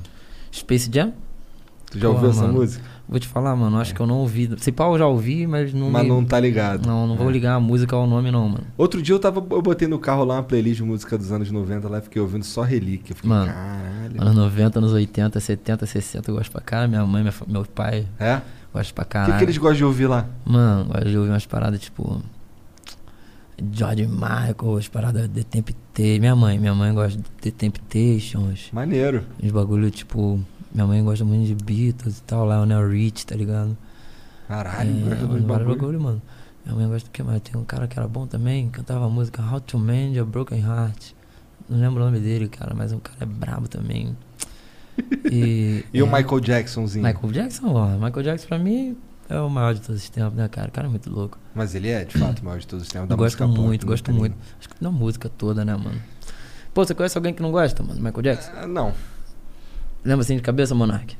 Space 0.52 0.90
Jam? 0.92 1.12
Tu 1.90 1.98
já 1.98 2.08
Pô, 2.08 2.14
ouviu 2.14 2.30
essa 2.30 2.40
mano. 2.42 2.54
música? 2.54 2.82
Vou 3.08 3.20
te 3.20 3.28
falar, 3.28 3.54
mano, 3.54 3.78
acho 3.78 3.94
que 3.94 4.00
eu 4.00 4.06
não 4.06 4.16
ouvi. 4.18 4.50
Se 4.58 4.72
pau 4.72 4.94
eu 4.94 4.98
já 4.98 5.06
ouvi, 5.06 5.46
mas 5.46 5.72
não. 5.72 5.88
Mas 5.90 6.02
me- 6.02 6.08
não 6.08 6.24
tá 6.24 6.40
ligado. 6.40 6.84
Não, 6.86 7.06
não 7.06 7.14
vou 7.16 7.28
É. 7.28 7.32
ligar 7.32 7.54
a 7.54 7.60
música 7.60 7.94
ao 7.94 8.04
nome, 8.04 8.32
não, 8.32 8.48
mano. 8.48 8.64
Outro 8.76 9.00
dia 9.00 9.14
eu 9.14 9.18
tava. 9.20 9.38
Eu 9.50 9.62
botei 9.62 9.86
no 9.86 9.98
carro 10.00 10.24
lá 10.24 10.34
uma 10.34 10.42
playlist 10.42 10.78
de 10.78 10.82
música 10.82 11.16
dos 11.16 11.30
anos 11.30 11.48
90 11.52 11.88
lá 11.88 11.98
e 11.98 12.00
fiquei 12.00 12.20
ouvindo 12.20 12.44
só 12.44 12.62
relíquia. 12.62 13.14
Fiquei, 13.14 13.30
Mano, 13.30 13.46
caralho. 13.52 14.20
Anos 14.22 14.34
90, 14.34 14.78
anos 14.80 14.92
80, 14.92 15.38
70, 15.38 15.86
60, 15.86 16.30
eu 16.30 16.34
gosto 16.34 16.50
pra 16.50 16.60
caralho. 16.60 16.88
Minha 16.90 17.06
mãe, 17.06 17.22
minha 17.22 17.34
meu 17.46 17.64
pai, 17.64 18.06
É? 18.18 18.40
gosto 18.74 18.92
pra 18.92 19.02
O 19.02 19.06
que, 19.06 19.12
caralho. 19.12 19.38
que 19.38 19.44
eles 19.44 19.56
gostam 19.56 19.76
de 19.76 19.84
ouvir 19.84 20.06
lá? 20.08 20.26
Mano, 20.44 20.86
gosto 20.86 21.08
de 21.08 21.16
ouvir 21.16 21.30
umas 21.30 21.46
paradas 21.46 21.78
tipo. 21.80 22.20
George 23.72 24.06
Michael, 24.06 24.76
as 24.78 24.88
paradas 24.88 25.28
The 25.28 25.42
Temptation. 25.44 26.20
Minha 26.20 26.36
mãe, 26.36 26.58
minha 26.58 26.74
mãe 26.74 26.92
gosta 26.92 27.16
de 27.18 27.24
The 27.40 27.50
Temptations. 27.52 28.68
Maneiro. 28.72 29.22
Uns 29.42 29.50
bagulho 29.50 29.90
tipo. 29.90 30.40
Minha 30.76 30.86
mãe 30.86 31.02
gosta 31.02 31.24
muito 31.24 31.46
de 31.46 31.54
Beatles 31.54 32.18
e 32.18 32.22
tal, 32.24 32.44
Lionel 32.44 32.86
Rich, 32.90 33.24
tá 33.24 33.34
ligado? 33.34 33.74
Caralho, 34.46 34.90
é, 34.90 35.14
gosta 35.14 35.26
bagulho. 35.26 35.68
bagulho, 35.74 36.00
mano. 36.02 36.22
Minha 36.66 36.76
mãe 36.76 36.86
gosta 36.86 37.08
do 37.08 37.12
que 37.12 37.22
mais? 37.22 37.40
Tem 37.40 37.58
um 37.58 37.64
cara 37.64 37.88
que 37.88 37.98
era 37.98 38.06
bom 38.06 38.26
também, 38.26 38.68
cantava 38.68 39.06
a 39.06 39.08
música 39.08 39.42
How 39.42 39.58
to 39.62 39.78
Mend 39.78 40.18
a 40.18 40.24
Broken 40.26 40.60
Heart. 40.60 41.12
Não 41.66 41.80
lembro 41.80 42.02
o 42.02 42.04
nome 42.04 42.20
dele, 42.20 42.46
cara, 42.46 42.74
mas 42.74 42.92
um 42.92 42.98
cara 42.98 43.16
é 43.22 43.24
brabo 43.24 43.66
também. 43.68 44.14
E, 45.30 45.82
E 45.94 46.02
o 46.02 46.06
é, 46.06 46.22
Michael 46.22 46.40
Jacksonzinho? 46.40 47.04
Michael 47.06 47.32
Jackson, 47.32 47.72
ó. 47.72 47.88
Michael 47.96 48.22
Jackson 48.22 48.46
pra 48.46 48.58
mim 48.58 48.96
é 49.30 49.40
o 49.40 49.48
maior 49.48 49.72
de 49.72 49.80
todos 49.80 50.02
os 50.02 50.08
tempos, 50.10 50.34
né, 50.34 50.46
cara? 50.48 50.68
O 50.68 50.72
cara 50.72 50.86
é 50.88 50.90
muito 50.90 51.10
louco. 51.10 51.38
Mas 51.54 51.74
ele 51.74 51.88
é, 51.88 52.04
de 52.04 52.18
fato, 52.18 52.40
o 52.40 52.44
maior 52.44 52.58
de 52.58 52.66
todos 52.66 52.84
os 52.86 52.92
tempos 52.92 53.08
da 53.08 53.14
Eu 53.14 53.18
gosto 53.18 53.38
música 53.38 53.46
pop, 53.46 53.66
muito, 53.66 53.82
não 53.82 53.88
gosto 53.92 54.12
muito. 54.12 54.36
Acho 54.58 54.68
que 54.68 54.74
da 54.78 54.90
música 54.90 55.28
toda, 55.30 55.64
né, 55.64 55.74
mano? 55.74 56.00
Pô, 56.74 56.84
você 56.84 56.94
conhece 56.94 57.16
alguém 57.16 57.32
que 57.32 57.40
não 57.42 57.50
gosta, 57.50 57.82
mano? 57.82 57.98
Michael 58.00 58.22
Jackson? 58.22 58.50
Ah, 58.54 58.66
não. 58.66 58.92
Lembra 60.06 60.22
assim 60.22 60.36
de 60.36 60.42
cabeça, 60.42 60.74
Monark? 60.74 61.16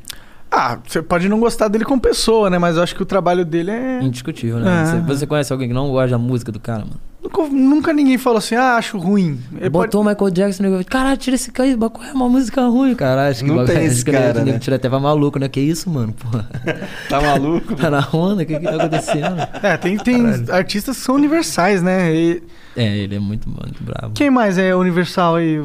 Ah, 0.51 0.79
você 0.87 1.03
pode 1.03 1.29
não 1.29 1.41
gostar 1.41 1.67
dele 1.69 1.85
como 1.85 2.01
pessoa, 2.01 2.49
né? 2.49 2.57
Mas 2.57 2.77
eu 2.77 2.83
acho 2.83 2.95
que 2.95 3.03
o 3.03 3.07
trabalho 3.07 3.45
dele 3.45 3.73
é. 3.73 4.01
Indiscutível, 4.03 4.61
né? 4.61 4.83
É. 4.83 4.85
Você, 4.85 5.01
você 5.01 5.27
conhece 5.27 5.53
alguém 5.53 5.69
que 5.69 5.75
não 5.75 5.91
gosta 5.91 6.11
da 6.11 6.19
música 6.19 6.53
do 6.53 6.61
cara, 6.61 6.85
mano? 6.85 7.01
Nunca, 7.27 7.43
nunca 7.49 7.93
ninguém 7.93 8.19
falou 8.19 8.39
assim, 8.39 8.55
ah, 8.55 8.77
acho 8.77 8.99
ruim. 8.99 9.39
Ele 9.53 9.69
pode- 9.71 9.87
Botou 9.87 10.03
o 10.03 10.05
Michael 10.05 10.31
Jackson 10.31 10.65
e 10.81 10.85
caralho, 10.85 11.17
tira 11.17 11.35
esse 11.37 11.51
cara 11.51 11.69
aí, 11.69 11.77
Bacu 11.77 12.03
é 12.05 12.13
uma 12.13 12.29
música 12.29 12.63
ruim, 12.67 12.95
cara. 12.95 13.29
Acho 13.29 13.45
que 13.45 13.51
Não 13.51 13.65
tem 13.65 13.77
acho 13.79 13.87
esse 13.87 14.05
cara, 14.05 14.45
né? 14.45 14.59
Tira 14.59 14.77
até 14.77 14.89
pra 14.89 15.01
maluco, 15.01 15.39
né? 15.39 15.49
Que 15.49 15.61
isso, 15.61 15.91
mano? 15.91 16.13
Porra. 16.13 16.49
Tá 17.09 17.21
maluco? 17.21 17.75
tá 17.75 17.91
na 17.91 18.07
onda? 18.13 18.43
O 18.43 18.47
que 18.47 18.59
que 18.59 18.65
tá 18.65 18.77
acontecendo? 18.77 19.37
É, 19.63 19.77
tem, 19.77 19.97
tem 19.99 20.25
artistas 20.51 20.97
que 20.97 21.03
são 21.03 21.15
universais, 21.15 21.83
né? 21.83 22.15
E 22.15 22.43
É, 22.77 22.97
ele 22.99 23.17
é 23.17 23.19
muito, 23.19 23.49
muito 23.49 23.83
brabo. 23.83 24.13
quem 24.15 24.31
mais 24.31 24.59
é 24.59 24.75
universal 24.75 25.37
aí? 25.37 25.61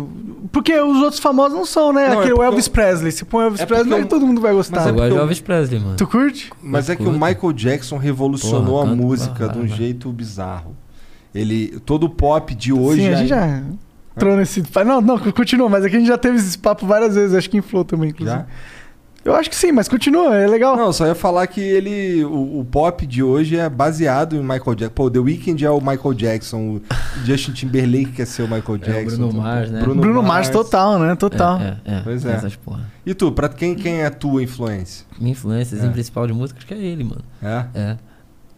Porque 0.51 0.73
os 0.79 0.97
outros 0.97 1.19
famosos 1.19 1.57
não 1.57 1.65
são, 1.65 1.91
né? 1.93 2.07
Não, 2.07 2.13
é 2.15 2.17
Aquele 2.19 2.33
porque 2.35 2.45
Elvis 2.45 2.65
eu- 2.67 2.71
Presley. 2.73 3.11
Se 3.11 3.25
põe 3.25 3.45
Elvis 3.45 3.61
É 3.61 3.65
Presley, 3.65 3.99
eu- 4.01 4.05
todo 4.07 4.25
mundo 4.25 4.41
vai 4.41 4.51
Mas 4.53 4.67
gostar. 4.69 4.87
é 4.87 4.89
Eu 4.89 4.93
gosto 4.93 4.95
de 4.95 5.09
porque 5.09 5.21
Elvis 5.21 5.39
Presley, 5.41 5.79
mano. 5.79 5.95
Tu 5.95 6.07
curte? 6.07 6.49
Mas 6.61 6.89
é 6.89 6.95
que 6.95 7.03
o. 7.03 7.11
Michael 7.11 7.53
Jackson 7.53 7.97
revolucionou 7.97 8.79
Porra, 8.79 8.91
a 8.91 8.95
música 8.95 9.47
de 9.49 9.59
um 9.59 9.67
jeito 9.67 10.11
bizarro. 10.11 10.75
Ele, 11.33 11.79
todo 11.85 12.05
o 12.05 12.09
pop 12.09 12.53
de 12.53 12.73
hoje... 12.73 13.01
Sim, 13.01 13.07
a 13.09 13.15
gente 13.15 13.29
já 13.29 13.61
entrou 14.15 14.35
nesse... 14.35 14.63
Não, 14.85 14.99
não, 15.01 15.17
continua, 15.17 15.69
mas 15.69 15.85
aqui 15.85 15.95
a 15.95 15.99
gente 15.99 16.07
já 16.07 16.17
teve 16.17 16.37
esse 16.37 16.57
papo 16.57 16.85
várias 16.85 17.15
vezes, 17.15 17.35
acho 17.35 17.49
que 17.49 17.57
em 17.57 17.61
Flow 17.61 17.85
também, 17.85 18.09
inclusive. 18.09 18.37
Já? 18.37 18.45
Eu 19.23 19.35
acho 19.35 19.51
que 19.51 19.55
sim, 19.55 19.71
mas 19.71 19.87
continua, 19.87 20.35
é 20.35 20.47
legal. 20.47 20.75
Não, 20.75 20.91
só 20.91 21.05
ia 21.05 21.13
falar 21.13 21.45
que 21.45 21.61
ele. 21.61 22.25
O, 22.25 22.61
o 22.61 22.65
pop 22.65 23.05
de 23.05 23.21
hoje 23.21 23.55
é 23.55 23.69
baseado 23.69 24.35
em 24.35 24.41
Michael 24.41 24.73
Jackson. 24.73 24.95
Pô, 24.95 25.11
The 25.11 25.19
Weeknd 25.19 25.63
é 25.63 25.69
o 25.69 25.79
Michael 25.79 26.13
Jackson. 26.15 26.57
O 26.57 26.81
Justin 27.23 27.51
Timberlake 27.51 28.13
quer 28.13 28.25
ser 28.25 28.41
o 28.41 28.45
Michael 28.47 28.63
É, 28.67 28.71
o 28.71 28.77
Jackson. 28.79 29.17
Bruno 29.17 29.33
Mars, 29.33 29.69
né? 29.69 29.81
Bruno, 29.83 30.23
Mars 30.23 30.49
total, 30.49 30.97
né? 30.97 31.15
Total. 31.15 31.59
É, 31.61 31.77
é, 31.85 31.97
é. 31.97 32.01
Pois 32.03 32.25
é. 32.25 32.31
Essas 32.33 32.55
porra. 32.55 32.91
E 33.05 33.13
tu, 33.13 33.31
pra 33.31 33.47
quem, 33.47 33.75
quem 33.75 34.01
é 34.01 34.07
a 34.07 34.11
tua 34.11 34.41
influência? 34.41 35.05
Minha 35.19 35.33
influência, 35.33 35.75
É. 35.75 35.79
assim, 35.79 35.91
principal 35.91 36.25
de 36.25 36.33
música, 36.33 36.57
acho 36.57 36.65
que 36.65 36.73
é 36.73 36.79
ele, 36.79 37.03
mano. 37.03 37.21
É? 37.43 37.65
É. 37.75 37.97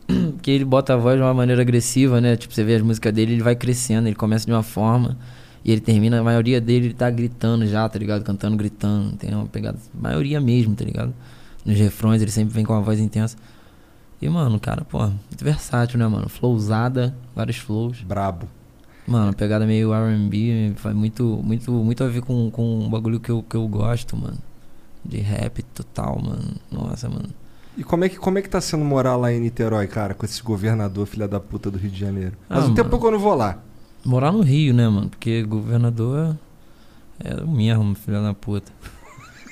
Porque 0.33 0.51
ele 0.51 0.65
bota 0.65 0.93
a 0.93 0.97
voz 0.97 1.17
de 1.17 1.21
uma 1.21 1.33
maneira 1.33 1.61
agressiva, 1.61 2.19
né? 2.19 2.35
Tipo, 2.35 2.53
você 2.53 2.63
vê 2.63 2.75
as 2.75 2.81
músicas 2.81 3.13
dele, 3.13 3.33
ele 3.33 3.43
vai 3.43 3.55
crescendo, 3.55 4.07
ele 4.07 4.15
começa 4.15 4.45
de 4.45 4.51
uma 4.51 4.63
forma 4.63 5.17
e 5.65 5.71
ele 5.71 5.81
termina, 5.81 6.19
a 6.19 6.23
maioria 6.23 6.59
dele 6.59 6.87
ele 6.87 6.93
tá 6.93 7.09
gritando 7.09 7.65
já, 7.65 7.87
tá 7.87 7.97
ligado? 7.97 8.23
Cantando, 8.23 8.57
gritando, 8.57 9.15
tem 9.15 9.33
uma 9.33 9.45
pegada, 9.45 9.77
maioria 9.93 10.41
mesmo, 10.41 10.75
tá 10.75 10.83
ligado? 10.83 11.13
Nos 11.65 11.77
refrões 11.77 12.21
ele 12.21 12.31
sempre 12.31 12.53
vem 12.53 12.65
com 12.65 12.73
uma 12.73 12.81
voz 12.81 12.99
intensa. 12.99 13.37
E, 14.21 14.27
mano, 14.27 14.59
cara, 14.59 14.83
pô, 14.83 14.99
muito 14.99 15.43
versátil, 15.43 15.97
né, 15.97 16.07
mano? 16.07 16.27
Flowzada, 16.27 17.15
vários 17.35 17.57
flows. 17.57 18.01
Brabo. 18.01 18.47
Mano, 19.05 19.33
pegada 19.33 19.65
meio 19.65 19.93
R&B, 19.93 20.73
faz 20.77 20.95
muito, 20.95 21.41
muito, 21.43 21.71
muito 21.71 22.03
a 22.03 22.07
ver 22.07 22.21
com, 22.21 22.49
com 22.49 22.85
um 22.85 22.89
bagulho 22.89 23.19
que 23.19 23.29
eu, 23.29 23.43
que 23.43 23.55
eu 23.55 23.67
gosto, 23.67 24.15
mano. 24.15 24.37
De 25.03 25.17
rap 25.17 25.61
total, 25.63 26.21
mano. 26.21 26.55
Nossa, 26.71 27.09
mano. 27.09 27.29
E 27.77 27.83
como 27.83 28.05
é, 28.05 28.09
que, 28.09 28.17
como 28.17 28.37
é 28.37 28.41
que 28.41 28.49
tá 28.49 28.61
sendo 28.61 28.85
morar 28.85 29.15
lá 29.15 29.31
em 29.33 29.39
Niterói, 29.39 29.87
cara, 29.87 30.13
com 30.13 30.25
esse 30.25 30.41
governador 30.43 31.07
filha 31.07 31.27
da 31.27 31.39
puta 31.39 31.71
do 31.71 31.77
Rio 31.77 31.89
de 31.89 31.99
Janeiro? 31.99 32.33
Mas 32.47 32.63
Ah, 32.65 32.67
um 32.67 32.73
tempo 32.75 32.99
que 32.99 33.05
eu 33.05 33.11
não 33.11 33.19
vou 33.19 33.33
lá. 33.33 33.59
Morar 34.05 34.31
no 34.31 34.41
Rio, 34.41 34.73
né, 34.73 34.87
mano? 34.87 35.09
Porque 35.09 35.41
governador 35.43 36.35
é 37.23 37.35
o 37.41 37.47
mesmo, 37.47 37.95
filho 37.95 38.21
da 38.21 38.33
puta. 38.33 38.71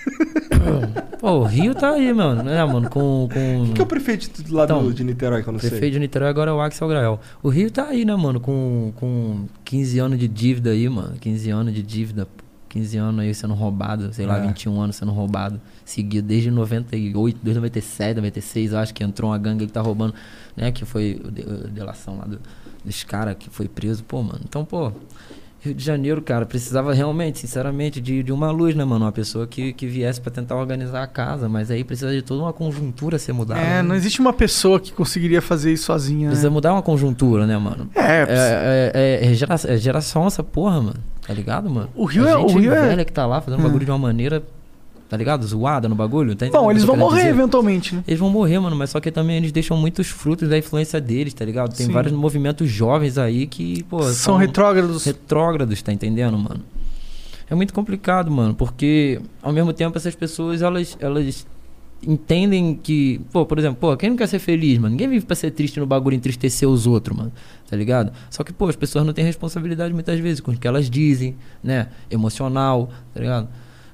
Pô, 1.19 1.31
o 1.31 1.43
Rio 1.43 1.73
tá 1.75 1.91
aí, 1.91 2.11
mano, 2.13 2.43
né, 2.43 2.63
mano? 2.65 2.89
Com. 2.89 3.27
com... 3.31 3.63
Quem 3.65 3.73
que 3.73 3.81
é 3.81 3.83
o 3.83 3.87
prefeito 3.87 4.29
lá 4.53 4.65
do- 4.65 4.73
Então, 4.73 4.91
de 4.91 5.03
Niterói, 5.03 5.41
que 5.43 5.49
eu 5.49 5.53
não 5.53 5.59
Prefeito 5.59 5.81
sei? 5.81 5.91
de 5.91 5.99
Niterói 5.99 6.29
agora 6.29 6.51
é 6.51 6.53
o 6.53 6.61
Axel 6.61 6.87
Grael. 6.87 7.19
O 7.41 7.49
Rio 7.49 7.71
tá 7.71 7.85
aí, 7.87 8.03
né, 8.05 8.15
mano? 8.15 8.39
Com, 8.39 8.91
com 8.95 9.45
15 9.65 9.99
anos 9.99 10.19
de 10.19 10.27
dívida 10.27 10.71
aí, 10.71 10.87
mano. 10.89 11.15
15 11.19 11.49
anos 11.51 11.73
de 11.73 11.81
dívida. 11.83 12.27
15 12.69 12.97
anos 12.97 13.19
aí 13.21 13.33
sendo 13.33 13.53
roubado, 13.53 14.13
sei 14.13 14.25
lá, 14.25 14.37
É. 14.37 14.47
21 14.47 14.79
anos 14.81 14.95
sendo 14.95 15.11
roubado. 15.11 15.59
Seguido 15.85 16.27
desde 16.27 16.49
98, 16.51 17.39
desde 17.41 17.59
97, 17.59 18.15
96, 18.17 18.71
eu 18.73 18.79
acho 18.79 18.93
que 18.93 19.03
entrou 19.03 19.31
uma 19.31 19.37
gangue 19.37 19.65
que 19.65 19.71
tá 19.73 19.81
roubando, 19.81 20.13
né? 20.55 20.71
Que 20.71 20.85
foi 20.85 21.21
a 21.25 21.67
delação 21.67 22.17
lá 22.17 22.25
do, 22.25 22.39
dos 22.85 23.03
caras 23.03 23.35
que 23.37 23.49
foi 23.49 23.67
preso. 23.67 24.03
Pô, 24.03 24.21
mano. 24.23 24.39
Então, 24.43 24.63
pô, 24.63 24.91
Rio 25.63 25.75
de 25.75 25.83
Janeiro, 25.83 26.21
cara, 26.23 26.43
precisava 26.45 26.91
realmente, 26.91 27.37
sinceramente, 27.39 28.01
de, 28.01 28.23
de 28.23 28.31
uma 28.31 28.49
luz, 28.49 28.73
né, 28.73 28.83
mano? 28.83 29.05
Uma 29.05 29.11
pessoa 29.11 29.45
que, 29.45 29.73
que 29.73 29.85
viesse 29.85 30.19
pra 30.19 30.31
tentar 30.31 30.55
organizar 30.55 31.03
a 31.03 31.07
casa, 31.07 31.47
mas 31.47 31.69
aí 31.69 31.83
precisa 31.83 32.11
de 32.11 32.21
toda 32.23 32.41
uma 32.41 32.51
conjuntura 32.53 33.19
ser 33.19 33.33
mudada. 33.33 33.59
É, 33.61 33.63
né? 33.75 33.81
não 33.83 33.93
existe 33.95 34.19
uma 34.21 34.33
pessoa 34.33 34.79
que 34.79 34.91
conseguiria 34.91 35.39
fazer 35.41 35.71
isso 35.71 35.85
sozinha. 35.85 36.29
Precisa 36.29 36.49
Né? 36.49 36.53
mudar 36.53 36.73
uma 36.73 36.81
conjuntura, 36.81 37.45
né, 37.45 37.57
mano? 37.59 37.89
É, 37.93 38.01
É, 38.01 38.25
é, 38.27 38.91
é, 39.27 39.31
é 39.31 39.33
gera- 39.35 39.55
é 39.67 39.77
geração 39.77 40.25
essa 40.25 40.43
porra, 40.43 40.81
mano. 40.81 40.99
Tá 41.27 41.31
ligado, 41.33 41.69
mano? 41.69 41.89
O 41.95 42.05
Rio 42.05 42.25
a 42.25 42.31
é- 42.31 42.37
o 42.37 42.47
Rio 42.47 42.73
é- 42.73 42.87
velha 42.87 43.05
que 43.05 43.13
tá 43.13 43.27
lá 43.27 43.39
fazendo 43.39 43.59
Hum. 43.59 43.63
bagulho 43.63 43.85
de 43.85 43.91
uma 43.91 43.99
maneira, 43.99 44.41
tá 45.11 45.17
ligado? 45.17 45.45
Zoada 45.45 45.89
no 45.89 45.95
bagulho. 45.95 46.33
Tá 46.37 46.47
Bom, 46.49 46.71
eles 46.71 46.85
vão 46.85 46.95
morrer 46.95 47.23
dizer? 47.23 47.31
eventualmente, 47.31 47.93
né? 47.93 48.01
Eles 48.07 48.17
vão 48.17 48.29
morrer, 48.29 48.59
mano, 48.59 48.77
mas 48.77 48.91
só 48.91 49.01
que 49.01 49.11
também 49.11 49.35
eles 49.35 49.51
deixam 49.51 49.75
muitos 49.75 50.07
frutos 50.07 50.47
da 50.47 50.57
influência 50.57 51.01
deles, 51.01 51.33
tá 51.33 51.43
ligado? 51.43 51.75
Tem 51.75 51.87
Sim. 51.87 51.91
vários 51.91 52.13
movimentos 52.13 52.69
jovens 52.69 53.17
aí 53.17 53.45
que, 53.45 53.83
pô, 53.83 54.01
São 54.03 54.37
retrógrados. 54.37 55.03
retrógrados, 55.03 55.81
tá 55.81 55.91
entendendo, 55.91 56.37
mano? 56.37 56.61
É 57.49 57.53
muito 57.53 57.73
complicado, 57.73 58.31
mano, 58.31 58.55
porque 58.55 59.19
ao 59.43 59.51
mesmo 59.51 59.73
tempo 59.73 59.97
essas 59.97 60.15
pessoas, 60.15 60.61
elas, 60.61 60.97
elas 61.01 61.45
entendem 62.07 62.79
que, 62.81 63.19
pô, 63.33 63.45
por 63.45 63.59
exemplo, 63.59 63.79
pô, 63.81 63.97
quem 63.97 64.11
não 64.11 64.15
quer 64.15 64.27
ser 64.27 64.39
feliz, 64.39 64.77
mano? 64.77 64.91
Ninguém 64.91 65.09
vive 65.09 65.25
pra 65.25 65.35
ser 65.35 65.51
triste 65.51 65.77
no 65.77 65.85
bagulho 65.85 66.15
entristecer 66.15 66.69
os 66.69 66.87
outros, 66.87 67.17
mano, 67.17 67.33
tá 67.69 67.75
ligado? 67.75 68.13
Só 68.29 68.45
que, 68.45 68.53
pô, 68.53 68.69
as 68.69 68.77
pessoas 68.77 69.05
não 69.05 69.11
têm 69.11 69.25
responsabilidade 69.25 69.93
muitas 69.93 70.17
vezes 70.21 70.39
com 70.39 70.51
o 70.51 70.57
que 70.57 70.65
elas 70.65 70.89
dizem, 70.89 71.35
né? 71.61 71.89
Emocional, 72.09 72.89
tá 73.13 73.19
ligado? 73.19 73.49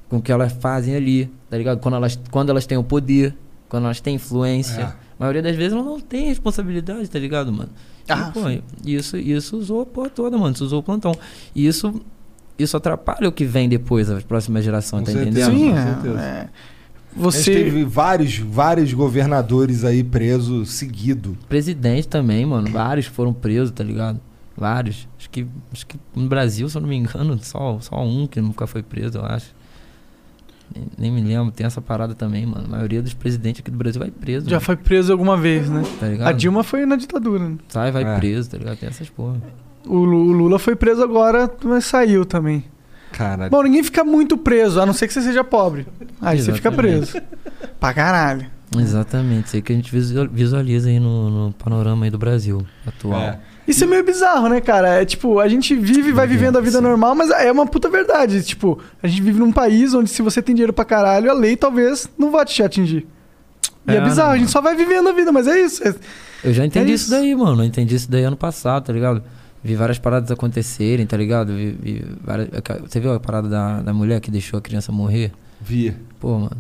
Com 0.10 0.18
o 0.18 0.22
que 0.22 0.32
elas 0.32 0.54
fazem 0.54 0.96
ali, 0.96 1.30
tá 1.50 1.58
ligado? 1.58 1.80
Quando 1.80 1.96
elas, 1.96 2.20
quando 2.32 2.50
elas 2.50 2.66
têm 2.66 2.78
o 2.78 2.84
poder, 2.84 3.36
quando 3.68 3.86
elas 3.86 4.00
têm 4.00 4.16
influência. 4.16 4.82
É. 4.82 4.84
A 4.84 4.96
maioria 5.20 5.42
das 5.42 5.56
vezes 5.56 5.74
elas 5.74 5.86
não 5.86 6.00
tem 6.00 6.28
responsabilidade, 6.28 7.10
tá 7.10 7.20
ligado, 7.20 7.52
mano? 7.52 7.70
E, 8.08 8.12
Ah, 8.12 8.32
pô, 8.34 8.40
isso, 8.86 9.18
isso 9.18 9.58
usou 9.58 9.82
a 9.82 9.86
porra 9.86 10.10
toda, 10.10 10.38
mano. 10.38 10.54
Isso 10.54 10.64
usou 10.64 10.80
o 10.80 10.84
plantão. 10.84 11.14
E 11.56 11.66
isso 11.68 12.02
isso 12.58 12.76
atrapalha 12.76 13.28
o 13.30 13.32
que 13.32 13.46
vem 13.46 13.70
depois, 13.70 14.10
a 14.10 14.20
próxima 14.22 14.62
geração, 14.62 15.00
Com 15.00 15.06
tá 15.06 15.12
certeza. 15.12 15.52
entendendo? 15.52 15.60
Sim, 15.60 15.72
com 15.72 15.78
é, 15.78 15.94
certeza. 15.94 16.22
é. 16.22 16.40
A 16.40 17.20
gente 17.20 17.24
Você. 17.24 17.54
teve 17.54 17.84
vários, 17.84 18.38
vários 18.38 18.94
governadores 18.94 19.84
aí 19.84 20.04
presos 20.04 20.70
seguido. 20.72 21.38
Presidente 21.50 22.08
também, 22.08 22.46
mano. 22.46 22.70
Vários 22.72 23.06
foram 23.08 23.34
presos, 23.34 23.72
tá 23.72 23.84
ligado? 23.84 24.20
Vários. 24.56 25.08
Acho 25.20 25.30
que, 25.30 25.46
acho 25.72 25.86
que 25.86 25.98
no 26.16 26.28
Brasil, 26.28 26.68
se 26.70 26.78
eu 26.78 26.82
não 26.82 26.90
me 26.90 26.96
engano, 26.96 27.38
só, 27.44 27.80
só 27.80 28.04
um 28.04 28.26
que 28.28 28.40
nunca 28.42 28.66
foi 28.68 28.82
preso, 28.84 29.18
eu 29.20 29.26
acho. 29.26 29.54
Nem, 30.98 31.12
me 31.12 31.22
lembro, 31.22 31.52
tem 31.52 31.66
essa 31.66 31.82
parada 31.82 32.14
também, 32.14 32.46
mano. 32.46 32.66
A 32.66 32.70
maioria 32.70 33.02
dos 33.02 33.14
presidentes 33.14 33.62
aqui 33.62 33.72
do 33.72 33.78
Brasil 33.78 34.00
vai 34.00 34.12
preso. 34.12 34.46
Já 34.50 34.58
mano, 34.58 34.66
foi 34.66 34.76
preso 34.76 35.12
alguma 35.12 35.36
vez, 35.38 35.70
né? 35.70 35.84
tá 36.00 36.08
ligado? 36.08 36.28
A 36.28 36.32
Dilma 36.32 36.64
foi 36.64 36.86
na 36.86 36.96
ditadura. 36.96 37.50
né? 37.50 37.56
Sai, 37.70 37.92
vai 37.92 38.04
É. 38.04 38.18
preso, 38.18 38.50
tá 38.52 38.58
ligado? 38.58 38.78
Tem 38.78 38.90
essas 38.90 39.10
porra. 39.10 39.38
O 39.86 39.96
Lu- 39.98 40.28
o 40.28 40.32
Lula 40.34 40.60
foi 40.60 40.76
preso 40.76 41.02
agora, 41.04 41.50
mas 41.64 41.86
saiu 41.86 42.26
também. 42.26 42.66
Cara, 43.12 43.50
Bom, 43.50 43.64
ninguém 43.64 43.82
fica 43.84 44.04
muito 44.04 44.38
preso, 44.38 44.82
a 44.82 44.86
não 44.86 44.94
ser 44.94 45.08
que 45.08 45.14
você 45.14 45.22
seja 45.22 45.44
pobre. 45.44 45.88
Aí 46.22 46.40
você 46.42 46.52
fica 46.54 46.68
Exatamente. 46.70 47.12
preso. 47.12 47.26
pra 47.80 47.94
caralho. 47.94 48.46
Exatamente, 48.78 49.48
isso 49.48 49.56
aí 49.56 49.62
que 49.62 49.72
a 49.72 49.76
gente 49.76 49.92
visual- 49.92 50.28
visualiza 50.32 50.90
aí 50.90 51.00
no, 51.00 51.30
no 51.48 51.54
panorama 51.54 52.06
aí 52.06 52.12
do 52.12 52.18
Brasil 52.18 52.66
atual. 52.86 53.20
É. 53.22 53.40
Isso 53.68 53.84
é 53.84 53.88
meio 53.88 54.04
bizarro, 54.04 54.48
né, 54.50 54.60
cara? 54.62 55.02
É 55.02 55.06
tipo, 55.06 55.40
a 55.40 55.48
gente 55.48 55.76
vive 55.76 56.10
e 56.10 56.12
vai 56.14 56.26
vivendo 56.28 56.58
a 56.58 56.62
vida 56.62 56.78
Sim. 56.78 56.84
normal, 56.84 57.16
mas 57.16 57.30
é 57.32 57.52
uma 57.52 57.66
puta 57.66 57.90
verdade. 57.90 58.42
Tipo, 58.44 58.80
a 59.02 59.08
gente 59.08 59.22
vive 59.22 59.40
num 59.40 59.52
país 59.52 59.94
onde 59.94 60.10
se 60.10 60.22
você 60.22 60.42
tem 60.42 60.56
dinheiro 60.56 60.72
pra 60.74 60.86
caralho, 60.86 61.30
a 61.30 61.34
lei 61.34 61.56
talvez 61.58 62.10
não 62.18 62.32
vá 62.32 62.46
te 62.46 62.62
atingir. 62.64 63.06
E 63.88 63.92
é, 63.92 63.96
É, 63.96 64.02
bizarro, 64.02 64.32
né, 64.32 64.36
a 64.36 64.40
gente 64.40 64.52
só 64.52 64.62
vai 64.62 64.76
vivendo 64.76 65.10
a 65.10 65.12
vida, 65.14 65.32
mas 65.32 65.48
é 65.48 65.60
isso. 65.60 65.86
É- 65.88 65.96
Eu 66.44 66.54
já 66.54 66.66
entendi 66.66 66.92
É 66.92 66.94
isso. 66.96 67.04
isso. 67.06 67.12
daí, 67.12 67.36
mano. 67.36 67.62
Eu 67.62 67.66
entendi 67.68 67.96
isso 67.96 68.10
daí 68.12 68.24
ano 68.24 68.38
passado, 68.38 68.86
tá 68.86 68.94
ligado? 68.94 69.22
Vi 69.64 69.76
várias 69.76 69.98
paradas 70.00 70.30
acontecerem, 70.32 71.06
tá 71.06 71.18
ligado? 71.18 71.54
Vi, 71.54 71.72
vi 71.72 72.06
várias... 72.24 72.48
Você 72.88 73.00
viu 73.00 73.14
a 73.14 73.20
parada 73.20 73.50
da, 73.50 73.82
da 73.82 73.94
mulher 73.94 74.22
que 74.22 74.30
deixou 74.32 74.58
a 74.60 74.62
criança 74.62 74.92
morrer? 74.92 75.32
vi. 75.60 75.94
Pô, 76.20 76.38
mano. 76.40 76.52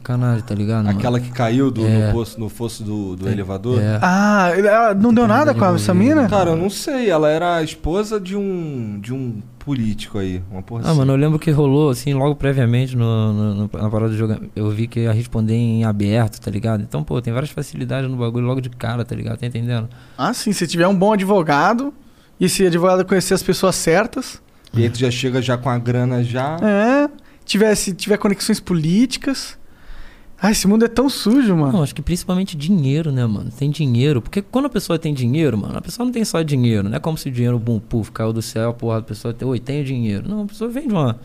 Sacanagem, 0.00 0.42
tá 0.44 0.54
ligado? 0.54 0.84
mano? 0.84 0.98
Aquela 0.98 1.18
que 1.18 1.30
caiu 1.30 1.70
do, 1.70 1.86
É. 1.86 2.08
no, 2.08 2.12
poço, 2.12 2.38
no 2.38 2.48
fosso 2.50 2.84
do, 2.84 3.16
do 3.16 3.28
É. 3.28 3.32
elevador. 3.32 3.80
É. 3.80 3.98
Ah, 4.02 4.50
ela 4.54 4.94
não 4.94 5.12
deu 5.12 5.26
nada 5.26 5.54
com 5.54 5.64
essa 5.74 5.94
mina? 5.94 6.28
Cara, 6.28 6.50
eu 6.50 6.56
não 6.56 6.68
sei. 6.68 7.08
Ela 7.08 7.30
era 7.30 7.56
a 7.56 7.62
esposa 7.62 8.20
de 8.20 8.36
um, 8.36 8.98
de 9.00 9.14
um 9.14 9.40
político 9.58 10.18
aí. 10.18 10.42
Uma 10.50 10.62
porra 10.62 10.82
Ah, 10.84 10.90
assim. 10.90 10.98
mano, 10.98 11.12
eu 11.12 11.16
lembro 11.16 11.38
que 11.38 11.50
rolou, 11.50 11.88
assim, 11.88 12.12
logo 12.12 12.36
previamente 12.36 12.94
no, 12.94 13.32
no- 13.32 13.54
no- 13.54 13.70
na 13.72 13.88
parada 13.90 14.10
do 14.10 14.16
jogo. 14.18 14.36
Eu 14.54 14.70
vi 14.70 14.86
que 14.86 15.00
ia 15.00 15.12
responder 15.12 15.54
em 15.54 15.84
aberto, 15.84 16.40
tá 16.40 16.50
ligado? 16.50 16.82
Então, 16.82 17.02
pô, 17.02 17.20
tem 17.22 17.32
várias 17.32 17.50
facilidades 17.50 18.10
no 18.10 18.16
bagulho 18.18 18.46
logo 18.46 18.60
de 18.60 18.68
cara, 18.68 19.02
tá 19.04 19.14
ligado? 19.16 19.38
Tá 19.38 19.46
entendendo? 19.46 19.88
Ah, 20.18 20.34
sim, 20.34 20.52
se 20.52 20.66
tiver 20.66 20.86
um 20.86 20.94
bom 20.94 21.14
advogado, 21.14 21.92
e 22.38 22.44
esse 22.44 22.66
advogado 22.66 23.02
conhecer 23.06 23.32
as 23.32 23.42
pessoas 23.42 23.74
certas, 23.76 24.42
E 24.74 24.82
aí 24.82 24.90
tu 24.90 24.98
já 24.98 25.10
chega 25.10 25.40
já 25.40 25.56
com 25.56 25.70
a 25.70 25.78
grana 25.78 26.22
já. 26.22 26.58
é, 26.62 27.08
tiver, 27.46 27.74
se 27.74 27.94
tiver 27.94 28.18
conexões 28.18 28.60
políticas. 28.60 29.56
Ah, 30.40 30.50
esse 30.50 30.66
mundo 30.68 30.84
é 30.84 30.88
tão 30.88 31.08
sujo, 31.08 31.56
mano. 31.56 31.72
Não, 31.72 31.82
acho 31.82 31.94
que 31.94 32.02
principalmente 32.02 32.56
dinheiro, 32.56 33.10
né, 33.10 33.24
mano? 33.24 33.50
Tem 33.50 33.70
dinheiro. 33.70 34.20
Porque 34.20 34.42
quando 34.42 34.66
a 34.66 34.70
pessoa 34.70 34.98
tem 34.98 35.14
dinheiro, 35.14 35.56
mano, 35.56 35.78
a 35.78 35.80
pessoa 35.80 36.04
não 36.04 36.12
tem 36.12 36.24
só 36.24 36.42
dinheiro. 36.42 36.88
Não 36.88 36.96
é 36.96 37.00
como 37.00 37.16
se 37.16 37.28
o 37.28 37.32
dinheiro, 37.32 37.58
bum, 37.58 37.78
puf, 37.80 38.10
caiu 38.12 38.32
do 38.34 38.42
céu, 38.42 38.74
porra, 38.74 38.98
a 38.98 39.02
pessoa 39.02 39.32
tem, 39.32 39.48
oi, 39.48 39.58
tenho 39.58 39.82
dinheiro. 39.84 40.28
Não, 40.28 40.42
a 40.42 40.46
pessoa 40.46 40.68
vem 40.70 40.86
de 40.88 40.92
uma. 40.92 41.18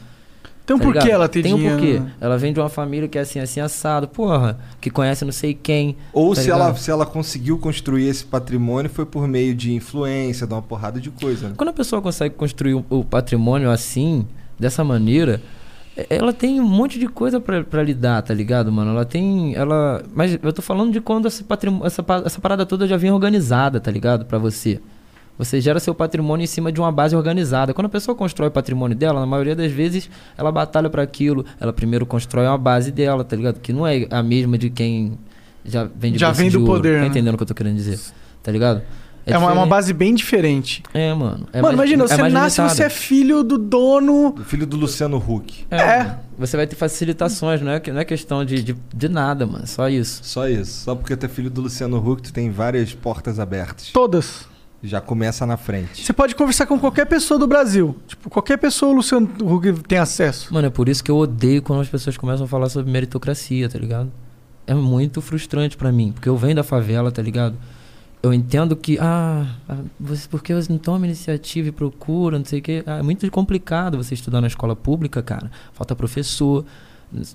Tem 0.65 0.75
um 0.75 0.79
tá 0.79 0.85
porquê 0.85 0.99
ligado? 0.99 1.13
ela 1.15 1.27
ter 1.27 1.41
tem 1.43 1.55
dinheiro. 1.55 1.75
um 1.75 1.79
porquê. 1.79 1.99
né? 1.99 2.11
Ela 2.21 2.37
vem 2.37 2.53
de 2.53 2.59
uma 2.61 2.69
família 2.69 3.07
que 3.09 3.17
é 3.17 3.21
assim, 3.21 3.39
assim, 3.39 3.59
assado, 3.59 4.07
porra, 4.07 4.57
que 4.79 4.89
conhece 4.89 5.25
não 5.25 5.31
sei 5.33 5.53
quem. 5.55 5.97
Ou 6.13 6.29
Tá 6.33 6.35
se, 6.41 6.47
ligado? 6.47 6.61
ela, 6.61 6.75
se 6.75 6.89
ela 6.91 7.05
conseguiu 7.05 7.57
construir 7.57 8.07
esse 8.07 8.23
patrimônio 8.23 8.89
foi 8.89 9.05
por 9.05 9.27
meio 9.27 9.53
de 9.53 9.73
influência, 9.73 10.47
de 10.47 10.53
uma 10.53 10.61
porrada 10.61 11.01
de 11.01 11.09
coisa. 11.09 11.49
né? 11.49 11.53
Quando 11.57 11.69
a 11.69 11.73
pessoa 11.73 12.01
consegue 12.01 12.35
construir 12.35 12.75
o, 12.75 13.03
patrimônio 13.03 13.69
assim, 13.71 14.25
dessa 14.57 14.83
maneira, 14.85 15.41
ela 16.09 16.31
tem 16.31 16.59
um 16.61 16.67
monte 16.67 16.97
de 16.97 17.07
coisa 17.07 17.39
pra, 17.39 17.63
pra 17.63 17.83
lidar, 17.83 18.21
tá 18.21 18.33
ligado, 18.33 18.71
mano? 18.71 18.91
Ela 18.91 19.05
tem. 19.05 19.53
Ela. 19.55 20.01
Mas 20.15 20.37
eu 20.41 20.53
tô 20.53 20.61
falando 20.61 20.91
de 20.93 21.01
quando 21.01 21.27
esse 21.27 21.43
patrim- 21.43 21.81
essa, 21.83 22.03
essa 22.25 22.39
parada 22.39 22.65
toda 22.65 22.87
já 22.87 22.95
vem 22.97 23.11
organizada, 23.11 23.79
tá 23.79 23.91
ligado? 23.91 24.25
Pra 24.25 24.37
você. 24.37 24.79
Você 25.37 25.59
gera 25.59 25.79
seu 25.79 25.95
patrimônio 25.95 26.43
em 26.43 26.47
cima 26.47 26.71
de 26.71 26.79
uma 26.79 26.91
base 26.91 27.15
organizada. 27.15 27.73
Quando 27.73 27.87
a 27.87 27.89
pessoa 27.89 28.13
constrói 28.15 28.49
o 28.49 28.51
patrimônio 28.51 28.95
dela, 28.95 29.19
na 29.19 29.25
maioria 29.25 29.55
das 29.55 29.71
vezes, 29.71 30.09
ela 30.37 30.51
batalha 30.51 30.89
pra 30.89 31.01
aquilo. 31.01 31.45
Ela 31.59 31.73
primeiro 31.73 32.05
constrói 32.05 32.45
uma 32.45 32.57
base 32.57 32.91
dela, 32.91 33.23
tá 33.23 33.35
ligado? 33.35 33.59
Que 33.59 33.73
não 33.73 33.85
é 33.87 34.05
a 34.11 34.21
mesma 34.21 34.57
de 34.57 34.69
quem 34.69 35.17
já 35.65 35.83
vem 35.95 36.11
de 36.13 36.19
Já 36.19 36.31
vem 36.31 36.49
do 36.49 36.59
ouro. 36.61 36.73
poder, 36.73 36.95
Tá 36.97 37.01
né? 37.01 37.07
entendendo 37.07 37.33
o 37.33 37.37
que 37.37 37.43
eu 37.43 37.47
tô 37.47 37.55
querendo 37.55 37.75
dizer? 37.75 37.99
Tá 38.43 38.51
ligado? 38.51 38.81
É, 39.25 39.37
uma, 39.37 39.47
uma 39.47 39.51
diferente. 39.53 39.69
base 39.69 39.93
bem 39.93 40.15
diferente. 40.15 40.83
É, 40.93 41.13
mano. 41.13 41.47
É 41.53 41.61
mano, 41.61 41.77
mais- 41.77 41.89
imagina, 41.89 42.03
é 42.05 42.07
você 42.07 42.21
mais 42.21 42.33
nasce 42.33 42.61
e 42.61 42.69
você 42.69 42.83
é 42.83 42.89
filho 42.89 43.43
do 43.43 43.57
dono. 43.57 44.29
O 44.39 44.43
filho 44.43 44.65
do 44.65 44.75
Luciano 44.77 45.17
Huck. 45.17 45.65
É. 45.69 45.77
É. 45.77 46.19
Você 46.39 46.57
vai 46.57 46.65
ter 46.65 46.75
facilitações, 46.75 47.61
não 47.61 47.71
é, 47.71 47.81
não 47.87 47.99
é 47.99 48.05
questão 48.05 48.43
de, 48.43 48.63
de, 48.63 48.75
de 48.93 49.09
nada, 49.09 49.45
mano. 49.45 49.67
Só 49.67 49.87
isso. 49.87 50.21
Só 50.23 50.47
isso. 50.47 50.85
Só 50.85 50.95
porque 50.95 51.15
tu 51.15 51.25
é 51.25 51.29
filho 51.29 51.49
do 51.51 51.61
Luciano 51.61 51.97
Huck, 51.97 52.23
tu 52.23 52.33
tem 52.33 52.49
várias 52.49 52.93
portas 52.93 53.39
abertas. 53.39 53.89
Todas. 53.91 54.49
Já 54.83 54.99
começa 54.99 55.45
na 55.45 55.57
frente. 55.57 56.03
Você 56.03 56.11
pode 56.11 56.33
conversar 56.33 56.65
com 56.65 56.79
qualquer 56.79 57.05
pessoa 57.05 57.39
do 57.39 57.45
Brasil. 57.45 57.95
Tipo, 58.07 58.27
qualquer 58.31 58.57
pessoa 58.57 58.91
o 58.91 58.95
Luciano 58.95 59.29
Huck 59.39 59.71
tem 59.87 59.99
acesso. 59.99 60.51
Mano, 60.51 60.65
é 60.65 60.71
por 60.71 60.89
isso 60.89 61.03
que 61.03 61.11
eu 61.11 61.17
odeio 61.17 61.61
quando 61.61 61.81
as 61.81 61.87
pessoas 61.87 62.17
começam 62.17 62.45
a 62.45 62.49
falar 62.49 62.67
sobre 62.69 62.91
meritocracia, 62.91 63.69
tá 63.69 63.77
ligado? 63.77 64.11
É 64.65 64.73
muito 64.73 65.21
frustrante 65.21 65.77
pra 65.77 65.91
mim, 65.91 66.11
porque 66.11 66.27
eu 66.27 66.35
venho 66.35 66.55
da 66.55 66.63
favela, 66.63 67.11
tá 67.11 67.21
ligado? 67.21 67.55
Eu 68.23 68.31
entendo 68.31 68.75
que, 68.75 68.99
ah, 68.99 69.47
ah, 69.67 69.77
você, 69.99 70.27
porque 70.27 70.53
você 70.53 70.71
não 70.71 70.77
toma 70.77 71.07
iniciativa 71.07 71.69
e 71.69 71.71
procura, 71.71 72.37
não 72.37 72.45
sei 72.45 72.59
o 72.59 72.61
quê. 72.61 72.83
Ah, 72.85 72.99
é 72.99 73.01
muito 73.01 73.29
complicado 73.31 73.97
você 73.97 74.13
estudar 74.13 74.41
na 74.41 74.47
escola 74.47 74.75
pública, 74.75 75.23
cara. 75.23 75.49
Falta 75.73 75.95
professor. 75.95 76.63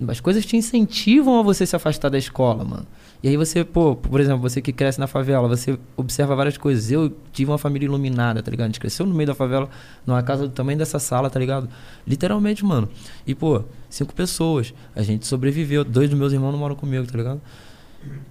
As 0.09 0.21
coisas 0.21 0.47
te 0.47 0.57
incentivam 0.57 1.41
a 1.41 1.43
você 1.43 1.67
se 1.67 1.75
afastar 1.75 2.09
da 2.09 2.17
escola, 2.17 2.65
mano. 2.65 2.87
E 3.23 3.29
aí 3.29 3.37
você, 3.37 3.65
pô, 3.65 3.97
por 3.97 4.21
exemplo, 4.21 4.41
você 4.41 4.63
que 4.63 4.73
cresce 4.73 5.01
na 5.01 5.09
favela, 5.09 5.49
você 5.49 5.77
observa 5.97 6.37
várias 6.37 6.57
coisas. 6.57 6.91
Eu 6.91 7.13
tive 7.33 7.51
uma 7.51 7.59
família 7.59 7.87
iluminada, 7.87 8.41
tá 8.41 8.51
ligado? 8.51 8.67
A 8.67 8.69
gente 8.69 8.81
cresceu 8.81 9.05
no 9.05 9.15
meio 9.15 9.27
da 9.27 9.35
favela, 9.35 9.69
numa 10.07 10.23
casa 10.23 10.47
do 10.47 10.53
tamanho 10.53 10.79
dessa 10.79 11.01
sala, 11.01 11.29
tá 11.29 11.41
ligado? 11.41 11.69
Literalmente, 12.07 12.65
mano. 12.65 12.89
E, 13.27 13.35
pô, 13.35 13.65
cinco 13.91 14.15
pessoas. 14.15 14.73
A 14.95 15.03
gente 15.03 15.27
sobreviveu. 15.27 15.83
Dois 15.85 16.09
dos 16.09 16.19
meus 16.19 16.33
irmãos 16.33 16.53
não 16.53 16.59
moram 16.59 16.77
comigo, 16.77 17.05
tá 17.07 17.19
ligado? 17.19 17.41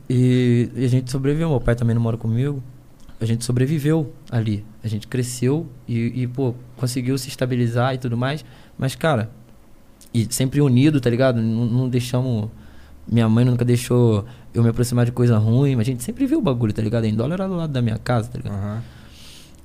E, 0.09 0.69
e 0.76 0.86
a 0.86 0.88
gente 0.88 1.11
sobreviveu. 1.11 1.49
Meu 1.49 1.59
pai 1.59 1.76
também 1.76 1.95
não 1.95 2.01
mora 2.01 2.17
comigo. 2.17 2.63
A 3.19 3.26
gente 3.26 3.43
sobreviveu 3.45 4.13
ali. 4.30 4.65
A 4.84 4.88
gente 4.88 5.07
cresceu 5.07 5.67
e, 5.88 6.21
e, 6.23 6.28
pô, 6.28 6.53
conseguiu 6.76 7.17
se 7.17 7.30
estabilizar 7.30 7.93
e 7.93 7.97
tudo 7.97 8.17
mais. 8.17 8.43
Mas, 8.78 8.95
cara, 8.95 9.30
e 10.13 10.28
sempre 10.30 10.61
unido, 10.61 10.99
tá 10.99 11.09
ligado? 11.09 11.41
Não, 11.41 11.65
não 11.65 11.89
deixamos. 11.89 12.49
Minha 13.07 13.30
mãe 13.30 13.45
nunca 13.45 13.63
deixou 13.63 14.26
eu 14.53 14.63
me 14.63 14.69
aproximar 14.69 15.05
de 15.05 15.11
coisa 15.11 15.38
ruim. 15.38 15.76
Mas 15.76 15.88
a 15.88 15.91
gente 15.91 16.03
sempre 16.03 16.26
viu 16.26 16.39
o 16.39 16.41
bagulho, 16.41 16.73
tá 16.73 16.82
ligado? 16.82 17.05
Em 17.05 17.15
dólar 17.15 17.36
era 17.36 17.47
do 17.47 17.55
lado 17.55 17.71
da 17.71 17.82
minha 17.82 17.97
casa, 17.97 18.30
tá 18.30 18.38
ligado? 18.38 18.53
Aham. 18.53 18.84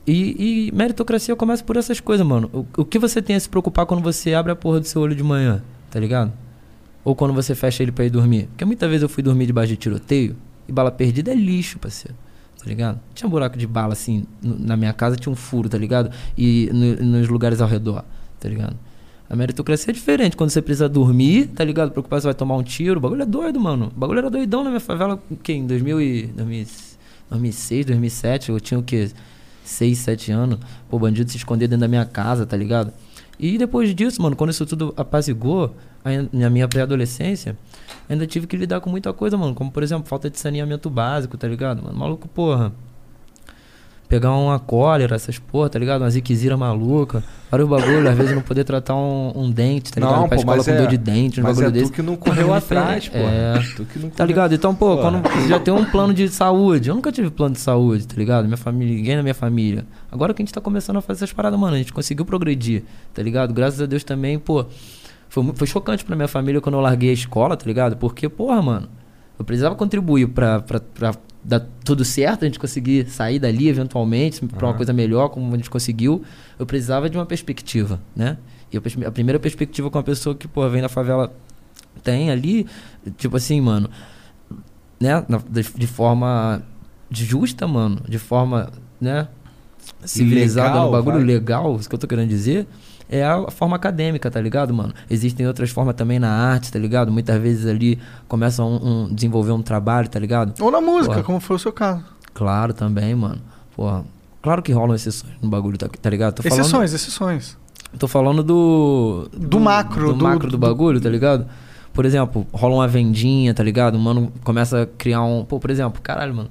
E, 0.07 0.69
e 0.69 0.73
meritocracia 0.73 1.37
começa 1.37 1.63
por 1.63 1.77
essas 1.77 2.01
coisas, 2.01 2.27
mano. 2.27 2.51
O, 2.53 2.81
o 2.81 2.85
que 2.85 2.99
você 2.99 3.21
tem 3.21 3.37
a 3.37 3.41
se 3.41 3.49
preocupar 3.49 3.87
quando 3.87 4.03
você 4.03 4.35
abre 4.35 4.51
a 4.51 4.57
porra 4.57 4.81
do 4.81 4.87
seu 4.87 5.03
olho 5.03 5.15
de 5.15 5.23
manhã, 5.23 5.63
tá 5.91 6.01
ligado? 6.01 6.33
Ou 7.05 7.15
quando 7.15 7.33
você 7.33 7.55
fecha 7.55 7.83
ele 7.83 7.93
pra 7.93 8.05
ir 8.05 8.11
dormir. 8.11 8.47
Porque 8.49 8.65
muitas 8.65 8.89
vezes 8.89 9.03
eu 9.03 9.09
fui 9.09 9.23
dormir 9.23 9.47
debaixo 9.47 9.69
de 9.71 9.77
tiroteio 9.77 10.37
e 10.69 10.73
bala 10.73 10.91
perdida 10.91 11.31
é 11.31 11.35
lixo, 11.35 11.79
parceiro. 11.79 12.17
Tá 12.59 12.67
ligado? 12.67 13.01
Tinha 13.15 13.27
um 13.27 13.31
buraco 13.31 13.57
de 13.59 13.67
bala 13.67 13.95
assim, 13.95 14.25
na 14.43 14.77
minha 14.77 14.93
casa 14.93 15.17
tinha 15.17 15.33
um 15.33 15.37
furo, 15.37 15.69
tá 15.69 15.79
ligado? 15.79 16.11
E 16.37 16.69
no- 16.73 17.19
nos 17.19 17.29
lugares 17.29 17.61
ao 17.61 17.67
redor, 17.69 18.05
tá 18.39 18.49
ligado? 18.49 18.77
A 19.31 19.35
meritocracia 19.37 19.93
é 19.93 19.95
diferente. 19.95 20.37
Quando 20.37 20.51
você 20.51 20.61
precisa 20.61 20.89
dormir, 20.89 21.47
tá 21.49 21.65
ligado? 21.65 21.91
Preocupar 21.93 22.21
se 22.21 22.27
vai 22.27 22.35
tomar 22.35 22.57
um 22.57 22.63
tiro. 22.63 22.99
O 22.99 23.01
bagulho 23.01 23.23
é 23.23 23.27
doido, 23.27 23.59
mano. 23.61 23.91
O 23.97 23.99
bagulho 23.99 24.19
era 24.19 24.29
doidão 24.29 24.63
na 24.65 24.71
minha 24.71 24.81
favela, 24.81 25.19
o? 25.43 25.53
Em 25.53 25.67
2000 25.67 26.01
e, 26.03 26.27
2000 26.27 26.67
2006, 27.31 27.87
2007, 27.87 28.51
eu 28.51 28.59
tinha 28.61 28.79
o 28.79 28.83
quê? 28.83 29.09
6, 29.65 29.99
7 29.99 30.33
anos. 30.33 30.59
Pô, 30.89 30.99
bandido 30.99 31.31
se 31.31 31.37
esconder 31.37 31.69
dentro 31.69 31.83
da 31.83 31.89
minha 31.89 32.05
casa, 32.05 32.45
tá 32.45 32.57
ligado? 32.57 32.93
E 33.43 33.57
depois 33.57 33.95
disso, 33.95 34.21
mano, 34.21 34.37
quando 34.37 34.51
isso 34.51 34.67
tudo 34.67 34.93
apazigou, 34.97 35.75
na 36.31 36.51
minha 36.51 36.69
pré-adolescência, 36.69 37.57
ainda 38.07 38.27
tive 38.27 38.47
que 38.47 38.55
lidar 38.55 38.81
com 38.81 38.91
muita 38.91 39.13
coisa, 39.15 39.37
mano. 39.39 39.55
Como, 39.55 39.71
por 39.71 39.83
exemplo, 39.83 40.07
falta 40.07 40.29
de 40.29 40.39
saneamento 40.39 40.91
básico, 40.91 41.39
tá 41.39 41.49
ligado? 41.49 41.83
Mano, 41.83 41.99
maluco, 41.99 42.29
porra. 42.29 42.71
Pegar 44.11 44.33
uma 44.33 44.59
cólera, 44.59 45.15
essas 45.15 45.39
porra, 45.39 45.71
tá 45.71 45.79
ligado? 45.79 46.03
Uma 46.03 46.11
ziquezira 46.11 46.57
maluca. 46.57 47.23
Vários 47.49 47.69
bagulho, 47.69 48.09
às 48.09 48.17
vezes 48.17 48.35
não 48.35 48.43
poder 48.43 48.65
tratar 48.65 48.95
um, 48.97 49.33
um 49.37 49.51
dente, 49.51 49.93
tá 49.93 50.01
ligado? 50.01 50.17
Não, 50.21 50.29
pra 50.29 50.37
pô, 50.37 50.41
escola 50.43 50.65
com 50.65 50.71
é- 50.71 50.77
dor 50.79 50.87
de 50.89 50.99
dente, 50.99 51.41
um 51.41 51.45
Mas 51.45 51.53
bagulho 51.57 51.69
é 51.69 51.71
desse. 51.79 51.93
tu 51.93 51.95
que 51.95 52.03
não 52.03 52.17
correu 52.17 52.53
atrás, 52.53 53.09
pô. 53.09 53.17
É. 53.17 53.55
Tu 53.77 53.85
que 53.85 53.99
não 54.01 54.11
Tá 54.11 54.25
ligado? 54.25 54.53
Então, 54.53 54.75
pô, 54.75 54.97
Pô. 54.97 55.03
quando 55.03 55.23
você 55.23 55.49
já 55.49 55.61
tem 55.61 55.73
um 55.73 55.85
plano 55.85 56.13
de 56.13 56.29
saúde. 56.29 56.89
Eu 56.89 56.97
nunca 56.97 57.13
tive 57.13 57.31
plano 57.31 57.55
de 57.55 57.61
saúde, 57.61 58.05
tá 58.05 58.17
ligado? 58.17 58.47
Minha 58.47 58.57
família, 58.57 58.97
ninguém 58.97 59.15
na 59.17 59.23
minha 59.23 59.35
família. 59.35 59.85
Agora 60.11 60.35
que 60.35 60.43
a 60.43 60.45
gente 60.45 60.53
tá 60.53 60.61
começando 60.61 60.97
a 60.97 61.01
fazer 61.01 61.19
essas 61.25 61.33
paradas, 61.33 61.59
mano, 61.59 61.77
a 61.77 61.79
gente 61.79 61.93
conseguiu 61.93 62.25
progredir, 62.25 62.83
tá 63.15 63.23
ligado? 63.23 63.55
Graças 63.55 63.81
a 63.81 63.87
Deus 63.87 64.03
também, 64.03 64.41
pô. 64.41 64.67
Foi, 65.29 65.49
foi 65.55 65.67
chocante 65.69 66.05
pra 66.05 66.17
minha 66.17 66.27
família 66.27 66.61
quando 66.61 66.75
eu 66.75 66.81
larguei 66.81 67.11
a 67.11 67.13
escola, 67.13 67.57
tá 67.57 67.65
ligado? 67.65 67.97
Porque, 67.97 68.29
porra, 68.29 68.61
mano, 68.61 68.89
Eu 69.41 69.45
precisava 69.45 69.75
contribuir 69.75 70.29
pra 70.29 70.63
dar 71.43 71.67
tudo 71.83 72.05
certo, 72.05 72.43
a 72.43 72.45
gente 72.45 72.59
conseguir 72.59 73.09
sair 73.09 73.39
dali 73.39 73.69
eventualmente 73.69 74.45
pra 74.47 74.67
uma 74.69 74.75
coisa 74.75 74.93
melhor, 74.93 75.31
como 75.31 75.51
a 75.55 75.57
gente 75.57 75.71
conseguiu. 75.71 76.23
Eu 76.59 76.67
precisava 76.67 77.09
de 77.09 77.17
uma 77.17 77.25
perspectiva, 77.25 77.99
né? 78.15 78.37
E 78.71 78.77
eu 78.77 78.83
a 79.07 79.11
primeira 79.11 79.41
perspectiva 79.41 79.91
com 79.91 79.97
uma 79.97 80.05
pessoa 80.05 80.35
que, 80.35 80.47
pô, 80.47 80.69
vem 80.69 80.83
da 80.83 80.91
favela 80.91 81.33
tem 82.05 82.31
ali, 82.31 82.67
tipo 83.17 83.35
assim, 83.39 83.63
mano, 83.63 83.89
né? 85.01 85.25
na- 85.27 85.39
de, 85.39 85.63
de 85.75 85.87
forma 85.87 86.63
justa, 87.11 87.67
mano, 87.67 87.99
de 88.07 88.19
forma, 88.19 88.71
né? 89.01 89.27
Civilizada 90.05 90.69
Legal, 90.69 90.85
no 90.85 90.93
bagulho 90.93 91.17
vai. 91.17 91.25
legal, 91.25 91.77
isso 91.77 91.89
que 91.89 91.95
eu 91.95 91.99
tô 91.99 92.07
querendo 92.07 92.29
dizer, 92.29 92.67
é 93.11 93.25
a 93.25 93.51
forma 93.51 93.75
acadêmica, 93.77 94.31
tá 94.31 94.41
ligado, 94.41 94.73
mano? 94.73 94.95
Existem 95.11 95.47
outras 95.47 95.69
formas 95.71 95.95
também 95.97 96.19
na 96.19 96.31
arte, 96.31 96.71
tá 96.73 96.79
ligado? 96.79 97.11
Muitas 97.11 97.41
vezes 97.43 97.67
ali 97.67 97.99
começam 98.29 98.65
a 98.67 98.69
um, 98.71 99.03
um- 99.05 99.15
desenvolver 99.15 99.53
um 99.53 99.61
trabalho, 99.63 100.09
tá 100.09 100.19
ligado? 100.19 100.55
Ou 100.63 100.71
na 100.71 100.81
música, 100.81 101.15
Porra. 101.15 101.25
como 101.25 101.41
foi 101.41 101.57
o 101.57 101.59
seu 101.59 101.73
caso. 101.73 102.05
Claro, 102.33 102.73
também, 102.73 103.15
mano. 103.15 103.41
Porra, 103.77 104.05
claro 104.41 104.63
que 104.63 104.73
rolam 104.73 104.95
exceções 104.95 105.33
no 105.43 105.49
bagulho, 105.51 105.77
tá, 105.77 105.89
tá 105.89 106.09
ligado? 106.09 106.35
Tô 106.35 106.43
falando, 106.43 106.61
exceções, 106.61 106.93
exceções. 106.95 107.59
Tô 107.99 108.07
falando 108.07 108.43
do. 108.45 109.29
Do 109.37 109.59
macro, 109.59 110.07
Do, 110.09 110.15
do- 110.15 110.25
macro 110.25 110.47
do, 110.47 110.53
do- 110.53 110.59
bagulho, 110.59 111.01
tá 111.01 111.09
ligado? 111.11 111.47
Por 111.93 112.07
exemplo, 112.07 112.47
rola 112.53 112.77
uma 112.77 112.87
vendinha, 112.89 113.53
tá 113.53 113.65
ligado? 113.65 113.97
O 113.97 113.99
mano 113.99 114.33
começa 114.45 114.83
a 114.83 114.87
criar 114.87 115.23
um. 115.25 115.45
Pô, 115.45 115.59
por 115.59 115.71
exemplo, 115.71 116.01
caralho, 116.01 116.33
mano. 116.33 116.49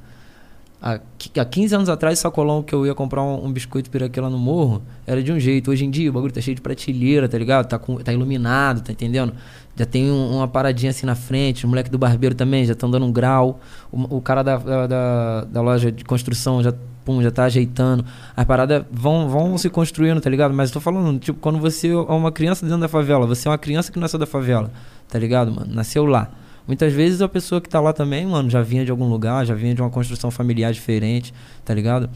Há, 0.81 0.97
qui- 1.17 1.37
há 1.37 1.43
15 1.43 1.75
anos 1.75 1.89
atrás, 1.89 2.19
sacolão 2.19 2.63
que 2.63 2.73
eu 2.73 2.85
ia 2.85 2.95
comprar 2.95 3.21
um, 3.21 3.45
um 3.47 3.51
biscoito 3.51 3.89
piraquê 3.89 4.21
lá 4.21 4.29
no 4.29 4.37
morro, 4.37 4.81
era 5.05 5.21
de 5.21 5.29
um 5.31 5.37
jeito. 5.39 5.69
Hoje 5.71 5.83
em 5.85 5.89
dia, 5.91 6.09
o 6.09 6.13
bagulho 6.13 6.31
tá 6.31 6.39
cheio 6.39 6.55
de 6.55 6.61
prateleira, 6.61 7.27
tá 7.27 7.37
ligado? 7.37 7.67
Tá, 7.67 7.77
com, 7.77 7.97
tá 7.97 8.13
iluminado, 8.13 8.81
tá 8.81 8.91
entendendo? 8.93 9.33
Já 9.75 9.85
tem 9.85 10.09
um- 10.09 10.37
uma 10.37 10.47
paradinha 10.47 10.91
assim 10.91 11.05
na 11.05 11.15
frente. 11.15 11.65
Os 11.65 11.69
moleque 11.69 11.89
do 11.89 11.97
barbeiro 11.97 12.33
também 12.33 12.63
já 12.65 12.71
estão 12.73 12.89
dando 12.89 13.05
um 13.05 13.11
grau. 13.11 13.59
O, 13.91 14.17
o 14.17 14.21
cara 14.21 14.41
da, 14.41 14.57
da, 14.57 14.87
da- 14.87 15.41
da 15.45 15.61
loja 15.61 15.91
de 15.91 16.05
construção 16.05 16.63
já, 16.63 16.73
pum, 17.03 17.21
já 17.21 17.29
tá 17.29 17.43
ajeitando. 17.43 18.05
As 18.35 18.45
paradas 18.45 18.85
vão, 18.89 19.27
vão 19.27 19.57
se 19.57 19.69
construindo, 19.69 20.21
tá 20.21 20.29
ligado? 20.29 20.53
Mas 20.53 20.69
eu 20.69 20.75
tô 20.75 20.79
falando, 20.79 21.19
tipo, 21.19 21.39
quando 21.41 21.59
você 21.59 21.89
é 21.89 21.93
uma 21.95 22.31
criança 22.31 22.65
dentro 22.65 22.79
da 22.79 22.87
favela, 22.87 23.27
você 23.27 23.49
é 23.49 23.51
uma 23.51 23.57
criança 23.57 23.91
que 23.91 23.99
nasceu 23.99 24.17
da 24.17 24.25
favela, 24.25 24.71
tá 25.09 25.19
ligado, 25.19 25.51
mano? 25.51 25.73
Nasceu 25.73 26.05
lá. 26.05 26.29
Muitas 26.69 26.93
vezes 26.93 27.19
a 27.19 27.27
pessoa 27.27 27.59
que 27.59 27.67
tá 27.67 27.79
lá 27.81 27.91
também, 27.91 28.27
mano, 28.27 28.47
já 28.47 28.61
vinha 28.61 28.85
de 28.85 28.91
algum 28.91 29.09
lugar, 29.09 29.43
já 29.43 29.55
vinha 29.55 29.73
de 29.73 29.81
uma 29.81 29.89
construção 29.89 30.29
familiar 30.29 30.71
diferente, 30.71 31.33
tá 31.65 31.73
ligado? 31.73 32.07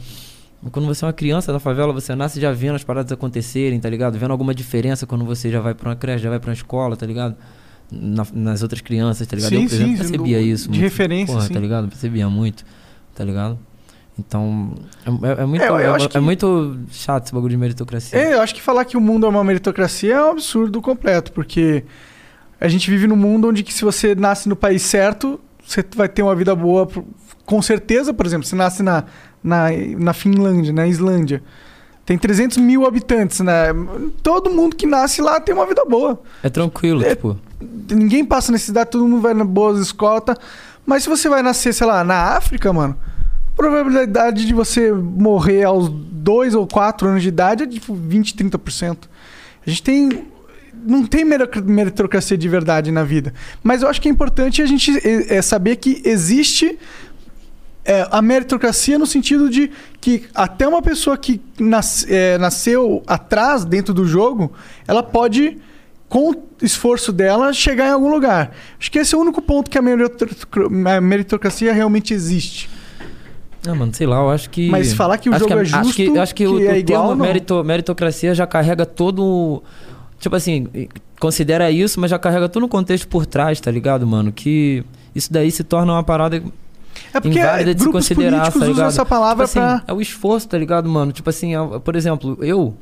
Quando 0.70 0.86
você 0.86 1.04
é 1.04 1.08
uma 1.08 1.12
criança 1.12 1.52
da 1.52 1.58
favela, 1.58 1.92
você 1.92 2.14
nasce 2.14 2.40
já 2.40 2.52
vendo 2.52 2.76
as 2.76 2.84
paradas 2.84 3.10
acontecerem, 3.10 3.80
tá 3.80 3.90
ligado? 3.90 4.16
Vendo 4.16 4.30
alguma 4.30 4.54
diferença 4.54 5.06
quando 5.08 5.24
você 5.24 5.50
já 5.50 5.58
vai 5.60 5.74
pra 5.74 5.88
uma 5.90 5.96
creche, 5.96 6.22
já 6.22 6.30
vai 6.30 6.38
pra 6.38 6.50
uma 6.50 6.54
escola, 6.54 6.96
tá 6.96 7.04
ligado? 7.04 7.34
Na- 7.90 8.24
nas 8.32 8.62
outras 8.62 8.80
crianças, 8.80 9.26
tá 9.26 9.34
ligado? 9.34 9.50
Sim, 9.50 9.62
eu, 9.64 9.68
por 9.68 9.74
exemplo, 9.74 9.90
sim, 9.92 9.98
percebia 9.98 10.38
do- 10.38 10.44
isso. 10.46 10.64
de 10.64 10.68
muito. 10.70 10.82
referência, 10.82 11.34
Porra, 11.34 11.46
sim. 11.48 11.52
tá 11.54 11.58
ligado? 11.60 11.88
Percebia 11.88 12.28
muito, 12.30 12.64
tá 13.12 13.24
ligado? 13.24 13.58
Então, 14.16 14.72
é, 15.04 15.10
é- 15.10 15.42
é 15.42 15.44
muito, 15.44 15.62
É, 15.62 15.66
é, 15.66 16.04
é 16.04 16.08
que- 16.08 16.20
muito 16.20 16.78
chato 16.92 17.24
esse 17.24 17.34
bagulho 17.34 17.50
de 17.50 17.56
meritocracia. 17.56 18.16
É, 18.16 18.34
eu 18.34 18.40
acho 18.40 18.54
que 18.54 18.62
falar 18.62 18.84
que 18.84 18.96
o 18.96 19.00
mundo 19.00 19.26
é 19.26 19.28
uma 19.28 19.42
meritocracia 19.42 20.14
é 20.14 20.24
um 20.24 20.30
absurdo 20.30 20.80
completo, 20.80 21.32
porque 21.32 21.84
a 22.60 22.68
gente 22.68 22.90
vive 22.90 23.06
num 23.06 23.16
mundo 23.16 23.48
onde 23.48 23.62
que 23.62 23.72
se 23.72 23.84
você 23.84 24.14
nasce 24.14 24.48
no 24.48 24.56
país 24.56 24.82
certo, 24.82 25.40
você 25.64 25.84
vai 25.94 26.08
ter 26.08 26.22
uma 26.22 26.34
vida 26.34 26.54
boa, 26.54 26.88
com 27.44 27.60
certeza, 27.62 28.12
por 28.14 28.26
exemplo, 28.26 28.46
você 28.46 28.56
nasce 28.56 28.82
na, 28.82 29.04
na, 29.42 29.68
na 29.98 30.12
Finlândia, 30.12 30.72
na 30.72 30.86
Islândia, 30.86 31.42
tem 32.06 32.18
300 32.18 32.58
mil 32.58 32.86
habitantes, 32.86 33.40
né? 33.40 33.68
Todo 34.22 34.50
mundo 34.50 34.76
que 34.76 34.86
nasce 34.86 35.22
lá 35.22 35.40
tem 35.40 35.54
uma 35.54 35.66
vida 35.66 35.84
boa. 35.84 36.20
É 36.42 36.50
tranquilo, 36.50 37.02
É- 37.02 37.14
tipo. 37.14 37.38
Ninguém 37.90 38.24
passa 38.24 38.52
necessidade, 38.52 38.90
todo 38.90 39.06
mundo 39.08 39.22
vai 39.22 39.32
na 39.32 39.44
boas 39.44 39.78
escolas, 39.80 40.22
tá? 40.24 40.36
Mas 40.84 41.02
se 41.04 41.08
você 41.08 41.30
vai 41.30 41.42
nascer, 41.42 41.72
sei 41.72 41.86
lá, 41.86 42.04
na 42.04 42.36
África, 42.36 42.70
mano, 42.74 42.94
a 43.52 43.56
probabilidade 43.56 44.44
de 44.46 44.52
você 44.52 44.92
morrer 44.92 45.64
aos 45.64 45.88
2 45.88 46.54
ou 46.54 46.66
4 46.66 47.08
anos 47.08 47.22
de 47.22 47.28
idade 47.28 47.62
é 47.62 47.66
tipo 47.66 47.94
20, 47.94 48.34
30%. 48.34 48.98
A 49.66 49.70
gente 49.70 49.82
tem. 49.82 50.26
Não 50.86 51.06
tem 51.06 51.24
meritocracia 51.24 52.36
de 52.36 52.48
verdade 52.48 52.90
na 52.90 53.02
vida. 53.04 53.32
Mas 53.62 53.82
eu 53.82 53.88
acho 53.88 54.00
que 54.00 54.08
é 54.08 54.10
importante 54.10 54.60
a 54.62 54.66
gente 54.66 54.92
é, 55.28 55.40
saber 55.42 55.76
que 55.76 56.02
existe 56.04 56.78
é, 57.84 58.06
a 58.10 58.22
meritocracia 58.22 58.98
no 58.98 59.06
sentido 59.06 59.48
de 59.50 59.70
que 60.00 60.24
até 60.34 60.66
uma 60.66 60.80
pessoa 60.80 61.16
que 61.18 61.40
nas- 61.60 62.06
é, 62.08 62.38
nasceu 62.38 63.02
atrás 63.06 63.64
dentro 63.64 63.92
do 63.92 64.06
jogo, 64.06 64.52
ela 64.88 65.02
pode, 65.02 65.58
com 66.08 66.30
o 66.30 66.36
esforço 66.62 67.12
dela, 67.12 67.52
chegar 67.52 67.88
em 67.88 67.92
algum 67.92 68.08
lugar. 68.08 68.52
Acho 68.80 68.90
que 68.90 68.98
esse 68.98 69.14
é 69.14 69.18
o 69.18 69.20
único 69.20 69.42
ponto 69.42 69.70
que 69.70 69.76
a 69.76 69.82
meritocra- 69.82 70.66
a 70.96 71.00
meritocracia 71.00 71.72
realmente 71.74 72.14
existe. 72.14 72.70
Ah, 73.66 73.74
mano, 73.74 73.92
sei 73.94 74.06
lá, 74.06 74.16
eu 74.16 74.30
acho 74.30 74.50
que. 74.50 74.68
Mas 74.70 74.92
falar 74.92 75.16
que 75.18 75.28
o 75.30 75.34
acho 75.34 75.40
jogo 75.48 75.54
a- 75.58 75.62
é 75.62 75.64
justo, 75.64 75.78
Acho 75.88 75.94
que, 75.94 76.18
acho 76.18 76.34
que, 76.34 76.46
o, 76.46 76.56
que 76.58 76.66
é 76.66 76.72
o 76.72 76.76
igual, 76.76 77.02
termo 77.08 77.14
não. 77.16 77.26
merito- 77.26 77.64
meritocracia 77.64 78.34
já 78.34 78.46
carrega 78.46 78.84
todo. 78.86 79.62
Tipo 80.24 80.36
assim, 80.36 80.66
considera 81.20 81.70
isso, 81.70 82.00
mas 82.00 82.10
já 82.10 82.18
carrega 82.18 82.48
todo 82.48 82.64
um 82.64 82.68
contexto 82.68 83.06
por 83.06 83.26
trás, 83.26 83.60
tá 83.60 83.70
ligado, 83.70 84.06
mano? 84.06 84.32
Que 84.32 84.82
isso 85.14 85.30
daí 85.30 85.50
se 85.50 85.62
torna 85.62 85.92
uma 85.92 86.02
parada 86.02 86.42
É 87.12 87.20
porque 87.20 87.38
inválida 87.38 87.74
de 87.74 87.82
se 87.82 87.92
considerar, 87.92 88.50
tá 88.50 88.64
ligado? 88.64 88.88
essa 88.88 89.04
palavra 89.04 89.46
tipo 89.46 89.58
assim, 89.60 89.76
pra... 89.76 89.84
É 89.86 89.92
o 89.92 90.00
esforço, 90.00 90.48
tá 90.48 90.56
ligado, 90.56 90.88
mano? 90.88 91.12
Tipo 91.12 91.28
assim, 91.28 91.54
é- 91.54 91.78
por 91.78 91.94
exemplo, 91.94 92.38
eu. 92.40 92.74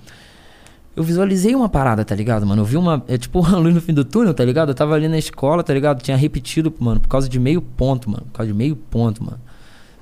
Eu 0.94 1.02
visualizei 1.02 1.52
uma 1.52 1.68
parada, 1.68 2.04
tá 2.04 2.14
ligado, 2.14 2.46
mano? 2.46 2.62
Eu 2.62 2.66
vi 2.66 2.76
uma. 2.76 3.02
É 3.08 3.18
tipo 3.18 3.40
uma 3.44 3.58
luz 3.58 3.74
no 3.74 3.80
fim 3.80 3.92
do 3.92 4.04
túnel, 4.04 4.32
tá 4.32 4.44
ligado? 4.44 4.68
Eu 4.68 4.74
tava 4.76 4.94
ali 4.94 5.08
na 5.08 5.18
escola, 5.18 5.64
tá 5.64 5.74
ligado? 5.74 6.00
Tinha 6.00 6.16
repetido, 6.16 6.72
mano, 6.78 7.00
por 7.00 7.08
causa 7.08 7.28
de 7.28 7.40
meio 7.40 7.60
ponto, 7.60 8.08
mano. 8.08 8.22
Por 8.30 8.36
causa 8.38 8.52
de 8.52 8.56
meio 8.56 8.76
ponto, 8.76 9.24
mano. 9.24 9.40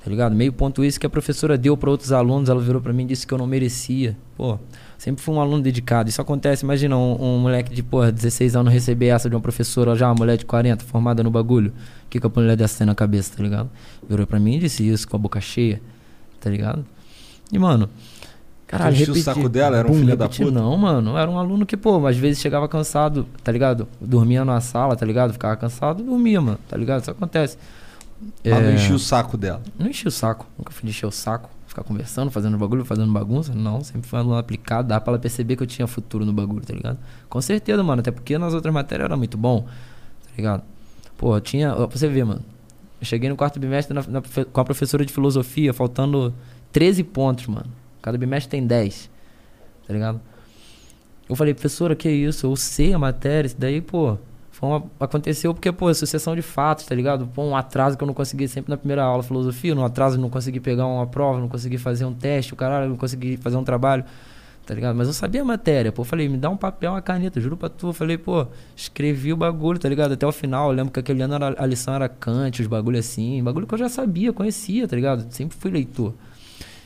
Tá 0.03 0.11
ligado? 0.11 0.35
Meio 0.35 0.53
ponto 0.53 0.83
isso 0.83 0.99
que 0.99 1.07
a 1.07 1.09
professora 1.09 1.57
deu 1.57 1.75
pra 1.75 1.89
outros 1.89 2.11
alunos, 2.11 2.49
ela 2.49 2.61
virou 2.61 2.79
pra 2.81 2.93
mim 2.93 3.03
e 3.03 3.07
disse 3.07 3.25
que 3.25 3.33
eu 3.33 3.37
não 3.39 3.47
merecia. 3.47 4.15
Pô, 4.37 4.59
sempre 5.01 5.23
fui 5.23 5.33
um 5.33 5.41
aluno 5.41 5.63
dedicado. 5.63 6.09
Isso 6.09 6.21
acontece, 6.21 6.63
imagina 6.63 6.95
um, 6.95 7.19
um 7.19 7.39
moleque 7.39 7.73
de, 7.73 7.81
porra, 7.81 8.11
16 8.11 8.55
anos 8.55 8.71
receber 8.71 9.07
essa 9.07 9.27
de 9.27 9.35
uma 9.35 9.41
professora, 9.41 9.95
já 9.95 10.07
uma 10.07 10.13
mulher 10.13 10.37
de 10.37 10.45
40, 10.45 10.85
formada 10.85 11.23
no 11.23 11.31
bagulho. 11.31 11.73
O 12.05 12.09
que, 12.09 12.19
que 12.19 12.27
a 12.27 12.29
mulher 12.29 12.55
dessa 12.55 12.77
tem 12.77 12.85
na 12.85 12.93
cabeça, 12.93 13.35
tá 13.35 13.41
ligado? 13.41 13.67
Virou 14.07 14.27
pra 14.27 14.39
mim 14.39 14.57
e 14.57 14.59
disse 14.59 14.87
isso 14.87 15.07
com 15.07 15.15
a 15.15 15.19
boca 15.19 15.41
cheia, 15.41 15.81
tá 16.39 16.51
ligado? 16.51 16.85
E, 17.51 17.57
mano. 17.57 17.89
Caralho, 18.67 18.95
enchia 18.95 19.11
o 19.11 19.15
saco 19.15 19.49
dela? 19.49 19.75
Era 19.77 19.91
um 19.91 19.93
filho 19.95 20.15
da 20.15 20.29
puta? 20.29 20.51
Não, 20.51 20.77
mano. 20.77 21.17
Era 21.17 21.29
um 21.31 21.39
aluno 21.39 21.65
que, 21.65 21.75
pô, 21.75 22.05
às 22.05 22.15
vezes 22.15 22.39
chegava 22.39 22.69
cansado, 22.69 23.25
tá 23.43 23.51
ligado? 23.51 23.87
Dormia 23.99 24.45
na 24.45 24.61
sala, 24.61 24.95
tá 24.95 25.05
ligado? 25.05 25.33
Ficava 25.33 25.57
cansado 25.57 26.03
e 26.03 26.05
dormia, 26.05 26.39
mano, 26.39 26.59
tá 26.69 26.77
ligado? 26.77 27.01
Isso 27.01 27.09
acontece. 27.09 27.57
Ela 28.43 28.61
não 28.61 28.69
É, 28.69 28.75
enchia 28.75 28.95
o 28.95 28.99
saco 28.99 29.35
dela. 29.35 29.63
não 29.79 29.87
enchi 29.87 30.07
o 30.07 30.11
saco. 30.11 30.45
Nunca 30.59 30.71
fui 30.71 30.87
encher 30.87 31.07
o 31.07 31.11
saco. 31.11 31.49
Ficar 31.71 31.83
conversando, 31.83 32.29
fazendo 32.29 32.57
bagulho, 32.57 32.83
fazendo 32.83 33.13
bagunça. 33.13 33.53
Não, 33.53 33.81
sempre 33.81 34.09
um 34.13 34.17
aluno 34.19 34.35
aplicado. 34.35 34.89
Dá 34.89 34.99
pra 34.99 35.11
ela 35.13 35.19
perceber 35.19 35.55
que 35.55 35.63
eu 35.63 35.67
tinha 35.67 35.87
futuro 35.87 36.25
no 36.25 36.33
bagulho, 36.33 36.65
tá 36.65 36.73
ligado? 36.73 36.99
Com 37.29 37.39
certeza, 37.41 37.81
mano. 37.81 38.01
Até 38.01 38.11
porque 38.11 38.37
nas 38.37 38.53
outras 38.53 38.73
matérias 38.73 39.05
era 39.05 39.15
muito 39.15 39.37
bom, 39.37 39.61
tá 39.61 40.31
ligado? 40.35 40.63
Pô, 41.17 41.33
eu 41.33 41.39
tinha. 41.39 41.73
Pra 41.73 41.85
você 41.85 42.09
ver, 42.09 42.25
mano. 42.25 42.41
Eu 42.99 43.05
cheguei 43.05 43.29
no 43.29 43.37
quarto 43.37 43.57
bimestre 43.57 43.93
na- 43.93 44.03
na 44.05 44.21
com 44.51 44.59
a 44.59 44.65
professora 44.65 45.05
de 45.05 45.13
filosofia, 45.13 45.73
faltando 45.73 46.33
13 46.73 47.05
pontos, 47.05 47.47
mano. 47.47 47.67
Cada 48.01 48.17
bimestre 48.17 48.51
tem 48.51 48.67
10. 48.67 49.09
Tá 49.87 49.93
ligado? 49.93 50.19
Eu 51.29 51.37
falei, 51.37 51.53
professora, 51.53 51.95
que 51.95 52.09
isso? 52.11 52.47
Eu 52.47 52.55
sei 52.57 52.93
a 52.93 52.99
matéria, 52.99 53.47
isso 53.47 53.55
daí, 53.57 53.79
pô. 53.79 54.17
Foi 54.61 54.83
aconteceu 54.99 55.55
porque, 55.55 55.71
pô, 55.71 55.91
sucessão 55.91 56.35
de 56.35 56.43
fatos, 56.43 56.85
tá 56.85 56.93
ligado? 56.93 57.25
Pô, 57.25 57.41
um 57.43 57.55
atraso 57.55 57.97
que 57.97 58.03
eu 58.03 58.05
não 58.05 58.13
consegui 58.13 58.47
sempre 58.47 58.69
na 58.69 58.77
primeira 58.77 59.03
aula 59.03 59.23
filosofia, 59.23 59.75
um 59.75 59.83
atraso 59.83 60.19
não 60.19 60.29
consegui 60.29 60.59
pegar 60.59 60.85
uma 60.85 61.07
prova, 61.07 61.39
não 61.39 61.49
consegui 61.49 61.79
fazer 61.79 62.05
um 62.05 62.13
teste, 62.13 62.53
o 62.53 62.55
caralho, 62.55 62.87
não 62.89 62.95
consegui 62.95 63.37
fazer 63.37 63.57
um 63.57 63.63
trabalho, 63.63 64.05
tá 64.63 64.75
ligado? 64.75 64.95
Mas 64.95 65.07
eu 65.07 65.13
sabia 65.13 65.41
a 65.41 65.45
matéria, 65.45 65.91
pô. 65.91 66.03
Falei, 66.03 66.29
me 66.29 66.37
dá 66.37 66.47
um 66.47 66.55
papel, 66.55 66.91
uma 66.91 67.01
caneta, 67.01 67.41
juro 67.41 67.57
pra 67.57 67.69
tu. 67.69 67.91
Falei, 67.91 68.19
pô, 68.19 68.45
escrevi 68.75 69.33
o 69.33 69.35
bagulho, 69.35 69.79
tá 69.79 69.89
ligado? 69.89 70.11
Até 70.11 70.27
o 70.27 70.31
final. 70.31 70.69
Eu 70.69 70.75
lembro 70.75 70.93
que 70.93 70.99
aquele 70.99 71.23
ano 71.23 71.33
era- 71.33 71.55
a 71.57 71.65
lição 71.65 71.95
era 71.95 72.07
Kant, 72.07 72.61
os 72.61 72.67
bagulho 72.67 72.99
assim, 72.99 73.41
bagulho 73.43 73.65
que 73.65 73.73
eu 73.73 73.79
já 73.79 73.89
sabia, 73.89 74.31
conhecia, 74.31 74.87
tá 74.87 74.95
ligado? 74.95 75.25
Sempre 75.31 75.57
fui 75.57 75.71
leitor. 75.71 76.13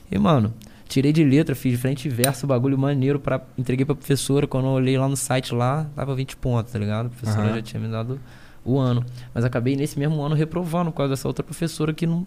E, 0.09 0.17
mano, 0.17 0.53
tirei 0.87 1.11
de 1.11 1.23
letra, 1.23 1.55
fiz 1.55 1.79
frente 1.79 2.05
e 2.07 2.09
verso, 2.09 2.45
bagulho 2.47 2.77
maneiro, 2.77 3.19
pra, 3.19 3.41
entreguei 3.57 3.85
pra 3.85 3.95
professora. 3.95 4.45
Quando 4.47 4.65
eu 4.65 4.71
olhei 4.71 4.97
lá 4.97 5.07
no 5.07 5.15
site 5.17 5.53
lá, 5.53 5.87
tava 5.95 6.13
20 6.15 6.37
pontos, 6.37 6.71
tá 6.71 6.79
ligado? 6.79 7.07
A 7.07 7.09
professora 7.09 7.47
Aham. 7.47 7.55
já 7.55 7.61
tinha 7.61 7.79
me 7.81 7.87
dado 7.87 8.19
o 8.63 8.77
ano. 8.79 9.05
Mas 9.33 9.43
acabei 9.45 9.75
nesse 9.75 9.97
mesmo 9.99 10.21
ano 10.21 10.35
reprovando 10.35 10.91
por 10.91 10.97
causa 10.97 11.11
dessa 11.11 11.27
outra 11.27 11.43
professora 11.43 11.93
que 11.93 12.05
não, 12.07 12.25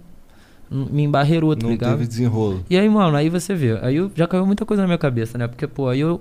não 0.70 0.86
me 0.86 1.02
embarreirou, 1.02 1.54
tá 1.56 1.62
Não 1.64 1.70
ligado? 1.72 1.92
teve 1.92 2.06
desenrolo. 2.06 2.64
E 2.68 2.76
aí, 2.78 2.88
mano, 2.88 3.16
aí 3.16 3.28
você 3.28 3.54
vê. 3.54 3.78
Aí 3.82 3.96
eu, 3.96 4.10
já 4.14 4.26
caiu 4.26 4.44
muita 4.46 4.64
coisa 4.66 4.82
na 4.82 4.86
minha 4.86 4.98
cabeça, 4.98 5.36
né? 5.38 5.46
Porque, 5.48 5.66
pô, 5.66 5.88
aí 5.88 6.00
eu, 6.00 6.20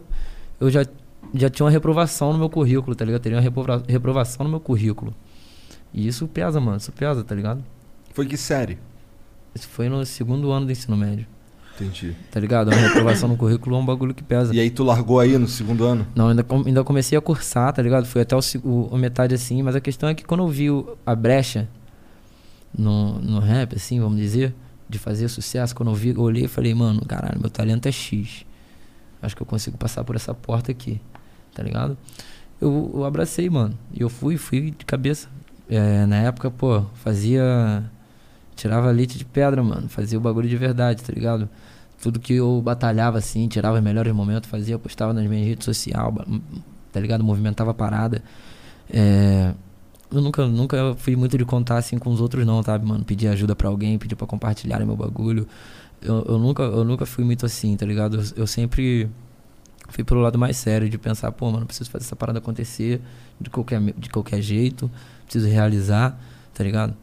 eu 0.60 0.70
já, 0.70 0.86
já 1.34 1.50
tinha 1.50 1.66
uma 1.66 1.72
reprovação 1.72 2.34
no 2.34 2.40
meu 2.40 2.50
currículo, 2.50 2.96
tá 2.96 3.04
ligado? 3.06 3.22
Teria 3.22 3.38
uma 3.38 3.44
reprova- 3.44 3.84
reprovação 3.88 4.44
no 4.44 4.50
meu 4.50 4.60
currículo. 4.60 5.14
E 5.94 6.08
isso 6.08 6.28
pesa, 6.28 6.60
mano. 6.60 6.78
Isso 6.78 6.92
pesa, 6.92 7.24
tá 7.24 7.34
ligado? 7.36 7.64
Foi 8.14 8.26
que 8.26 8.38
série? 8.38 8.78
Isso 9.56 9.68
foi 9.70 9.90
no 9.90 10.06
segundo 10.06 10.52
ano 10.52 10.66
do 10.66 10.72
ensino 10.72 10.96
médio. 10.98 11.26
Entendi. 11.80 12.16
Tá 12.32 12.40
ligado? 12.40 12.70
Uma 12.70 12.76
reprovação 12.78 13.30
no 13.30 13.38
currículo 13.38 13.76
é 13.76 13.80
um 13.80 13.86
bagulho 13.86 14.14
que 14.14 14.24
pesa. 14.24 14.54
E 14.54 14.60
aí 14.60 14.70
tu 14.72 14.84
largou 14.84 15.20
aí 15.20 15.38
no 15.38 15.48
segundo 15.48 15.84
ano? 15.86 16.08
Não, 16.16 16.30
ainda, 16.30 16.46
ainda 16.66 16.84
comecei 16.84 17.18
a 17.18 17.22
cursar, 17.22 17.72
tá 17.72 17.82
ligado? 17.82 18.06
Fui 18.06 18.22
até 18.22 18.36
o, 18.36 18.40
o- 18.64 18.90
a 18.94 18.98
metade 18.98 19.36
assim, 19.36 19.62
mas 19.62 19.76
a 19.76 19.80
questão 19.82 20.10
é 20.10 20.16
que 20.16 20.24
quando 20.26 20.42
eu 20.44 20.48
vi 20.48 20.68
a 21.06 21.16
brecha, 21.16 21.68
no, 22.78 23.20
no 23.20 23.40
rap, 23.40 23.76
assim, 23.76 24.00
vamos 24.00 24.18
dizer, 24.18 24.54
de 24.90 24.98
fazer 25.00 25.28
sucesso, 25.30 25.76
quando 25.76 25.90
eu 25.90 25.96
vi, 25.96 26.10
eu 26.10 26.20
olhei 26.22 26.46
e 26.46 26.48
falei, 26.48 26.74
mano, 26.74 27.04
caralho, 27.06 27.40
meu 27.40 27.50
talento 27.50 27.88
é 27.88 27.92
X. 27.92 28.46
Acho 29.22 29.36
que 29.36 29.42
eu 29.42 29.46
consigo 29.48 29.78
passar 29.78 30.04
por 30.04 30.16
essa 30.16 30.34
porta 30.34 30.72
aqui, 30.72 31.00
tá 31.54 31.64
ligado? 31.64 31.98
Eu, 32.60 32.92
eu 32.94 33.04
abracei, 33.06 33.50
mano. 33.50 33.78
E 33.94 34.02
eu 34.02 34.10
fui, 34.10 34.38
fui 34.38 34.72
de 34.72 34.86
cabeça. 34.86 35.28
É, 35.70 36.06
na 36.06 36.18
época, 36.18 36.50
pô, 36.50 36.84
fazia. 36.96 37.84
Tirava 38.56 38.90
leite 38.90 39.18
de 39.18 39.26
pedra, 39.26 39.62
mano. 39.62 39.88
Fazia 39.90 40.18
o 40.18 40.22
bagulho 40.22 40.48
de 40.50 40.56
verdade, 40.58 41.04
tá 41.04 41.14
ligado? 41.14 41.48
Tudo 42.02 42.20
que 42.20 42.34
eu 42.34 42.62
batalhava, 42.62 43.18
assim, 43.18 43.48
tirava 43.48 43.78
os 43.78 43.84
melhores 43.84 44.14
momentos, 44.14 44.50
fazia, 44.50 44.78
postava 44.78 45.14
nas 45.14 45.26
minhas 45.26 45.48
redes 45.48 45.66
sociais, 45.66 46.14
tá 46.92 47.00
ligado? 47.00 47.24
Movimentava 47.24 47.72
a 47.72 47.74
parada. 47.74 48.24
É, 48.90 49.54
eu 50.12 50.22
nunca, 50.22 50.46
nunca 50.48 50.96
fui 50.96 51.16
muito 51.16 51.38
de 51.38 51.44
contar 51.44 51.78
assim 51.78 51.98
com 51.98 52.12
os 52.12 52.22
outros, 52.22 52.46
não, 52.46 52.64
sabe, 52.64 52.86
mano? 52.86 53.04
Pedir 53.04 53.28
ajuda 53.28 53.56
pra 53.56 53.68
alguém, 53.68 53.98
pedir 53.98 54.16
pra 54.16 54.28
compartilhar 54.28 54.80
meu 54.86 54.96
bagulho. 54.96 55.48
Eu, 56.02 56.24
eu, 56.28 56.38
nunca, 56.38 56.64
eu 56.64 56.84
nunca 56.84 57.06
fui 57.06 57.24
muito 57.24 57.46
assim, 57.46 57.76
tá 57.76 57.86
ligado? 57.86 58.18
Eu, 58.18 58.24
eu 58.38 58.48
sempre 58.48 59.10
fui 59.90 60.04
pelo 60.04 60.22
lado 60.22 60.38
mais 60.38 60.58
sério 60.58 60.90
de 60.90 60.98
pensar, 60.98 61.32
pô, 61.32 61.50
mano, 61.52 61.66
preciso 61.66 61.90
fazer 61.90 62.06
essa 62.06 62.16
parada 62.16 62.40
acontecer 62.40 63.02
de 63.40 63.50
qualquer, 63.50 63.82
de 63.82 64.10
qualquer 64.10 64.42
jeito, 64.42 64.90
preciso 65.24 65.48
realizar, 65.48 66.18
tá 66.54 66.64
ligado? 66.64 66.96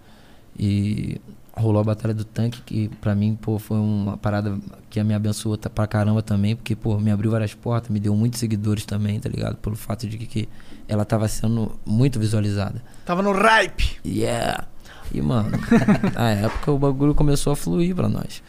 E 0.59 1.21
rolou 1.57 1.81
a 1.81 1.85
Batalha 1.85 2.15
do 2.15 2.25
Tanque, 2.25 2.61
que 2.63 2.89
pra 3.01 3.15
mim, 3.15 3.39
pô, 3.41 3.59
foi 3.59 3.79
uma 3.79 4.17
parada 4.17 4.59
que 4.91 5.03
me 5.03 5.15
abençoou 5.15 5.57
pra 5.57 5.87
caramba 5.87 6.23
também, 6.23 6.57
porque, 6.57 6.75
pô, 6.75 6.99
me 6.99 7.11
abriu 7.11 7.31
várias 7.31 7.55
portas, 7.55 7.91
me 7.91 8.01
deu 8.01 8.15
muitos 8.15 8.41
seguidores 8.41 8.85
também, 8.85 9.21
tá 9.21 9.29
ligado? 9.29 9.57
Pelo 9.57 9.77
fato 9.77 10.07
de 10.07 10.19
que, 10.19 10.27
que 10.27 10.49
ela 10.89 11.05
tava 11.05 11.29
sendo 11.29 11.79
muito 11.85 12.19
visualizada. 12.19 12.83
Tava 13.05 13.23
no 13.23 13.33
ripe. 13.33 13.99
Yeah! 14.05 14.67
E, 15.13 15.21
mano, 15.23 15.51
na 16.15 16.31
época 16.31 16.73
o 16.73 16.79
bagulho 16.79 17.15
começou 17.15 17.53
a 17.53 17.57
fluir 17.57 17.95
pra 17.95 18.09
nós. 18.09 18.43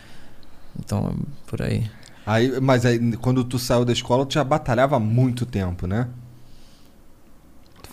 Então, 0.80 1.16
por 1.46 1.62
aí. 1.62 1.90
Aí, 2.26 2.60
mas 2.60 2.86
aí, 2.86 3.16
quando 3.18 3.44
tu 3.44 3.60
saiu 3.60 3.86
da 3.86 3.94
escola, 3.94 4.26
tu 4.26 4.34
já 4.34 4.44
batalhava 4.44 4.96
há 4.96 5.00
muito 5.00 5.46
tempo, 5.46 5.86
né? 5.86 6.08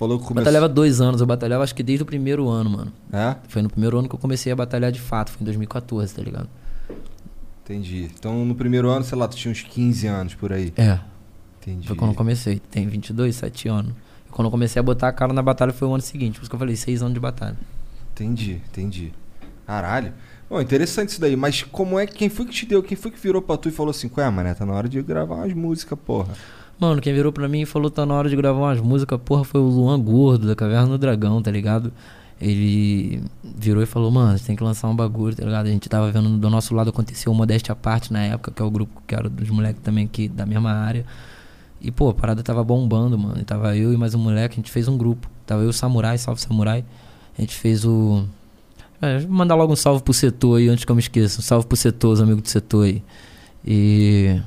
Falou 0.03 0.19
que 0.19 0.25
Eu 0.25 0.29
começou... 0.29 0.45
batalhava 0.45 0.69
dois 0.69 1.01
anos, 1.01 1.21
eu 1.21 1.27
batalhava 1.29 1.63
acho 1.63 1.73
que 1.77 1.83
desde 1.83 2.03
o 2.03 2.07
primeiro 2.07 2.49
ano, 2.49 2.71
mano. 2.71 2.93
É? 3.13 3.37
Foi 3.47 3.63
no 3.63 3.71
primeiro 3.71 3.97
ano 3.97 4.09
que 4.09 4.15
eu 4.17 4.19
comecei 4.19 4.53
a 4.53 4.57
batalhar 4.57 4.91
de 4.91 5.01
fato, 5.01 5.31
foi 5.31 5.43
em 5.43 5.45
2014, 5.45 6.13
tá 6.13 6.21
ligado? 6.21 6.49
Entendi. 7.65 8.11
Então, 8.13 8.45
no 8.45 8.53
primeiro 8.57 8.91
ano, 8.91 9.05
sei 9.05 9.17
lá, 9.17 9.29
tu 9.29 9.37
tinha 9.37 9.53
uns 9.53 9.63
15 9.63 10.07
anos 10.09 10.35
por 10.35 10.53
aí. 10.53 10.73
É, 10.77 10.99
Entendi. 11.61 11.87
foi 11.87 11.95
quando 11.95 12.11
eu 12.11 12.17
comecei. 12.17 12.59
Tem 12.59 12.89
22, 12.89 13.37
7 13.37 13.69
anos. 13.69 13.93
E 14.29 14.33
quando 14.33 14.47
eu 14.47 14.51
comecei 14.51 14.81
a 14.81 14.83
botar 14.83 15.07
a 15.07 15.13
cara 15.13 15.33
na 15.33 15.41
batalha 15.41 15.73
foi 15.73 15.87
o 15.87 15.93
ano 15.93 16.03
seguinte, 16.03 16.35
por 16.35 16.43
isso 16.43 16.51
que 16.51 16.57
eu 16.57 16.59
falei, 16.59 16.75
6 16.75 17.03
anos 17.03 17.15
de 17.15 17.21
batalha. 17.21 17.57
Entendi, 18.13 18.61
entendi. 18.69 19.13
Caralho. 19.65 20.13
Bom, 20.51 20.61
interessante 20.61 21.11
isso 21.11 21.21
daí. 21.21 21.37
Mas 21.37 21.63
como 21.63 21.97
é 21.97 22.09
que... 22.09 22.15
Quem 22.15 22.29
foi 22.29 22.47
que 22.47 22.53
te 22.53 22.67
deu? 22.67 22.83
Quem 22.83 22.97
foi 22.97 23.13
que 23.13 23.21
virou 23.21 23.41
pra 23.41 23.57
tu 23.57 23.69
e 23.69 23.73
falou 23.73 23.93
assim, 23.93 24.11
ué, 24.17 24.29
mané, 24.29 24.53
tá 24.53 24.67
na 24.67 24.73
hora 24.73 24.89
de 24.89 25.01
gravar 25.01 25.37
umas 25.37 25.53
músicas, 25.55 25.97
porra. 26.05 26.35
Mano, 26.79 27.01
quem 27.01 27.15
virou 27.15 27.33
pra 27.33 27.49
mim 27.49 27.61
e 27.61 27.67
falou 27.67 27.91
tá 27.91 28.05
na 28.05 28.15
hora 28.15 28.29
de 28.29 28.35
gravar 28.35 28.59
umas 28.59 28.81
músicas, 28.81 29.21
porra, 29.25 29.45
foi 29.45 29.61
o 29.61 29.65
Luan 29.65 30.01
Gordo, 30.01 30.47
da 30.49 30.55
Caverna 30.57 30.89
do 30.89 30.99
Dragão, 30.99 31.41
tá 31.41 31.51
ligado? 31.51 31.93
Ele 32.41 33.23
virou 33.43 33.85
e 33.85 33.87
falou, 33.87 34.11
mano, 34.11 34.37
você 34.37 34.45
tem 34.45 34.57
que 34.57 34.65
lançar 34.65 34.89
um 34.89 34.97
bagulho, 34.97 35.37
tá 35.37 35.45
ligado? 35.45 35.67
A 35.67 35.71
gente 35.71 35.89
tava 35.89 36.11
vendo 36.11 36.29
do 36.39 36.51
nosso 36.51 36.75
lado 36.75 36.91
aconteceu 36.91 37.31
o 37.31 37.35
Modéstia 37.35 37.73
à 37.73 37.77
Parte 37.77 38.13
na 38.13 38.21
época, 38.21 38.51
que 38.51 38.61
é 38.61 38.65
o 38.65 38.71
grupo 38.71 39.01
que 39.07 39.15
era 39.15 39.29
dos 39.29 39.49
moleques 39.49 39.81
também 39.81 40.07
aqui 40.07 40.29
da 40.29 40.45
mesma 40.45 40.73
área. 40.73 41.07
E, 41.81 41.91
pô, 41.91 42.09
a 42.09 42.15
parada 42.15 42.43
tava 42.43 42.63
bombando, 42.63 43.19
mano. 43.19 43.41
E 43.41 43.45
tava 43.45 43.77
eu 43.77 43.93
e 43.93 43.97
mais 43.97 44.15
um 44.15 44.19
moleque, 44.19 44.55
a 44.55 44.57
gente 44.57 44.71
fez 44.71 44.87
um 44.87 44.97
grupo. 44.97 45.29
Tava 45.45 45.63
eu 45.63 45.69
o 45.69 45.73
Samurai, 45.73 46.17
salve 46.17 46.41
Samurai. 46.41 46.85
A 47.37 47.41
gente 47.41 47.57
fez 47.57 47.85
o. 47.85 48.25
É, 49.01 49.19
vou 49.19 49.31
mandar 49.31 49.57
logo 49.57 49.73
um 49.73 49.77
salve 49.77 50.03
pro 50.03 50.13
setor 50.13 50.59
aí, 50.59 50.69
antes 50.69 50.85
que 50.85 50.91
eu 50.91 50.95
me 50.95 51.03
esqueça. 51.03 51.41
Um 51.41 51.43
salve 51.43 51.67
pro 51.67 51.77
setor, 51.77 52.13
os 52.13 52.21
amigos 52.21 52.43
do 52.43 52.49
setor 52.49 52.87
aí. 52.87 53.03
E. 53.67 54.41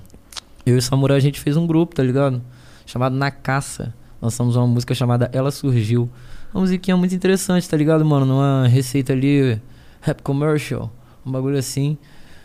Eu 0.65 0.75
e 0.75 0.77
o 0.77 0.81
Samurai 0.81 1.17
a 1.17 1.21
gente 1.21 1.39
fez 1.39 1.55
um 1.57 1.67
grupo, 1.67 1.95
tá 1.95 2.03
ligado? 2.03 2.41
Chamado 2.85 3.15
Na 3.15 3.29
Caça. 3.31 3.93
Lançamos 4.21 4.55
uma 4.55 4.65
música 4.65 4.93
chamada 4.95 5.29
Ela 5.33 5.51
Surgiu. 5.51 6.09
Uma 6.53 6.61
musiquinha 6.61 6.95
muito 6.97 7.13
interessante, 7.13 7.69
tá 7.69 7.77
ligado, 7.77 8.03
mano? 8.05 8.25
Numa 8.25 8.67
receita 8.67 9.13
ali, 9.13 9.59
rap 10.01 10.21
commercial. 10.23 10.91
Um 11.25 11.31
bagulho 11.31 11.57
assim. 11.57 11.97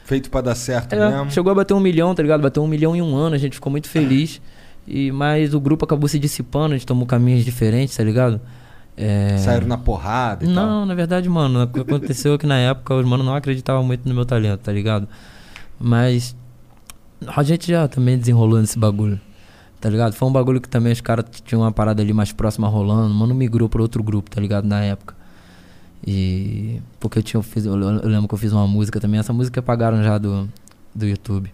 Feito 0.05 0.29
pra 0.31 0.41
dar 0.41 0.55
certo 0.55 0.93
É, 0.93 1.09
mesmo. 1.11 1.31
chegou 1.31 1.53
a 1.53 1.55
bater 1.55 1.73
um 1.73 1.81
milhão, 1.81 2.15
tá 2.15 2.23
ligado? 2.23 2.41
Bateu 2.43 2.63
um 2.63 2.67
milhão 2.67 2.97
em 2.97 3.01
um 3.01 3.15
ano, 3.15 3.35
a 3.35 3.39
gente 3.39 3.55
ficou 3.55 3.71
muito 3.71 3.89
feliz. 3.89 4.41
E, 4.87 5.13
mas 5.13 5.55
o 5.55 5.61
grupo 5.61 5.85
acabou 5.85 6.09
se 6.09 6.19
dissipando, 6.19 6.75
a 6.75 6.77
gente 6.77 6.87
tomou 6.87 7.07
caminhos 7.07 7.45
diferentes, 7.45 7.97
tá 7.97 8.03
ligado? 8.03 8.41
É... 8.97 9.39
Saíram 9.39 9.69
na 9.69 9.79
porrada 9.79 10.45
e 10.45 10.53
tal. 10.53 10.67
Não, 10.67 10.85
na 10.87 10.95
verdade, 10.95 11.29
mano, 11.29 11.63
o 11.63 11.67
que 11.69 11.81
aconteceu 11.81 12.35
é 12.35 12.39
que 12.39 12.47
na 12.47 12.59
época 12.59 12.95
os 12.97 13.07
mano 13.07 13.23
não 13.23 13.35
acreditavam 13.35 13.85
muito 13.85 14.07
no 14.09 14.15
meu 14.15 14.27
talento, 14.27 14.61
tá 14.61 14.73
ligado? 14.73 15.07
Mas 15.79 16.35
a 17.27 17.43
gente 17.43 17.69
já 17.69 17.87
também 17.89 18.19
desenrolou 18.19 18.61
nesse 18.61 18.79
bagulho, 18.79 19.21
tá 19.81 19.89
ligado? 19.89 20.13
Foi 20.15 20.29
um 20.29 20.33
bagulho 20.33 20.61
que 20.61 20.69
também 20.69 20.93
os 20.93 21.01
caras 21.01 21.25
tinham 21.45 21.63
uma 21.63 21.73
parada 21.73 22.03
ali 22.03 22.13
mais 22.13 22.33
próxima 22.33 22.69
rolando, 22.69 23.13
mano 23.15 23.35
migrou 23.35 23.69
pra 23.69 23.83
outro 23.83 24.03
grupo, 24.03 24.31
tá 24.31 24.41
ligado? 24.41 24.67
Na 24.67 24.81
época. 24.81 25.15
E. 26.07 26.81
Porque 26.99 27.19
eu 27.19 27.23
tinha. 27.23 27.39
eu 27.39 27.43
Fiz, 27.43 27.67
eu 27.67 27.75
lembro 27.75 28.29
que 28.29 28.35
eu 28.35 28.39
fiz 28.39 28.53
uma 28.53 28.67
música 28.67 29.01
também, 29.01 29.21
essa 29.21 29.33
música 29.33 29.61
apagaram 29.61 30.03
já 30.03 30.19
do, 30.19 30.49
do 30.95 31.07
YouTube. 31.07 31.53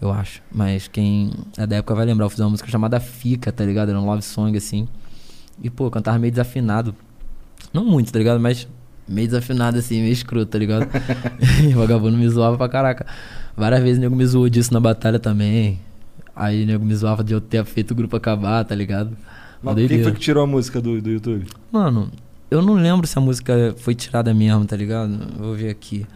Eu 0.00 0.12
acho. 0.12 0.42
Mas 0.52 0.88
quem 0.88 1.32
é 1.56 1.66
da 1.66 1.76
época 1.76 1.94
vai 1.94 2.04
lembrar, 2.04 2.26
eu 2.26 2.30
fiz 2.30 2.40
uma 2.40 2.50
música 2.50 2.68
chamada 2.68 3.00
Fica, 3.00 3.52
tá 3.52 3.64
ligado? 3.64 3.90
Era 3.90 4.00
um 4.00 4.04
love 4.04 4.22
song 4.22 4.56
assim. 4.56 4.88
E, 5.62 5.70
pô, 5.70 5.86
eu 5.86 5.90
cantava 5.90 6.18
meio 6.18 6.30
desafinado. 6.30 6.94
Não 7.72 7.84
muito, 7.84 8.12
tá 8.12 8.18
ligado? 8.18 8.40
Mas 8.40 8.68
meio 9.08 9.28
desafinado 9.28 9.78
assim, 9.78 10.00
meio 10.00 10.12
escroto, 10.12 10.46
tá 10.46 10.58
ligado? 10.58 10.86
e 11.62 11.74
o 11.74 11.78
vagabundo 11.78 12.16
me 12.16 12.28
zoava 12.28 12.58
pra 12.58 12.68
caraca. 12.68 13.06
Várias 13.56 13.82
vezes 13.82 13.98
o 13.98 14.00
nego 14.00 14.14
me 14.14 14.26
zoou 14.26 14.48
disso 14.48 14.72
na 14.72 14.80
batalha 14.80 15.18
também. 15.18 15.80
Aí 16.34 16.62
o 16.64 16.66
nego 16.66 16.84
me 16.84 16.94
zoava 16.94 17.24
de 17.24 17.32
eu 17.32 17.40
ter 17.40 17.64
feito 17.64 17.92
o 17.92 17.94
grupo 17.94 18.14
acabar, 18.16 18.64
tá 18.64 18.74
ligado? 18.74 19.16
Mas 19.62 19.74
quem 19.88 20.02
foi 20.02 20.12
que 20.12 20.20
tirou 20.20 20.44
a 20.44 20.46
música 20.46 20.80
do, 20.80 21.00
do 21.00 21.10
YouTube? 21.10 21.46
Mano, 21.72 22.10
eu 22.50 22.60
não 22.60 22.74
lembro 22.74 23.06
se 23.06 23.16
a 23.16 23.20
música 23.20 23.74
foi 23.78 23.94
tirada 23.94 24.32
mesmo, 24.34 24.64
tá 24.66 24.76
ligado? 24.76 25.18
Vou 25.38 25.54
ver 25.54 25.70
aqui. 25.70 26.06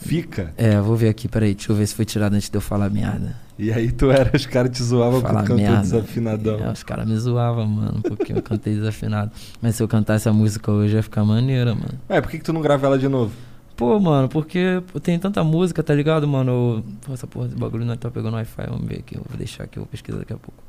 Fica. 0.00 0.52
É, 0.56 0.80
vou 0.80 0.96
ver 0.96 1.08
aqui, 1.08 1.26
peraí, 1.28 1.54
deixa 1.54 1.72
eu 1.72 1.76
ver 1.76 1.86
se 1.86 1.94
foi 1.94 2.04
tirada 2.04 2.36
antes 2.36 2.48
de 2.48 2.56
eu 2.56 2.60
falar 2.60 2.90
merda. 2.90 3.36
E 3.58 3.72
aí 3.72 3.90
tu 3.90 4.10
era, 4.10 4.30
os 4.36 4.46
caras 4.46 4.70
te 4.76 4.82
zoavam 4.82 5.20
porque 5.20 5.28
Falar 5.32 5.42
cantou 5.42 5.56
merda. 5.56 5.80
desafinadão. 5.80 6.58
É, 6.60 6.72
os 6.72 6.82
caras 6.82 7.06
me 7.08 7.16
zoavam, 7.16 7.66
mano, 7.66 8.00
porque 8.02 8.32
eu 8.32 8.42
cantei 8.42 8.74
desafinado. 8.74 9.30
Mas 9.62 9.76
se 9.76 9.82
eu 9.82 9.88
cantasse 9.88 10.28
a 10.28 10.32
música 10.32 10.70
hoje 10.70 10.96
ia 10.96 11.02
ficar 11.02 11.24
maneira, 11.24 11.74
mano. 11.74 11.94
Ué, 12.10 12.20
por 12.20 12.30
que, 12.30 12.38
que 12.38 12.44
tu 12.44 12.52
não 12.52 12.60
grava 12.60 12.86
ela 12.86 12.98
de 12.98 13.08
novo? 13.08 13.32
Pô, 13.76 13.98
mano, 13.98 14.28
porque 14.28 14.82
tem 15.02 15.18
tanta 15.18 15.42
música, 15.42 15.82
tá 15.82 15.92
ligado, 15.94 16.28
mano? 16.28 16.84
Pô, 17.04 17.12
essa 17.12 17.26
porra 17.26 17.46
desse 17.48 17.58
bagulho 17.58 17.84
não 17.84 17.96
tá 17.96 18.08
pegando 18.10 18.34
Wi-Fi, 18.34 18.66
vamos 18.68 18.86
ver 18.86 18.98
aqui, 19.00 19.16
eu 19.16 19.24
vou 19.28 19.36
deixar 19.36 19.64
aqui, 19.64 19.78
eu 19.78 19.82
vou 19.82 19.88
pesquisar 19.88 20.18
daqui 20.18 20.32
a 20.32 20.36
pouco. 20.36 20.62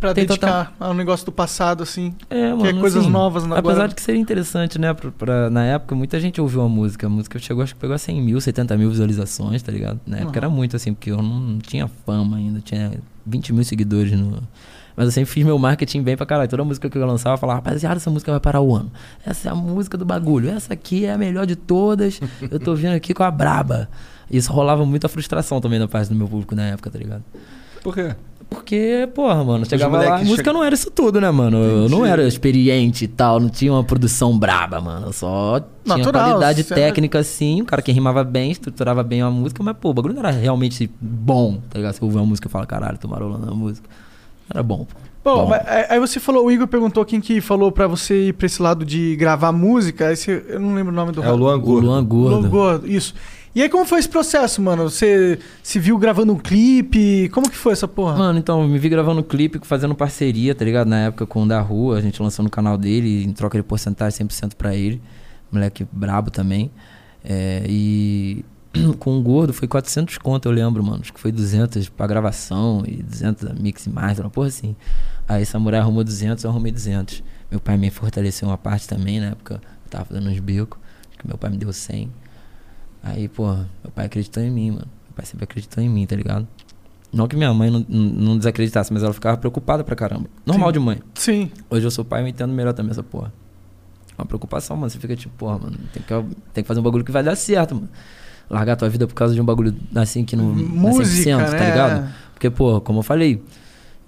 Pra 0.00 0.12
Tem 0.12 0.26
dedicar 0.26 0.74
ao 0.78 0.92
negócio 0.92 1.24
do 1.24 1.32
passado, 1.32 1.82
assim. 1.82 2.12
É, 2.28 2.50
mano. 2.50 2.62
que 2.62 2.68
é 2.68 2.72
coisas 2.80 3.02
assim, 3.02 3.10
novas 3.10 3.44
agora. 3.44 3.60
Apesar 3.60 3.86
de 3.86 3.94
que 3.94 4.02
seria 4.02 4.20
interessante, 4.20 4.78
né? 4.78 4.92
Pra, 4.92 5.10
pra- 5.10 5.48
na 5.50 5.64
época, 5.64 5.94
muita 5.94 6.20
gente 6.20 6.38
ouviu 6.38 6.60
a 6.60 6.68
música. 6.68 7.06
A 7.06 7.10
música 7.10 7.38
chegou, 7.38 7.62
acho 7.62 7.74
que 7.74 7.80
pegou 7.80 7.94
a 7.94 7.98
100 7.98 8.20
mil, 8.20 8.38
70 8.38 8.76
mil 8.76 8.90
visualizações, 8.90 9.62
tá 9.62 9.72
ligado? 9.72 9.98
Na 10.06 10.16
época 10.18 10.32
Uhum. 10.32 10.36
era 10.36 10.50
muito, 10.50 10.76
assim, 10.76 10.92
porque 10.92 11.10
eu 11.10 11.16
não, 11.22 11.40
não 11.40 11.58
tinha 11.60 11.88
fama 12.04 12.36
ainda. 12.36 12.60
Tinha 12.60 12.92
20 13.24 13.54
mil 13.54 13.64
seguidores 13.64 14.12
no. 14.12 14.42
Mas 14.96 15.06
eu 15.06 15.12
sempre 15.12 15.30
fiz 15.30 15.44
meu 15.44 15.58
marketing 15.58 16.02
bem 16.02 16.16
pra 16.16 16.24
caralho. 16.24 16.48
Toda 16.48 16.64
música 16.64 16.88
que 16.88 16.96
eu 16.96 17.06
lançava, 17.06 17.34
eu 17.34 17.38
falava, 17.38 17.58
rapaziada, 17.58 17.96
essa 17.96 18.10
música 18.10 18.30
vai 18.32 18.40
parar 18.40 18.60
o 18.62 18.74
ano. 18.74 18.90
Essa 19.26 19.48
é 19.48 19.52
a 19.52 19.54
música 19.54 19.98
do 19.98 20.04
bagulho. 20.06 20.48
Essa 20.50 20.72
aqui 20.72 21.04
é 21.04 21.12
a 21.12 21.18
melhor 21.18 21.44
de 21.46 21.54
todas. 21.56 22.18
eu 22.50 22.58
tô 22.58 22.74
vindo 22.74 22.94
aqui 22.94 23.12
com 23.12 23.22
a 23.22 23.30
braba. 23.30 23.88
Isso 24.30 24.50
rolava 24.52 24.84
muita 24.86 25.08
frustração 25.08 25.60
também 25.60 25.78
da 25.78 25.86
parte 25.86 26.08
do 26.08 26.14
meu 26.14 26.26
público 26.26 26.54
na 26.54 26.66
época, 26.68 26.90
tá 26.90 26.98
ligado? 26.98 27.22
Por 27.82 27.94
quê? 27.94 28.14
Porque, 28.48 29.08
porra, 29.12 29.42
mano, 29.42 29.66
chegava 29.66 29.98
lá, 29.98 30.16
a 30.16 30.24
música 30.24 30.50
che- 30.50 30.52
não 30.52 30.62
era 30.62 30.72
isso 30.74 30.88
tudo, 30.90 31.20
né, 31.20 31.28
mano? 31.32 31.56
Eu 31.58 31.88
não 31.88 31.98
Entendi. 31.98 32.12
era 32.12 32.26
experiente 32.28 33.04
e 33.04 33.08
tal, 33.08 33.40
não 33.40 33.48
tinha 33.48 33.72
uma 33.72 33.82
produção 33.82 34.38
braba, 34.38 34.80
mano. 34.80 35.06
Eu 35.08 35.12
só 35.12 35.60
tinha 35.84 35.96
Natural, 35.98 36.28
qualidade 36.28 36.62
você- 36.62 36.74
técnica, 36.74 37.18
assim, 37.18 37.62
o 37.62 37.64
cara 37.64 37.82
que 37.82 37.90
rimava 37.90 38.22
bem, 38.22 38.52
estruturava 38.52 39.02
bem 39.02 39.20
a 39.20 39.28
música, 39.30 39.62
mas, 39.64 39.76
pô, 39.80 39.90
o 39.90 39.94
bagulho 39.94 40.14
não 40.14 40.20
era 40.20 40.30
realmente 40.30 40.88
bom, 41.00 41.60
tá 41.68 41.78
ligado? 41.78 41.94
Você 41.94 42.04
ouviu 42.04 42.20
uma 42.20 42.26
música 42.26 42.46
e 42.46 42.50
fala, 42.50 42.64
caralho, 42.66 42.96
tô 42.98 43.08
marolando 43.08 43.50
a 43.50 43.54
música. 43.54 43.88
Era 44.50 44.62
bom. 44.62 44.86
Bom, 45.24 45.42
Bom. 45.42 45.48
mas 45.48 45.62
aí 45.90 45.98
você 45.98 46.20
falou, 46.20 46.46
o 46.46 46.50
Igor 46.52 46.68
perguntou 46.68 47.04
quem 47.04 47.20
que 47.20 47.40
falou 47.40 47.72
pra 47.72 47.88
você 47.88 48.28
ir 48.28 48.32
pra 48.34 48.46
esse 48.46 48.62
lado 48.62 48.84
de 48.84 49.16
gravar 49.16 49.50
música. 49.50 50.06
Aí 50.08 50.16
você- 50.16 50.44
eu 50.48 50.60
não 50.60 50.72
lembro 50.74 50.92
o 50.92 50.94
nome 50.94 51.10
do 51.10 51.20
É 51.22 51.32
o 51.32 51.34
Luan 51.34 51.58
Gordo. 51.58 51.86
Luan 51.86 51.94
Luan 51.96 52.04
Gordo. 52.04 52.48
Gordo, 52.48 52.86
isso. 52.88 53.12
E 53.52 53.60
aí, 53.62 53.68
como 53.68 53.84
foi 53.86 53.98
esse 53.98 54.08
processo, 54.08 54.60
mano? 54.62 54.84
Você 54.84 55.38
se 55.62 55.78
viu 55.80 55.96
gravando 55.98 56.32
um 56.32 56.36
clipe? 56.38 57.28
Como 57.30 57.50
que 57.50 57.56
foi 57.56 57.72
essa 57.72 57.88
porra? 57.88 58.14
Mano, 58.16 58.38
então, 58.38 58.62
eu 58.62 58.68
me 58.68 58.78
vi 58.78 58.88
gravando 58.88 59.24
clipe, 59.24 59.58
fazendo 59.62 59.94
parceria, 59.94 60.54
tá 60.54 60.64
ligado? 60.64 60.86
Na 60.88 61.06
época 61.06 61.26
com 61.26 61.42
o 61.42 61.48
da 61.48 61.60
rua, 61.60 61.96
a 61.96 62.00
gente 62.02 62.22
lançou 62.22 62.42
no 62.44 62.50
canal 62.50 62.76
dele, 62.76 63.24
em 63.24 63.32
troca 63.32 63.56
de 63.58 63.64
porcentagem 63.64 64.12
100% 64.28 64.54
pra 64.56 64.76
ele. 64.76 65.00
Moleque 65.50 65.86
brabo 65.90 66.30
também. 66.30 66.70
É, 67.24 67.64
e 67.68 68.44
com 68.98 69.18
o 69.18 69.22
gordo 69.22 69.52
foi 69.52 69.68
400 69.68 70.18
conto, 70.18 70.46
eu 70.46 70.52
lembro, 70.52 70.82
mano. 70.82 71.00
Acho 71.02 71.12
que 71.12 71.20
foi 71.20 71.32
200 71.32 71.88
pra 71.88 72.06
gravação 72.06 72.82
e 72.86 73.02
200 73.02 73.46
a 73.46 73.52
mix 73.54 73.86
e 73.86 73.90
master, 73.90 74.24
uma 74.24 74.30
porra 74.30 74.48
assim. 74.48 74.74
Aí 75.28 75.44
Samurai 75.44 75.80
arrumou 75.80 76.04
200, 76.04 76.44
eu 76.44 76.50
arrumei 76.50 76.72
200. 76.72 77.22
Meu 77.50 77.60
pai 77.60 77.76
me 77.76 77.90
fortaleceu 77.90 78.48
uma 78.48 78.58
parte 78.58 78.88
também, 78.88 79.20
na 79.20 79.26
época 79.28 79.54
eu 79.54 79.90
tava 79.90 80.04
fazendo 80.04 80.28
uns 80.28 80.38
bicos. 80.38 80.78
Acho 81.10 81.18
que 81.18 81.26
meu 81.26 81.38
pai 81.38 81.50
me 81.50 81.56
deu 81.56 81.72
100. 81.72 82.10
Aí, 83.02 83.28
pô, 83.28 83.52
meu 83.52 83.92
pai 83.94 84.06
acreditou 84.06 84.42
em 84.42 84.50
mim, 84.50 84.70
mano. 84.72 84.88
Meu 85.04 85.14
pai 85.14 85.24
sempre 85.26 85.44
acreditou 85.44 85.82
em 85.82 85.88
mim, 85.88 86.06
tá 86.06 86.16
ligado? 86.16 86.46
Não 87.12 87.28
que 87.28 87.36
minha 87.36 87.54
mãe 87.54 87.70
não, 87.70 87.86
não, 87.88 88.36
desacreditasse, 88.36 88.92
mas 88.92 89.02
ela 89.02 89.12
ficava 89.12 89.36
preocupada 89.36 89.84
pra 89.84 89.94
caramba. 89.94 90.28
Normal 90.44 90.68
Sim. 90.68 90.72
de 90.72 90.78
mãe. 90.78 91.02
Sim. 91.14 91.50
Hoje 91.70 91.86
eu 91.86 91.90
sou 91.90 92.04
pai 92.04 92.20
e 92.20 92.24
eu 92.24 92.28
entendo 92.28 92.52
melhor 92.52 92.74
também 92.74 92.90
essa 92.90 93.02
porra. 93.02 93.32
É 94.18 94.20
uma 94.20 94.26
preocupação, 94.26 94.76
mano. 94.76 94.90
Você 94.90 94.98
fica 94.98 95.14
tipo, 95.14 95.34
porra, 95.36 95.58
mano, 95.58 95.78
tem 95.92 96.02
que, 96.02 96.36
tem 96.52 96.64
que 96.64 96.68
fazer 96.68 96.80
um 96.80 96.82
bagulho 96.82 97.04
que 97.04 97.12
vai 97.12 97.22
dar 97.22 97.36
certo, 97.36 97.74
mano. 97.74 97.88
Largar 98.48 98.76
tua 98.76 98.88
vida 98.88 99.06
por 99.06 99.14
causa 99.14 99.34
de 99.34 99.40
um 99.40 99.44
bagulho 99.44 99.74
assim 99.94 100.24
que 100.24 100.36
não 100.36 100.44
Música, 100.44 101.36
dá 101.36 101.44
100%, 101.46 101.50
né? 101.52 101.58
tá 101.58 101.64
ligado? 101.64 102.08
Porque, 102.32 102.48
pô, 102.50 102.80
como 102.80 103.00
eu 103.00 103.02
falei, 103.02 103.42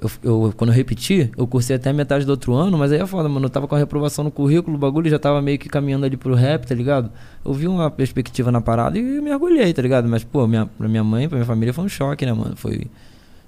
eu, 0.01 0.11
eu- 0.22 0.55
quando 0.57 0.70
eu 0.70 0.76
repeti, 0.76 1.30
eu 1.36 1.47
cursei 1.47 1.74
até 1.74 1.93
metade 1.93 2.24
do 2.24 2.30
outro 2.30 2.55
ano, 2.55 2.78
mas 2.78 2.93
aí 2.93 3.01
é 3.01 3.07
foda, 3.07 3.28
mano. 3.28 3.47
Eu 3.47 3.51
tava 3.51 3.66
com 3.66 3.74
a 3.74 3.78
reprovação 3.78 4.22
no 4.24 4.30
currículo, 4.30 4.76
o 4.76 4.78
bagulho 4.78 5.11
já 5.11 5.18
tava 5.18 5.43
meio 5.43 5.59
que 5.59 5.68
caminhando 5.68 6.07
ali 6.07 6.16
pro 6.16 6.34
rap, 6.34 6.66
tá 6.66 6.74
ligado? 6.74 7.11
Eu 7.45 7.53
vi 7.53 7.66
uma 7.66 7.91
perspectiva 7.91 8.53
na 8.53 8.61
parada 8.61 8.97
e 8.97 9.03
me 9.03 9.32
orgulhei, 9.32 9.72
tá 9.72 9.82
ligado? 9.82 10.09
Mas, 10.09 10.22
pô, 10.22 10.47
minha, 10.47 10.66
pra 10.66 10.89
minha 10.89 11.03
mãe, 11.03 11.28
pra 11.28 11.36
minha 11.36 11.47
família 11.47 11.74
foi 11.74 11.84
um 11.84 11.89
choque, 11.89 12.24
né, 12.24 12.32
mano? 12.32 12.55
Foi, 12.55 12.86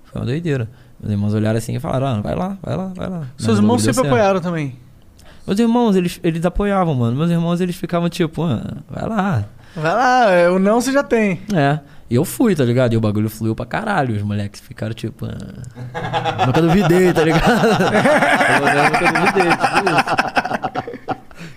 foi 0.05 0.21
uma 0.21 0.25
doideira. 0.27 0.69
Meus 0.99 1.13
irmãos 1.13 1.35
olharam 1.35 1.57
assim 1.59 1.77
e 1.77 1.79
falaram, 1.79 2.07
ah, 2.09 2.21
vai 2.21 2.35
lá, 2.35 2.59
vai 2.61 2.77
lá, 2.77 2.87
vai 2.97 3.09
lá. 3.09 3.27
Seus 3.39 3.59
irmãos 3.59 3.83
sempre 3.83 4.01
apoiaram 4.09 4.41
também. 4.41 4.75
Meus 5.51 5.59
irmãos, 5.59 5.97
eles, 5.97 6.21
eles 6.23 6.45
apoiavam, 6.45 6.95
mano. 6.95 7.17
Meus 7.17 7.29
irmãos, 7.29 7.61
eles 7.61 7.75
ficavam 7.75 8.09
tipo, 8.09 8.45
ah, 8.45 8.63
vai 8.89 9.09
lá. 9.09 9.45
Vai 9.75 9.95
lá, 9.95 10.31
é, 10.31 10.49
o 10.49 10.61
não 10.61 10.81
você 10.81 10.93
já 10.93 11.03
tem. 11.03 11.41
É. 11.53 11.81
E 12.09 12.15
eu 12.15 12.25
fui, 12.25 12.55
tá 12.55 12.65
ligado? 12.65 12.93
E 12.93 12.97
o 12.97 13.01
bagulho 13.01 13.29
fluiu 13.29 13.57
pra 13.57 13.67
caralho. 13.67 14.15
Os 14.15 14.23
moleques 14.23 14.61
ficaram 14.61 14.95
tipo, 14.95 15.27
ah, 15.27 16.47
nunca 16.47 16.63
duvidei, 16.63 17.13
tá 17.13 17.25
ligado? 17.25 17.67
eu 18.47 18.85
nunca 18.91 19.13
duvidei, 19.21 19.51
tipo 19.51 19.91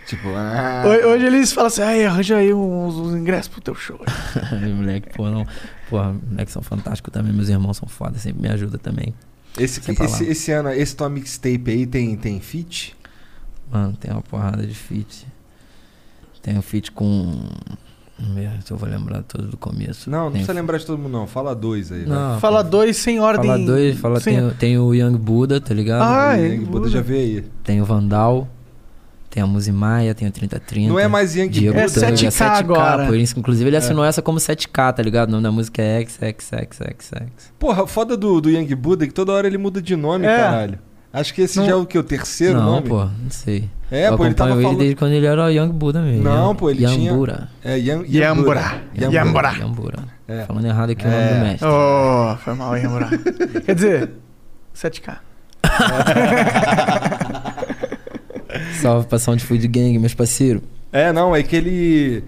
Tipo, 0.07 0.29
ah, 0.29 0.83
Hoje, 0.85 1.25
eles 1.27 1.53
falam 1.53 1.67
assim, 1.67 1.83
ai, 1.83 2.03
arranja 2.03 2.37
aí 2.37 2.51
uns, 2.51 2.95
uns 2.95 3.15
ingressos 3.15 3.49
pro 3.49 3.61
teu 3.61 3.75
show. 3.75 3.99
isso. 4.09 4.75
Moleque, 4.75 5.09
pô, 5.15 5.29
não. 5.29 5.45
Porra, 5.87 6.15
moleques 6.31 6.51
são 6.51 6.63
fantásticos 6.63 7.13
também. 7.13 7.31
Meus 7.31 7.47
irmãos 7.47 7.77
são 7.77 7.87
foda, 7.87 8.17
sempre 8.17 8.41
me 8.41 8.49
ajudam 8.49 8.79
também. 8.79 9.13
esse, 9.55 9.79
esse, 9.87 10.23
esse 10.25 10.51
ano, 10.51 10.71
esse 10.71 10.95
tua 10.95 11.11
mixtape 11.11 11.69
aí 11.69 11.85
tem, 11.85 12.15
tem 12.15 12.39
feat? 12.39 12.95
Mano, 13.71 13.93
tem 13.99 14.11
uma 14.11 14.21
porrada 14.21 14.65
de 14.65 14.73
feat. 14.75 15.25
Tem 16.41 16.57
um 16.57 16.61
feat 16.61 16.91
com. 16.91 17.39
Vamos 18.19 18.35
ver 18.35 18.51
se 18.63 18.71
eu 18.71 18.77
vou 18.77 18.87
lembrar 18.87 19.23
todo 19.23 19.47
do 19.47 19.57
começo. 19.57 20.09
Não, 20.09 20.25
não 20.25 20.25
Tem 20.25 20.33
precisa 20.41 20.53
lembrar 20.53 20.77
de 20.77 20.85
todo 20.85 20.99
mundo, 20.99 21.11
não. 21.11 21.25
Fala 21.25 21.55
dois 21.55 21.91
aí. 21.91 22.05
Não, 22.05 22.39
Fala 22.39 22.63
dois 22.63 22.97
sem 22.97 23.19
ordem. 23.19 23.49
Fala 23.49 23.65
dois, 23.65 23.97
fala, 23.97 24.19
sem- 24.19 24.35
tem, 24.35 24.45
o- 24.47 24.51
tem 24.53 24.77
o 24.77 24.93
Young 24.93 25.17
Buda, 25.17 25.59
tá 25.59 25.73
ligado? 25.73 26.03
Ah, 26.03 26.29
Aí, 26.31 26.41
é, 26.45 26.47
Yang 26.49 26.65
Buda 26.65 26.89
já 26.89 27.01
veio 27.01 27.39
aí. 27.39 27.45
Tem 27.63 27.81
o 27.81 27.85
Vandal, 27.85 28.47
tem 29.31 29.41
a 29.41 29.47
Muzimaia, 29.47 30.13
tem 30.13 30.27
o 30.27 30.31
3030. 30.31 30.89
Não 30.89 30.99
é 30.99 31.07
mais 31.07 31.35
Yang 31.35 31.49
Diego 31.59 31.77
É 31.79 31.87
Buda. 31.87 31.99
Tang, 32.01 32.13
7K 32.13 32.45
agora. 32.59 33.07
Por 33.07 33.17
isso, 33.17 33.39
inclusive, 33.39 33.67
ele 33.69 33.77
assinou 33.77 34.05
essa 34.05 34.21
como 34.21 34.37
7K, 34.37 34.93
tá 34.93 35.01
ligado? 35.01 35.29
O 35.29 35.31
nome 35.31 35.43
da 35.43 35.51
música 35.51 35.81
é 35.81 36.05
XXXXX. 36.05 37.51
Porra, 37.57 37.87
foda 37.87 38.15
do, 38.15 38.39
do 38.39 38.49
Yang 38.49 38.75
Buda 38.75 39.05
é 39.05 39.07
que 39.07 39.13
toda 39.13 39.31
hora 39.31 39.47
ele 39.47 39.57
muda 39.57 39.81
de 39.81 39.95
nome, 39.95 40.25
É. 40.27 40.37
caralho. 40.37 40.79
Acho 41.13 41.33
que 41.33 41.43
esse 41.43 41.59
Não. 41.59 41.65
já 41.65 41.71
é 41.73 41.75
o 41.75 41.85
que? 41.85 41.97
O 41.97 42.03
terceiro 42.03 42.55
Não, 42.59 42.65
nome? 42.71 42.89
pô, 42.89 43.05
não 43.05 43.29
sei. 43.29 43.69
É, 43.91 44.07
eu 44.07 44.17
pô, 44.17 44.25
ele 44.25 44.33
tava 44.33 44.53
ele 44.53 44.63
falando. 44.63 44.77
desde 44.79 44.95
quando 44.95 45.11
ele 45.11 45.27
era 45.27 45.45
o 45.45 45.49
Young 45.49 45.69
Buda 45.71 46.01
mesmo. 46.01 46.23
Não, 46.23 46.55
pô, 46.55 46.71
ele 46.71 46.83
Young 46.83 46.95
tinha-. 46.95 47.49
É 47.63 47.77
Yang, 47.77 48.17
Yambura. 48.17 48.81
Yambura. 48.99 49.19
Yambura. 49.19 49.51
Young 49.59 49.71
Buda. 49.73 50.03
É. 50.27 50.45
Falando 50.45 50.65
errado 50.65 50.89
aqui 50.89 51.05
o 51.05 51.09
nome 51.11 51.21
É. 51.23 51.33
do 51.33 51.39
mestre. 51.45 51.67
Oh, 51.69 52.35
foi 52.37 52.53
mal, 52.55 52.73
Amorá? 52.73 53.09
Quer 53.63 53.75
dizer, 53.75 54.11
7K. 54.75 55.17
Salve 58.81 59.07
pra 59.07 59.19
Sound 59.19 59.43
Food 59.43 59.67
Gang, 59.67 59.97
meus 59.99 60.13
parceiros. 60.13 60.61
É, 60.91 61.11
não, 61.11 61.35
é 61.35 61.41
que 61.43 61.55
ele. 61.55 62.23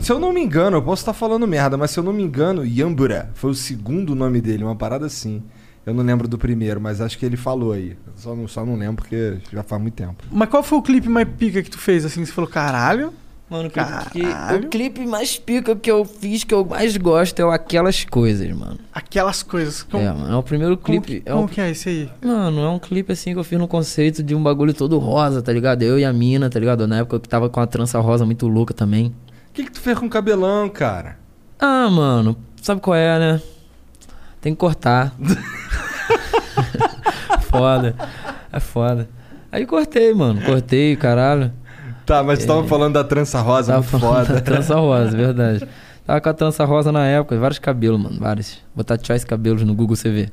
Se 0.00 0.10
eu 0.10 0.18
não 0.18 0.32
me 0.32 0.40
engano, 0.42 0.78
eu 0.78 0.82
posso 0.82 1.02
estar 1.02 1.12
falando 1.12 1.46
merda, 1.46 1.76
mas 1.76 1.90
se 1.90 1.98
eu 1.98 2.04
não 2.04 2.12
me 2.12 2.22
engano, 2.22 2.64
Yambura 2.66 3.30
foi 3.34 3.50
o 3.50 3.54
segundo 3.54 4.14
nome 4.14 4.40
dele, 4.40 4.64
uma 4.64 4.74
parada 4.76 5.06
assim. 5.06 5.42
Eu 5.86 5.94
não 5.94 6.02
lembro 6.02 6.26
do 6.26 6.36
primeiro, 6.36 6.80
mas 6.80 7.00
acho 7.00 7.16
que 7.16 7.24
ele 7.24 7.36
falou 7.36 7.72
aí. 7.72 7.96
Só 8.16 8.34
não, 8.34 8.48
só 8.48 8.66
não 8.66 8.74
lembro 8.76 8.96
porque 8.96 9.38
já 9.52 9.62
faz 9.62 9.80
muito 9.80 9.94
tempo. 9.94 10.16
Mas 10.30 10.48
qual 10.48 10.62
foi 10.62 10.78
o 10.78 10.82
clipe 10.82 11.08
mais 11.08 11.28
pica 11.38 11.62
que 11.62 11.70
tu 11.70 11.78
fez, 11.78 12.04
assim? 12.04 12.24
Você 12.24 12.32
falou, 12.32 12.50
caralho. 12.50 13.12
Mano, 13.48 13.68
o 13.68 13.70
clipe, 13.70 14.10
que- 14.10 14.22
Caralho. 14.22 14.66
o 14.66 14.68
clipe 14.68 15.06
mais 15.06 15.38
pica 15.38 15.76
que 15.76 15.88
eu 15.88 16.04
fiz, 16.04 16.42
que 16.42 16.52
eu 16.52 16.64
mais 16.64 16.96
gosto, 16.96 17.38
é 17.38 17.44
o 17.44 17.52
Aquelas 17.52 18.04
Coisas, 18.04 18.50
mano. 18.50 18.76
Aquelas 18.92 19.44
coisas. 19.44 19.84
Como, 19.84 20.02
É, 20.02 20.12
mano, 20.12 20.34
é 20.34 20.36
o 20.36 20.42
primeiro 20.42 20.76
como 20.76 21.00
clipe. 21.00 21.22
que, 21.22 21.30
é 21.30 21.32
como 21.32 21.44
o 21.44 21.48
que 21.48 21.60
é 21.60 21.70
esse 21.70 21.88
aí? 21.88 22.10
Mano, 22.24 22.60
é 22.60 22.68
um 22.68 22.80
clipe 22.80 23.12
assim 23.12 23.32
que 23.32 23.38
eu 23.38 23.44
fiz 23.44 23.56
no 23.56 23.68
conceito 23.68 24.20
de 24.24 24.34
um 24.34 24.42
bagulho 24.42 24.74
todo 24.74 24.98
rosa, 24.98 25.40
tá 25.40 25.52
ligado? 25.52 25.82
Eu 25.82 25.96
e 25.96 26.04
a 26.04 26.12
mina, 26.12 26.50
tá 26.50 26.58
ligado? 26.58 26.88
Na 26.88 26.96
época 26.98 27.14
eu 27.14 27.20
tava 27.20 27.48
com 27.48 27.60
a 27.60 27.66
trança 27.68 28.00
rosa 28.00 28.26
muito 28.26 28.48
louca 28.48 28.74
também. 28.74 29.14
O 29.50 29.52
que, 29.54 29.62
que 29.62 29.70
tu 29.70 29.80
fez 29.80 29.96
com 29.96 30.06
o 30.06 30.10
cabelão, 30.10 30.68
cara? 30.68 31.16
Ah, 31.60 31.88
mano, 31.88 32.36
sabe 32.60 32.80
qual 32.80 32.96
é, 32.96 33.16
né? 33.20 33.40
Tem 34.40 34.52
que 34.54 34.58
cortar. 34.58 35.14
foda. 37.58 37.94
É 38.52 38.60
foda. 38.60 39.08
Aí 39.52 39.64
cortei, 39.66 40.12
mano. 40.14 40.40
Cortei, 40.42 40.96
caralho. 40.96 41.52
Tá, 42.04 42.22
mas 42.22 42.38
tu 42.40 42.46
tava 42.46 42.64
falando 42.68 42.94
da 42.94 43.04
trança 43.04 43.40
rosa, 43.40 43.72
Tava 43.72 43.82
muito 43.82 44.00
falando 44.00 44.18
da 44.20 44.34
foda. 44.34 44.40
trança 44.40 44.74
rosa, 44.76 45.10
verdade. 45.16 45.68
Tava 46.06 46.20
com 46.20 46.28
a 46.28 46.34
trança 46.34 46.64
rosa 46.64 46.92
na 46.92 47.04
época, 47.06 47.36
vários 47.36 47.58
cabelos, 47.58 48.00
mano, 48.00 48.16
vários. 48.20 48.58
Botar 48.74 48.96
choice 49.02 49.26
cabelos 49.26 49.62
no 49.64 49.74
Google 49.74 49.96
você 49.96 50.10
vê. 50.10 50.28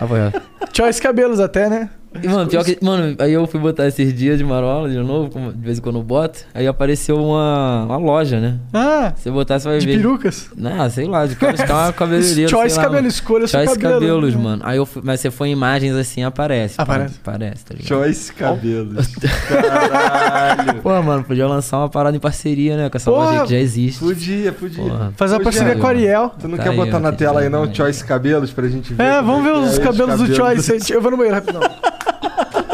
Apoiado. 0.00 0.40
Choice 0.72 1.00
Cabelos 1.00 1.40
até, 1.40 1.68
né? 1.68 1.90
E, 2.22 2.26
mano, 2.26 2.50
pior 2.50 2.64
que. 2.64 2.76
Mano, 2.82 3.14
aí 3.20 3.32
eu 3.32 3.46
fui 3.46 3.60
botar 3.60 3.86
esses 3.86 4.12
dias 4.12 4.36
de 4.38 4.44
marola 4.44 4.88
de 4.90 4.98
novo, 4.98 5.30
como 5.30 5.52
de 5.52 5.60
vez 5.60 5.78
em 5.78 5.80
quando 5.80 5.96
eu 5.98 6.02
boto. 6.02 6.40
Aí 6.52 6.66
apareceu 6.66 7.16
uma, 7.16 7.84
uma 7.84 7.96
loja, 7.98 8.40
né? 8.40 8.58
Ah, 8.72 9.12
Se 9.16 9.24
você 9.24 9.30
botar, 9.30 9.60
você 9.60 9.68
vai 9.68 9.78
de 9.78 9.86
ver. 9.86 9.96
perucas. 9.98 10.50
Não, 10.56 10.90
sei 10.90 11.06
lá, 11.06 11.24
de 11.26 11.36
buscar 11.36 11.84
uma 11.84 11.92
cabeleireira. 11.94 12.48
Choice 12.50 12.76
lá, 12.76 12.82
Cabelo, 12.84 13.06
escolha 13.06 13.46
seu 13.46 13.60
Choice 13.60 13.78
cabelo. 13.78 14.00
cabelos, 14.00 14.34
mano. 14.34 14.62
Aí 14.64 14.76
eu 14.76 14.84
fui, 14.86 15.02
mas 15.04 15.20
você 15.20 15.30
foi 15.30 15.48
em 15.48 15.52
imagens 15.52 15.94
assim, 15.94 16.24
aparece. 16.24 16.74
Aparece. 16.78 17.14
Aparece, 17.22 17.64
tá 17.64 17.74
ligado? 17.74 17.86
Choice 17.88 18.32
cabelos. 18.32 19.06
Caralho. 19.48 20.82
Pô, 20.82 21.02
mano, 21.02 21.24
podia 21.24 21.46
lançar 21.46 21.78
uma 21.78 21.88
parada 21.88 22.16
em 22.16 22.20
parceria, 22.20 22.76
né? 22.76 22.90
Com 22.90 22.96
essa 22.96 23.10
Porra, 23.10 23.24
loja 23.30 23.44
que 23.44 23.50
já 23.50 23.58
existe. 23.58 24.00
Podia, 24.00 24.52
podia. 24.52 24.82
Porra. 24.82 25.12
Faz 25.16 25.32
uma 25.32 25.40
parceria 25.40 25.76
com 25.76 25.86
a 25.86 25.90
Ariel. 25.90 26.34
Tu 26.40 26.48
não 26.48 26.56
Tá 26.56 26.64
quer 26.64 26.70
aí, 26.70 26.76
botar 26.76 26.98
na 27.00 27.12
tela 27.12 27.40
aí 27.40 27.48
não, 27.48 27.72
Choice 27.72 28.04
Cabelos, 28.04 28.50
pra 28.52 28.66
gente 28.68 28.92
ver? 28.94 29.02
É, 29.02 29.22
vamos 29.22 29.44
ver 29.44 29.52
que 29.52 29.58
os 29.58 29.78
é 29.78 29.82
cabelos 29.82 30.18
do 30.20 30.34
Choice. 30.34 30.92
Eu 30.92 31.00
vou 31.00 31.10
no 31.12 31.16
banheiro 31.16 31.36
rapidão. 31.36 31.60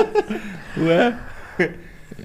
Ué? 0.78 1.16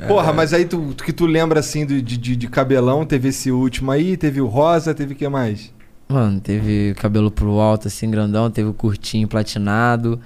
Porra, 0.07 0.34
mas 0.34 0.53
aí 0.53 0.65
tu, 0.65 0.93
tu- 0.93 1.03
que 1.03 1.13
tu 1.13 1.26
lembra 1.26 1.59
assim 1.59 1.86
do- 1.86 2.01
de, 2.01 2.17
de, 2.17 2.36
de 2.36 2.47
cabelão, 2.47 3.05
teve 3.05 3.30
esse 3.30 3.51
último 3.51 3.91
aí, 3.91 4.15
teve 4.17 4.41
o 4.41 4.47
rosa, 4.47 4.93
teve 4.93 5.13
o 5.13 5.15
que 5.15 5.28
mais? 5.28 5.72
Mano, 6.07 6.39
teve 6.41 6.93
cabelo 6.95 7.32
pro 7.32 7.59
alto, 7.59 7.88
assim, 7.88 8.09
grandão. 8.11 8.49
Teve 8.51 8.69
o 8.69 8.74
curtinho 8.74 9.28
platinado. 9.28 10.19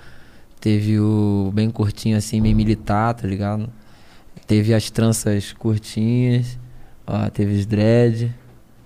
Teve 0.59 0.99
o 0.99 1.51
bem 1.53 1.69
curtinho, 1.69 2.17
assim, 2.17 2.41
meio 2.41 2.55
militar, 2.55 3.13
tá 3.13 3.27
ligado? 3.27 3.69
Teve 4.47 4.73
as 4.73 4.89
tranças 4.89 5.53
curtinhas. 5.53 6.57
Ó, 7.05 7.29
teve 7.29 7.53
os 7.59 7.65
dread. 7.67 8.33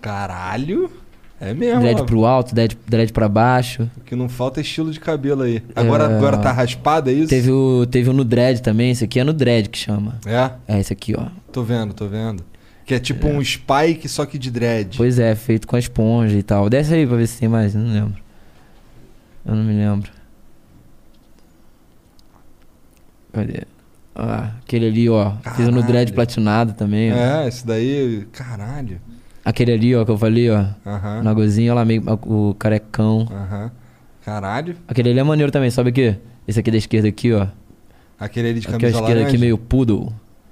Caralho! 0.02 0.92
É 1.42 1.54
mesmo, 1.54 1.80
Dread 1.80 2.02
ó. 2.02 2.06
pro 2.06 2.26
alto, 2.26 2.54
dread, 2.54 2.78
dread 2.86 3.14
pra 3.14 3.30
baixo. 3.30 3.90
O 3.98 4.02
que 4.02 4.14
não 4.16 4.28
falta 4.28 4.60
é 4.60 4.62
estilo 4.62 4.92
de 4.92 5.00
cabelo 5.00 5.44
aí. 5.44 5.64
Agora, 5.74 6.04
É. 6.04 6.18
agora 6.18 6.38
tá 6.38 6.52
raspado, 6.52 7.10
é 7.10 7.14
isso? 7.14 7.30
Teve 7.30 7.50
o, 7.50 7.86
teve 7.86 8.10
o 8.10 8.14
no 8.14 8.26
dread 8.26 8.62
também. 8.62 8.92
Esse 8.92 9.06
aqui 9.06 9.20
é 9.20 9.24
no 9.24 9.32
dread 9.32 9.70
que 9.70 9.78
chama. 9.78 10.20
É, 10.26 10.52
É 10.76 10.80
esse 10.80 10.92
aqui, 10.92 11.16
ó. 11.18 11.28
tô 11.52 11.64
vendo, 11.64 11.94
tô 11.94 12.08
vendo. 12.08 12.44
Que 12.86 12.94
é 12.96 13.00
tipo 13.00 13.28
um 13.28 13.42
spike, 13.44 14.10
só 14.10 14.26
que 14.26 14.38
de 14.38 14.52
dread. 14.52 14.98
Pois 14.98 15.18
é, 15.20 15.34
feito 15.36 15.66
com 15.68 15.76
a 15.76 15.80
esponja 15.80 16.38
e 16.38 16.44
tal. 16.44 16.70
Desce 16.70 16.94
aí 16.94 17.08
pra 17.08 17.16
ver 17.18 17.28
se 17.28 17.40
tem 17.40 17.48
mais, 17.48 17.74
eu 17.76 17.82
não 17.82 17.94
lembro. 17.94 18.22
Eu 19.46 19.56
não 19.56 19.64
me 19.64 19.74
lembro. 19.74 20.12
Cadê? 23.32 23.62
Ah, 24.16 24.52
aquele 24.62 24.88
ali, 24.88 25.08
ó. 25.10 25.34
Fiz 25.56 25.68
no 25.68 25.82
dread 25.82 25.88
Caralho. 26.12 26.14
platinado 26.14 26.74
também, 26.74 27.14
ó. 27.14 27.16
É, 27.16 27.48
esse 27.48 27.66
daí, 27.66 28.28
caralho. 28.34 29.00
Aquele 29.44 29.72
ali, 29.74 29.96
ó, 29.96 30.04
que 30.06 30.12
eu 30.12 30.18
falei, 30.18 30.50
ó. 30.50 30.66
Aham, 30.86 31.24
Na 31.24 31.34
gozinha, 31.34 31.74
lá 31.74 31.84
meio 31.86 32.04
o 32.26 32.54
carecão. 32.58 33.28
aham. 33.32 33.72
Caralho. 34.24 34.76
Aquele 34.88 35.10
ali 35.12 35.20
é 35.20 35.24
maneiro 35.24 35.52
também, 35.52 35.72
sabe 35.72 35.90
o 35.90 35.94
quê? 35.94 36.16
Esse 36.48 36.60
aqui 36.60 36.70
da 36.70 36.78
esquerda 36.78 37.08
aqui, 37.08 37.34
ó. 37.34 37.48
Aquele 38.20 38.50
ali 38.50 38.60
de 38.60 38.68
Aqui 38.68 38.76
à 38.76 38.80
camisa 38.80 38.98
esquerda 38.98 39.14
laranja. 39.14 39.28
aqui 39.30 39.38
meio 39.38 39.58
poodle. 39.58 40.12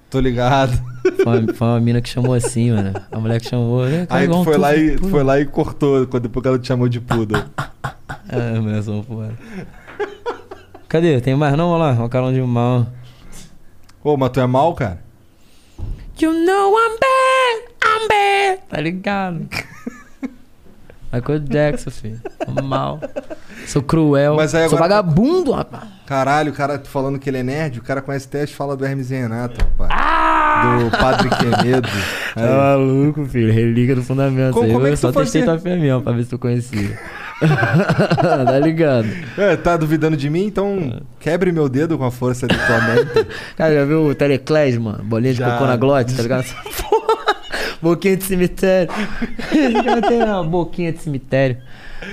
Tô 0.09 0.19
ligado. 0.19 0.71
Foi 1.23 1.39
uma, 1.39 1.53
foi 1.53 1.67
uma 1.67 1.79
mina 1.79 2.01
que 2.01 2.09
chamou 2.09 2.33
assim, 2.33 2.71
mano. 2.71 2.93
A 3.11 3.19
mulher 3.19 3.39
que 3.41 3.47
chamou. 3.49 3.85
né, 3.85 4.05
cara, 4.05 4.19
Aí 4.21 4.25
igual 4.25 4.39
tu 4.43 4.49
um 4.49 4.51
foi 4.51 4.57
lá, 4.57 4.75
e, 4.75 4.89
poodle. 4.91 5.09
foi 5.09 5.23
lá 5.23 5.39
e 5.39 5.45
cortou, 5.45 6.07
quando 6.07 6.23
depois 6.23 6.41
que 6.41 6.47
ela 6.47 6.59
te 6.59 6.67
chamou 6.67 6.87
de 6.89 6.99
poodle. 7.01 7.43
É, 8.29 8.59
mulher 8.59 8.83
só 8.83 9.01
fora. 9.03 9.31
Cadê? 10.89 11.19
Tem 11.21 11.33
mais 11.35 11.55
não? 11.57 11.69
Olha 11.69 11.93
lá, 11.97 12.05
o 12.05 12.09
calão 12.09 12.33
de 12.33 12.41
mal. 12.41 12.87
Ô, 14.03 14.17
mas 14.17 14.29
tu 14.31 14.39
é 14.41 14.45
mal, 14.45 14.73
cara? 14.73 14.99
You 16.19 16.31
know 16.33 16.73
I'm 16.73 16.97
bad, 16.99 17.16
Tá 18.69 18.79
ligado? 18.81 19.47
Michael 21.11 21.39
Jackson, 21.39 21.89
filho. 21.89 22.19
Mal. 22.63 22.99
Sou 23.65 23.81
cruel. 23.81 24.35
Mas 24.35 24.53
aí 24.53 24.67
Sou 24.69 24.77
agora- 24.77 24.95
vagabundo, 25.01 25.51
rapaz. 25.53 25.83
Caralho, 26.05 26.51
o 26.51 26.55
cara 26.55 26.81
falando 26.85 27.17
que 27.19 27.29
ele 27.29 27.37
é 27.37 27.43
nerd, 27.43 27.79
o 27.79 27.83
cara 27.83 28.01
conhece 28.01 28.27
até 28.27 28.41
as 28.41 28.51
falas 28.51 28.77
do 28.77 28.85
Hermes 28.85 29.09
e 29.11 29.15
Renato, 29.15 29.57
rapaz. 29.63 29.89
Ah! 29.93 30.79
do 30.79 30.91
Padre 30.97 31.29
Quemedo. 31.29 31.87
Tá 32.33 32.41
Aí. 32.41 32.49
maluco, 32.49 33.25
filho. 33.25 33.51
Relíquia 33.53 33.95
do 33.95 34.03
fundamento. 34.03 34.53
Como- 34.53 34.65
Aí 34.65 34.73
como 34.73 34.85
é 34.85 34.89
eu 34.89 34.93
que 34.93 34.99
só 34.99 35.11
tu 35.11 35.19
testei 35.19 35.43
fazia? 35.43 35.59
tua 35.59 35.71
fé 35.71 35.77
mesmo 35.77 36.01
pra 36.01 36.11
ver 36.13 36.23
se 36.23 36.29
tu 36.29 36.39
conhecia. 36.39 36.99
tá 37.39 38.59
ligado? 38.59 39.07
É, 39.37 39.55
tá 39.55 39.77
duvidando 39.77 40.17
de 40.17 40.29
mim? 40.29 40.45
Então 40.45 41.01
quebre 41.19 41.51
meu 41.51 41.69
dedo 41.69 41.97
com 41.97 42.03
a 42.05 42.11
força 42.11 42.47
de 42.47 42.57
tua 42.57 42.81
mente. 42.81 43.27
Cara, 43.55 43.73
já 43.75 43.85
viu 43.85 44.07
o 44.07 44.15
Teleclés, 44.15 44.77
mano? 44.77 45.03
Bolinha 45.03 45.33
de 45.33 45.39
Já. 45.39 45.51
cocô 45.51 45.65
na 45.67 45.75
glote, 45.77 46.15
tá 46.15 46.23
ligado? 46.23 46.45
boquinha 47.81 48.17
de 48.17 48.23
cemitério. 48.23 48.93
Cara 49.83 50.01
tem 50.01 50.23
uma 50.23 50.43
boquinha 50.43 50.91
de 50.91 50.99
cemitério. 50.99 51.57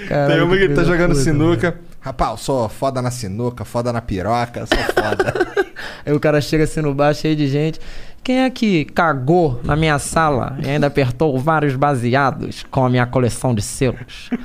Caralho, 0.09 0.33
Tem 0.35 0.43
uma 0.43 0.57
que 0.57 0.63
ele 0.65 0.75
tá 0.75 0.85
jogando 0.85 1.11
puta, 1.11 1.23
sinuca. 1.23 1.79
Rapaz, 2.01 2.31
eu 2.33 2.37
sou 2.39 2.69
foda 2.69 3.01
na 3.01 3.11
sinuca, 3.11 3.65
foda 3.65 3.93
na 3.93 4.01
piroca, 4.01 4.67
sou 4.67 4.79
foda. 4.79 5.25
mano. 5.35 5.67
Aí 6.05 6.13
o 6.13 6.21
cara 6.21 6.41
chega 6.41 6.65
assim 6.65 6.81
no 6.81 6.95
bar 6.95 7.15
cheio 7.15 7.37
de 7.37 7.47
gente. 7.49 7.81
Quem 8.23 8.41
é 8.43 8.51
que 8.51 8.87
cagou 8.87 9.61
na 9.65 9.77
minha 9.77 9.99
sala 9.99 10.57
e 10.65 10.69
ainda 10.69 10.87
apertou 10.87 11.39
vários 11.39 11.77
baseados 11.77 12.65
com 12.71 12.85
a 12.85 12.91
minha 12.91 13.07
coleção 13.07 13.55
de 13.55 13.63
selos? 13.63 14.31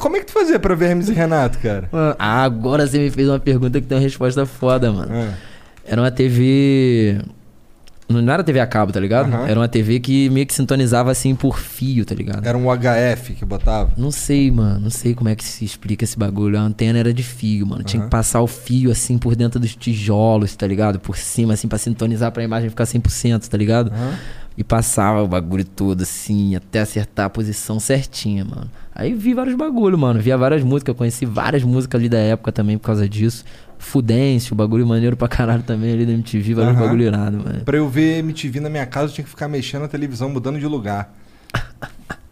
Como 0.00 0.16
é 0.16 0.20
que 0.20 0.26
tu 0.26 0.32
fazia 0.32 0.58
pra 0.58 0.74
ver 0.74 0.90
Hermes 0.90 1.08
e 1.08 1.12
Renato, 1.12 1.58
cara? 1.58 1.88
Mano, 1.92 2.16
agora 2.18 2.86
você 2.86 2.98
me 2.98 3.10
fez 3.10 3.28
uma 3.28 3.38
pergunta 3.38 3.80
que 3.80 3.86
tem 3.86 3.96
uma 3.98 4.02
resposta 4.02 4.46
foda, 4.46 4.90
mano. 4.90 5.10
Ah, 5.12 5.34
Era 5.84 6.00
uma 6.00 6.10
TV. 6.10 7.18
Não 8.08 8.32
era 8.32 8.44
TV 8.44 8.60
a 8.60 8.66
cabo, 8.66 8.92
tá 8.92 9.00
ligado? 9.00 9.32
Aham. 9.32 9.48
Era 9.48 9.58
uma 9.58 9.66
TV 9.68 9.98
que 9.98 10.30
meio 10.30 10.46
que 10.46 10.54
sintonizava 10.54 11.10
assim 11.10 11.34
por 11.34 11.58
fio, 11.58 12.04
tá 12.04 12.14
ligado? 12.14 12.46
Era 12.46 12.56
um 12.56 12.66
HF 12.70 13.34
que 13.34 13.44
botava. 13.44 13.90
Não 13.96 14.12
sei, 14.12 14.50
mano. 14.50 14.78
Não 14.78 14.90
sei 14.90 15.12
como 15.14 15.28
é 15.28 15.34
que 15.34 15.44
se 15.44 15.64
explica 15.64 16.04
esse 16.04 16.16
bagulho. 16.16 16.56
A 16.56 16.62
antena 16.62 17.00
era 17.00 17.12
de 17.12 17.24
fio, 17.24 17.66
mano. 17.66 17.82
Tinha 17.82 18.00
Aham. 18.02 18.08
que 18.08 18.10
passar 18.10 18.40
o 18.40 18.46
fio 18.46 18.92
assim 18.92 19.18
por 19.18 19.34
dentro 19.34 19.58
dos 19.58 19.74
tijolos, 19.74 20.54
tá 20.54 20.66
ligado? 20.66 21.00
Por 21.00 21.16
cima, 21.16 21.54
assim, 21.54 21.66
pra 21.66 21.78
sintonizar 21.78 22.30
pra 22.30 22.44
imagem 22.44 22.70
ficar 22.70 22.84
100%, 22.86 23.48
tá 23.48 23.56
ligado? 23.56 23.90
Aham. 23.92 24.14
E 24.56 24.64
passava 24.64 25.22
o 25.22 25.28
bagulho 25.28 25.64
todo 25.64 26.02
assim, 26.02 26.56
até 26.56 26.80
acertar 26.80 27.26
a 27.26 27.30
posição 27.30 27.78
certinha, 27.78 28.44
mano. 28.44 28.70
Aí 28.94 29.12
vi 29.12 29.34
vários 29.34 29.54
bagulho, 29.54 29.98
mano. 29.98 30.18
Via 30.18 30.38
várias 30.38 30.62
músicas, 30.62 30.94
eu 30.94 30.96
conheci 30.96 31.26
várias 31.26 31.62
músicas 31.62 32.00
ali 32.00 32.08
da 32.08 32.18
época 32.18 32.50
também 32.50 32.78
por 32.78 32.86
causa 32.86 33.06
disso. 33.06 33.44
Fudêncio, 33.78 34.54
o 34.54 34.56
bagulho 34.56 34.86
maneiro 34.86 35.14
pra 35.16 35.28
caralho 35.28 35.62
também 35.62 35.92
ali 35.92 36.06
da 36.06 36.12
MTV, 36.12 36.54
vários 36.54 36.74
Aham. 36.74 36.82
bagulho 36.84 37.02
irado, 37.02 37.36
mano. 37.36 37.64
Pra 37.66 37.76
eu 37.76 37.86
ver 37.88 38.20
MTV 38.20 38.60
na 38.60 38.70
minha 38.70 38.86
casa, 38.86 39.08
eu 39.08 39.14
tinha 39.14 39.24
que 39.24 39.30
ficar 39.30 39.48
mexendo 39.48 39.82
na 39.82 39.88
televisão, 39.88 40.30
mudando 40.30 40.58
de 40.58 40.66
lugar. 40.66 41.14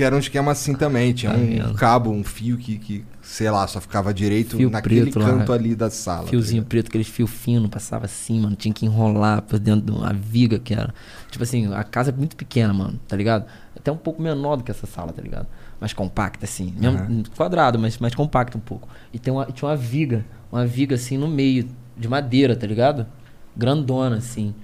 Porque 0.00 0.04
era 0.06 0.16
um 0.16 0.18
esquema 0.18 0.52
assim 0.52 0.74
também. 0.74 1.12
Tinha 1.12 1.30
Tá 1.30 1.38
um 1.68 1.74
cabo, 1.74 2.10
um 2.10 2.24
fio 2.24 2.56
que, 2.56 2.78
que, 2.78 3.04
sei 3.20 3.50
lá, 3.50 3.66
só 3.66 3.82
ficava 3.82 4.14
direito 4.14 4.56
Fio 4.56 4.70
naquele 4.70 5.02
preto 5.02 5.18
lá. 5.18 5.26
canto 5.26 5.52
ali 5.52 5.74
da 5.74 5.90
sala. 5.90 6.22
tá 6.22 6.28
Fiozinho 6.30 6.54
ligado? 6.60 6.68
preto, 6.70 6.88
aqueles 6.88 7.06
fio 7.06 7.26
fino, 7.26 7.68
passava 7.68 8.06
assim, 8.06 8.40
mano. 8.40 8.56
Tinha 8.56 8.72
que 8.72 8.86
enrolar 8.86 9.42
por 9.42 9.58
dentro 9.58 9.82
de 9.84 9.92
uma 9.92 10.10
viga 10.14 10.58
que 10.58 10.72
era. 10.72 10.94
Tipo 11.30 11.44
assim, 11.44 11.70
a 11.74 11.84
casa 11.84 12.08
é 12.10 12.14
muito 12.14 12.34
pequena, 12.34 12.72
mano, 12.72 12.98
tá 13.06 13.14
ligado? 13.14 13.44
Até 13.76 13.92
um 13.92 13.96
pouco 13.96 14.22
menor 14.22 14.56
do 14.56 14.64
que 14.64 14.70
essa 14.70 14.86
sala, 14.86 15.12
tá 15.12 15.20
ligado? 15.20 15.46
Mais 15.78 15.92
compacta, 15.92 16.46
assim. 16.46 16.72
Mesmo, 16.78 16.96
Aham. 16.98 17.22
Quadrado, 17.36 17.78
mas 17.78 17.98
mais 17.98 18.14
compacta 18.14 18.56
um 18.56 18.60
pouco. 18.62 18.88
E 19.12 19.18
tem 19.18 19.30
uma, 19.30 19.44
tinha 19.44 19.68
uma 19.68 19.76
viga, 19.76 20.24
uma 20.50 20.64
viga 20.66 20.94
assim 20.94 21.18
no 21.18 21.28
meio, 21.28 21.68
de 21.94 22.08
madeira, 22.08 22.56
tá 22.56 22.66
ligado? 22.66 23.06
Grandona, 23.54 24.16
assim. 24.16 24.54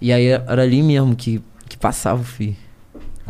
E 0.00 0.12
aí 0.12 0.26
era 0.26 0.62
ali 0.62 0.82
mesmo 0.82 1.14
que, 1.14 1.40
que 1.68 1.76
passava 1.76 2.20
o 2.20 2.24
fio. 2.24 2.56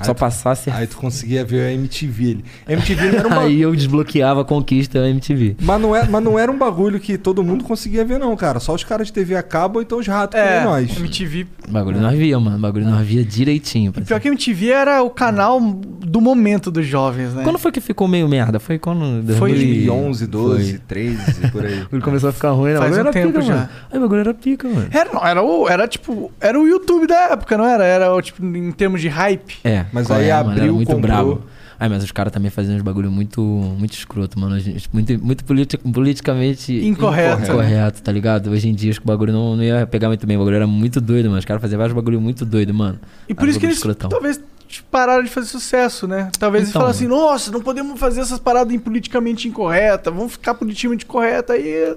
Aí 0.01 0.07
Só 0.07 0.14
tu- 0.14 0.18
passasse. 0.18 0.70
Aí 0.70 0.86
tu 0.86 0.96
conseguia 0.96 1.44
ver 1.44 1.66
a 1.68 1.72
MTV 1.72 2.24
ali. 2.32 2.44
MTV 2.68 3.07
era 3.16 3.28
uma. 3.28 3.40
Aí 3.51 3.61
eu 3.61 3.74
desbloqueava 3.74 4.40
a 4.42 4.44
conquista 4.44 4.98
MTV. 5.09 5.57
Mas 5.61 5.80
não, 5.80 5.94
é, 5.94 6.07
mas 6.09 6.22
não 6.22 6.38
era 6.38 6.51
um 6.51 6.57
bagulho 6.59 6.98
que 6.98 7.16
todo 7.18 7.42
mundo 7.42 7.64
conseguia 7.64 8.05
ver, 8.05 8.18
não, 8.18 8.34
cara. 8.36 8.61
Só 8.61 8.74
os 8.74 8.82
caras 8.84 9.09
de 9.09 9.12
TV 9.12 9.36
a 9.36 9.42
cabo 9.42 9.78
ou 9.78 9.82
então 9.82 9.98
os 9.98 10.07
ratos 10.07 10.38
É, 10.38 10.59
como 10.61 10.70
nós. 10.70 10.96
MTV. 10.98 11.46
O 11.68 11.72
bagulho 11.72 12.01
nós 12.01 12.16
via, 12.18 12.38
mano. 12.40 12.57
O 12.57 12.61
bagulho 12.61 12.86
nós 12.88 13.07
via 13.07 13.24
direitinho. 13.24 13.92
E 13.96 14.01
pior 14.01 14.18
que 14.20 14.28
MTV 14.28 14.68
era 14.70 15.03
o 15.03 15.11
canal 15.11 15.61
do 15.61 16.20
momento 16.20 16.70
dos 16.70 16.86
jovens, 16.86 17.34
né? 17.34 17.44
Quando 17.44 17.59
foi 17.59 17.70
que 17.70 17.80
ficou 17.80 18.09
meio 18.09 18.28
merda? 18.28 18.59
Foi 18.59 18.78
quando. 18.78 19.22
Foi 19.36 19.51
2011, 19.53 20.26
12, 20.26 20.70
Foi. 20.70 20.78
13, 20.88 21.48
por 21.51 21.64
aí. 21.64 21.84
Ele 21.92 22.03
começou 22.03 22.30
a 22.30 22.32
ficar 22.32 22.51
ruim, 22.53 22.72
né? 22.72 22.78
Faz 22.78 22.90
bagulho 22.90 23.05
um 23.05 23.09
era 23.09 23.12
tempo 23.12 23.32
pica, 23.32 23.42
já. 23.42 23.55
mano. 23.55 23.68
Aí 23.92 23.98
o 23.98 24.01
bagulho 24.03 24.20
era 24.20 24.34
pica, 24.34 24.68
mano. 24.68 24.88
Era, 24.90 25.12
não, 25.12 25.26
era, 25.26 25.42
o, 25.42 25.68
era 25.68 25.86
tipo. 25.88 26.32
Era 26.40 26.59
o 26.59 26.66
YouTube 26.66 27.07
da 27.07 27.32
época, 27.32 27.57
não 27.59 27.64
era? 27.66 27.84
Era 27.84 28.14
o, 28.14 28.20
tipo, 28.22 28.44
em 28.44 28.72
termos 28.72 29.01
de 29.01 29.09
hype. 29.09 29.59
É. 29.64 29.84
Mas 29.93 30.11
aí 30.11 30.28
é, 30.28 30.34
mano? 30.36 30.51
abriu, 30.51 30.64
Era 30.64 30.72
muito 30.72 30.86
comprou. 30.88 31.03
bravo. 31.03 31.43
Aí, 31.78 31.88
mas 31.88 32.05
os 32.05 32.12
caras 32.12 32.30
também 32.30 32.51
faziam 32.51 32.76
uns 32.76 32.82
bagulho 32.82 33.11
muito, 33.11 33.41
muito 33.41 33.95
escroto, 33.95 34.38
mano. 34.38 34.55
Muito, 34.93 35.18
muito 35.24 35.45
politi- 35.45 35.78
politicamente 35.78 36.72
Incorreto. 36.86 37.43
incorreto, 37.51 38.03
tá 38.03 38.12
ligado? 38.12 38.51
Hoje 38.51 38.68
em 38.68 38.74
dia 38.74 38.91
acho 38.91 39.01
que 39.01 39.07
o 39.07 39.09
bagulho 39.09 39.32
não, 39.32 39.57
não 39.57 39.62
ia 39.64 39.86
pegar 39.86 40.09
muito 40.09 40.26
bem. 40.26 40.36
O 40.36 40.41
bagulho 40.41 40.57
era 40.57 40.66
muito 40.66 41.01
doido, 41.01 41.26
mano. 41.26 41.38
Os 41.38 41.45
caras 41.47 41.61
faziam 41.62 41.78
vários 41.78 41.95
bagulho 41.95 42.20
muito 42.20 42.45
doido, 42.45 42.74
mano. 42.74 42.99
E 43.28 43.34
por 43.34 43.43
Era 43.43 43.51
isso 43.51 43.59
que 43.61 43.64
eles 43.66 43.76
escrotão. 43.76 44.11
talvez 44.11 44.38
pararam 44.91 45.24
de 45.24 45.30
fazer 45.30 45.47
sucesso, 45.49 46.07
né? 46.07 46.30
Talvez 46.38 46.64
eles 46.64 46.68
Então, 46.70 46.80
falaram 46.82 46.97
assim, 46.97 47.07
nossa, 47.09 47.51
não 47.51 47.61
podemos 47.62 47.99
fazer 47.99 48.20
essas 48.20 48.38
paradas 48.38 48.72
em 48.74 48.78
politicamente 48.78 49.49
incorreta, 49.49 50.11
vamos 50.11 50.32
ficar 50.32 50.53
politicamente 50.55 51.07
correta 51.07 51.55
aí. 51.55 51.97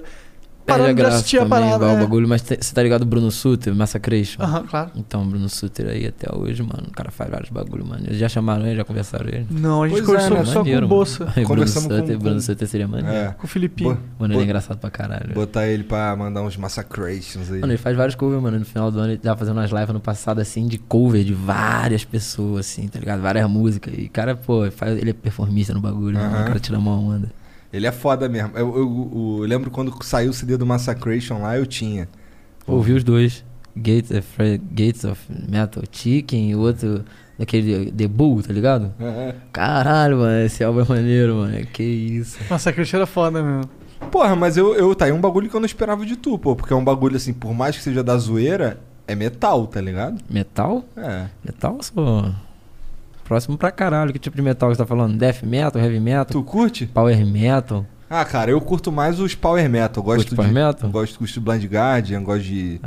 Parando 0.65 0.93
de 0.95 1.01
a 1.03 1.07
assistir 1.09 1.37
a 1.37 1.41
também, 1.43 1.59
parada. 1.59 1.75
igual 1.75 1.95
o 1.95 1.99
bagulho. 1.99 2.27
Mas 2.27 2.41
você 2.41 2.55
tá 2.73 2.81
ligado 2.81 3.01
o 3.01 3.05
Bruno 3.05 3.29
Suter, 3.31 3.75
Massacration? 3.75 4.41
Aham, 4.41 4.63
claro. 4.65 4.91
Então, 4.95 5.21
o 5.23 5.25
Bruno 5.25 5.49
Suter 5.49 5.87
aí 5.87 6.07
até 6.07 6.33
hoje, 6.35 6.61
mano. 6.63 6.83
O 6.87 6.91
cara 6.91 7.11
faz 7.11 7.29
vários 7.29 7.49
bagulho, 7.49 7.85
mano. 7.85 8.03
Eles 8.07 8.17
já 8.17 8.29
chamaram 8.29 8.65
ele, 8.65 8.77
já 8.77 8.83
conversaram 8.85 9.27
ele. 9.27 9.45
Não, 9.51 9.83
a 9.83 9.87
gente 9.87 10.01
Pois 10.03 10.03
é, 10.03 10.29
conversou 10.29 10.37
né? 10.37 10.45
só 10.45 10.51
com 10.53 10.59
Maneiro, 10.59 10.85
o 10.85 10.89
Bolsa, 10.89 11.19
mano. 11.25 11.33
Aí, 11.35 11.43
Bruno 11.43 11.47
Conversamos 11.61 11.87
com- 11.89 11.95
Suter, 11.99 12.15
com- 12.17 12.23
Bruno 12.23 12.41
Suter 12.41 12.67
seria 12.67 12.87
maneiro. 12.87 13.15
É. 13.17 13.35
com 13.37 13.45
o 13.45 13.47
Filipinho. 13.47 13.99
Mano, 14.17 14.33
ele 14.33 14.41
é 14.41 14.45
engraçado 14.45 14.77
pra 14.77 14.89
caralho. 14.89 15.33
Botar 15.33 15.67
ele 15.67 15.83
pra 15.83 16.15
mandar 16.15 16.41
uns 16.41 16.55
massacrations 16.55 17.51
aí. 17.51 17.59
Mano, 17.59 17.73
ele 17.73 17.77
faz 17.77 17.95
vários 17.97 18.15
covers, 18.15 18.41
mano. 18.41 18.59
No 18.59 18.65
final 18.65 18.89
do 18.91 18.99
ano 18.99 19.11
ele 19.11 19.17
tava 19.19 19.37
fazendo 19.37 19.57
umas 19.57 19.69
lives 19.71 19.89
ano 19.89 19.99
passado, 19.99 20.39
assim, 20.39 20.67
de 20.67 20.77
cover 20.77 21.23
de 21.23 21.33
várias 21.33 22.03
pessoas, 22.05 22.67
assim, 22.67 22.87
tá 22.87 22.99
ligado? 22.99 23.21
Várias 23.21 23.49
músicas. 23.49 23.93
E, 23.97 24.07
cara, 24.07 24.35
pô, 24.35 24.69
faz, 24.71 24.97
ele 24.97 25.09
é 25.09 25.13
performista 25.13 25.73
no 25.73 25.81
bagulho, 25.81 26.17
mano. 26.17 26.33
Aham. 26.33 26.43
O 26.43 26.47
cara 26.47 26.59
tira 26.59 26.79
uma 26.79 26.91
onda. 26.97 27.29
Ele 27.73 27.87
é 27.87 27.91
foda 27.91 28.29
mesmo. 28.29 28.51
Eu, 28.55 28.67
eu- 28.67 28.77
eu- 28.77 29.37
eu 29.41 29.47
lembro 29.47 29.71
quando 29.71 29.91
saiu 30.03 30.29
o 30.29 30.33
CD 30.33 30.55
do 30.57 30.65
Massacration 30.65 31.41
lá, 31.41 31.57
eu 31.57 31.65
tinha. 31.65 32.07
Ouvi 32.67 32.93
os 32.93 33.03
dois. 33.03 33.43
Gates, 33.75 34.11
of, 34.11 34.27
Gates 34.71 35.03
of 35.03 35.19
Metal 35.49 35.81
Chicken 35.91 36.51
e 36.51 36.55
o 36.55 36.59
outro 36.59 37.03
daquele 37.39 37.91
The 37.91 38.07
Bull, 38.07 38.43
tá 38.43 38.53
ligado? 38.53 38.93
Caralho, 39.51 40.17
mano, 40.19 40.45
esse 40.45 40.63
álbum 40.63 40.81
é 40.81 40.85
maneiro, 40.87 41.37
mano. 41.37 41.65
Que 41.65 41.81
isso. 41.83 42.37
Cristiano 42.73 43.01
era 43.01 43.07
foda 43.07 43.41
mesmo. 43.41 43.67
Porra, 44.11 44.35
mas 44.35 44.57
eu, 44.57 44.75
eu 44.75 44.93
tá 44.93 45.05
aí 45.05 45.11
um 45.11 45.19
bagulho 45.19 45.49
que 45.49 45.55
eu 45.55 45.59
não 45.59 45.65
esperava 45.65 46.05
de 46.05 46.15
tu, 46.15 46.37
pô. 46.37 46.55
Porque 46.55 46.71
é 46.71 46.75
um 46.75 46.83
bagulho 46.83 47.15
assim, 47.15 47.33
por 47.33 47.53
mais 47.55 47.75
que 47.75 47.81
seja 47.81 48.03
da 48.03 48.15
zoeira, 48.17 48.79
é 49.07 49.15
metal, 49.15 49.65
tá 49.65 49.81
ligado? 49.81 50.21
Metal? 50.29 50.85
É. 50.95 51.25
Metal, 51.43 51.77
sou. 51.81 52.31
Próximo 53.23 53.57
pra 53.57 53.71
caralho. 53.71 54.11
Que 54.11 54.19
tipo 54.19 54.35
de 54.35 54.41
metal 54.41 54.69
você 54.69 54.77
tá 54.77 54.85
falando? 54.85 55.17
Death 55.17 55.43
metal, 55.43 55.81
heavy 55.81 55.99
metal, 55.99 56.25
Tu 56.25 56.43
curte? 56.43 56.85
power 56.87 57.25
metal? 57.25 57.85
Ah, 58.09 58.23
cara, 58.23 58.51
eu 58.51 58.61
curto 58.61 58.91
mais 58.91 59.19
os 59.19 59.33
power 59.33 59.67
metal. 59.69 60.01
Eu 60.01 60.05
Gosto 60.05 60.29
de, 60.29 60.35
power 60.35 60.51
metal? 60.51 60.89
Gosto, 60.89 61.19
gosto 61.19 61.33
de 61.33 61.39
Blind 61.39 61.65
Guardian, 61.65 62.23
gosto 62.23 62.43
de. 62.43 62.79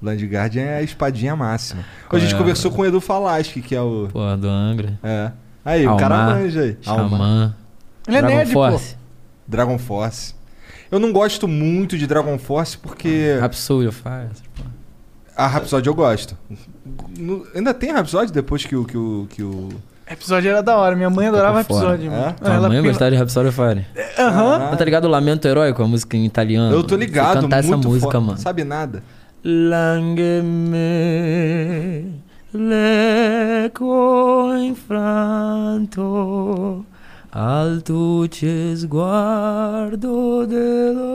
Blind 0.00 0.22
Guardian 0.22 0.62
é 0.62 0.78
a 0.78 0.82
espadinha 0.82 1.36
máxima. 1.36 1.84
Qual 2.08 2.18
a 2.20 2.24
gente 2.24 2.34
é? 2.34 2.38
conversou 2.38 2.70
com 2.70 2.82
o 2.82 2.86
Edu 2.86 3.00
Falaschi, 3.00 3.60
que 3.60 3.74
é 3.74 3.80
o. 3.80 4.08
Porra, 4.12 4.36
do 4.36 4.48
Angra. 4.48 4.98
É. 5.02 5.32
Aí, 5.64 5.86
o 5.86 5.96
cara 5.96 6.16
Almar, 6.16 6.36
manja 6.36 6.60
aí. 6.60 6.78
Almar. 6.86 7.08
Xamã. 7.10 7.56
Ele 8.06 8.16
é 8.16 8.20
Dragon 8.20 8.36
nerd, 8.36 8.52
Force. 8.52 8.96
Dragon 9.46 9.78
Force. 9.78 10.34
Eu 10.90 10.98
não 10.98 11.12
gosto 11.12 11.48
muito 11.48 11.96
de 11.98 12.06
Dragon 12.06 12.38
Force 12.38 12.76
porque. 12.78 13.36
Rhapsody 13.40 13.88
essas 13.88 14.00
porra. 14.00 14.70
A 15.36 15.46
Rhapsody 15.46 15.88
eu 15.88 15.94
gosto. 15.94 16.36
No- 17.18 17.46
ainda 17.54 17.72
tem 17.72 17.92
Rhapsody 17.92 18.30
depois 18.32 18.64
que 18.66 18.76
o. 18.76 18.84
Que 18.84 18.96
o, 18.96 19.26
que 19.30 19.42
o... 19.42 19.68
Episódio 20.10 20.50
era 20.50 20.62
da 20.62 20.76
hora. 20.76 20.94
Minha 20.94 21.08
mãe 21.08 21.28
adorava 21.28 21.62
episódio, 21.62 22.12
É? 22.12 22.16
mano. 22.16 22.34
Ela 22.44 22.68
mãe 22.68 22.78
pina- 22.78 22.88
gostava 22.92 23.10
de 23.10 23.16
Rhapsody 23.16 23.48
of 23.48 23.56
Fire. 23.56 23.86
Aham. 24.18 24.68
Ah. 24.72 24.76
Tá 24.76 24.84
ligado 24.84 25.06
o 25.06 25.08
Lamento 25.08 25.48
Heróico, 25.48 25.82
a 25.82 25.88
música 25.88 26.16
em 26.16 26.26
italiano? 26.26 26.74
Eu 26.74 26.84
tô 26.84 26.94
ligado, 26.96 27.40
cantar 27.40 27.60
essa 27.60 27.76
música, 27.76 28.12
foda. 28.12 28.20
mano. 28.20 28.38
Sabe 28.38 28.64
nada. 28.64 29.02
Langhe 29.42 30.42
l'eco 32.52 34.52
infranto 35.54 36.84
al 37.32 37.82
tuo 37.82 38.26
sguardo 38.76 40.46
dello 40.46 41.13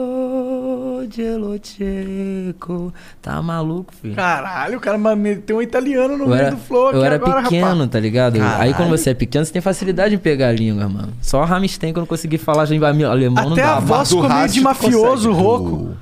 gelo 1.10 1.58
cieco. 1.62 2.92
Tá 3.20 3.40
maluco, 3.42 3.92
filho? 3.94 4.14
Caralho, 4.14 4.78
o 4.78 4.80
cara 4.80 4.96
meteu 5.16 5.58
um 5.58 5.62
italiano 5.62 6.16
no 6.16 6.24
Eu 6.24 6.28
meio 6.28 6.40
era, 6.40 6.50
do 6.52 6.56
flow 6.58 6.88
aqui 6.88 6.96
eu 6.96 7.04
era 7.04 7.14
agora, 7.16 7.42
pequeno, 7.42 7.66
rapaz. 7.68 7.90
tá 7.90 8.00
ligado? 8.00 8.38
Caralho. 8.38 8.62
Aí 8.62 8.74
quando 8.74 8.90
você 8.90 9.10
é 9.10 9.14
pequeno, 9.14 9.44
você 9.44 9.52
tem 9.52 9.62
facilidade 9.62 10.14
em 10.14 10.18
pegar 10.18 10.48
a 10.48 10.52
língua, 10.52 10.88
mano. 10.88 11.12
Só 11.20 11.44
Rammstein 11.44 11.92
que 11.92 11.98
eu 11.98 12.06
consegui 12.06 12.38
falar 12.38 12.64
já 12.66 12.74
em 12.74 12.82
alemão 13.04 13.44
não 13.44 13.52
Até 13.52 13.62
a 13.64 13.78
voz 13.80 14.08
Do 14.08 14.16
ficou 14.22 14.34
meio 14.36 14.48
de 14.48 14.60
mafioso, 14.60 15.28
consegue. 15.28 15.44
rouco. 15.44 15.96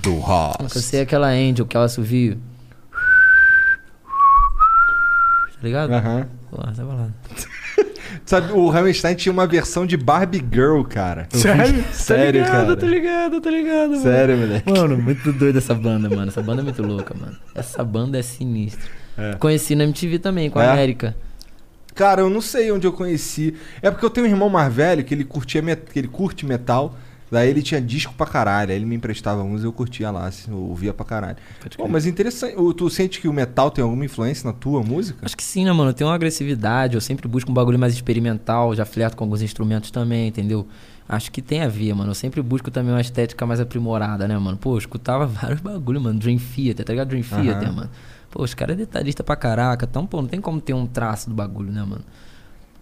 Do, 0.00 0.10
do 0.12 0.22
Haas. 0.24 0.74
Eu 0.74 0.82
sei 0.82 1.00
aquela 1.00 1.28
Angel, 1.28 1.66
que 1.66 1.76
ela 1.76 1.86
assovio. 1.86 2.38
Tá 5.54 5.60
ligado? 5.62 5.92
Aham. 5.92 6.26
Porra, 6.50 6.72
tá 6.76 6.84
balado. 6.84 7.14
Sabe, 8.26 8.52
o 8.52 8.68
Rammstein 8.70 9.14
tinha 9.14 9.32
uma 9.32 9.46
versão 9.46 9.84
de 9.84 9.96
Barbie 9.96 10.42
Girl, 10.52 10.82
cara. 10.82 11.28
Sério? 11.32 11.84
Sério, 11.92 12.42
tá 12.42 12.46
ligado, 12.48 12.66
cara. 12.66 12.76
Tá 12.76 12.86
ligado, 12.86 13.40
tá 13.40 13.50
ligado, 13.50 13.90
mano. 13.90 14.02
Sério, 14.02 14.36
moleque. 14.38 14.70
Mano, 14.72 14.96
muito 14.96 15.32
doido 15.32 15.58
essa 15.58 15.74
banda, 15.74 16.08
mano. 16.08 16.28
Essa 16.28 16.42
banda 16.42 16.62
é 16.62 16.64
muito 16.64 16.82
louca, 16.82 17.14
mano. 17.14 17.36
Essa 17.54 17.84
banda 17.84 18.18
é 18.18 18.22
sinistra. 18.22 18.88
É. 19.18 19.34
Conheci 19.34 19.74
na 19.74 19.84
MTV 19.84 20.18
também, 20.18 20.48
com 20.50 20.58
É? 20.60 20.66
a 20.66 20.72
América. 20.72 21.14
Cara, 21.94 22.22
eu 22.22 22.30
não 22.30 22.40
sei 22.40 22.72
onde 22.72 22.86
eu 22.86 22.92
conheci. 22.92 23.54
É 23.80 23.90
porque 23.90 24.04
eu 24.04 24.10
tenho 24.10 24.26
um 24.26 24.30
irmão 24.30 24.48
mais 24.48 24.72
velho 24.72 25.04
que 25.04 25.14
ele 25.14 25.22
curtia 25.24 25.62
met- 25.62 25.90
que 25.92 25.98
ele 25.98 26.08
curte 26.08 26.44
metal. 26.46 26.96
Daí 27.34 27.50
ele 27.50 27.62
tinha 27.62 27.80
disco 27.80 28.14
pra 28.14 28.26
caralho. 28.26 28.70
Aí 28.70 28.76
ele 28.76 28.86
me 28.86 28.94
emprestava 28.94 29.42
uns 29.42 29.62
e 29.62 29.66
eu 29.66 29.72
curtia 29.72 30.08
lá, 30.10 30.26
assim, 30.28 30.52
eu 30.52 30.56
ouvia 30.58 30.94
pra 30.94 31.04
caralho. 31.04 31.36
Bom, 31.76 31.88
mas 31.88 32.06
interessante. 32.06 32.54
Tu 32.76 32.90
sente 32.90 33.20
que 33.20 33.26
o 33.26 33.32
metal 33.32 33.72
tem 33.72 33.82
alguma 33.82 34.04
influência 34.04 34.46
na 34.46 34.52
tua 34.52 34.84
música? 34.84 35.18
Acho 35.22 35.36
que 35.36 35.42
sim, 35.42 35.64
né, 35.64 35.72
mano? 35.72 35.90
Eu 35.90 35.94
tenho 35.94 36.08
uma 36.08 36.14
agressividade, 36.14 36.94
eu 36.94 37.00
sempre 37.00 37.26
busco 37.26 37.50
um 37.50 37.54
bagulho 37.54 37.76
mais 37.76 37.92
experimental, 37.92 38.72
já 38.76 38.84
flerto 38.84 39.16
com 39.16 39.24
alguns 39.24 39.42
instrumentos 39.42 39.90
também, 39.90 40.28
entendeu? 40.28 40.64
Acho 41.08 41.32
que 41.32 41.42
tem 41.42 41.60
a 41.60 41.68
ver, 41.68 41.92
mano. 41.92 42.12
Eu 42.12 42.14
sempre 42.14 42.40
busco 42.40 42.70
também 42.70 42.94
uma 42.94 43.00
estética 43.00 43.44
mais 43.44 43.58
aprimorada, 43.58 44.28
né, 44.28 44.38
mano? 44.38 44.56
Pô, 44.56 44.74
eu 44.74 44.78
escutava 44.78 45.26
vários 45.26 45.60
bagulho, 45.60 46.00
mano. 46.00 46.18
Dream 46.18 46.38
Theater, 46.38 46.84
tá 46.84 46.92
ligado? 46.92 47.08
Dream 47.08 47.22
Theater, 47.24 47.68
Aham. 47.68 47.72
mano. 47.72 47.90
Pô, 48.30 48.44
os 48.44 48.54
caras 48.54 48.74
é 48.74 48.78
detalhista 48.78 49.24
pra 49.24 49.34
caraca. 49.34 49.86
Então, 49.90 50.06
pô, 50.06 50.22
não 50.22 50.28
tem 50.28 50.40
como 50.40 50.60
ter 50.60 50.72
um 50.72 50.86
traço 50.86 51.28
do 51.28 51.34
bagulho, 51.34 51.72
né, 51.72 51.82
mano? 51.82 52.04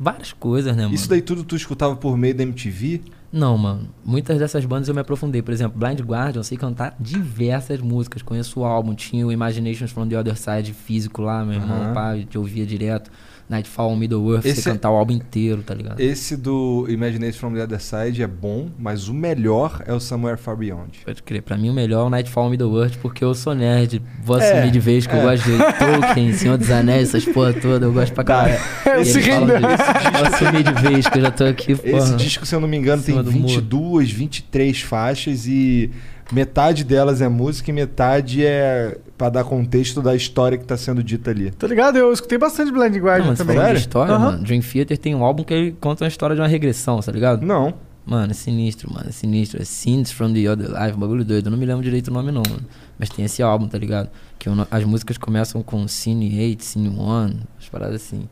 Várias 0.03 0.32
coisas, 0.32 0.76
né, 0.76 0.82
mano? 0.82 0.94
Isso 0.96 1.09
daí 1.09 1.22
tudo 1.22 1.44
tu 1.44 1.55
escutava 1.55 1.94
por 1.94 2.16
meio 2.16 2.34
da 2.34 2.42
MTV? 2.42 3.03
Não, 3.32 3.57
mano. 3.57 3.88
Muitas 4.05 4.36
dessas 4.36 4.64
bandas 4.64 4.88
eu 4.88 4.94
me 4.94 5.00
aprofundei. 5.00 5.40
Por 5.40 5.55
exemplo, 5.55 5.78
Blind 5.78 6.00
Guardian, 6.00 6.40
eu 6.40 6.44
sei 6.44 6.59
cantar 6.59 6.96
diversas 6.98 7.80
músicas. 7.80 8.20
Conheço 8.20 8.59
o 8.59 8.64
álbum, 8.64 8.96
tinha 8.96 9.24
o 9.24 9.30
Imaginations 9.30 9.92
from 9.92 10.09
the 10.09 10.18
Other 10.18 10.36
Side 10.36 10.72
físico 10.72 11.22
lá, 11.22 11.44
meu 11.44 11.55
irmão, 11.55 11.94
pai, 11.94 12.26
te 12.28 12.36
ouvia 12.36 12.66
direto. 12.66 13.12
Nightfall, 13.53 13.94
Middle 13.96 14.32
Earth, 14.34 14.44
Esse 14.46 14.62
sei 14.62 14.72
é- 14.72 14.74
cantar 14.74 14.90
o 14.90 14.94
álbum 14.96 15.12
inteiro, 15.12 15.62
tá 15.62 15.72
ligado? 15.74 16.00
Esse 16.00 16.36
do 16.36 16.86
Imagination 16.88 17.38
from 17.38 17.55
the 17.55 17.62
Other 17.62 17.80
Side 17.80 18.22
é 18.22 18.26
bom, 18.26 18.68
mas 18.78 19.09
o 19.09 19.14
melhor 19.14 19.82
é 19.86 19.92
o 19.92 20.00
Somewhere 20.00 20.36
Far 20.38 20.57
Beyond. 20.57 21.00
Pode 21.05 21.22
crer. 21.22 21.42
Pra 21.42 21.57
mim 21.57 21.70
o 21.70 21.72
melhor 21.72 22.00
é 22.00 22.05
o 22.07 22.11
Nightfall, 22.11 22.50
Middle 22.50 22.82
Earth, 22.82 22.96
porque 23.00 23.22
eu 23.24 23.34
sou 23.34 23.55
nerd. 23.55 24.03
Vou 24.24 24.38
É, 24.40 24.53
assumir 24.53 24.70
de 24.72 24.80
vez 24.80 25.07
que 25.07 25.14
é. 25.14 25.18
eu 25.18 25.22
gosto 25.22 25.44
de 25.44 25.57
Tolkien, 25.78 26.32
Senhor 26.32 26.59
dos 26.59 26.70
Anéis, 26.70 27.09
essas 27.14 27.24
porra 27.24 27.53
toda, 27.53 27.86
eu 27.86 27.92
gosto 27.92 28.12
pra 28.12 28.24
caralho. 28.24 28.59
Tá, 28.82 28.96
disso. 28.98 29.18
Vou 29.20 30.26
assumir 30.26 30.62
de 30.64 30.72
vez 30.82 31.07
que 31.09 31.18
eu 31.18 31.22
já 31.22 31.30
tô 31.30 31.44
aqui, 31.44 31.74
porra. 31.74 31.98
Esse 31.98 32.16
disco, 32.16 32.46
se 32.46 32.55
eu 32.55 32.61
não 32.61 32.68
me 32.68 32.76
engano, 32.76 33.03
tem 33.03 33.12
Cima 33.14 33.22
do 33.22 33.30
muro. 33.32 33.48
22, 33.48 34.11
23 34.11 34.80
faixas 34.80 35.46
e 35.46 35.90
metade 36.33 36.83
delas 36.85 37.20
é 37.20 37.28
música 37.28 37.70
e 37.70 37.72
metade 37.72 38.45
é 38.45 38.99
pra 39.18 39.28
dar 39.28 39.45
contexto 39.45 40.01
da 40.03 40.14
história 40.16 40.57
que 40.59 40.64
tá 40.64 40.76
sendo 40.76 41.03
dita 41.03 41.30
ali. 41.30 41.51
Tá 41.51 41.66
ligado? 41.66 41.97
Eu 41.97 42.12
escutei 42.12 42.39
bastante 42.39 42.72
Blind 42.72 42.97
Guardian 42.97 43.24
mano, 43.26 43.37
você 43.37 43.45
também. 43.45 43.57
de 43.59 43.62
Sério? 43.62 43.78
história, 43.78 44.14
Aham. 44.14 44.24
mano. 44.33 44.43
Dream 44.45 44.61
Theater 44.62 44.99
tem 44.99 45.14
um 45.14 45.22
álbum 45.24 45.45
que 45.45 45.53
ele 45.55 45.76
conta 45.80 46.05
uma 46.05 46.09
história 46.09 46.35
de 46.35 46.41
uma 46.43 46.49
regressão, 46.49 46.99
tá 47.01 47.12
ligado? 47.12 47.45
Não. 47.45 47.74
Mano, 48.05 48.33
é 48.33 48.35
sinistro, 48.35 48.93
mano. 48.93 49.09
É 49.09 49.12
sinistro. 49.12 49.62
É 49.62 49.64
Scenes 49.64 50.11
from 50.11 50.33
the 50.33 50.51
Other 50.51 50.68
Life, 50.68 50.97
um 50.97 51.01
bagulho 51.01 51.24
doido. 51.24 51.47
Eu 51.47 51.51
não 51.53 51.59
me 51.59 51.64
lembro 51.64 51.85
direito 51.85 52.09
o 52.09 52.12
nome, 52.12 52.33
não, 52.33 52.43
mano. 52.49 52.64
Mas 52.99 53.09
tem 53.09 53.24
esse 53.24 53.41
álbum, 53.43 53.68
tá 53.68 53.78
ligado? 53.78 54.09
Que 54.41 54.49
no- 54.51 54.66
as 54.68 54.83
músicas 54.85 55.16
começam 55.16 55.62
com 55.62 55.87
Scene 55.87 56.37
8, 56.41 56.64
Scene 56.64 56.89
1, 56.89 57.30
as 57.61 57.68
paradas 57.70 57.97
assim. 58.03 58.28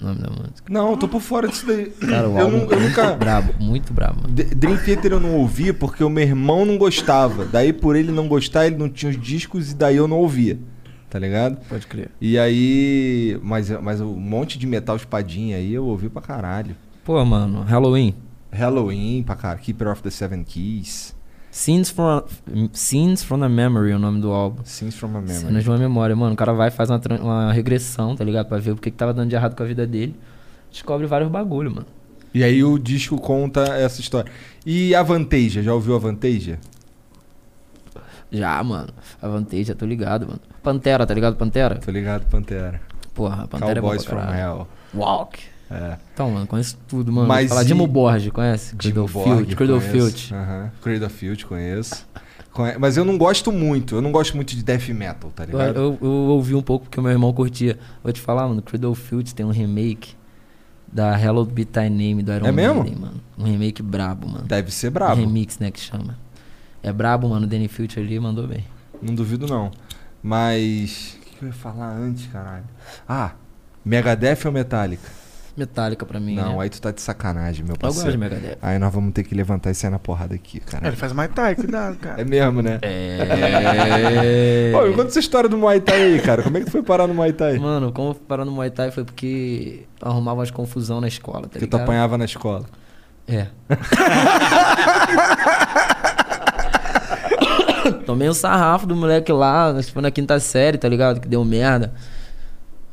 O 0.00 0.04
nome 0.06 0.20
da 0.20 0.28
música. 0.30 0.62
Não, 0.68 0.90
eu 0.90 0.96
tô 0.96 1.06
por 1.06 1.20
fora 1.20 1.46
disso 1.48 1.66
daí. 1.66 1.86
Cara, 1.86 2.28
o 2.28 2.36
eu, 2.38 2.44
álbum 2.44 2.56
não- 2.58 2.64
eu 2.64 2.72
é 2.72 2.76
muito 2.80 2.88
nunca. 3.00 3.12
brabo, 3.16 3.54
muito 3.60 3.92
brabo, 3.92 4.22
mano. 4.22 4.34
D- 4.34 4.44
Dream 4.44 4.76
Theater 4.76 5.12
eu 5.12 5.20
não 5.20 5.34
ouvi 5.36 5.72
porque 5.72 6.02
o 6.02 6.10
meu 6.10 6.24
irmão 6.24 6.64
não 6.66 6.76
gostava. 6.76 7.44
Daí, 7.44 7.72
por 7.72 7.94
ele 7.96 8.10
não 8.10 8.26
gostar, 8.28 8.66
ele 8.66 8.76
não 8.76 8.88
tinha 8.88 9.10
os 9.10 9.20
discos 9.20 9.70
e 9.70 9.74
daí 9.76 9.96
eu 9.96 10.08
não 10.08 10.18
ouvia. 10.18 10.58
Tá 11.08 11.18
ligado? 11.18 11.58
Pode 11.68 11.86
crer. 11.86 12.10
E 12.20 12.36
aí. 12.36 13.38
Mas, 13.42 13.70
mas 13.80 14.00
um 14.00 14.14
monte 14.16 14.58
de 14.58 14.66
metal 14.66 14.96
espadinha 14.96 15.58
aí 15.58 15.72
eu 15.72 15.84
ouvi 15.86 16.08
pra 16.08 16.20
caralho. 16.20 16.74
Pô, 17.04 17.24
mano, 17.24 17.62
Halloween. 17.62 18.16
Halloween 18.50 19.22
pra 19.24 19.36
caralho. 19.36 19.60
Keeper 19.60 19.88
of 19.88 20.02
the 20.02 20.10
Seven 20.10 20.42
Keys. 20.42 21.14
Scenes 21.54 21.88
from, 21.88 22.24
Scenes 22.72 23.22
from 23.22 23.38
the 23.38 23.48
Memory, 23.48 23.92
é 23.92 23.94
o 23.94 23.98
nome 24.00 24.20
do 24.20 24.32
álbum. 24.32 24.64
Scenes 24.64 24.96
from 24.96 25.10
a 25.10 25.20
Memory. 25.20 25.34
Cenas 25.34 25.62
de 25.62 25.70
uma 25.70 25.78
memória, 25.78 26.16
mano. 26.16 26.32
O 26.34 26.36
cara 26.36 26.52
vai 26.52 26.66
e 26.66 26.70
faz 26.72 26.90
uma, 26.90 27.00
uma 27.22 27.52
regressão, 27.52 28.16
tá 28.16 28.24
ligado? 28.24 28.48
Pra 28.48 28.58
ver 28.58 28.72
o 28.72 28.76
que, 28.76 28.90
que 28.90 28.96
tava 28.96 29.14
dando 29.14 29.28
de 29.28 29.36
errado 29.36 29.54
com 29.54 29.62
a 29.62 29.66
vida 29.66 29.86
dele. 29.86 30.16
Descobre 30.68 31.06
vários 31.06 31.30
bagulho, 31.30 31.70
mano. 31.70 31.86
E 32.34 32.42
aí 32.42 32.64
o 32.64 32.76
disco 32.76 33.16
conta 33.20 33.60
essa 33.76 34.00
história. 34.00 34.32
E 34.66 34.96
a 34.96 35.02
Vantasia, 35.04 35.62
já 35.62 35.72
ouviu 35.72 35.94
a 35.94 35.98
Vantasia? 36.00 36.58
Já, 38.32 38.60
mano. 38.64 38.92
A 39.22 39.28
Vantage, 39.28 39.72
tô 39.76 39.86
ligado, 39.86 40.26
mano. 40.26 40.40
Pantera, 40.60 41.06
tá 41.06 41.14
ligado? 41.14 41.36
Pantera? 41.36 41.76
Tô 41.76 41.92
ligado, 41.92 42.28
Pantera. 42.28 42.80
Porra, 43.14 43.46
Pantera 43.46 43.80
Cowboys 43.80 44.04
é 44.04 44.08
bom 44.08 44.16
pra 44.16 44.26
from. 44.26 44.34
Hell. 44.34 44.68
Walk. 44.92 45.53
É. 45.70 45.96
Então, 46.12 46.30
mano, 46.30 46.46
conheço 46.46 46.76
tudo, 46.86 47.10
mano. 47.12 47.26
Mas 47.26 47.48
Falar 47.48 47.62
e- 47.62 47.66
Dimo 47.66 47.86
Borges, 47.86 48.30
conhece? 48.32 48.74
Jimmy 48.80 48.94
Cradle 48.94 49.08
Borg, 49.08 49.28
Field. 49.36 49.56
Cradle 49.56 49.78
conheço. 49.80 49.92
Field. 49.92 50.34
Aham. 50.34 50.72
Cradle 50.82 51.08
Field, 51.10 51.46
conheço. 51.46 52.06
Conhe- 52.52 52.78
Mas 52.78 52.96
eu 52.96 53.04
não 53.04 53.18
gosto 53.18 53.50
muito. 53.50 53.96
Eu 53.96 54.02
não 54.02 54.12
gosto 54.12 54.36
muito 54.36 54.54
de 54.54 54.62
death 54.62 54.88
metal, 54.90 55.30
tá 55.34 55.42
Eu, 55.44 55.46
ligado? 55.46 55.76
eu, 55.76 55.98
eu 56.00 56.08
ouvi 56.10 56.54
um 56.54 56.62
pouco 56.62 56.84
porque 56.84 57.00
o 57.00 57.02
meu 57.02 57.10
irmão 57.10 57.32
curtia. 57.32 57.78
Vou 58.02 58.12
te 58.12 58.20
falar, 58.20 58.46
mano, 58.46 58.62
Cradle 58.62 58.94
Field 58.94 59.34
tem 59.34 59.44
um 59.44 59.50
remake 59.50 60.14
da 60.92 61.18
Hello 61.20 61.44
Be 61.44 61.64
Thy 61.64 61.88
Name 61.90 62.22
do 62.22 62.32
Iron 62.32 62.46
É 62.46 62.52
mesmo? 62.52 62.82
Maiden, 62.82 63.00
mano. 63.00 63.20
Um 63.36 63.44
remake 63.44 63.82
brabo, 63.82 64.28
mano. 64.28 64.44
Deve 64.46 64.70
ser 64.70 64.88
Um 64.90 64.92
brabo. 64.92 65.20
remix, 65.20 65.58
né, 65.58 65.70
que 65.72 65.80
chama. 65.80 66.16
É 66.82 66.92
brabo, 66.92 67.28
mano. 67.30 67.46
O 67.46 67.48
Danny 67.48 67.66
Field 67.66 67.98
ali 67.98 68.20
mandou 68.20 68.46
bem. 68.46 68.64
Não 69.02 69.14
duvido, 69.14 69.46
não. 69.48 69.72
Mas. 70.22 71.16
O 71.20 71.24
que 71.24 71.36
que 71.38 71.44
eu 71.44 71.48
ia 71.48 71.54
falar 71.54 71.90
antes, 71.96 72.26
caralho? 72.28 72.64
Ah, 73.08 73.32
Megadeth 73.84 74.44
ou 74.46 74.52
Metallica? 74.52 75.08
Metallica 75.56 76.04
pra 76.04 76.18
mim, 76.18 76.34
não, 76.34 76.56
né? 76.56 76.64
aí 76.64 76.70
tu 76.70 76.80
tá 76.80 76.90
de 76.90 77.00
sacanagem, 77.00 77.64
meu 77.64 77.74
Eu 77.74 77.78
gosto 77.78 77.98
de 77.98 78.04
parceiro. 78.04 78.18
Megadeth. 78.18 78.58
Aí 78.60 78.78
nós 78.78 78.92
vamos 78.92 79.12
ter 79.12 79.22
que 79.22 79.34
levantar 79.34 79.70
e 79.70 79.74
sair 79.74 79.90
na 79.90 80.00
porrada 80.00 80.34
aqui, 80.34 80.58
cara. 80.58 80.88
ele 80.88 80.96
faz 80.96 81.12
Muay 81.12 81.28
Thai, 81.28 81.54
cuidado, 81.54 81.96
cara. 81.96 82.20
É 82.20 82.24
mesmo, 82.24 82.60
né? 82.60 82.80
É. 82.82 84.72
Ô, 84.76 84.88
me 84.88 84.94
conta 84.94 85.08
essa 85.08 85.20
história 85.20 85.48
do 85.48 85.56
Muay 85.56 85.80
Thai 85.80 86.02
aí, 86.02 86.20
cara. 86.20 86.42
Como 86.42 86.56
é 86.56 86.60
que 86.60 86.66
tu 86.66 86.72
foi 86.72 86.82
parar 86.82 87.06
no 87.06 87.14
Muay 87.14 87.32
Thai? 87.32 87.58
Mano, 87.58 87.92
como 87.92 88.10
eu 88.10 88.14
fui 88.14 88.24
parar 88.26 88.44
no 88.44 88.50
Muay 88.50 88.70
Thai 88.70 88.90
foi 88.90 89.04
porque 89.04 89.84
arrumava 90.02 90.40
umas 90.40 90.50
confusão 90.50 91.00
na 91.00 91.06
escola, 91.06 91.42
tá 91.42 91.50
Porque 91.50 91.68
tu 91.68 91.76
apanhava 91.76 92.18
na 92.18 92.24
escola. 92.24 92.64
É. 93.28 93.46
Tomei 98.04 98.28
um 98.28 98.34
sarrafo 98.34 98.86
do 98.86 98.96
moleque 98.96 99.32
lá, 99.32 99.70
acho 99.70 99.88
que 99.88 99.94
foi 99.94 100.02
na 100.02 100.10
quinta 100.10 100.38
série, 100.40 100.78
tá 100.78 100.88
ligado? 100.88 101.20
Que 101.20 101.28
deu 101.28 101.44
merda. 101.44 101.92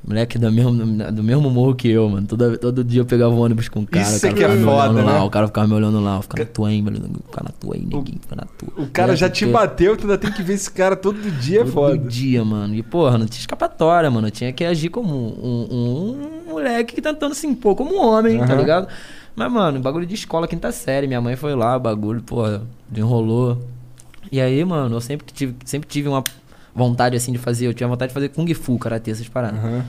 Moleque 0.03 0.39
do 0.39 0.51
mesmo, 0.51 0.73
do 1.11 1.23
mesmo 1.23 1.47
morro 1.51 1.75
que 1.75 1.87
eu, 1.87 2.09
mano. 2.09 2.25
Todo, 2.25 2.57
todo 2.57 2.83
dia 2.83 3.01
eu 3.01 3.05
pegava 3.05 3.33
o 3.35 3.39
ônibus 3.39 3.69
com 3.69 3.81
o 3.81 3.85
cara. 3.85 4.03
Isso 4.03 4.17
o 4.17 4.21
cara 4.21 4.33
é 4.33 4.35
que 4.37 4.43
é 4.43 4.49
ficava 4.57 4.87
foda, 4.87 4.93
né? 4.93 5.03
lá, 5.03 5.23
O 5.23 5.29
cara 5.29 5.47
ficava 5.47 5.67
me 5.67 5.73
olhando 5.75 5.99
lá. 6.01 6.21
Fica 6.23 6.39
na 6.39 6.45
tua 6.45 6.69
aí, 6.69 6.81
mano. 6.81 6.97
Fica 6.97 7.43
na 7.43 7.49
tua 7.51 7.75
aí, 7.75 7.81
neguinho. 7.81 8.19
Fica 8.19 8.35
na 8.35 8.45
tua. 8.57 8.83
O 8.83 8.87
cara 8.89 9.13
É, 9.13 9.15
já 9.15 9.29
te 9.29 9.45
bateu, 9.45 9.95
tu 9.95 10.01
ainda 10.01 10.17
tem 10.17 10.31
que 10.31 10.41
ver 10.41 10.53
esse 10.55 10.71
cara 10.71 10.95
todo 10.95 11.19
dia, 11.39 11.57
é 11.61 11.63
Todo 11.63 11.71
foda. 11.71 11.97
dia, 11.99 12.43
mano. 12.43 12.73
E, 12.73 12.81
porra, 12.81 13.17
não 13.19 13.27
tinha 13.27 13.41
escapatória, 13.41 14.09
mano. 14.09 14.27
Eu 14.27 14.31
tinha 14.31 14.51
que 14.51 14.65
agir 14.65 14.89
como 14.89 15.13
um, 15.13 15.67
um- 15.71 16.27
um 16.47 16.51
moleque 16.53 16.95
que 16.95 17.01
tentando 17.01 17.35
se 17.35 17.45
impor 17.45 17.75
como 17.75 17.93
um 17.95 18.01
homem, 18.03 18.39
tá 18.39 18.45
Aham. 18.45 18.55
ligado? 18.57 18.87
Mas, 19.35 19.51
mano, 19.51 19.79
bagulho 19.79 20.07
de 20.07 20.15
escola, 20.15 20.47
quinta 20.47 20.71
série. 20.71 21.05
Minha 21.05 21.21
mãe 21.21 21.35
foi 21.35 21.53
lá, 21.55 21.77
bagulho, 21.77 22.23
porra, 22.23 22.63
desenrolou. 22.89 23.57
E 24.31 24.41
aí, 24.41 24.63
mano, 24.65 24.95
eu 24.95 25.01
sempre 25.01 25.25
tive, 25.31 25.55
sempre 25.63 25.87
tive 25.87 26.07
uma 26.09 26.23
vontade, 26.73 27.15
assim, 27.15 27.31
de 27.31 27.37
fazer... 27.37 27.67
Eu 27.67 27.73
tinha 27.73 27.87
vontade 27.87 28.09
de 28.09 28.13
fazer 28.13 28.29
Kung 28.29 28.53
Fu, 28.53 28.77
Karatê, 28.77 29.11
essas 29.11 29.27
paradas. 29.27 29.59
Aham. 29.59 29.85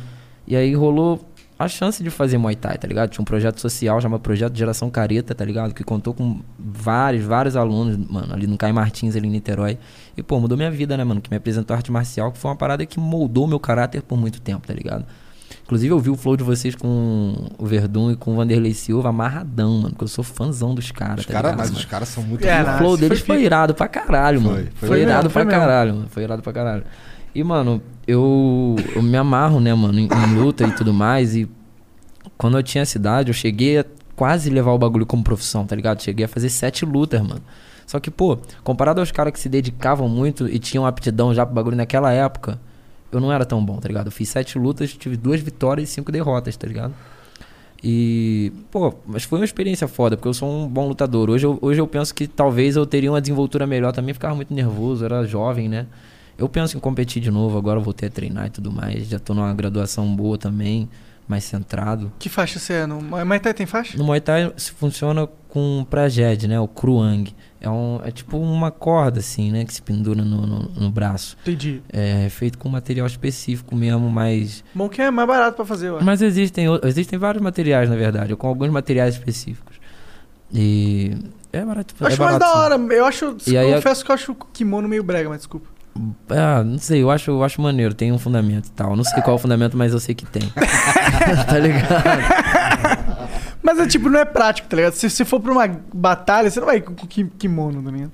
E 0.47 0.57
aí 0.57 0.75
rolou 0.75 1.25
a 1.59 1.69
chance 1.69 2.03
de 2.03 2.11
fazer 2.11 2.39
Muay 2.39 2.57
Thai, 2.57 2.77
tá 2.77 2.89
ligado? 2.89 3.11
Tinha 3.11 3.23
um 3.23 3.25
projeto 3.25 3.61
social 3.61 4.01
chamado 4.01 4.21
Projeto 4.21 4.57
Geração 4.57 4.91
Careta, 4.91 5.35
tá 5.35 5.45
ligado? 5.45 5.73
Que 5.73 5.85
contou 5.85 6.13
com 6.13 6.41
vários, 6.59 7.25
vários 7.25 7.55
alunos, 7.55 7.97
mano, 8.11 8.35
ali 8.35 8.47
no 8.49 8.59
Caio 8.59 8.75
Martins, 8.75 9.15
ali 9.15 9.29
em 9.29 9.31
Niterói. 9.31 9.79
E, 10.17 10.23
pô, 10.23 10.41
mudou 10.41 10.57
minha 10.57 10.71
vida, 10.71 10.97
né, 10.97 11.05
mano? 11.05 11.21
Que 11.21 11.31
me 11.31 11.37
apresentou 11.37 11.77
arte 11.77 11.93
marcial, 11.93 12.33
que 12.33 12.39
foi 12.39 12.51
uma 12.51 12.57
parada 12.57 12.85
que 12.85 12.99
moldou 12.99 13.47
meu 13.47 13.61
caráter 13.61 14.03
por 14.03 14.19
muito 14.19 14.41
tempo, 14.41 14.67
tá 14.67 14.75
ligado? 14.75 15.05
Inclusive, 15.65 15.93
eu 15.93 15.99
vi 15.99 16.11
o 16.11 16.17
flow 16.17 16.37
de 16.37 16.43
vocês 16.45 16.75
com 16.75 17.49
o 17.59 17.65
Verdun 17.65 18.11
e 18.11 18.17
com 18.17 18.33
o 18.33 18.37
Vanderlei 18.37 18.75
Silva 18.75 19.09
amarradão, 19.09 19.79
mano. 19.83 19.95
Que 19.97 20.05
eu 20.05 20.09
sou 20.09 20.23
fãzão 20.25 20.75
dos 20.75 20.91
caras, 20.91 21.21
Os 21.21 21.27
tá 21.27 21.33
cara, 21.33 21.49
ligado? 21.49 21.59
mas 21.59 21.69
mano? 21.71 21.79
os 21.79 21.85
caras 21.87 22.09
são 22.09 22.23
muito 22.23 22.45
É, 22.45 22.63
O 22.63 22.79
flow 22.79 22.97
deles 22.97 23.21
foi 23.21 23.37
foi 23.37 23.45
irado 23.45 23.73
pra 23.75 23.89
caralho, 23.89 24.41
Foi, 24.41 24.51
mano. 24.53 24.69
foi 24.75 24.89
Foi, 24.89 24.99
mesmo, 24.99 25.11
irado 25.11 25.31
foi 25.31 25.43
pra 25.43 25.51
mesmo. 25.51 25.61
caralho, 25.67 25.95
mano. 25.95 26.07
Foi 26.11 26.23
irado 26.25 26.43
pra 26.43 26.53
caralho. 26.53 26.85
E, 27.35 27.43
mano, 27.43 27.81
eu, 28.07 28.77
eu 28.95 29.01
me 29.03 29.17
amarro, 29.17 29.61
né, 29.61 29.73
mano, 29.73 29.99
em, 29.99 30.07
em 30.07 30.35
luta 30.35 30.67
e 30.67 30.73
tudo 30.73 30.93
mais. 30.93 31.35
E 31.35 31.49
quando 32.37 32.59
eu 32.59 32.63
tinha 32.63 32.85
cidade, 32.85 33.31
eu 33.31 33.35
cheguei 33.35 33.79
a 33.79 33.85
quase 34.15 34.51
levar 34.51 34.73
o 34.73 34.79
bagulho 34.79 35.07
como 35.07 35.23
profissão, 35.25 35.65
tá 35.65 35.75
ligado? 35.75 36.03
Cheguei 36.03 36.27
a 36.27 36.29
fazer 36.29 36.51
sete 36.51 36.85
lutas, 36.85 37.21
mano. 37.23 37.41
Só 37.87 37.99
que, 37.99 38.11
pô, 38.11 38.39
comparado 38.63 39.01
aos 39.01 39.11
caras 39.11 39.33
que 39.33 39.41
se 39.41 39.49
dedicavam 39.49 40.09
muito 40.09 40.47
e 40.49 40.59
tinham 40.59 40.85
aptidão 40.85 41.33
já 41.33 41.47
pro 41.47 41.55
bagulho 41.55 41.77
naquela 41.77 42.13
época, 42.13 42.61
eu 43.13 43.21
não 43.21 43.33
era 43.33 43.45
tão 43.45 43.65
bom, 43.65 43.77
tá 43.77 43.87
ligado? 43.87 44.07
Eu 44.07 44.13
fiz 44.13 44.29
sete 44.29 44.59
lutas, 44.59 44.93
tive 44.95 45.17
duas 45.17 45.41
vitórias 45.41 45.89
e 45.89 45.93
cinco 45.93 46.11
derrotas, 46.11 46.57
tá 46.57 46.67
ligado? 46.67 46.95
E, 47.85 48.53
pô, 48.71 48.95
mas 49.07 49.25
foi 49.25 49.39
uma 49.41 49.45
experiência 49.45 49.87
foda, 49.87 50.17
porque 50.17 50.29
eu 50.29 50.35
sou 50.35 50.49
um 50.49 50.69
bom 50.69 50.89
lutador. 50.89 51.29
Hoje 51.31 51.47
eu, 51.47 51.59
hoje 51.61 51.81
eu 51.81 51.87
penso 51.87 52.15
que 52.15 52.27
talvez 52.27 52.77
eu 52.77 52.87
teria 52.87 53.11
uma 53.11 53.21
desenvoltura 53.21 53.67
melhor 53.67 53.93
também, 53.93 54.15
ficava 54.15 54.35
muito 54.35 54.55
nervoso, 54.55 55.05
era 55.05 55.25
jovem, 55.27 55.69
né? 55.69 55.87
Eu 56.39 56.49
penso 56.49 56.77
em 56.77 56.81
competir 56.81 57.21
de 57.21 57.31
novo, 57.31 57.59
agora 57.59 57.79
eu 57.79 57.83
voltei 57.83 58.09
a 58.09 58.11
treinar 58.11 58.47
e 58.47 58.51
tudo 58.51 58.73
mais, 58.73 59.07
já 59.09 59.19
tô 59.19 59.35
numa 59.35 59.53
graduação 59.53 60.15
boa 60.15 60.39
também. 60.39 60.89
mais 61.29 61.45
centrado. 61.45 62.13
Que 62.19 62.29
faixa 62.29 62.59
você 62.59 62.73
é? 62.75 62.87
No 62.87 63.01
Muay 63.01 63.41
Thai 63.41 63.55
tem 63.55 63.67
faixa? 63.67 63.97
No 63.97 64.05
Muay 64.05 64.21
Thai 64.21 64.53
se 64.57 64.73
funciona 64.73 65.27
com 65.49 65.87
prajed, 65.89 66.47
né? 66.47 66.61
O 66.61 66.69
kruang. 66.69 67.33
É, 67.63 67.71
um, 67.71 68.01
é 68.05 68.11
tipo 68.11 68.37
uma 68.39 68.73
corda, 68.73 69.21
assim, 69.21 69.53
né? 69.53 69.65
Que 69.65 69.73
se 69.73 69.81
pendura 69.81 70.25
no, 70.25 70.45
no, 70.45 70.59
no 70.69 70.91
braço. 70.91 71.37
Entendi. 71.43 71.81
É 71.93 72.29
feito 72.29 72.59
com 72.59 72.69
material 72.69 73.07
específico 73.07 73.77
mesmo, 73.77 74.11
mas... 74.11 74.65
Bom 74.75 74.89
que 74.89 75.01
é 75.01 75.13
mais 75.13 75.29
barato 75.29 75.55
pra 75.55 75.65
fazer, 75.65 75.93
ué. 75.93 76.01
Mas 76.03 76.23
existem, 76.23 76.67
existem 76.83 77.17
vários 77.17 77.41
materiais, 77.41 77.89
na 77.89 77.95
verdade, 77.95 78.35
com 78.35 78.49
alguns 78.49 78.71
materiais 78.71 79.15
específicos. 79.15 79.77
E... 80.53 81.17
É 81.53 81.65
barato. 81.65 81.95
Eu 82.01 82.07
é 82.07 82.09
acho 82.09 82.21
mais 82.21 82.39
barato, 82.39 82.41
da 82.41 82.47
sim. 82.47 82.59
hora. 82.59 82.95
Eu 82.95 83.05
acho. 83.05 83.37
Confesso 83.75 84.05
que 84.05 84.11
eu 84.11 84.15
acho 84.15 84.33
o 84.33 84.35
kimono 84.35 84.89
meio 84.89 85.05
brega, 85.05 85.29
mas 85.29 85.39
desculpa. 85.39 85.69
Ah, 86.31 86.65
não 86.65 86.79
sei, 86.79 87.03
eu 87.03 87.11
acho, 87.11 87.31
eu 87.31 87.45
acho 87.45 87.61
maneiro, 87.61 87.93
tem 87.93 88.11
um 88.11 88.19
fundamento 88.19 88.69
e 88.69 88.71
tal. 88.71 88.97
Não 88.97 89.05
sei 89.05 89.23
qual 89.23 89.37
é 89.37 89.39
o 89.39 89.39
fundamento, 89.39 89.77
mas 89.77 89.93
eu 89.93 90.01
sei 90.01 90.15
que 90.15 90.25
tem. 90.25 90.43
tá 91.47 91.59
ligado? 91.59 93.12
Mas 93.63 93.79
é 93.79 93.87
tipo, 93.87 94.09
não 94.09 94.19
é 94.19 94.25
prático, 94.25 94.69
tá 94.69 94.77
ligado? 94.77 94.95
Se 94.95 95.09
você 95.09 95.25
for 95.25 95.39
pra 95.41 95.53
uma 95.53 95.69
batalha, 95.95 96.51
você 96.51 96.59
não 96.61 96.67
vai 96.67 96.81
com 96.81 96.95
ki- 96.95 97.31
kimono, 97.39 97.83
tá 97.83 97.91
ligado? 97.91 98.13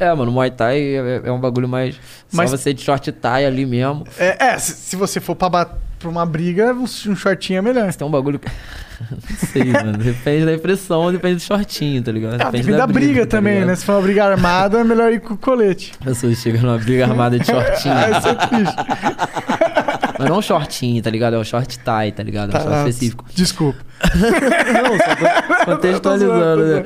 É, 0.00 0.12
mano, 0.14 0.32
Muay 0.32 0.50
Thai 0.50 0.78
é, 0.80 1.22
é 1.26 1.30
um 1.32 1.38
bagulho 1.38 1.68
mais. 1.68 1.94
Mas- 2.32 2.50
Só 2.50 2.56
você 2.56 2.74
de 2.74 2.82
short 2.82 3.12
tie 3.12 3.46
ali 3.46 3.64
mesmo. 3.64 4.04
É, 4.18 4.46
é, 4.48 4.58
se, 4.58 4.72
se 4.72 4.96
você 4.96 5.20
for 5.20 5.36
pra, 5.36 5.48
pra 5.50 6.08
uma 6.08 6.26
briga, 6.26 6.72
um, 6.74 6.86
shortinho 6.86 7.58
é 7.58 7.62
melhor. 7.62 7.86
Mas 7.86 7.94
tem 7.94 8.04
um 8.06 8.10
bagulho. 8.10 8.40
não 9.10 9.18
sei, 9.36 9.64
mano. 9.64 9.98
Depende 9.98 10.44
da 10.46 10.54
impressão, 10.54 11.12
depende 11.12 11.36
do 11.36 11.42
shortinho, 11.42 12.02
tá 12.02 12.10
ligado? 12.10 12.40
Ah, 12.40 12.50
depende 12.50 12.72
da, 12.72 12.86
briga, 12.86 13.26
tá 13.26 13.36
também, 13.36 13.52
ligado? 13.54 13.68
né? 13.68 13.76
Se 13.76 13.84
for 13.84 13.92
uma 13.92 14.02
briga 14.02 14.24
armada, 14.24 14.80
é 14.80 14.84
melhor 14.84 15.12
ir 15.12 15.20
com 15.20 15.36
colete. 15.36 15.92
A 16.00 16.04
pessoa 16.06 16.34
chega 16.34 16.60
numa 16.60 16.78
briga 16.78 17.04
armada 17.06 17.38
de 17.38 17.46
shortinho. 17.46 17.94
Ah, 17.94 18.18
isso 18.18 18.28
é 18.28 18.34
triste. 18.34 18.76
Mas 20.22 20.30
não 20.30 20.38
um 20.38 20.42
shortinho, 20.42 21.02
tá 21.02 21.10
ligado? 21.10 21.34
É 21.34 21.38
um 21.38 21.44
short 21.44 21.78
tie, 21.78 22.12
tá 22.14 22.22
ligado? 22.22 22.50
É 22.54 22.58
um 22.58 22.60
short 22.60 22.68
Tá, 22.68 22.78
específico. 22.88 23.24
Desculpa. 23.34 23.78
Não, 24.12 24.98
só 25.58 25.64
contextualizando, 25.64 26.64
né? 26.76 26.84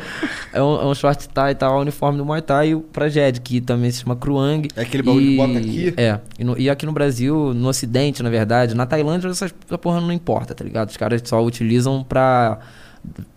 É 0.52 0.62
um, 0.62 0.80
é 0.82 0.84
um 0.86 0.94
short 0.94 1.28
tie 1.28 1.50
e 1.50 1.54
tal, 1.54 1.74
é 1.74 1.78
o 1.78 1.80
uniforme 1.80 2.18
do 2.18 2.24
Muay 2.24 2.42
Thai 2.42 2.68
e 2.70 2.74
o 2.74 2.80
Prajed, 2.80 3.40
que 3.40 3.60
também 3.60 3.90
se 3.90 4.00
chama 4.02 4.16
Kruang. 4.16 4.68
É 4.76 4.82
aquele 4.82 5.02
bagulho 5.02 5.26
que 5.26 5.36
bota 5.36 5.58
aqui? 5.58 5.94
É. 5.96 6.18
E, 6.38 6.44
no- 6.44 6.58
e 6.58 6.68
aqui 6.70 6.84
no 6.86 6.92
Brasil, 6.92 7.52
no 7.54 7.68
Ocidente, 7.68 8.22
na 8.22 8.30
verdade, 8.30 8.74
na 8.74 8.86
Tailândia, 8.86 9.28
essa, 9.28 9.46
essa 9.46 9.78
porra 9.78 10.00
não 10.00 10.12
importa, 10.12 10.54
tá 10.54 10.64
ligado? 10.64 10.88
Os 10.90 10.96
caras 10.96 11.22
só 11.24 11.42
utilizam 11.44 12.04
pra. 12.04 12.58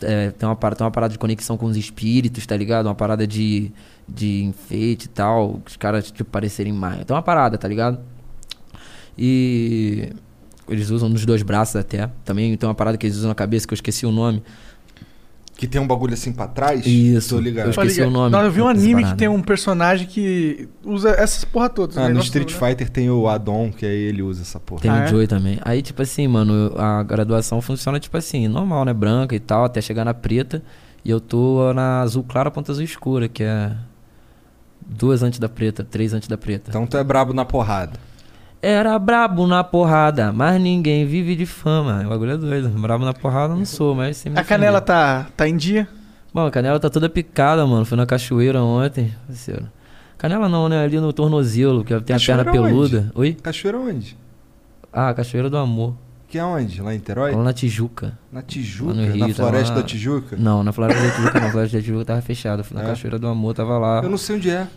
É, 0.02 0.30
tem, 0.30 0.48
uma 0.48 0.56
parada, 0.56 0.76
tem 0.78 0.84
uma 0.84 0.90
parada 0.90 1.12
de 1.12 1.18
conexão 1.18 1.56
com 1.56 1.66
os 1.66 1.76
espíritos, 1.76 2.44
tá 2.46 2.56
ligado? 2.56 2.86
Uma 2.86 2.94
parada 2.94 3.24
de, 3.26 3.70
de 4.08 4.42
enfeite 4.44 5.06
e 5.06 5.08
tal. 5.08 5.60
Os 5.66 5.76
caras, 5.76 6.10
tipo, 6.10 6.28
parecerem 6.28 6.72
mais. 6.72 7.04
Tem 7.04 7.14
uma 7.14 7.22
parada, 7.22 7.56
tá 7.56 7.68
ligado? 7.68 7.98
E. 9.18 10.10
Eles 10.68 10.90
usam 10.90 11.08
nos 11.08 11.26
dois 11.26 11.42
braços 11.42 11.76
até. 11.76 12.08
Também 12.24 12.56
tem 12.56 12.68
uma 12.68 12.74
parada 12.74 12.96
que 12.96 13.04
eles 13.06 13.16
usam 13.16 13.28
na 13.28 13.34
cabeça 13.34 13.66
que 13.66 13.72
eu 13.72 13.76
esqueci 13.76 14.06
o 14.06 14.12
nome. 14.12 14.42
Que 15.56 15.66
tem 15.66 15.78
um 15.78 15.86
bagulho 15.86 16.14
assim 16.14 16.32
pra 16.32 16.46
trás? 16.46 16.86
Isso. 16.86 17.34
Tô 17.34 17.40
ligado. 17.40 17.66
Eu 17.66 17.70
esqueci 17.70 18.00
o 18.00 18.10
nome. 18.10 18.30
Não, 18.30 18.40
eu 18.42 18.50
vi 18.50 18.62
um 18.62 18.68
anime 18.68 19.04
que 19.04 19.14
tem 19.16 19.28
um 19.28 19.42
personagem 19.42 20.06
que 20.06 20.68
usa 20.84 21.10
essas 21.10 21.44
porra 21.44 21.68
todas. 21.68 21.98
Ah, 21.98 22.02
né? 22.04 22.08
no 22.08 22.14
Nossa, 22.14 22.26
Street 22.28 22.50
né? 22.52 22.58
Fighter 22.68 22.88
tem 22.88 23.10
o 23.10 23.28
Adon, 23.28 23.70
que 23.70 23.84
aí 23.84 23.92
ele 23.92 24.22
usa 24.22 24.40
essa 24.40 24.58
porra. 24.58 24.80
Tem 24.80 24.90
Ah, 24.90 24.94
o 24.94 25.02
é? 25.02 25.06
Joey 25.08 25.26
também. 25.26 25.58
Aí, 25.62 25.82
tipo 25.82 26.00
assim, 26.00 26.26
mano, 26.26 26.72
a 26.78 27.02
graduação 27.02 27.60
funciona, 27.60 28.00
tipo 28.00 28.16
assim, 28.16 28.48
normal, 28.48 28.84
né? 28.86 28.94
Branca 28.94 29.34
e 29.34 29.40
tal, 29.40 29.64
até 29.64 29.82
chegar 29.82 30.04
na 30.04 30.14
preta. 30.14 30.62
E 31.04 31.10
eu 31.10 31.20
tô 31.20 31.72
na 31.74 32.00
azul 32.00 32.22
clara, 32.22 32.50
ponta 32.50 32.72
azul 32.72 32.84
escura, 32.84 33.28
que 33.28 33.42
é 33.42 33.72
duas 34.86 35.22
antes 35.22 35.38
da 35.38 35.48
preta, 35.48 35.84
três 35.84 36.14
antes 36.14 36.28
da 36.28 36.38
preta. 36.38 36.70
Então 36.70 36.86
tu 36.86 36.96
é 36.96 37.04
brabo 37.04 37.34
na 37.34 37.44
porrada. 37.44 37.98
Era 38.62 38.98
brabo 38.98 39.46
na 39.46 39.64
porrada, 39.64 40.32
mas 40.32 40.60
ninguém 40.60 41.06
vive 41.06 41.34
de 41.34 41.46
fama. 41.46 42.02
O 42.04 42.08
bagulho 42.10 42.32
é 42.32 42.36
doido. 42.36 42.68
Brabo 42.68 43.04
na 43.04 43.14
porrada 43.14 43.54
eu 43.54 43.58
não 43.58 43.64
sou, 43.64 43.94
mas 43.94 44.18
sem 44.18 44.30
me 44.30 44.38
A 44.38 44.44
canela 44.44 44.80
tá, 44.82 45.26
tá 45.34 45.48
em 45.48 45.56
dia? 45.56 45.88
Bom, 46.32 46.46
a 46.46 46.50
canela 46.50 46.78
tá 46.78 46.90
toda 46.90 47.08
picada, 47.08 47.66
mano. 47.66 47.84
Fui 47.86 47.96
na 47.96 48.04
cachoeira 48.04 48.62
ontem, 48.62 49.14
parceiro. 49.26 49.66
Canela 50.18 50.48
não, 50.48 50.68
né? 50.68 50.84
Ali 50.84 51.00
no 51.00 51.10
tornozelo, 51.12 51.82
que 51.82 51.98
tem 52.02 52.14
a 52.14 52.18
Cachoeira 52.18 52.44
perna 52.44 52.68
peluda. 52.68 53.10
Oi? 53.14 53.32
Cachoeira 53.42 53.78
onde? 53.78 54.18
Ah, 54.92 55.14
Cachoeira 55.14 55.48
do 55.48 55.56
Amor. 55.56 55.94
Que 56.28 56.38
é 56.38 56.44
onde? 56.44 56.82
Lá 56.82 56.92
em 56.92 56.98
Niterói? 56.98 57.32
Lá 57.34 57.42
na 57.42 57.52
Tijuca. 57.54 58.18
Na 58.30 58.42
Tijuca? 58.42 58.92
Na 58.92 59.06
Rio, 59.06 59.28
tá 59.28 59.34
floresta 59.34 59.74
lá. 59.74 59.80
da 59.80 59.86
Tijuca? 59.86 60.36
Não, 60.38 60.62
na 60.62 60.72
Floresta 60.72 61.02
da 61.02 61.10
Tijuca 61.14 61.40
não. 61.40 61.48
A 61.48 61.50
Floresta 61.52 61.76
da 61.78 61.82
Tijuca 61.82 62.04
tava 62.04 62.20
fechada. 62.20 62.62
Fui 62.62 62.76
na 62.76 62.84
É? 62.84 62.86
Cachoeira 62.88 63.18
do 63.18 63.26
Amor, 63.26 63.54
tava 63.54 63.78
lá. 63.78 64.02
Eu 64.02 64.10
não 64.10 64.18
sei 64.18 64.36
onde 64.36 64.50
é. 64.50 64.68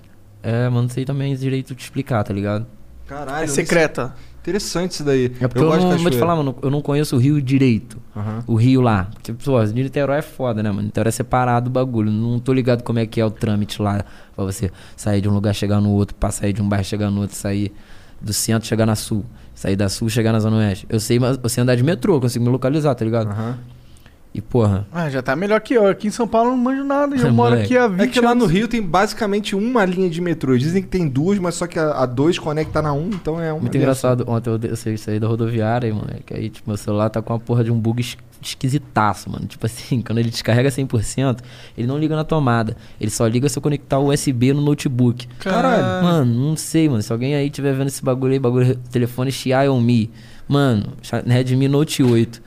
É, 0.41 0.69
mas 0.69 0.81
não 0.81 0.89
sei 0.89 1.03
também 1.03 1.35
direito 1.35 1.75
te 1.75 1.83
explicar, 1.83 2.23
tá 2.23 2.33
ligado? 2.33 2.65
Caralho. 3.07 3.41
É 3.41 3.43
eu 3.43 3.47
secreta. 3.47 4.13
sei. 4.15 4.33
Interessante 4.43 4.91
isso 4.91 5.03
daí. 5.05 5.31
É 5.39 5.47
porque 5.47 5.59
eu, 5.63 5.67
gosto 5.67 5.79
de 5.79 5.85
não 5.85 5.97
vou 5.99 6.11
te 6.11 6.17
falar, 6.17 6.35
mano, 6.35 6.53
eu 6.61 6.69
não 6.69 6.81
conheço 6.81 7.15
o 7.15 7.19
Rio 7.19 7.41
direito. 7.41 7.97
Aham. 8.13 8.43
O 8.45 8.55
Rio 8.55 8.81
lá. 8.81 9.09
Tipo, 9.21 9.41
pô, 9.41 9.63
de 9.63 9.73
Niterói 9.73 10.17
é 10.17 10.21
foda, 10.21 10.61
né, 10.61 10.69
mano? 10.69 10.83
Niterói 10.83 11.07
é 11.07 11.11
separado 11.11 11.69
do 11.69 11.73
bagulho. 11.73 12.11
Não 12.11 12.37
tô 12.39 12.51
ligado 12.51 12.83
como 12.83 12.99
é 12.99 13.05
que 13.05 13.21
é 13.21 13.25
o 13.25 13.31
trâmite 13.31 13.81
lá. 13.81 14.03
Pra 14.35 14.43
você 14.43 14.69
sair 14.97 15.21
de 15.21 15.29
um 15.29 15.33
lugar, 15.33 15.53
chegar 15.55 15.79
no 15.79 15.91
outro, 15.91 16.13
pra 16.15 16.29
sair 16.29 16.51
de 16.51 16.61
um 16.61 16.67
bairro, 16.67 16.83
chegar 16.83 17.09
no 17.09 17.21
outro, 17.21 17.37
sair 17.37 17.71
do 18.19 18.33
centro, 18.33 18.67
chegar 18.67 18.85
na 18.85 18.95
sul. 18.95 19.23
Sair 19.55 19.77
da 19.77 19.87
sul, 19.87 20.09
chegar 20.09 20.33
na 20.33 20.41
zona 20.41 20.57
oeste. 20.57 20.85
Eu 20.89 20.99
sei, 20.99 21.19
mas 21.19 21.39
eu 21.41 21.47
sei 21.47 21.61
andar 21.63 21.75
de 21.75 21.83
metrô, 21.83 22.15
eu 22.15 22.21
consigo 22.21 22.43
me 22.43 22.51
localizar, 22.51 22.95
tá 22.95 23.05
ligado? 23.05 23.29
Aham. 23.29 23.57
E, 24.35 24.41
porra, 24.41 24.87
Ah, 24.91 25.09
já 25.11 25.21
tá 25.21 25.35
melhor 25.35 25.61
que 25.61 25.75
eu. 25.75 25.85
Aqui 25.85 26.07
em 26.07 26.11
São 26.11 26.27
Paulo 26.27 26.49
eu 26.49 26.57
não 26.57 26.63
manjo 26.63 26.83
nada. 26.83 27.15
E 27.15 27.21
eu 27.21 27.29
moro 27.33 27.53
aqui 27.55 27.77
há 27.77 27.87
20 27.87 28.01
É 28.01 28.07
que 28.07 28.19
lá 28.19 28.33
no. 28.33 28.47
Rio 28.47 28.67
tem 28.67 28.81
basicamente 28.81 29.55
uma 29.55 29.85
linha 29.85 30.09
de 30.09 30.19
metrô. 30.19 30.57
Dizem 30.57 30.81
que 30.81 30.87
tem 30.87 31.07
duas, 31.07 31.37
mas 31.37 31.53
só 31.53 31.67
que 31.67 31.77
a, 31.77 31.91
a 31.91 32.05
dois 32.07 32.39
conecta 32.39 32.81
na 32.81 32.91
um, 32.93 33.09
então 33.09 33.39
é 33.39 33.53
uma. 33.53 33.61
Muito 33.61 33.77
engraçado. 33.77 34.23
Ontem 34.27 34.49
eu, 34.49 34.59
eu 34.63 34.97
saí- 34.97 35.19
da 35.19 35.27
rodoviária, 35.27 35.87
aí, 35.87 35.93
moleque. 35.93 36.33
Aí, 36.33 36.49
tipo, 36.49 36.67
meu 36.69 36.77
celular 36.77 37.09
tá 37.11 37.21
com 37.21 37.31
uma 37.33 37.39
porra 37.39 37.63
de 37.63 37.71
um 37.71 37.79
bug 37.79 38.01
es- 38.01 38.17
esquisitaço, 38.41 39.29
mano. 39.29 39.45
Tipo 39.45 39.65
assim, 39.67 40.01
quando 40.05 40.17
ele 40.17 40.29
descarrega 40.31 40.69
100%, 40.69 41.39
ele 41.77 41.85
não 41.85 41.99
liga 41.99 42.15
na 42.15 42.23
tomada. 42.23 42.75
Ele 42.99 43.11
só 43.11 43.27
liga 43.27 43.47
se 43.47 43.57
eu 43.57 43.61
conectar 43.61 43.99
o 43.99 44.11
USB 44.11 44.51
no 44.51 44.61
notebook. 44.61 45.27
Caralho. 45.39 46.03
Mano, 46.03 46.49
não 46.49 46.55
sei, 46.55 46.89
mano. 46.89 47.03
Se 47.03 47.11
alguém 47.11 47.35
aí 47.35 47.51
tiver 47.51 47.73
vendo 47.73 47.87
esse 47.89 48.03
bagulho 48.03 48.33
aí, 48.33 48.39
bagulho, 48.39 48.75
telefone 48.91 49.31
Xiaomi. 49.31 50.09
Mano, 50.47 50.93
Redmi 51.25 51.67
Note 51.67 52.01
8. 52.03 52.41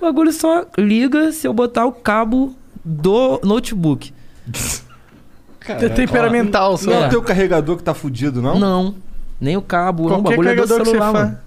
O 0.00 0.04
bagulho 0.04 0.32
só 0.32 0.64
liga 0.78 1.30
se 1.32 1.46
eu 1.46 1.52
botar 1.52 1.84
o 1.86 1.92
cabo 1.92 2.54
do 2.84 3.40
notebook. 3.44 4.12
É 5.68 5.88
temperamental, 5.90 6.78
Não 6.82 6.92
é 6.92 7.00
só. 7.02 7.06
o 7.06 7.10
teu 7.10 7.22
carregador 7.22 7.76
que 7.76 7.82
tá 7.82 7.92
fudido, 7.94 8.40
não? 8.40 8.58
Não. 8.58 8.94
Nem 9.40 9.56
o 9.56 9.62
cabo. 9.62 10.08
não, 10.08 10.18
o 10.18 10.22
Qualquer 10.22 10.30
bagulho 10.30 10.48
é 10.50 10.54
do 10.54 10.66
celular, 10.84 11.12
mano. 11.12 11.38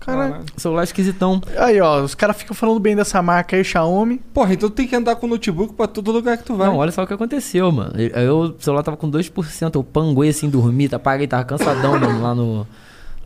Caralho. 0.00 0.36
O 0.56 0.60
celular 0.60 0.82
é 0.82 0.84
esquisitão. 0.84 1.42
Aí, 1.58 1.80
ó, 1.80 2.00
os 2.02 2.14
caras 2.14 2.36
ficam 2.36 2.54
falando 2.54 2.78
bem 2.80 2.96
dessa 2.96 3.20
marca 3.20 3.56
aí, 3.56 3.64
Xiaomi. 3.64 4.18
Porra, 4.32 4.54
então 4.54 4.70
tu 4.70 4.74
tem 4.74 4.86
que 4.86 4.96
andar 4.96 5.16
com 5.16 5.26
o 5.26 5.28
notebook 5.28 5.74
pra 5.74 5.86
todo 5.86 6.10
lugar 6.12 6.38
que 6.38 6.44
tu 6.44 6.54
vai. 6.54 6.66
Não, 6.68 6.76
olha 6.76 6.90
só 6.92 7.02
o 7.02 7.06
que 7.06 7.12
aconteceu, 7.12 7.70
mano. 7.70 7.92
Eu, 8.00 8.08
eu- 8.22 8.38
o 8.38 8.54
celular 8.62 8.82
tava 8.82 8.96
com 8.96 9.10
2%, 9.10 9.74
eu 9.74 9.84
panguei 9.84 10.30
assim, 10.30 10.48
dormi, 10.48 10.88
apaguei, 10.90 11.26
tava 11.26 11.44
cansadão, 11.44 11.98
mano, 12.00 12.22
lá 12.22 12.34
no. 12.34 12.66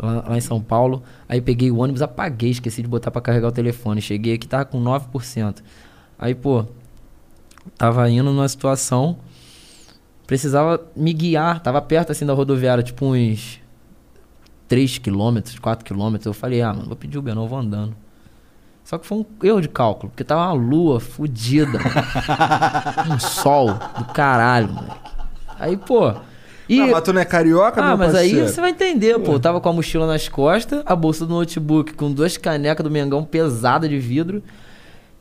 Lá, 0.02 0.24
lá 0.28 0.36
em 0.36 0.40
São 0.40 0.60
Paulo. 0.60 1.02
Aí 1.28 1.40
peguei 1.40 1.70
o 1.70 1.78
ônibus, 1.78 2.02
apaguei, 2.02 2.50
esqueci 2.50 2.82
de 2.82 2.88
botar 2.88 3.12
pra 3.12 3.22
carregar 3.22 3.48
o 3.48 3.52
telefone. 3.52 4.02
Cheguei 4.02 4.34
aqui, 4.34 4.48
tava 4.48 4.64
com 4.64 4.82
9%. 4.82 5.62
Aí, 6.18 6.34
pô, 6.34 6.66
tava 7.78 8.10
indo 8.10 8.24
numa 8.24 8.48
situação. 8.48 9.16
Precisava 10.26 10.82
me 10.96 11.12
guiar, 11.12 11.60
tava 11.60 11.80
perto 11.80 12.10
assim 12.10 12.26
da 12.26 12.32
rodoviária, 12.32 12.82
tipo 12.82 13.06
uns 13.06 13.60
3 14.66 14.98
quilômetros, 14.98 15.58
4 15.58 15.84
quilômetros. 15.84 16.26
Eu 16.26 16.34
falei, 16.34 16.62
ah, 16.62 16.72
mano, 16.72 16.86
vou 16.86 16.96
pedir 16.96 17.18
Uber, 17.18 17.34
não 17.34 17.46
vou 17.46 17.58
andando. 17.58 17.94
Só 18.84 18.98
que 18.98 19.06
foi 19.06 19.18
um 19.18 19.26
erro 19.42 19.60
de 19.60 19.68
cálculo, 19.68 20.10
porque 20.10 20.24
tava 20.24 20.42
uma 20.42 20.52
lua 20.52 20.98
fudida. 20.98 21.78
um 23.08 23.18
sol 23.20 23.74
do 23.96 24.04
caralho, 24.06 24.72
moleque. 24.72 25.10
Aí, 25.58 25.76
pô. 25.76 26.12
E, 26.74 26.80
Ah, 26.80 26.86
mas 26.86 27.02
tu 27.02 27.12
não 27.12 27.20
é 27.20 27.24
carioca, 27.24 27.82
ah, 27.82 27.96
mas 27.96 28.14
aí 28.14 28.30
parceiro? 28.30 28.48
você 28.48 28.60
vai 28.60 28.70
entender, 28.70 29.18
pô. 29.18 29.32
Eu 29.32 29.40
tava 29.40 29.60
com 29.60 29.68
a 29.68 29.72
mochila 29.72 30.06
nas 30.06 30.28
costas, 30.28 30.82
a 30.86 30.94
bolsa 30.96 31.26
do 31.26 31.34
notebook 31.34 31.92
com 31.94 32.10
duas 32.12 32.36
canecas 32.36 32.82
do 32.84 32.90
Mengão 32.90 33.24
pesada 33.24 33.88
de 33.88 33.98
vidro. 33.98 34.42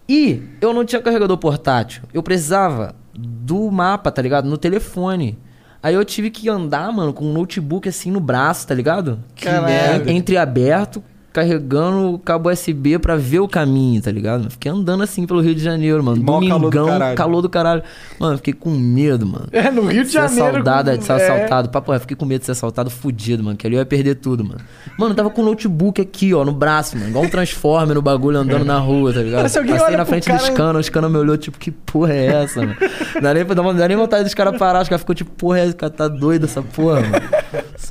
E 0.08 0.42
eu 0.60 0.74
não 0.74 0.84
tinha 0.84 1.02
carregador 1.02 1.38
portátil. 1.38 2.04
Eu 2.14 2.22
precisava 2.24 2.96
do 3.14 3.70
mapa, 3.72 4.12
tá 4.12 4.22
ligado? 4.22 4.48
No 4.50 4.58
telefone. 4.58 5.38
Aí 5.84 5.96
eu 5.96 6.06
tive 6.06 6.30
que 6.30 6.48
andar, 6.48 6.92
mano, 6.92 7.12
com 7.12 7.26
um 7.26 7.34
notebook 7.34 7.90
assim 7.90 8.12
no 8.12 8.20
braço, 8.20 8.68
tá 8.68 8.74
ligado? 8.76 9.20
Que 9.36 9.50
merda. 9.50 10.12
Entreaberto, 10.12 11.04
carregando 11.32 12.14
o 12.14 12.20
cabo 12.20 12.50
USB 12.52 13.00
pra 13.00 13.16
ver 13.16 13.40
o 13.40 13.48
caminho, 13.48 14.02
tá 14.02 14.12
ligado? 14.12 14.50
Fiquei 14.50 14.72
andando 14.72 15.04
assim 15.04 15.26
pelo 15.26 15.42
Rio 15.42 15.56
de 15.56 15.62
Janeiro, 15.64 16.04
mano. 16.04 16.22
Mó 16.22 16.40
calor 16.40 16.50
do 16.50 16.60
Domingão, 16.60 16.88
caralho. 16.88 17.18
calor 17.18 17.42
do 17.42 17.50
caralho. 17.50 17.84
Mano, 18.20 18.38
fiquei 18.38 18.54
com 18.54 18.70
medo, 18.72 19.26
mano. 19.26 19.48
É, 19.52 19.72
no 19.72 19.84
Rio 19.86 20.04
de 20.04 20.10
Ser 20.12 20.20
Janeiro. 20.28 20.46
assaltado, 20.48 20.98
de 20.98 21.04
ser 21.04 21.14
é. 21.14 21.16
assaltado. 21.16 21.70
Papo, 21.70 21.94
eu 21.94 22.00
fiquei 22.00 22.18
com 22.18 22.26
medo 22.26 22.40
de 22.40 22.46
ser 22.46 22.52
assaltado 22.52 22.90
fudido, 22.90 23.44
mano. 23.44 23.56
Que 23.58 23.66
ali 23.68 23.76
eu 23.76 23.80
ia 23.80 23.86
perder 23.86 24.16
tudo, 24.16 24.44
mano. 24.44 24.60
Mano, 24.98 25.12
eu 25.12 25.16
tava 25.16 25.30
com 25.30 25.42
o 25.42 25.46
notebook 25.46 26.02
aqui, 26.02 26.34
ó, 26.34 26.44
no 26.44 26.52
braço, 26.52 26.98
mano. 26.98 27.10
Igual 27.10 27.26
um 27.26 27.30
Transformer 27.30 27.96
no 27.96 28.02
bagulho 28.02 28.38
andando 28.38 28.66
na 28.66 28.78
rua, 28.80 29.14
tá 29.14 29.22
ligado? 29.22 29.44
Passei 29.44 29.98
na 29.98 30.06
frente 30.06 30.28
cara- 30.28 30.40
do 30.40 30.46
Scana, 30.46 30.80
o 30.80 30.84
Scana 30.84 31.10
me 31.10 31.18
olhou, 31.18 31.38
tipo, 31.38 31.58
que 31.58 31.72
porra 31.72 32.14
é 32.14 32.26
essa, 32.44 32.60
mano? 32.62 32.76
Dá 33.22 33.34
nem, 33.34 33.46
dá, 33.46 33.54
dá 33.74 33.88
nem 33.88 33.98
vontade 33.98 34.24
dos 34.24 34.34
caras 34.34 34.58
parar, 34.58 34.82
os 34.82 34.90
caras 34.90 35.02
ficou 35.02 35.16
tipo, 35.16 35.32
porra, 35.32 35.60
é 35.60 35.66
esse 35.68 35.76
cara 35.76 35.92
tá 35.92 36.08
doido 36.08 36.46
essa 36.46 36.62
porra, 36.62 37.02
mano. 37.02 37.14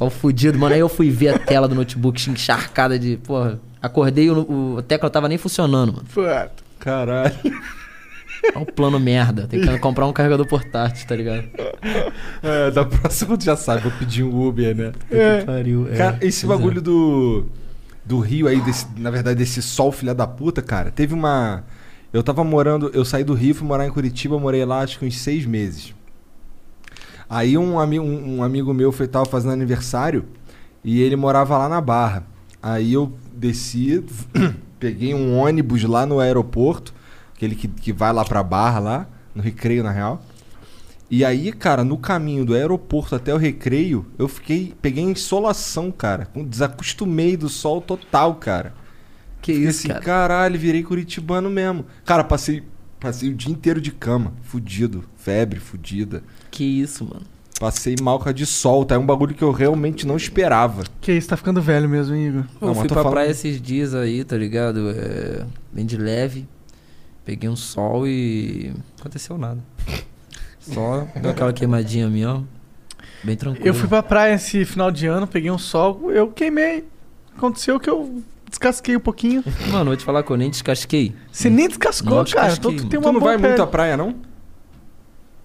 Sol 0.00 0.08
fudido, 0.08 0.58
mano. 0.58 0.74
Aí 0.74 0.80
eu 0.80 0.88
fui 0.88 1.10
ver 1.10 1.28
a 1.28 1.38
tela 1.38 1.68
do 1.68 1.74
notebook 1.74 2.30
encharcada 2.30 2.98
de. 2.98 3.18
Porra, 3.18 3.60
acordei, 3.82 4.30
o, 4.30 4.40
o, 4.50 4.78
a 4.78 4.82
tecla 4.82 5.10
tava 5.10 5.28
nem 5.28 5.36
funcionando, 5.36 5.92
mano. 5.92 6.06
Puta. 6.12 6.50
Caralho. 6.78 7.34
É 8.54 8.58
um 8.58 8.64
plano 8.64 8.98
merda. 8.98 9.46
Tem 9.46 9.60
que 9.60 9.78
comprar 9.78 10.06
um 10.06 10.12
carregador 10.14 10.46
portátil, 10.46 11.06
tá 11.06 11.14
ligado? 11.14 11.44
É, 12.42 12.70
da 12.70 12.86
próxima 12.86 13.36
tu 13.36 13.44
já 13.44 13.54
sabe, 13.54 13.82
vou 13.82 13.92
pedir 13.98 14.22
um 14.22 14.46
Uber, 14.48 14.74
né? 14.74 14.92
É. 15.10 15.44
Pariu. 15.44 15.86
é. 15.92 15.96
Cara, 15.96 16.18
esse 16.22 16.46
Pois 16.46 16.58
é. 16.58 16.62
bagulho 16.62 16.80
do. 16.80 17.44
Do 18.02 18.18
Rio 18.20 18.48
aí, 18.48 18.58
desse, 18.62 18.86
na 18.96 19.10
verdade, 19.10 19.38
desse 19.38 19.60
sol 19.60 19.92
filha 19.92 20.14
da 20.14 20.26
puta, 20.26 20.62
cara. 20.62 20.90
Teve 20.90 21.12
uma. 21.12 21.62
Eu 22.10 22.22
tava 22.22 22.42
morando. 22.42 22.90
Eu 22.94 23.04
saí 23.04 23.22
do 23.22 23.34
Rio, 23.34 23.54
fui 23.54 23.68
morar 23.68 23.86
em 23.86 23.90
Curitiba, 23.90 24.38
morei 24.38 24.64
lá 24.64 24.80
acho 24.80 24.98
que 24.98 25.04
uns 25.04 25.18
seis 25.18 25.44
meses. 25.44 25.94
Aí 27.30 27.56
um, 27.56 27.78
ami, 27.78 28.00
um, 28.00 28.38
um 28.38 28.42
amigo 28.42 28.74
meu 28.74 28.90
foi, 28.90 29.06
tava 29.06 29.24
fazendo 29.24 29.52
aniversário 29.52 30.24
e 30.82 31.00
ele 31.00 31.14
morava 31.14 31.56
lá 31.56 31.68
na 31.68 31.80
Barra. 31.80 32.26
Aí 32.60 32.92
eu 32.92 33.12
desci, 33.32 34.04
peguei 34.80 35.14
um 35.14 35.38
ônibus 35.38 35.84
lá 35.84 36.04
no 36.04 36.18
aeroporto, 36.18 36.92
aquele 37.36 37.54
que, 37.54 37.68
que 37.68 37.92
vai 37.92 38.12
lá 38.12 38.24
pra 38.24 38.42
Barra, 38.42 38.80
lá, 38.80 39.06
no 39.32 39.40
recreio, 39.40 39.84
na 39.84 39.92
real. 39.92 40.20
E 41.08 41.24
aí, 41.24 41.52
cara, 41.52 41.84
no 41.84 41.96
caminho 41.96 42.44
do 42.44 42.54
aeroporto 42.54 43.14
até 43.14 43.32
o 43.32 43.36
recreio, 43.36 44.06
eu 44.18 44.28
fiquei. 44.28 44.74
Peguei 44.80 45.02
insolação, 45.02 45.90
cara. 45.90 46.28
Desacostumei 46.46 47.36
do 47.36 47.48
sol 47.48 47.80
total, 47.80 48.36
cara. 48.36 48.74
Que 49.40 49.52
Fiquei 49.52 49.68
isso, 49.68 49.78
assim, 49.80 49.88
cara. 49.88 50.00
caralho, 50.00 50.58
virei 50.58 50.84
curitibano 50.84 51.50
mesmo. 51.50 51.84
Cara, 52.04 52.22
passei, 52.22 52.62
passei 53.00 53.30
o 53.30 53.34
dia 53.34 53.50
inteiro 53.50 53.80
de 53.80 53.90
cama, 53.90 54.32
fudido. 54.42 55.04
Febre, 55.16 55.58
fudida. 55.58 56.22
Que 56.50 56.62
isso, 56.64 57.04
mano. 57.04 57.22
Passei 57.58 57.94
mal 58.00 58.18
com 58.18 58.28
a 58.28 58.32
de 58.32 58.46
sol, 58.46 58.84
tá? 58.86 58.94
É 58.94 58.98
um 58.98 59.04
bagulho 59.04 59.34
que 59.34 59.42
eu 59.44 59.52
realmente 59.52 60.06
não 60.06 60.16
esperava. 60.16 60.82
Que 61.00 61.12
isso, 61.12 61.28
tá 61.28 61.36
ficando 61.36 61.60
velho 61.60 61.88
mesmo, 61.88 62.14
hein, 62.14 62.28
Igor. 62.28 62.44
Eu 62.60 62.66
Não, 62.68 62.74
fui 62.74 62.86
pra 62.86 62.96
falando- 62.96 63.12
praia 63.12 63.30
esses 63.30 63.60
dias 63.60 63.94
aí, 63.94 64.24
tá 64.24 64.36
ligado? 64.36 64.90
É, 64.90 65.44
bem 65.72 65.84
de 65.84 65.96
leve. 65.96 66.48
Peguei 67.24 67.50
um 67.50 67.56
sol 67.56 68.06
e. 68.08 68.72
Não 68.74 68.82
aconteceu 69.00 69.36
nada. 69.36 69.58
Só 70.58 71.06
deu 71.20 71.30
aquela 71.30 71.52
queimadinha 71.52 72.08
mesmo. 72.08 72.48
Bem 73.22 73.36
tranquilo. 73.36 73.66
Eu 73.68 73.74
fui 73.74 73.86
pra 73.88 74.02
praia 74.02 74.34
esse 74.34 74.64
final 74.64 74.90
de 74.90 75.06
ano, 75.06 75.26
peguei 75.26 75.50
um 75.50 75.58
sol, 75.58 76.10
eu 76.10 76.28
queimei. 76.28 76.84
Aconteceu 77.36 77.78
que 77.78 77.88
eu 77.90 78.22
descasquei 78.50 78.96
um 78.96 79.00
pouquinho. 79.00 79.42
Mano, 79.70 79.86
vou 79.86 79.96
te 79.96 80.04
falar 80.04 80.22
que 80.22 80.30
eu 80.30 80.36
nem 80.36 80.50
descasquei. 80.50 81.14
Você 81.32 81.48
nem 81.48 81.66
descascou, 81.68 82.16
Não 82.18 82.24
cara. 82.24 82.48
descasquei, 82.48 82.58
Então 82.58 82.70
tu 82.72 82.76
mano. 82.78 82.90
tem 82.90 82.98
uma 82.98 83.04
Tu 83.08 83.12
não 83.12 83.20
boa 83.20 83.30
vai 83.32 83.38
pele. 83.38 83.48
muito 83.48 83.62
à 83.62 83.66
praia, 83.66 83.96
não? 83.96 84.14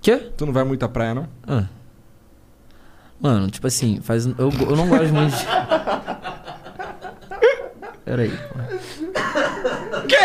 Quê? 0.01 0.17
Tu 0.35 0.45
não 0.45 0.51
vai 0.53 0.63
muito 0.63 0.83
à 0.83 0.89
praia, 0.89 1.13
não? 1.15 1.27
Ah. 1.47 1.63
Mano, 3.19 3.49
tipo 3.49 3.65
assim, 3.65 3.99
faz. 4.01 4.25
Eu, 4.25 4.35
eu 4.37 4.75
não 4.75 4.87
gosto 4.87 5.13
muito 5.13 5.35
de. 5.35 5.45
Pera 8.03 8.21
aí, 8.21 8.29
pô. 8.31 8.59
Quê? 10.07 10.15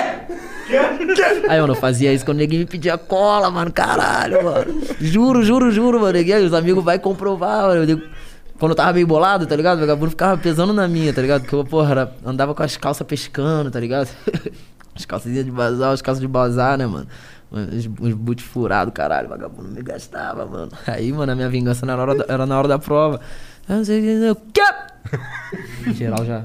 Aí, 1.48 1.60
mano, 1.60 1.72
eu 1.72 1.76
fazia 1.76 2.12
isso 2.12 2.24
quando 2.24 2.38
ninguém 2.38 2.58
me 2.60 2.66
pedia 2.66 2.98
cola, 2.98 3.50
mano. 3.50 3.72
Caralho, 3.72 4.44
mano. 4.44 4.82
Juro, 5.00 5.42
juro, 5.42 5.70
juro, 5.70 5.98
mano. 6.00 6.18
E 6.18 6.32
aí, 6.32 6.44
os 6.44 6.52
amigos 6.52 6.84
vão 6.84 6.98
comprovar, 6.98 7.62
mano. 7.68 7.82
Eu 7.82 7.86
digo, 7.86 8.02
quando 8.60 8.72
eu 8.72 8.76
tava 8.76 8.92
meio 8.92 9.06
bolado, 9.06 9.46
tá 9.46 9.56
ligado? 9.56 9.78
O 9.78 9.80
vagabundo 9.80 10.10
ficava 10.10 10.36
pesando 10.40 10.72
na 10.72 10.86
minha, 10.86 11.12
tá 11.14 11.22
ligado? 11.22 11.40
Porque 11.40 11.54
eu, 11.54 11.64
porra, 11.64 11.90
era- 11.92 12.14
andava 12.24 12.54
com 12.54 12.62
as 12.62 12.76
calças 12.76 13.04
pescando, 13.06 13.70
tá 13.70 13.80
ligado? 13.80 14.08
as 14.94 15.04
calçazinhas 15.06 15.46
de 15.46 15.50
bazar, 15.50 15.92
as 15.92 16.02
calças 16.02 16.20
de 16.20 16.28
bazar, 16.28 16.76
né, 16.76 16.86
mano? 16.86 17.06
Os, 17.50 17.88
os 18.00 18.12
boot 18.14 18.42
furados, 18.42 18.92
caralho, 18.94 19.28
vagabundo 19.28 19.70
me 19.70 19.82
gastava, 19.82 20.44
mano. 20.46 20.70
Aí, 20.86 21.10
mano, 21.12 21.32
a 21.32 21.34
minha 21.34 21.48
vingança 21.48 21.84
era 21.86 21.96
na 21.96 22.02
hora 22.02 22.14
da, 22.14 22.24
era 22.32 22.46
na 22.46 22.58
hora 22.58 22.68
da 22.68 22.78
prova. 22.78 23.20
Eu 23.68 23.76
não 23.76 23.84
sei 23.84 24.30
o 24.30 24.36
que, 24.36 24.60
quê? 24.60 25.90
Geral 25.94 26.24
já. 26.24 26.44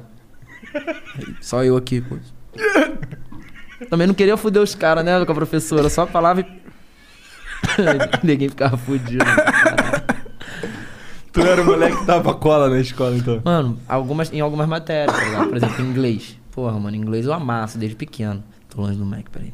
Só 1.42 1.64
eu 1.64 1.76
aqui, 1.78 2.00
pô. 2.02 2.18
Também 3.90 4.08
não 4.08 4.14
queria 4.14 4.38
foder 4.38 4.62
os 4.62 4.74
caras, 4.74 5.04
né, 5.04 5.24
com 5.26 5.32
a 5.32 5.36
professora. 5.36 5.90
Só 5.90 6.08
falava 6.08 6.40
e. 6.42 6.46
Ninguém 8.24 8.50
ficava 8.50 8.78
fudido. 8.78 9.26
Tu 11.36 11.42
era 11.42 11.62
o 11.62 11.66
moleque 11.66 11.98
que 11.98 12.06
dava 12.06 12.34
cola 12.34 12.70
na 12.70 12.80
escola, 12.80 13.16
então. 13.16 13.42
Mano, 13.44 13.78
algumas, 13.88 14.32
em 14.34 14.40
algumas 14.40 14.68
matérias, 14.68 15.16
tá 15.16 15.24
ligado? 15.24 15.48
Por 15.50 15.58
exemplo, 15.58 15.86
em 15.86 15.90
inglês. 15.90 16.38
Porra, 16.52 16.80
mano, 16.80 16.96
inglês 16.96 17.26
eu 17.26 17.34
amasso 17.34 17.78
desde 17.78 17.96
pequeno. 17.96 18.44
Tô 18.70 18.82
longe 18.82 18.98
do 18.98 19.06
Mac, 19.06 19.26
peraí. 19.32 19.54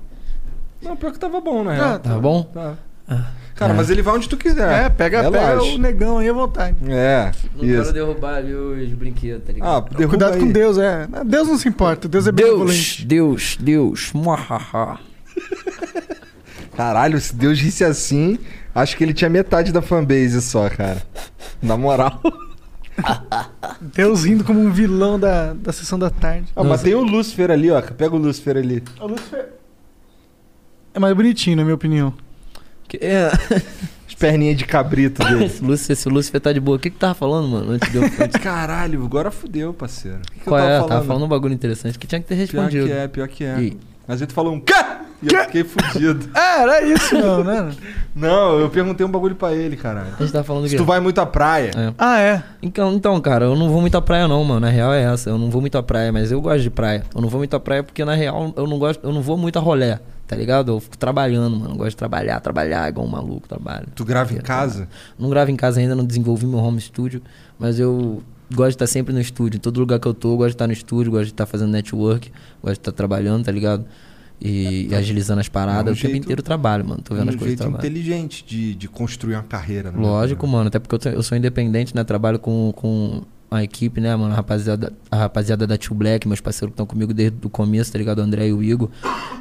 Não, 0.82 0.95
pior 0.95 1.12
que 1.12 1.20
tava 1.20 1.41
bom, 1.41 1.64
na 1.64 1.74
real. 1.74 1.90
Ah, 1.95 1.99
Tá 1.99 2.18
bom? 2.20 2.44
Tá. 2.44 2.76
Ah. 3.10 3.26
Cara, 3.56 3.74
É. 3.74 3.76
mas 3.76 3.90
ele 3.90 4.02
vai 4.02 4.16
onde 4.16 4.30
tu 4.30 4.38
quiser. 4.38 4.86
É, 4.86 4.90
pega, 4.90 5.24
pega 5.24 5.40
Relaxa. 5.49 5.74
o 5.74 5.78
negão 5.78 6.18
aí 6.20 6.30
à 6.30 6.34
vontade. 6.34 6.78
É, 6.88 7.32
Não 7.56 7.64
isso. 7.66 7.82
quero 7.82 7.94
derrubar 7.94 8.36
ali 8.36 8.53
os 8.53 8.90
brinquedos, 8.94 9.44
tá 9.45 9.52
ligado? 9.53 9.88
Ah, 9.99 10.08
Cuidado 10.08 10.36
aí. 10.36 10.40
com 10.40 10.48
Deus, 10.52 10.78
é. 10.78 11.08
Deus 11.26 11.48
não 11.48 11.58
se 11.58 11.68
importa, 11.68 12.08
Deus 12.08 12.26
é 12.28 12.32
Deus, 12.32 12.49
benevolente. 12.52 13.06
Deus, 13.06 13.58
Deus, 13.60 14.12
muahaha. 14.14 14.99
Caralho, 16.76 17.20
se 17.20 17.36
Deus 17.36 17.60
risse 17.60 17.84
assim, 17.84 18.40
acho 18.73 18.98
que 18.98 19.03
ele 19.03 19.14
tinha 19.14 19.30
metade 19.30 19.72
da 19.72 19.81
fanbase 19.81 20.41
só, 20.41 20.69
cara. 20.69 21.02
Na 21.61 21.77
moral. 21.77 22.19
Deus 23.81 24.23
rindo 24.26 24.43
como 24.43 24.60
um 24.60 24.72
vilão 24.72 25.19
da, 25.19 25.53
da 25.53 25.72
sessão 25.72 25.98
da 25.98 26.10
tarde. 26.10 26.48
Ah, 26.56 26.64
mas 26.64 26.81
tem 26.81 26.93
o 26.93 27.02
Lúcifer 27.02 27.49
ali, 27.52 27.72
ó. 27.72 27.81
Pega 27.81 28.15
o 28.15 28.18
Lúcifer 28.19 28.57
ali. 28.57 28.84
O 28.99 29.07
Lúcifer 29.07 29.49
é 30.93 30.99
mais 30.99 31.15
bonitinho, 31.15 31.56
na 31.57 31.64
minha 31.64 31.76
opinião. 31.76 32.14
Que- 32.88 32.98
É, 33.02 33.31
As 34.07 34.14
perninhas 34.15 34.57
de 34.57 34.65
cabrito 34.65 35.23
dele. 35.23 35.45
esse 35.45 35.64
Lúcifer, 35.64 35.93
esse 35.93 36.10
Lúcifer 36.10 36.41
tá 36.41 36.52
de 36.53 36.60
boa. 36.60 36.77
O 36.77 36.80
que 36.80 36.89
que 36.89 36.98
tava 36.98 37.14
falando, 37.15 37.48
mano? 37.48 37.72
Antes 37.72 37.89
de 37.91 37.98
eu... 37.98 38.03
Caralho, 38.43 39.03
agora 39.03 39.31
fudeu, 39.31 39.73
parceiro. 39.73 40.18
O 40.18 40.31
que, 40.34 40.39
que 40.39 40.45
Qual 40.45 40.60
eu 40.60 40.65
é? 40.68 40.76
tava 40.77 40.88
Tava 40.89 41.06
falando 41.06 41.23
um 41.26 41.30
bagulho 41.30 41.53
interessante 41.53 41.98
que 41.98 42.06
tinha 42.06 42.22
que 42.22 42.27
ter 42.27 42.35
Pior 42.35 42.61
respondido. 42.64 42.85
que 42.88 42.91
é, 42.93 43.07
pior 43.07 43.27
que 43.27 43.43
é. 43.43 43.60
E- 43.61 43.77
Mas 44.07 44.22
aí 44.22 44.27
tu 44.27 44.34
falou 44.34 44.53
um 44.53 44.60
quê? 44.60 44.73
E 45.22 45.34
eu 45.34 45.43
fiquei 45.45 45.64
fudido. 45.64 46.30
É, 46.35 46.61
era 46.64 46.81
isso, 46.84 47.15
não, 47.15 47.43
né? 47.43 47.72
Não, 48.14 48.60
eu 48.60 48.69
perguntei 48.69 49.06
um 49.06 49.10
bagulho 49.10 49.35
pra 49.35 49.53
ele, 49.53 49.77
caralho. 49.77 50.10
A 50.19 50.22
gente 50.22 50.34
tava 50.34 50.43
falando 50.43 50.64
do 50.64 50.68
Se 50.69 50.76
quê? 50.76 50.81
tu 50.81 50.85
vai 50.85 50.99
muito 50.99 51.22
à 51.22 51.26
praia. 51.26 51.72
É. 51.76 51.93
Ah, 51.98 52.19
é. 52.19 52.43
Então, 52.61 52.93
então, 52.93 53.22
cara, 53.22 53.45
eu 53.45 53.56
não 53.56 53.69
vou 53.69 53.80
muito 53.80 53.95
à 53.98 54.02
praia 54.02 54.27
não, 54.27 54.43
mano. 54.43 54.60
Na 54.60 54.69
real 54.69 54.91
é 54.93 55.03
essa. 55.03 55.30
Eu 55.30 55.38
não 55.38 55.49
vou 55.49 55.61
muito 55.61 55.77
à 55.77 55.84
praia, 55.84 56.11
mas 56.11 56.30
eu 56.30 56.41
gosto 56.41 56.61
de 56.61 56.69
praia. 56.69 57.03
Eu 57.15 57.22
não 57.22 57.30
vou 57.30 57.39
muito 57.39 57.56
à 57.56 57.60
praia 57.60 57.81
porque 57.84 58.03
na 58.03 58.14
real 58.14 58.53
eu 58.57 58.68
não 58.68 58.77
gosto, 58.77 59.02
eu 59.06 59.14
não 59.14 59.22
vou 59.22 59.38
muito 59.38 59.57
a 59.57 59.61
rolé, 59.61 59.98
tá 60.27 60.35
ligado? 60.35 60.72
Eu 60.73 60.80
fico 60.81 60.98
trabalhando, 60.98 61.56
mano. 61.56 61.73
Eu 61.73 61.77
gosto 61.77 61.91
de 61.91 61.95
trabalhar, 61.98 62.39
trabalhar 62.41 62.89
igual 62.89 63.07
um 63.07 63.10
maluco, 63.10 63.48
trabalho. 63.48 63.88
Tu 63.95 64.03
grava 64.03 64.34
em 64.34 64.38
casa? 64.41 64.89
Não 65.18 65.30
gravo 65.30 65.49
em 65.49 65.56
casa 65.56 65.80
ainda, 65.80 65.95
não 65.95 66.03
desenvolvi 66.03 66.45
meu 66.45 66.60
home 66.60 66.81
studio, 66.81 67.22
mas 67.57 67.80
eu 67.80 68.22
gosto 68.53 68.69
de 68.72 68.76
estar 68.76 68.88
sempre 68.88 69.14
no 69.14 69.22
estúdio. 69.22 69.57
Em 69.57 69.61
todo 69.61 69.80
lugar 69.80 69.99
que 69.99 70.07
eu 70.07 70.14
tô, 70.14 70.34
eu 70.34 70.38
gosto 70.38 70.49
de 70.49 70.56
estar 70.56 70.68
no 70.68 70.73
estúdio, 70.73 71.11
gosto 71.14 71.26
de 71.27 71.31
estar 71.31 71.45
fazendo 71.45 71.72
network, 71.72 72.30
gosto 72.61 72.73
de 72.73 72.80
estar 72.80 72.91
trabalhando, 72.91 73.45
tá 73.45 73.52
ligado? 73.53 73.85
E, 74.41 74.88
e 74.89 74.95
agilizando 74.95 75.39
as 75.39 75.47
paradas. 75.47 75.88
É 75.88 75.89
um 75.89 75.93
o 75.93 75.95
tempo 75.95 76.07
jeito- 76.13 76.23
inteiro 76.23 76.39
eu 76.39 76.43
trabalho, 76.43 76.84
mano. 76.84 77.01
Tô 77.03 77.13
vendo 77.13 77.27
um 77.27 77.30
as 77.30 77.35
coisas 77.35 77.49
jeito 77.49 77.59
trabalho. 77.59 77.80
inteligente 77.80 78.43
de, 78.45 78.73
de 78.73 78.88
construir 78.88 79.35
uma 79.35 79.43
carreira. 79.43 79.91
né? 79.91 79.97
Lógico, 79.99 80.47
mano. 80.47 80.68
Até 80.68 80.80
porque 80.80 81.07
eu, 81.07 81.13
eu 81.13 81.22
sou 81.23 81.38
independente, 81.38 81.95
né? 81.95 82.03
Trabalho 82.03 82.39
com, 82.39 82.73
com 82.76 83.22
a 83.53 83.61
equipe, 83.61 83.99
né, 83.99 84.15
mano? 84.15 84.32
A 84.32 84.38
rapaziada, 84.38 84.94
a 85.11 85.18
rapaziada 85.18 85.68
da 85.68 85.78
Tio 85.78 85.94
Black, 85.94 86.26
meus 86.26 86.40
parceiros 86.40 86.72
que 86.72 86.73
estão 86.76 86.86
comigo 86.86 87.14
desde 87.14 87.38
o 87.45 87.49
começo, 87.49 87.91
tá 87.91 87.98
ligado? 87.98 88.19
O 88.19 88.22
André 88.22 88.48
e 88.48 88.53
o 88.53 88.64
Igor. 88.64 88.90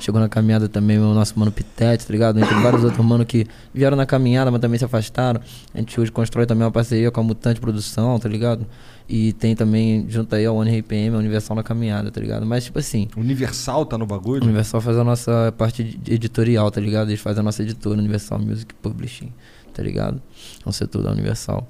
Chegou 0.00 0.20
na 0.20 0.28
caminhada 0.28 0.68
também 0.68 0.98
o 0.98 1.14
nosso 1.14 1.38
mano 1.38 1.52
Pitete, 1.52 2.04
tá 2.04 2.12
ligado? 2.12 2.40
Entre 2.40 2.52
vários 2.56 2.82
outros 2.82 3.06
mano 3.06 3.24
que 3.24 3.46
vieram 3.72 3.96
na 3.96 4.04
caminhada, 4.04 4.50
mas 4.50 4.60
também 4.60 4.78
se 4.80 4.84
afastaram. 4.84 5.40
A 5.72 5.78
gente 5.78 5.98
hoje 6.00 6.10
constrói 6.10 6.44
também 6.44 6.64
uma 6.64 6.72
parceria 6.72 7.08
com 7.12 7.20
a 7.20 7.22
Mutante 7.22 7.60
Produção, 7.60 8.18
tá 8.18 8.28
ligado? 8.28 8.66
E 9.08 9.32
tem 9.34 9.54
também, 9.54 10.04
junto 10.08 10.34
aí, 10.34 10.44
a 10.44 10.50
One 10.50 10.76
RPM, 10.80 11.14
a 11.14 11.18
Universal 11.18 11.54
na 11.56 11.62
caminhada, 11.62 12.10
tá 12.10 12.20
ligado? 12.20 12.44
Mas, 12.44 12.64
tipo 12.64 12.80
assim, 12.80 13.06
Universal 13.16 13.86
tá 13.86 13.96
no 13.96 14.06
bagulho? 14.06 14.42
Universal 14.42 14.80
faz 14.80 14.98
a 14.98 15.04
nossa 15.04 15.54
parte 15.56 15.84
de- 15.84 16.12
editorial, 16.14 16.68
tá 16.72 16.80
ligado? 16.80 17.10
Eles 17.10 17.20
fazem 17.20 17.40
a 17.40 17.42
nossa 17.44 17.62
editora, 17.62 17.96
Universal 17.98 18.40
Music 18.40 18.74
Publishing, 18.74 19.32
tá 19.72 19.84
ligado? 19.84 20.20
É 20.64 20.68
um 20.68 20.72
setor 20.72 21.02
da 21.04 21.12
Universal. 21.12 21.68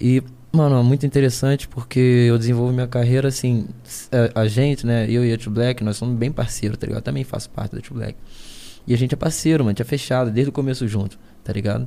E, 0.00 0.22
mano, 0.52 0.78
é 0.78 0.82
muito 0.82 1.06
interessante 1.06 1.68
porque 1.68 1.98
eu 2.00 2.38
desenvolvo 2.38 2.72
minha 2.72 2.88
carreira 2.88 3.28
assim. 3.28 3.66
A, 4.34 4.42
a 4.42 4.48
gente, 4.48 4.86
né? 4.86 5.06
Eu 5.08 5.24
e 5.24 5.32
a 5.32 5.36
Tio 5.38 5.50
Black, 5.50 5.82
nós 5.84 5.96
somos 5.96 6.16
bem 6.16 6.30
parceiros, 6.30 6.78
tá 6.78 6.86
ligado? 6.86 7.00
Eu 7.00 7.04
também 7.04 7.24
faço 7.24 7.50
parte 7.50 7.74
da 7.74 7.80
Tio 7.80 7.94
Black. 7.94 8.16
E 8.86 8.94
a 8.94 8.96
gente 8.96 9.14
é 9.14 9.16
parceiro, 9.16 9.64
mano, 9.64 9.70
a 9.70 9.72
gente 9.72 9.82
é 9.82 9.84
fechado 9.84 10.30
desde 10.30 10.50
o 10.50 10.52
começo 10.52 10.86
junto, 10.88 11.18
tá 11.44 11.52
ligado? 11.52 11.86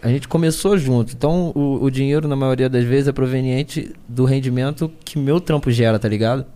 A 0.00 0.08
gente 0.08 0.28
começou 0.28 0.78
junto, 0.78 1.12
então 1.12 1.50
o, 1.54 1.82
o 1.82 1.90
dinheiro, 1.90 2.28
na 2.28 2.36
maioria 2.36 2.68
das 2.68 2.84
vezes, 2.84 3.08
é 3.08 3.12
proveniente 3.12 3.92
do 4.08 4.24
rendimento 4.24 4.90
que 5.04 5.18
meu 5.18 5.40
trampo 5.40 5.70
gera, 5.72 5.98
tá 5.98 6.08
ligado? 6.08 6.46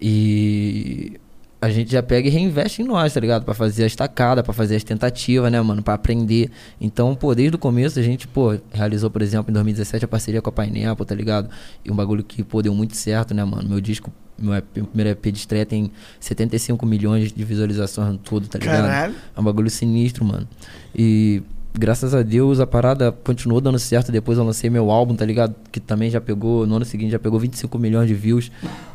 E 0.00 1.20
a 1.62 1.70
gente 1.70 1.92
já 1.92 2.02
pega 2.02 2.26
e 2.26 2.30
reinveste 2.30 2.82
em 2.82 2.84
nós, 2.84 3.14
tá 3.14 3.20
ligado? 3.20 3.44
Pra 3.44 3.54
fazer 3.54 3.84
a 3.84 3.86
estacada, 3.86 4.42
pra 4.42 4.52
fazer 4.52 4.74
as 4.74 4.82
tentativas, 4.82 5.50
né, 5.52 5.62
mano? 5.62 5.80
Pra 5.80 5.94
aprender. 5.94 6.50
Então, 6.80 7.14
pô, 7.14 7.36
desde 7.36 7.54
o 7.54 7.58
começo 7.58 8.00
a 8.00 8.02
gente, 8.02 8.26
pô, 8.26 8.58
realizou, 8.72 9.08
por 9.08 9.22
exemplo, 9.22 9.48
em 9.48 9.54
2017 9.54 10.04
a 10.04 10.08
parceria 10.08 10.42
com 10.42 10.50
a 10.50 10.52
Pineapple, 10.52 11.06
tá 11.06 11.14
ligado? 11.14 11.48
E 11.84 11.92
um 11.92 11.94
bagulho 11.94 12.24
que, 12.24 12.42
pô, 12.42 12.60
deu 12.60 12.74
muito 12.74 12.96
certo, 12.96 13.32
né, 13.32 13.44
mano? 13.44 13.68
Meu 13.68 13.80
disco, 13.80 14.12
meu, 14.36 14.52
EP, 14.56 14.64
meu 14.74 14.86
primeiro 14.86 15.10
EP 15.10 15.22
de 15.26 15.38
estreia 15.38 15.64
tem 15.64 15.92
75 16.18 16.84
milhões 16.84 17.32
de 17.32 17.44
visualizações 17.44 18.10
no 18.10 18.18
todo, 18.18 18.48
tá 18.48 18.58
ligado? 18.58 18.88
Caralho. 18.88 19.14
É 19.36 19.40
um 19.40 19.44
bagulho 19.44 19.70
sinistro, 19.70 20.24
mano. 20.24 20.48
E, 20.92 21.44
graças 21.72 22.12
a 22.12 22.22
Deus 22.22 22.58
a 22.58 22.66
parada 22.66 23.12
continuou 23.12 23.60
dando 23.60 23.78
certo. 23.78 24.10
Depois 24.10 24.36
eu 24.36 24.42
lancei 24.42 24.68
meu 24.68 24.90
álbum, 24.90 25.14
tá 25.14 25.24
ligado? 25.24 25.54
Que 25.70 25.78
também 25.78 26.10
já 26.10 26.20
pegou, 26.20 26.66
no 26.66 26.74
ano 26.74 26.84
seguinte 26.84 27.12
já 27.12 27.20
pegou 27.20 27.38
25 27.38 27.78
milhões 27.78 28.08
de 28.08 28.14
views, 28.14 28.50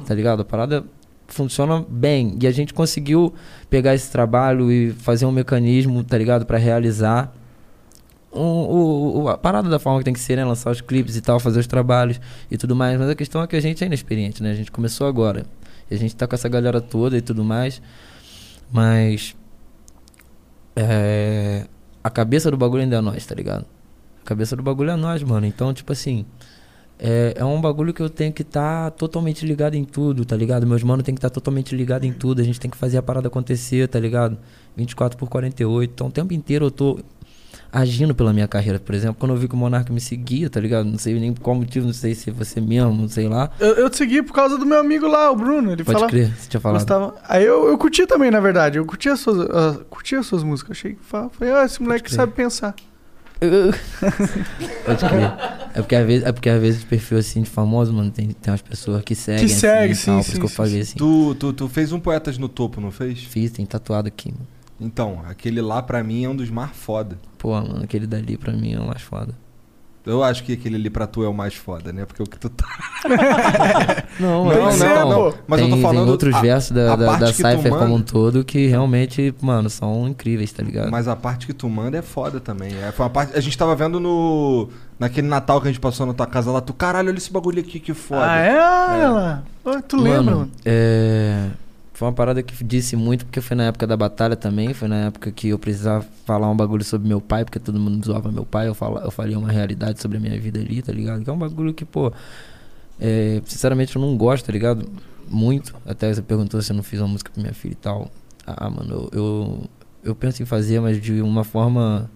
tá 0.06 0.14
ligado? 0.14 0.41
A 0.41 0.45
parada 0.45 0.84
funciona 1.28 1.86
bem. 1.88 2.38
E 2.41 2.48
a 2.48 2.52
gente 2.52 2.74
conseguiu 2.74 3.34
pegar 3.70 3.94
esse 3.95 4.12
trabalho 4.12 4.72
e 4.72 4.91
fazer 4.91 5.26
um 5.26 5.32
mecanismo, 5.32 6.04
tá 6.04 6.18
ligado? 6.18 6.45
Pra 6.45 6.58
realizar 6.58 7.34
um, 8.34 8.40
o, 8.41 9.22
o- 9.24 9.30
a 9.30 9.38
parada 9.38 9.70
da 9.70 9.80
forma 9.80 9.99
que 9.99 10.06
tem 10.06 10.14
que 10.14 10.20
ser, 10.20 10.36
né? 10.36 10.45
Lançar 10.45 10.72
os 10.72 10.82
clipes 10.82 11.16
e 11.16 11.22
tal, 11.22 11.40
fazer 11.40 11.60
os 11.60 11.68
trabalhos 11.68 12.20
e 12.52 12.58
tudo 12.58 12.76
mais. 12.76 12.98
Mas 12.99 13.10
a 13.10 13.16
questão 13.16 13.41
é 13.41 13.48
que 13.48 13.56
a 13.56 13.62
gente 13.62 13.84
é 13.84 13.88
inexperiente, 13.88 14.41
né? 14.44 14.52
A 14.52 14.56
gente 14.56 14.72
começou 14.72 15.08
agora. 15.08 15.45
E 15.90 15.95
a 15.95 15.98
gente 15.98 16.16
tá 16.16 16.28
com 16.28 16.36
essa 16.36 16.49
galera 16.49 16.82
toda 16.82 17.18
e 17.18 17.22
tudo 17.22 17.44
mais. 17.44 17.82
Mas. 18.72 19.36
É, 20.76 21.66
a 22.04 22.10
cabeça 22.10 22.52
do 22.52 22.58
bagulho 22.58 22.84
ainda 22.84 22.98
é 22.98 23.02
nós, 23.02 23.26
tá 23.26 23.34
ligado? 23.36 23.66
A 24.24 24.26
cabeça 24.26 24.56
do 24.56 24.62
bagulho 24.64 24.91
é 24.91 24.95
nós, 24.95 25.24
mano. 25.24 25.45
Então, 25.45 25.74
tipo 25.74 25.91
assim. 25.91 26.26
É, 26.99 27.34
é 27.38 27.45
um 27.45 27.61
bagulho 27.61 27.94
que 27.94 28.02
eu 28.02 28.10
tenho 28.10 28.34
que 28.34 28.41
estar 28.41 28.90
totalmente 28.91 29.45
ligado 29.45 29.76
em 29.76 29.84
tudo, 29.84 30.26
tá 30.26 30.36
ligado? 30.36 30.65
Meus 30.65 30.82
manos 30.82 31.03
tem 31.06 31.14
que 31.14 31.19
estar 31.19 31.30
totalmente 31.30 31.76
ligado 31.76 32.06
em 32.06 32.11
tudo. 32.11 32.41
A 32.41 32.44
gente 32.44 32.60
tem 32.60 32.72
que 32.72 32.78
fazer 32.78 32.98
a 32.98 33.03
parada 33.03 33.28
acontecer, 33.28 33.88
tá 33.88 33.99
ligado? 33.99 34.38
24 34.76 35.18
por 35.18 35.30
48. 35.30 35.91
Então, 35.94 36.07
o 36.07 36.11
tempo 36.11 36.34
inteiro 36.34 36.65
eu 36.65 36.72
tô 36.72 36.99
agindo 37.72 38.15
pela 38.15 38.34
minha 38.34 38.48
carreira. 38.48 38.80
Por 38.80 38.95
exemplo, 38.95 39.18
quando 39.19 39.34
eu 39.34 39.38
vi 39.38 39.48
que 39.48 39.53
o 39.53 39.57
Monarca 39.57 39.91
me 39.94 39.99
seguia, 40.02 40.49
tá 40.49 40.60
ligado? 40.60 40.86
Não 40.90 40.98
sei 40.98 41.19
nem 41.19 41.34
qual 41.36 41.56
motivo, 41.56 41.86
não 41.86 41.94
sei 41.94 42.15
se 42.15 42.30
é 42.30 42.34
você 42.34 42.60
mesmo, 42.60 42.94
não 42.94 43.07
sei 43.10 43.28
lá. 43.28 43.52
Eu, 43.60 43.76
eu 43.76 43.90
te 43.90 43.98
segui 43.98 44.24
por 44.24 44.34
causa 44.34 44.57
do 44.57 44.65
meu 44.65 44.80
amigo 44.80 45.07
lá, 45.07 45.30
o 45.32 45.36
Bruno. 45.36 45.72
Ele 45.72 45.84
Pode 45.84 45.94
falava. 45.99 46.10
crer, 46.11 46.34
você 46.36 46.49
tinha 46.49 46.61
falado. 46.61 46.80
Gostava. 46.80 47.15
Aí 47.28 47.44
eu, 47.45 47.68
eu 47.68 47.78
curti 47.78 48.07
também, 48.07 48.32
na 48.32 48.40
verdade. 48.40 48.78
Eu 48.80 48.86
curti 48.86 49.10
as 49.10 49.19
suas, 49.19 49.40
ah, 49.52 49.80
curti 49.90 50.15
as 50.15 50.26
suas 50.26 50.44
músicas. 50.44 50.72
Achei 50.78 50.94
que 50.95 51.03
fa- 51.03 51.30
falei, 51.30 51.53
ah, 51.53 51.64
esse 51.65 51.82
moleque 51.82 52.11
sabe 52.11 52.32
pensar. 52.34 52.74
Pode 53.40 55.06
crer. 55.08 55.34
É 55.74 55.82
porque, 55.82 55.96
às 55.96 56.06
vezes, 56.06 56.26
é 56.26 56.32
porque 56.32 56.50
às 56.50 56.60
vezes 56.62 56.84
perfil 56.84 57.18
assim 57.20 57.44
de 57.44 57.50
famoso, 57.50 57.94
mano, 57.94 58.10
tem, 58.10 58.30
tem 58.30 58.52
umas 58.52 58.62
pessoas 58.62 59.04
que 59.04 59.14
seguem. 59.14 59.46
assim, 59.46 59.56
segue, 59.56 59.94
e 59.94 59.96
sim, 59.96 60.06
tal, 60.08 60.18
Por 60.18 60.24
sim, 60.24 60.30
isso 60.32 60.40
que 60.40 60.46
eu 60.46 60.50
sim, 60.50 60.56
falei 60.56 60.82
assim. 60.82 60.98
Tu, 60.98 61.36
tu, 61.36 61.54
tu 61.54 61.68
fez 61.70 61.92
um 61.92 62.00
Poetas 62.00 62.38
no 62.38 62.50
Topo, 62.50 62.82
não 62.82 62.92
fez? 62.92 63.20
Fiz, 63.24 63.52
tem 63.52 63.66
tatuado 63.66 64.08
aqui, 64.08 64.32
mano. 64.32 64.48
Então, 64.80 65.22
aquele 65.28 65.62
lá 65.62 65.82
pra 65.82 66.04
mim 66.04 66.24
é 66.24 66.30
um 66.30 66.36
dos 66.36 66.50
mais 66.50 66.72
foda. 66.72 67.18
Pô, 67.38 67.52
mano, 67.54 67.84
aquele 67.84 68.08
dali 68.08 68.38
pra 68.38 68.54
mim 68.54 68.74
é 68.74 68.80
o 68.80 68.88
mais 68.88 69.02
foda. 69.02 69.34
Eu 70.06 70.24
acho 70.24 70.44
que 70.44 70.54
aquele 70.54 70.76
ali 70.76 70.90
pra 70.90 71.06
tu 71.06 71.22
é 71.24 71.28
o 71.28 71.34
mais 71.34 71.54
foda, 71.54 71.92
né? 71.92 72.06
Porque 72.06 72.24
o 72.24 72.26
que 72.26 72.40
tu 72.40 72.50
tá. 72.50 72.66
Não, 74.20 74.37
Não, 74.72 74.85
mas, 74.88 74.95
não, 74.99 75.10
não. 75.10 75.34
Mas 75.48 75.60
eu 75.61 75.68
tem, 75.68 75.76
tô 75.76 75.81
falando 75.81 76.03
tem 76.03 76.11
outros 76.11 76.35
a- 76.35 76.41
versos 76.41 76.72
da, 76.72 76.95
da, 76.95 77.15
da 77.18 77.27
Cypher 77.34 77.69
como 77.69 77.85
um 77.85 77.89
manda. 77.94 78.03
todo 78.03 78.44
que 78.44 78.68
realmente, 78.68 79.34
mano, 79.41 79.69
são 79.69 80.07
incríveis, 80.07 80.52
tá 80.52 80.64
ligado? 80.64 80.91
Mas 80.91 81.07
a 81.07 81.15
parte 81.15 81.45
que 81.45 81.53
tu 81.53 81.69
manda 81.69 81.98
é 81.98 82.02
foda 82.02 82.39
também. 82.39 82.73
É, 82.81 82.91
foi 82.91 83.06
uma 83.06 83.10
parte. 83.10 83.38
A 83.38 83.41
gente 83.41 83.57
tava 83.57 83.76
vendo 83.76 83.99
no. 83.99 84.69
Naquele 84.99 85.27
Natal 85.27 85.61
que 85.61 85.68
a 85.68 85.72
gente 85.72 85.80
passou 85.80 86.06
na 86.07 86.14
tua 86.14 86.26
casa 86.26 86.52
lá. 86.52 86.60
Tu, 86.60 86.73
caralho, 86.73 87.10
olha 87.10 87.18
esse 87.18 87.31
bagulho 87.31 87.60
aqui 87.60 87.80
que 87.80 87.94
foda. 87.94 88.26
Ah, 88.26 88.38
é? 88.39 88.53
Olha 88.98 89.10
lá. 89.10 89.44
Pô, 89.64 89.81
tu 89.81 89.98
lembra, 89.98 90.35
mano? 90.35 90.52
É... 90.65 91.45
Foi 91.94 92.07
uma 92.07 92.14
parada 92.14 92.44
que 92.44 92.64
disse 92.64 92.95
muito, 92.95 93.26
porque 93.26 93.41
foi 93.41 93.57
na 93.57 93.64
época 93.65 93.88
da 93.88 93.98
batalha 93.98 94.35
também. 94.35 94.72
Foi 94.73 94.88
na 94.88 95.06
época 95.07 95.31
que 95.31 95.49
eu 95.49 95.57
precisava 95.57 96.06
falar 96.26 96.48
um 96.49 96.56
bagulho 96.56 96.84
sobre 96.84 97.07
meu 97.07 97.19
pai, 97.19 97.44
porque 97.44 97.57
todo 97.60 97.80
mundo 97.80 98.06
zoava 98.06 98.31
meu 98.31 98.45
pai. 98.45 98.68
Eu, 98.68 98.76
fala, 98.76 99.02
eu 99.02 99.10
falei 99.10 99.35
uma 99.35 99.52
realidade 99.52 99.99
sobre 100.02 100.18
a 100.18 100.19
minha 100.19 100.39
vida 100.39 100.60
ali, 100.60 100.81
tá 100.81 100.91
ligado? 100.91 101.23
Que 101.23 101.30
é 101.30 101.34
um 101.34 101.38
bagulho 101.38 101.73
que, 101.73 101.85
pô. 101.85 102.11
É, 102.99 103.41
sinceramente, 103.45 103.95
eu 103.95 104.02
não 104.02 104.18
gosto, 104.18 104.45
tá 104.45 104.52
ligado? 104.52 104.90
Muito. 105.30 105.76
Até 105.86 106.14
você 106.14 106.22
perguntou 106.22 106.61
se 106.61 106.72
eu 106.72 106.76
não 106.76 106.84
fiz 106.84 106.99
uma 106.99 107.07
música 107.07 107.32
pra 107.32 107.41
minha 107.41 107.53
filha 107.53 107.74
e 107.74 107.76
tal. 107.76 108.10
Ah, 108.45 108.69
mano, 108.69 109.10
eu, 109.11 109.19
eu, 109.19 109.64
eu 110.03 110.15
penso 110.15 110.41
em 110.41 110.45
fazer, 110.45 110.80
mas 110.80 111.02
de 111.02 111.22
uma 111.22 111.44
forma. 111.44 112.10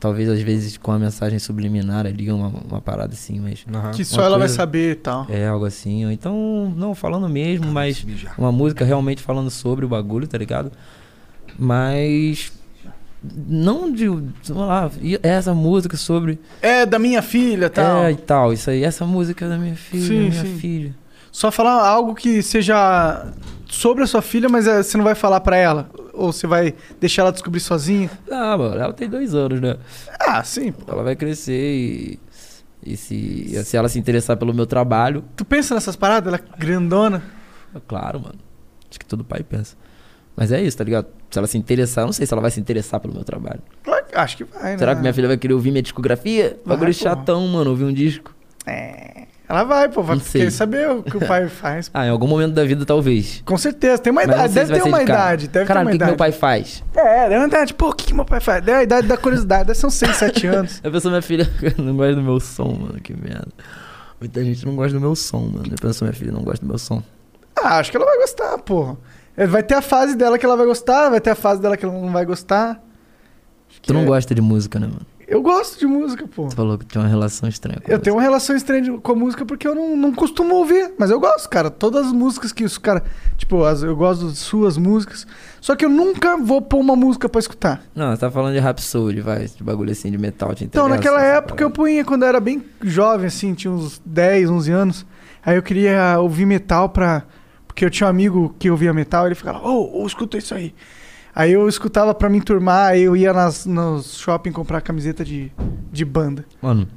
Talvez 0.00 0.28
às 0.28 0.40
vezes 0.40 0.76
com 0.76 0.92
a 0.92 0.98
mensagem 0.98 1.40
subliminar 1.40 2.06
ali, 2.06 2.30
uma, 2.30 2.48
uma 2.48 2.80
parada 2.80 3.14
assim, 3.14 3.40
mas. 3.40 3.64
Aham. 3.72 3.90
Que 3.90 4.04
só 4.04 4.20
Uma 4.20 4.26
ela 4.26 4.38
vai 4.38 4.48
saber 4.48 4.92
e 4.92 4.94
tal. 4.94 5.26
É 5.28 5.46
algo 5.48 5.64
assim. 5.64 6.04
ou 6.04 6.12
Então, 6.12 6.72
não 6.76 6.94
falando 6.94 7.28
mesmo, 7.28 7.66
mas 7.66 8.06
uma 8.36 8.52
música 8.52 8.84
realmente 8.84 9.22
falando 9.22 9.50
sobre 9.50 9.84
o 9.84 9.88
bagulho, 9.88 10.26
tá 10.28 10.38
ligado? 10.38 10.70
Mas. 11.58 12.52
Não 13.22 13.92
de. 13.92 14.06
Sei 14.42 14.54
lá, 14.54 14.90
e 15.00 15.18
essa 15.22 15.52
música 15.54 15.96
sobre. 15.96 16.38
É, 16.62 16.86
da 16.86 16.98
minha 16.98 17.20
filha 17.22 17.66
e 17.66 17.70
tal. 17.70 18.04
É 18.04 18.12
e 18.12 18.16
tal, 18.16 18.52
isso 18.52 18.70
aí. 18.70 18.84
Essa 18.84 19.04
música 19.04 19.44
é 19.44 19.48
da 19.48 19.58
minha 19.58 19.74
filha, 19.76 20.06
Sim, 20.06 20.28
minha 20.30 20.42
sim. 20.44 20.58
filha. 20.58 20.94
Só 21.32 21.50
falar 21.50 21.86
algo 21.86 22.14
que 22.14 22.42
seja 22.42 23.26
sobre 23.66 24.02
a 24.02 24.06
sua 24.06 24.22
filha, 24.22 24.48
mas 24.48 24.66
é, 24.66 24.82
você 24.82 24.96
não 24.96 25.04
vai 25.04 25.14
falar 25.14 25.40
pra 25.40 25.56
ela. 25.56 25.90
Ou 26.14 26.32
você 26.32 26.46
vai 26.46 26.74
deixar 27.00 27.22
ela 27.22 27.32
descobrir 27.32 27.60
sozinha. 27.60 28.10
Ah, 28.30 28.56
mano, 28.56 28.76
ela 28.80 28.92
tem 28.92 29.08
dois 29.08 29.34
anos, 29.34 29.60
né? 29.60 29.76
Ah, 30.20 30.42
sim. 30.42 30.72
pô. 30.72 30.90
Ela 30.92 31.02
vai 31.02 31.16
crescer 31.16 31.52
e. 31.74 32.18
E 32.86 32.96
se, 32.96 33.60
se 33.64 33.76
ela 33.76 33.88
se 33.88 33.98
interessar 33.98 34.36
pelo 34.36 34.54
meu 34.54 34.64
trabalho, 34.64 35.24
Tu 35.36 35.44
pensa 35.44 35.74
nessas 35.74 35.96
paradas? 35.96 36.32
Ela 36.32 36.42
é 36.42 36.58
grandona. 36.58 37.20
é 37.74 37.80
claro, 37.86 38.20
mano. 38.20 38.36
Acho 38.88 38.98
que 39.00 39.04
todo 39.04 39.24
pai 39.24 39.42
pensa. 39.42 39.76
Mas 40.38 40.52
é 40.52 40.62
isso, 40.62 40.76
tá 40.78 40.84
ligado? 40.84 41.06
Se 41.30 41.38
ela 41.38 41.48
se 41.48 41.58
interessar, 41.58 42.02
eu 42.02 42.06
não 42.06 42.12
sei 42.12 42.24
se 42.24 42.32
ela 42.32 42.40
vai 42.40 42.50
se 42.52 42.60
interessar 42.60 43.00
pelo 43.00 43.12
meu 43.12 43.24
trabalho. 43.24 43.60
Claro 43.82 44.04
que- 44.06 44.14
Acho 44.16 44.36
que 44.36 44.44
vai, 44.44 44.72
né? 44.72 44.78
Será 44.78 44.94
que 44.94 45.00
minha 45.00 45.12
filha 45.12 45.26
vai 45.28 45.36
querer 45.36 45.54
ouvir 45.54 45.70
minha 45.72 45.82
discografia? 45.82 46.58
Vai, 46.64 46.76
Bagulho 46.76 46.94
pô. 46.96 47.02
chatão, 47.02 47.46
mano, 47.48 47.70
ouvir 47.70 47.84
um 47.84 47.92
disco. 47.92 48.32
É. 48.64 49.24
Ela 49.48 49.64
vai, 49.64 49.88
pô. 49.88 50.02
Vai 50.02 50.16
Não 50.16 50.22
sei. 50.22 50.42
querer 50.42 50.50
saber 50.50 50.90
o 50.90 51.02
que 51.02 51.16
o 51.16 51.26
pai 51.26 51.48
faz. 51.50 51.90
Ah, 51.94 52.06
em 52.06 52.10
algum 52.10 52.26
momento 52.26 52.52
da 52.52 52.64
vida, 52.64 52.84
talvez. 52.84 53.42
Com 53.46 53.56
certeza. 53.56 53.98
Tem 53.98 54.10
uma 54.12 54.20
Mas 54.26 54.34
idade. 54.34 54.52
Deve 54.54 54.74
ter 54.74 54.82
uma 54.88 55.02
idade. 55.02 55.48
Deve 55.48 55.66
Caralho, 55.66 55.88
o 55.88 55.90
ter 55.92 55.98
que, 55.98 56.04
uma 56.04 56.06
que 56.14 56.18
meu 56.20 56.26
idade. 56.26 56.32
pai 56.32 56.32
faz? 56.32 56.84
É, 56.94 57.28
deve 57.30 57.36
uma 57.38 57.46
idade. 57.46 57.74
Pô, 57.74 57.88
o 57.88 57.92
que, 57.94 58.06
que 58.06 58.14
meu 58.14 58.24
pai 58.26 58.40
faz? 58.40 58.62
Deve 58.62 58.78
a 58.78 58.82
idade 58.82 59.06
da 59.06 59.16
curiosidade. 59.16 59.64
Deve 59.66 59.78
ser 59.78 59.86
uns 59.86 59.94
6, 59.94 60.16
7 60.16 60.46
anos. 60.48 60.80
Eu 60.84 60.92
penso, 60.92 61.08
minha 61.08 61.22
filha 61.22 61.48
não 61.78 61.96
gosta 61.96 62.14
do 62.14 62.22
meu 62.22 62.38
som, 62.40 62.72
mano, 62.78 63.00
que 63.00 63.14
merda. 63.14 63.48
Muita 64.20 64.44
gente 64.44 64.66
não 64.66 64.76
gosta 64.76 64.92
do 64.92 65.00
meu 65.00 65.14
som, 65.16 65.40
mano. 65.40 65.66
Eu 65.70 65.76
penso, 65.80 66.04
minha 66.04 66.14
filha 66.14 66.30
não 66.32 66.42
gosta 66.42 66.64
do 66.64 66.68
meu 66.68 66.78
som. 66.78 67.02
Ah, 67.56 67.78
acho 67.78 67.90
que 67.90 67.96
ela 67.96 68.06
vai 68.06 68.18
gostar, 68.18 68.56
porra. 68.58 68.96
É, 69.38 69.46
Vai 69.46 69.62
ter 69.62 69.74
a 69.74 69.82
fase 69.82 70.16
dela 70.16 70.36
que 70.38 70.44
ela 70.44 70.56
vai 70.56 70.66
gostar, 70.66 71.08
vai 71.08 71.20
ter 71.20 71.30
a 71.30 71.34
fase 71.34 71.62
dela 71.62 71.76
que 71.76 71.84
ela 71.84 71.94
não 71.94 72.10
vai 72.12 72.26
gostar. 72.26 72.82
Tu 73.82 73.92
não 73.94 74.00
é- 74.02 74.04
gosta 74.04 74.34
de 74.34 74.40
música, 74.42 74.78
né, 74.80 74.86
mano? 74.88 75.06
Eu 75.28 75.42
gosto 75.42 75.78
de 75.78 75.86
música, 75.86 76.26
pô. 76.26 76.46
Tu 76.48 76.56
falou 76.56 76.78
que 76.78 76.86
tinha 76.86 77.02
uma 77.02 77.08
relação 77.08 77.46
estranha 77.50 77.78
com 77.84 77.92
Eu 77.92 77.98
tenho 77.98 78.16
uma 78.16 78.22
relação 78.22 78.56
estranha 78.56 78.80
de- 78.80 78.90
com 78.92 79.12
a 79.12 79.14
música 79.14 79.44
porque 79.44 79.68
eu 79.68 79.74
não, 79.74 79.94
não 79.94 80.10
costumo 80.14 80.54
ouvir, 80.54 80.92
mas 80.98 81.10
eu 81.10 81.20
gosto, 81.20 81.50
cara. 81.50 81.68
Todas 81.70 82.06
as 82.06 82.12
músicas 82.14 82.50
que 82.50 82.64
os 82.64 82.78
caras. 82.78 83.02
Tipo, 83.36 83.62
as- 83.64 83.82
eu 83.82 83.94
gosto 83.94 84.24
das 84.26 84.38
suas 84.38 84.78
músicas. 84.78 85.26
Só 85.60 85.76
que 85.76 85.84
eu 85.84 85.90
nunca 85.90 86.38
vou 86.38 86.62
pôr 86.62 86.78
uma 86.80 86.96
música 86.96 87.28
pra 87.28 87.38
escutar. 87.40 87.82
Não, 87.94 88.10
você 88.10 88.16
tá 88.20 88.30
falando 88.30 88.54
de 88.54 88.58
Rhapsody, 88.58 89.20
vai, 89.20 89.44
de 89.46 89.62
bagulho 89.62 89.92
assim, 89.92 90.10
de 90.10 90.16
metal, 90.16 90.54
te 90.54 90.64
Então, 90.64 90.88
naquela 90.88 91.22
época 91.22 91.62
eu 91.62 91.70
punha 91.70 92.02
quando 92.06 92.22
eu 92.22 92.28
era 92.28 92.40
bem 92.40 92.64
jovem, 92.82 93.26
assim, 93.26 93.52
tinha 93.52 93.70
uns 93.70 94.00
10, 94.06 94.48
11 94.48 94.72
anos. 94.72 95.04
Aí 95.44 95.56
eu 95.56 95.62
queria 95.62 96.18
ouvir 96.18 96.46
metal 96.46 96.88
pra. 96.88 97.24
Porque 97.78 97.84
eu 97.84 97.90
tinha 97.90 98.08
um 98.08 98.10
amigo 98.10 98.56
que 98.58 98.68
ouvia 98.68 98.92
metal, 98.92 99.26
ele 99.26 99.36
ficava, 99.36 99.60
ô, 99.60 100.02
ô, 100.02 100.04
escuta 100.04 100.36
isso 100.36 100.52
aí. 100.52 100.74
Aí 101.32 101.52
eu 101.52 101.68
escutava 101.68 102.12
pra 102.12 102.28
me 102.28 102.38
enturmar, 102.38 102.88
aí 102.90 103.02
eu 103.02 103.16
ia 103.16 103.32
nas, 103.32 103.66
nos 103.66 104.18
shopping 104.18 104.50
comprar 104.50 104.80
camiseta 104.80 105.24
de, 105.24 105.52
de 105.92 106.04
banda. 106.04 106.44
Mano, 106.60 106.88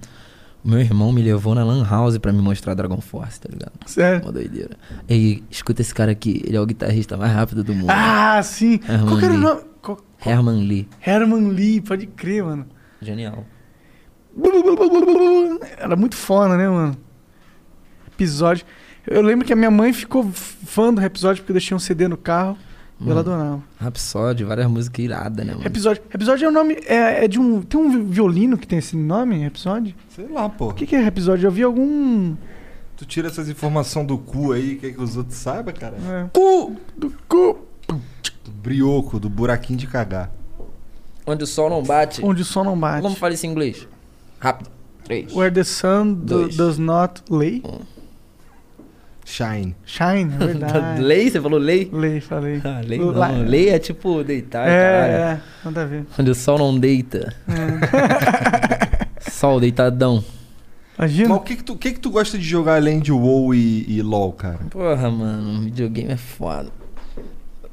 meu 0.66 0.80
irmão 0.80 1.12
me 1.12 1.22
levou 1.22 1.54
na 1.54 1.64
Lan 1.64 1.86
House 1.88 2.18
pra 2.18 2.34
me 2.34 2.42
mostrar 2.42 2.74
Dragon 2.74 3.00
Force, 3.00 3.40
tá 3.40 3.48
ligado? 3.54 3.74
Sério? 3.86 4.24
Uma 4.24 4.32
doideira. 4.32 4.76
Ei, 5.08 5.44
escuta 5.52 5.84
esse 5.84 5.94
cara 5.94 6.12
aqui, 6.14 6.42
ele 6.48 6.58
é 6.58 6.60
o 6.60 6.66
guitarrista 6.66 7.16
mais 7.16 7.32
rápido 7.32 7.64
do 7.64 7.76
mundo. 7.76 7.92
Ah, 7.92 8.42
sim. 8.42 8.80
Herman 8.90 9.06
Qual 9.06 9.20
que 9.20 9.26
era 9.26 9.34
o 9.36 9.38
nome? 9.38 9.62
Qual- 9.84 10.00
Herman 10.26 10.68
Lee. 10.68 10.90
Herman 11.06 11.50
Lee, 11.50 11.80
pode 11.80 12.08
crer, 12.08 12.44
mano. 12.44 12.66
Genial. 13.00 13.46
Era 15.78 15.96
muito 15.96 16.16
foda, 16.16 16.58
né, 16.58 16.68
mano? 16.68 16.98
Episódio. 18.12 18.66
Eu 19.08 19.22
lembro 19.22 19.46
que 19.46 19.54
a 19.54 19.56
minha 19.56 19.72
mãe 19.72 19.92
ficou 19.94 20.30
fã 20.32 20.94
do 20.94 21.02
episódio 21.02 21.42
porque 21.42 21.52
eu 21.52 21.56
deixei 21.56 21.76
um 21.76 21.80
CD 21.80 22.08
no 22.08 22.18
carro 22.18 22.58
e 23.00 23.04
ela 23.10 23.16
Mano, 23.16 23.20
adorava. 23.20 23.64
Rhapsody, 23.80 24.44
várias 24.44 24.68
músicas 24.70 25.04
iradas, 25.06 25.46
né, 25.46 25.54
mano? 25.54 25.66
Episódio. 25.66 26.04
Episódio 26.14 26.46
é 26.46 26.50
o 26.50 26.52
nome. 26.52 26.76
É, 26.86 27.26
é 27.26 27.28
de 27.28 27.40
um. 27.40 27.62
Tem 27.64 27.80
um 27.80 28.06
violino 28.08 28.58
que 28.58 28.68
tem 28.68 28.78
esse 28.78 28.96
nome, 28.96 29.44
episódio? 29.44 29.96
Sei 30.10 30.28
lá, 30.28 30.48
pô. 30.48 30.68
O 30.70 30.74
que, 30.74 30.86
que 30.86 30.96
é 30.96 31.06
episódio? 31.06 31.48
Eu 31.48 31.52
vi 31.52 31.64
algum. 31.64 32.36
Tu 32.96 33.06
tira 33.06 33.28
essas 33.28 33.50
informações 33.50 34.06
do 34.06 34.18
cu 34.20 34.52
aí, 34.52 34.76
quer 34.76 34.92
que 34.92 35.02
os 35.02 35.18
outros 35.18 35.36
saibam, 35.38 35.74
cara? 35.74 35.96
É. 35.98 36.30
Cu! 36.32 36.76
Do 36.96 37.12
cu! 37.28 37.58
Do 37.88 38.52
brioco, 38.52 39.20
do 39.20 39.28
buraquinho 39.30 39.80
de 39.80 39.88
cagar. 39.88 40.32
Onde 41.26 41.44
o 41.44 41.48
sol 41.48 41.70
não 41.72 41.82
bate. 41.82 42.24
Onde 42.24 42.44
o 42.44 42.46
som 42.46 42.64
não 42.64 42.78
bate. 42.80 43.02
Como 43.02 43.16
fala 43.16 43.34
isso 43.34 43.48
em 43.48 43.50
inglês? 43.50 43.88
Rápido. 44.40 44.70
Três. 45.04 45.34
Where 45.34 45.52
the 45.54 45.64
sun 45.64 46.14
do- 46.14 46.50
does 46.50 46.78
not 46.78 47.24
lay. 47.30 47.64
Shine. 49.26 49.76
Shine, 49.86 50.34
é 50.34 50.38
verdade. 50.46 51.02
Lei? 51.02 51.30
Você 51.30 51.40
falou 51.42 51.60
lei? 51.60 51.90
lay, 51.92 52.20
falei. 52.22 52.62
Ah, 52.64 52.82
lei 52.86 52.98
não. 53.00 53.44
Lei 53.46 53.70
é 53.70 53.80
tipo 53.80 54.24
deitar, 54.24 54.66
caralho. 54.66 55.14
É, 55.14 55.16
é, 55.16 55.42
nada 55.66 55.82
a 55.84 55.86
ver. 55.86 56.06
Onde 56.20 56.32
o 56.32 56.36
sol 56.36 56.58
não 56.58 56.78
deita. 56.78 57.34
Sol 59.32 59.60
deitadão. 59.60 60.24
Imagina. 60.98 61.30
Mas 61.30 61.38
o 61.38 61.42
que 61.42 61.56
que, 61.56 61.64
tu, 61.64 61.74
o 61.74 61.78
que 61.78 61.92
que 61.92 62.00
tu 62.00 62.10
gosta 62.12 62.38
de 62.38 62.44
jogar 62.44 62.76
além 62.76 63.00
de 63.00 63.12
WoW 63.12 63.54
e, 63.56 63.86
e 63.88 64.02
LoL, 64.02 64.34
cara? 64.34 64.60
Porra, 64.70 65.10
mano, 65.10 65.62
videogame 65.62 66.12
é 66.12 66.18
foda. 66.18 66.70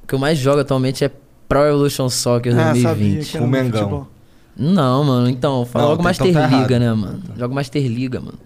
O 0.03 0.07
que 0.07 0.15
eu 0.15 0.19
mais 0.19 0.39
jogo 0.39 0.61
atualmente 0.61 1.05
é 1.05 1.11
Pro 1.49 1.65
Evolution 1.67 2.09
Soccer 2.09 2.55
Ah, 2.59 2.67
sabia 2.75 2.83
2020. 2.95 3.31
que 3.31 3.37
era 3.37 3.45
O 3.47 3.49
Mengão. 3.49 3.81
futebol. 3.81 4.09
Não, 4.57 5.05
mano, 5.05 5.29
então, 5.29 5.65
fala 5.67 5.85
Não, 5.85 5.91
logo 5.93 6.03
Master 6.03 6.33
tá 6.33 6.47
Liga, 6.47 6.57
errado. 6.57 6.79
né, 6.81 6.93
mano? 6.95 7.23
Joga 7.37 7.55
Master 7.55 7.83
Liga, 7.83 8.21
mano. 8.21 8.39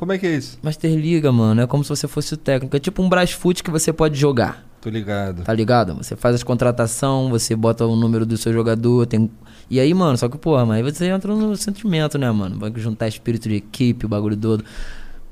Como 0.00 0.12
é 0.12 0.18
que 0.18 0.26
é 0.26 0.34
isso? 0.34 0.58
Master 0.62 0.90
Liga, 0.94 1.30
mano, 1.30 1.60
é 1.60 1.66
como 1.66 1.84
se 1.84 1.90
você 1.90 2.08
fosse 2.08 2.32
o 2.32 2.36
técnico. 2.38 2.74
É 2.74 2.80
tipo 2.80 3.02
um 3.02 3.08
Brasfoot 3.10 3.62
que 3.62 3.70
você 3.70 3.92
pode 3.92 4.18
jogar. 4.18 4.64
Tô 4.80 4.88
ligado. 4.88 5.42
Tá 5.42 5.52
ligado? 5.52 5.94
Você 5.94 6.16
faz 6.16 6.36
as 6.36 6.42
contratação, 6.42 7.28
você 7.28 7.54
bota 7.54 7.84
o 7.84 7.94
número 7.94 8.24
do 8.24 8.34
seu 8.38 8.50
jogador, 8.50 9.04
tem. 9.04 9.30
E 9.68 9.78
aí, 9.78 9.92
mano, 9.92 10.16
só 10.16 10.26
que, 10.26 10.38
porra, 10.38 10.64
mas 10.64 10.78
aí 10.78 10.82
você 10.90 11.04
entra 11.04 11.36
no 11.36 11.54
sentimento, 11.54 12.16
né, 12.16 12.30
mano? 12.30 12.58
Vai 12.58 12.72
juntar 12.76 13.08
espírito 13.08 13.46
de 13.46 13.56
equipe, 13.56 14.06
o 14.06 14.08
bagulho 14.08 14.38
todo. 14.38 14.64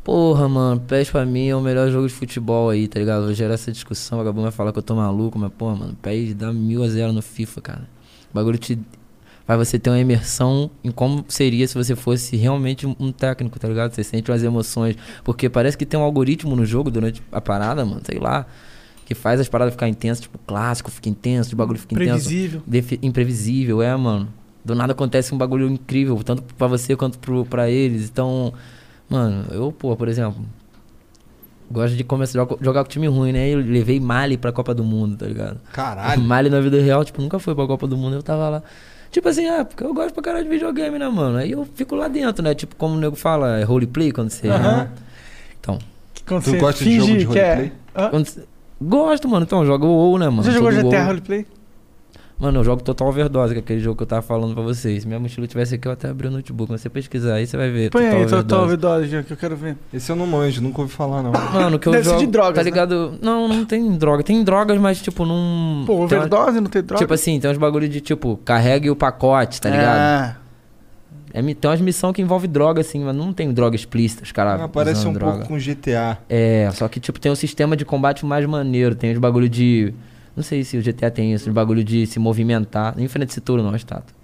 Porra, 0.04 0.46
mano, 0.46 0.78
PES 0.82 1.12
pra 1.12 1.24
mim 1.24 1.48
é 1.48 1.56
o 1.56 1.62
melhor 1.62 1.90
jogo 1.90 2.06
de 2.06 2.12
futebol 2.12 2.68
aí, 2.68 2.86
tá 2.86 3.00
ligado? 3.00 3.24
Vou 3.24 3.32
gerar 3.32 3.54
essa 3.54 3.72
discussão, 3.72 4.18
o 4.18 4.20
vagabundo 4.20 4.42
vai 4.42 4.52
falar 4.52 4.70
que 4.70 4.78
eu 4.78 4.82
tô 4.82 4.94
maluco, 4.94 5.38
mas, 5.38 5.50
porra, 5.50 5.76
mano, 5.76 5.96
PES 6.02 6.34
dá 6.34 6.52
mil 6.52 6.84
a 6.84 6.88
zero 6.88 7.10
no 7.10 7.22
FIFA, 7.22 7.60
cara. 7.62 7.88
O 8.30 8.34
bagulho 8.34 8.58
te. 8.58 8.78
Vai 9.48 9.56
você 9.56 9.78
ter 9.78 9.88
uma 9.88 9.98
imersão 9.98 10.70
em 10.84 10.90
como 10.90 11.24
seria 11.26 11.66
se 11.66 11.74
você 11.74 11.96
fosse 11.96 12.36
realmente 12.36 12.86
um- 12.86 13.10
técnico, 13.10 13.58
tá 13.58 13.66
ligado? 13.66 13.94
Você 13.94 14.04
sente 14.04 14.30
umas 14.30 14.42
emoções. 14.44 14.94
Porque 15.24 15.48
parece 15.48 15.74
que 15.74 15.86
tem 15.86 15.98
um 15.98 16.02
algoritmo 16.02 16.54
no 16.54 16.66
jogo 16.66 16.90
durante 16.90 17.22
a 17.32 17.40
parada, 17.40 17.82
mano, 17.82 18.02
sei 18.04 18.18
lá. 18.20 18.44
Que 19.06 19.14
faz 19.14 19.40
as 19.40 19.48
paradas 19.48 19.72
ficar 19.72 19.88
intensas, 19.88 20.20
tipo, 20.20 20.36
clássico 20.46 20.90
fica 20.90 21.08
intenso, 21.08 21.54
o 21.54 21.56
bagulho 21.56 21.78
fica 21.78 21.94
intenso. 21.94 22.28
Imprevisível, 23.02 23.80
é, 23.80 23.96
mano. 23.96 24.28
Do 24.62 24.74
nada 24.74 24.92
acontece 24.92 25.34
um 25.34 25.38
bagulho 25.38 25.66
incrível, 25.66 26.14
tanto 26.22 26.42
pra 26.54 26.66
você 26.66 26.94
quanto 26.94 27.18
pro, 27.18 27.46
pra 27.46 27.70
eles. 27.70 28.04
Então, 28.10 28.52
mano, 29.08 29.46
eu, 29.50 29.72
pô, 29.72 29.96
por 29.96 30.08
exemplo, 30.08 30.44
gosto 31.70 31.96
de 31.96 32.04
começar 32.04 32.38
a 32.38 32.42
jogar, 32.44 32.56
jogar 32.62 32.84
com 32.84 32.90
time 32.90 33.06
ruim, 33.06 33.32
né? 33.32 33.48
Eu 33.48 33.60
levei 33.60 33.98
Mali 33.98 34.36
pra 34.36 34.52
Copa 34.52 34.74
do 34.74 34.84
Mundo, 34.84 35.16
tá 35.16 35.24
ligado? 35.26 35.58
Caralho. 35.72 36.20
Mali 36.28 36.50
na 36.50 36.60
vida 36.60 36.78
real, 36.82 37.02
tipo, 37.02 37.22
nunca 37.22 37.38
foi 37.38 37.54
pra 37.54 37.66
Copa 37.66 37.86
do 37.86 37.96
Mundo, 37.96 38.14
eu 38.16 38.22
tava 38.22 38.48
lá. 38.50 38.62
Tipo 39.10 39.28
assim, 39.28 39.46
é, 39.46 39.64
porque 39.64 39.82
eu 39.84 39.94
gosto 39.94 40.12
pra 40.14 40.22
caralho 40.22 40.44
de 40.44 40.50
videogame, 40.50 40.98
né, 40.98 41.08
mano? 41.08 41.38
Aí 41.38 41.52
eu 41.52 41.66
fico 41.74 41.94
lá 41.94 42.08
dentro, 42.08 42.42
né? 42.42 42.54
Tipo, 42.54 42.76
como 42.76 42.94
o 42.94 42.98
nego 42.98 43.16
fala, 43.16 43.58
é 43.58 43.64
roleplay 43.64 44.12
quando 44.12 44.30
você. 44.30 44.48
Aham. 44.48 44.88
Então, 45.60 45.78
Quando 46.26 46.44
Tu 46.44 46.50
você 46.50 46.56
gosta 46.58 46.84
de 46.84 46.96
jogo 46.96 47.16
de 47.16 47.26
que 47.26 47.38
é- 47.38 47.54
roleplay? 47.54 47.72
Hã? 47.96 48.10
quando 48.10 48.28
Gosto, 48.80 49.28
mano. 49.28 49.44
Então, 49.44 49.66
joga 49.66 49.84
o 49.86 49.88
WoW, 49.88 50.18
né, 50.18 50.28
mano? 50.28 50.42
Você 50.44 50.52
jogou 50.52 50.70
GTA 50.70 50.82
WoW. 50.98 51.06
Roleplay? 51.06 51.46
Mano, 52.40 52.60
eu 52.60 52.64
jogo 52.64 52.80
Total 52.84 53.08
Overdose, 53.08 53.52
que 53.52 53.58
é 53.58 53.62
aquele 53.62 53.80
jogo 53.80 53.96
que 53.96 54.02
eu 54.04 54.06
tava 54.06 54.22
falando 54.22 54.54
pra 54.54 54.62
vocês. 54.62 55.02
Se 55.02 55.08
minha 55.08 55.18
mochila 55.18 55.44
tivesse 55.48 55.74
aqui, 55.74 55.88
eu 55.88 55.92
até 55.92 56.08
abri 56.08 56.28
o 56.28 56.30
notebook. 56.30 56.70
Mas 56.70 56.80
você 56.80 56.88
pesquisar 56.88 57.34
aí, 57.34 57.46
você 57.48 57.56
vai 57.56 57.68
ver. 57.68 57.90
Põe 57.90 58.06
aí, 58.06 58.24
Total 58.26 58.38
Overdose. 58.38 58.62
Overdose, 58.64 59.06
já, 59.08 59.22
que 59.24 59.32
eu 59.32 59.36
quero 59.36 59.56
ver. 59.56 59.76
Esse 59.92 60.12
eu 60.12 60.14
não 60.14 60.24
manjo, 60.24 60.62
nunca 60.62 60.80
ouvi 60.80 60.92
falar, 60.92 61.20
não. 61.20 61.32
Mano, 61.32 61.80
que 61.80 61.88
eu 61.88 61.92
Deve 61.92 62.04
ser 62.04 62.10
jogo. 62.10 62.20
de 62.20 62.26
drogas, 62.28 62.54
Tá 62.54 62.60
né? 62.62 62.70
ligado? 62.70 63.14
Não, 63.20 63.48
não 63.48 63.64
tem 63.64 63.90
droga. 63.96 64.22
Tem 64.22 64.44
drogas, 64.44 64.78
mas 64.78 65.02
tipo, 65.02 65.26
não. 65.26 65.82
Pô, 65.84 66.06
tem 66.06 66.16
uma- 66.16 66.26
Overdose 66.26 66.60
não 66.60 66.70
tem 66.70 66.80
droga? 66.82 67.02
Tipo 67.02 67.12
assim, 67.14 67.40
tem 67.40 67.50
uns 67.50 67.58
bagulho 67.58 67.88
de 67.88 68.00
tipo, 68.00 68.36
carregue 68.44 68.88
o 68.88 68.94
pacote, 68.94 69.60
tá 69.60 69.68
ligado? 69.70 69.96
Ah, 69.98 70.36
É, 71.34 71.42
mi- 71.42 71.54
tem 71.56 71.68
umas 71.70 71.80
missões 71.80 72.14
que 72.14 72.22
envolve 72.22 72.46
droga, 72.46 72.80
assim, 72.80 73.04
mas 73.04 73.14
não 73.14 73.32
tem 73.32 73.52
droga 73.52 73.74
explícita, 73.76 74.22
os 74.22 74.30
caras. 74.32 74.60
Ah, 74.60 74.68
parece 74.68 75.06
um 75.06 75.12
droga. 75.12 75.32
pouco 75.38 75.48
com 75.48 75.58
GTA. 75.58 76.16
É, 76.28 76.70
só 76.72 76.86
que, 76.88 76.98
tipo, 77.00 77.18
tem 77.20 77.30
um 77.30 77.34
sistema 77.36 77.76
de 77.76 77.84
combate 77.84 78.24
mais 78.24 78.46
maneiro. 78.46 78.94
Tem 78.94 79.12
os 79.12 79.18
bagulho 79.18 79.48
de. 79.48 79.92
Não 80.38 80.42
sei 80.44 80.62
se 80.62 80.76
o 80.78 80.82
GTA 80.82 81.10
tem 81.10 81.32
isso, 81.34 81.50
bagulho 81.52 81.82
de 81.82 82.06
se 82.06 82.18
movimentar. 82.20 82.94
Não 82.96 83.02
enfrenta 83.02 83.32
esse 83.32 83.40
touro, 83.40 83.60
não, 83.62 83.72
é 83.72 83.76
estátua. 83.76 84.16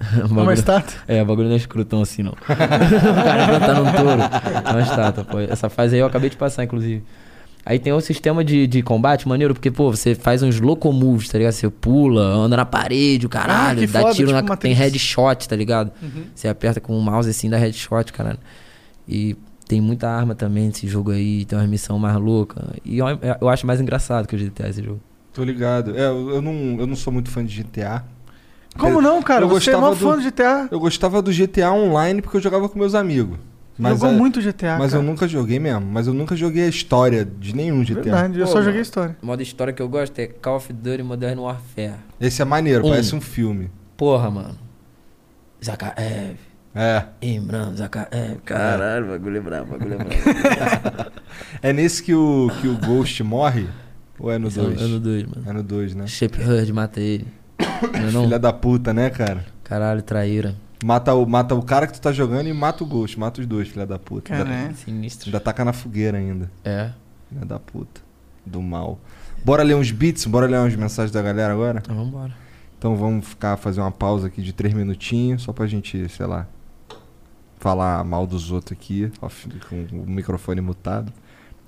É 0.00 0.24
uma 0.24 0.28
bagulho- 0.28 0.54
estátua. 0.54 0.94
É, 1.08 1.20
o 1.20 1.26
bagulho 1.26 1.48
não 1.48 1.54
é 1.54 1.58
escrutão 1.58 2.00
assim, 2.00 2.22
não. 2.22 2.32
o 2.38 2.44
cara 2.44 3.42
enfrentando 3.44 3.82
um 3.82 3.92
touro. 3.92 4.22
É 4.64 4.70
uma 4.70 4.80
estátua, 4.82 5.24
pô. 5.24 5.40
Essa 5.40 5.68
fase 5.68 5.96
aí 5.96 6.00
eu 6.00 6.06
acabei 6.06 6.30
de 6.30 6.36
passar, 6.36 6.62
inclusive. 6.64 7.02
Aí 7.66 7.78
tem 7.78 7.92
um 7.92 8.00
sistema 8.00 8.42
de, 8.44 8.66
de 8.66 8.80
combate 8.80 9.28
maneiro, 9.28 9.52
porque, 9.52 9.70
pô, 9.72 9.90
você 9.90 10.14
faz 10.14 10.42
uns 10.42 10.58
locomoves, 10.60 11.28
tá 11.28 11.36
ligado? 11.36 11.52
Você 11.52 11.68
pula, 11.68 12.22
anda 12.22 12.56
na 12.56 12.64
parede, 12.64 13.26
o 13.26 13.28
caralho, 13.28 13.82
Ah, 13.82 13.86
dá 13.86 14.00
foda, 14.00 14.14
tiro 14.14 14.28
tipo 14.28 14.40
na. 14.40 14.48
Matrix. 14.48 14.60
Tem 14.62 14.72
headshot, 14.72 15.46
tá 15.48 15.56
ligado? 15.56 15.90
Uhum. 16.00 16.24
Você 16.34 16.48
aperta 16.48 16.80
com 16.80 16.96
o 16.96 17.02
mouse 17.02 17.28
assim, 17.28 17.50
dá 17.50 17.58
headshot, 17.58 18.12
caralho. 18.14 18.38
E 19.06 19.36
tem 19.68 19.80
muita 19.82 20.08
arma 20.08 20.34
também 20.34 20.68
nesse 20.68 20.88
jogo 20.88 21.10
aí, 21.10 21.44
tem 21.44 21.58
uma 21.58 21.66
missão 21.66 21.98
mais 21.98 22.16
louca. 22.16 22.64
E 22.84 22.96
eu, 22.98 23.06
eu 23.40 23.48
acho 23.50 23.66
mais 23.66 23.78
engraçado 23.80 24.26
que 24.26 24.34
o 24.34 24.38
GTA 24.38 24.68
esse 24.70 24.82
jogo. 24.82 25.00
Tô 25.32 25.44
ligado. 25.44 25.96
É, 25.96 26.06
eu, 26.06 26.30
eu 26.30 26.42
não, 26.42 26.76
eu 26.80 26.86
não 26.86 26.96
sou 26.96 27.12
muito 27.12 27.30
fã 27.30 27.44
de 27.44 27.62
GTA. 27.62 28.04
Como 28.78 29.00
não, 29.00 29.20
cara? 29.22 29.44
Eu 29.44 29.48
Você 29.48 29.70
é 29.70 29.76
mó 29.76 29.94
fã 29.94 30.16
do- 30.16 30.22
GTA. 30.22 30.68
Eu 30.70 30.78
gostava 30.80 31.20
do 31.22 31.32
GTA 31.32 31.72
Online 31.72 32.20
porque 32.22 32.36
eu 32.36 32.40
jogava 32.40 32.68
com 32.68 32.78
meus 32.78 32.94
amigos. 32.94 33.38
Mas, 33.78 33.94
Jogou 33.98 34.10
é- 34.10 34.12
muito 34.12 34.40
GTA, 34.42 34.76
mas 34.78 34.90
cara. 34.90 35.02
eu 35.02 35.06
nunca 35.06 35.26
joguei 35.26 35.58
mesmo. 35.58 35.80
Mas 35.90 36.06
eu 36.06 36.12
nunca 36.12 36.36
joguei 36.36 36.64
a 36.64 36.68
história 36.68 37.24
de 37.24 37.56
nenhum 37.56 37.82
GTA. 37.82 38.02
Verdade, 38.02 38.38
eu 38.38 38.44
Pô, 38.46 38.52
só 38.52 38.60
joguei 38.62 38.82
história. 38.82 39.16
O 39.22 39.26
modo 39.26 39.42
história 39.42 39.72
que 39.72 39.80
eu 39.80 39.88
gosto 39.88 40.18
é 40.18 40.26
Call 40.26 40.56
of 40.56 40.70
Duty 40.70 41.02
Modern 41.02 41.38
Warfare. 41.38 41.94
Esse 42.20 42.42
é 42.42 42.44
maneiro, 42.44 42.84
Um. 42.86 42.90
parece 42.90 43.16
um 43.16 43.20
filme. 43.22 43.70
Porra, 43.96 44.30
mano. 44.30 44.54
Zakaev. 45.64 46.36
É. 46.74 47.04
Imran, 47.22 47.74
Zakaev. 47.74 48.38
Caralho, 48.44 49.06
bagulho 49.08 49.38
é 49.38 49.40
brabo, 49.40 49.72
bagulho 49.72 49.94
é 49.94 49.96
brabo. 50.04 51.10
É 51.62 51.72
nesse 51.72 52.02
que 52.02 52.14
o, 52.14 52.50
que 52.60 52.68
o 52.68 52.76
Ghost 52.76 53.22
morre? 53.22 53.66
Ou 54.20 54.30
é 54.30 54.38
no 54.38 54.48
Esse 54.48 54.58
é 54.60 54.62
no- 54.62 54.68
2? 54.70 54.80
É 54.82 54.86
no 54.86 55.00
2, 55.00 55.24
mano. 55.26 55.42
É 55.46 55.52
no 55.52 55.62
2, 55.62 55.94
né? 55.94 56.06
Shape 56.06 56.40
Hurd 56.42 56.72
mata 56.72 57.00
ele. 57.00 57.26
Não 57.58 58.08
é 58.08 58.12
não? 58.12 58.22
Filha 58.24 58.38
da 58.38 58.52
puta, 58.52 58.92
né, 58.92 59.08
cara? 59.10 59.44
Caralho, 59.64 60.02
traíra. 60.02 60.54
Mata 60.84 61.12
o, 61.14 61.26
mata 61.26 61.54
o 61.54 61.62
cara 61.62 61.86
que 61.86 61.92
tu 61.94 62.00
tá 62.00 62.10
jogando 62.12 62.46
e 62.48 62.52
mata 62.52 62.82
o 62.84 62.86
Ghost. 62.86 63.18
Mata 63.18 63.40
os 63.40 63.46
dois, 63.46 63.68
filha 63.68 63.86
da 63.86 63.98
puta. 63.98 64.32
Ainda, 64.32 64.44
Caralho. 64.44 64.74
Sinistro. 64.76 65.28
ainda 65.28 65.40
taca 65.40 65.64
na 65.64 65.72
fogueira 65.72 66.18
ainda. 66.18 66.50
É. 66.64 66.90
Filha 67.28 67.44
da 67.44 67.58
puta. 67.58 68.00
Do 68.44 68.60
mal. 68.62 68.98
Bora 69.44 69.62
ler 69.62 69.74
uns 69.76 69.90
beats? 69.90 70.24
Bora 70.26 70.46
ler 70.46 70.58
umas 70.58 70.74
mensagens 70.74 71.10
da 71.12 71.20
galera 71.22 71.52
agora? 71.52 71.80
Então 71.82 71.96
vambora. 71.96 72.32
Então 72.78 72.96
vamos 72.96 73.26
ficar, 73.26 73.56
fazer 73.58 73.80
uma 73.80 73.90
pausa 73.92 74.26
aqui 74.28 74.40
de 74.42 74.52
três 74.54 74.72
minutinhos, 74.74 75.42
só 75.42 75.52
pra 75.52 75.66
gente, 75.66 76.08
sei 76.08 76.24
lá, 76.26 76.46
falar 77.58 78.02
mal 78.04 78.26
dos 78.26 78.50
outros 78.50 78.72
aqui, 78.78 79.10
off- 79.20 79.48
com 79.68 79.86
o 79.92 80.10
microfone 80.10 80.60
mutado. 80.60 81.12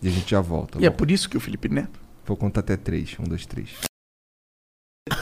E 0.02 0.08
a 0.08 0.10
gente 0.10 0.30
já 0.30 0.40
volta. 0.40 0.78
E 0.80 0.86
é 0.86 0.90
bom? 0.90 0.96
por 0.96 1.10
isso 1.10 1.28
que 1.28 1.36
o 1.36 1.40
Felipe 1.40 1.68
Neto. 1.68 2.00
Vou 2.24 2.36
contar 2.36 2.60
até 2.60 2.76
três. 2.76 3.16
Um, 3.18 3.24
dois, 3.24 3.44
três. 3.46 3.70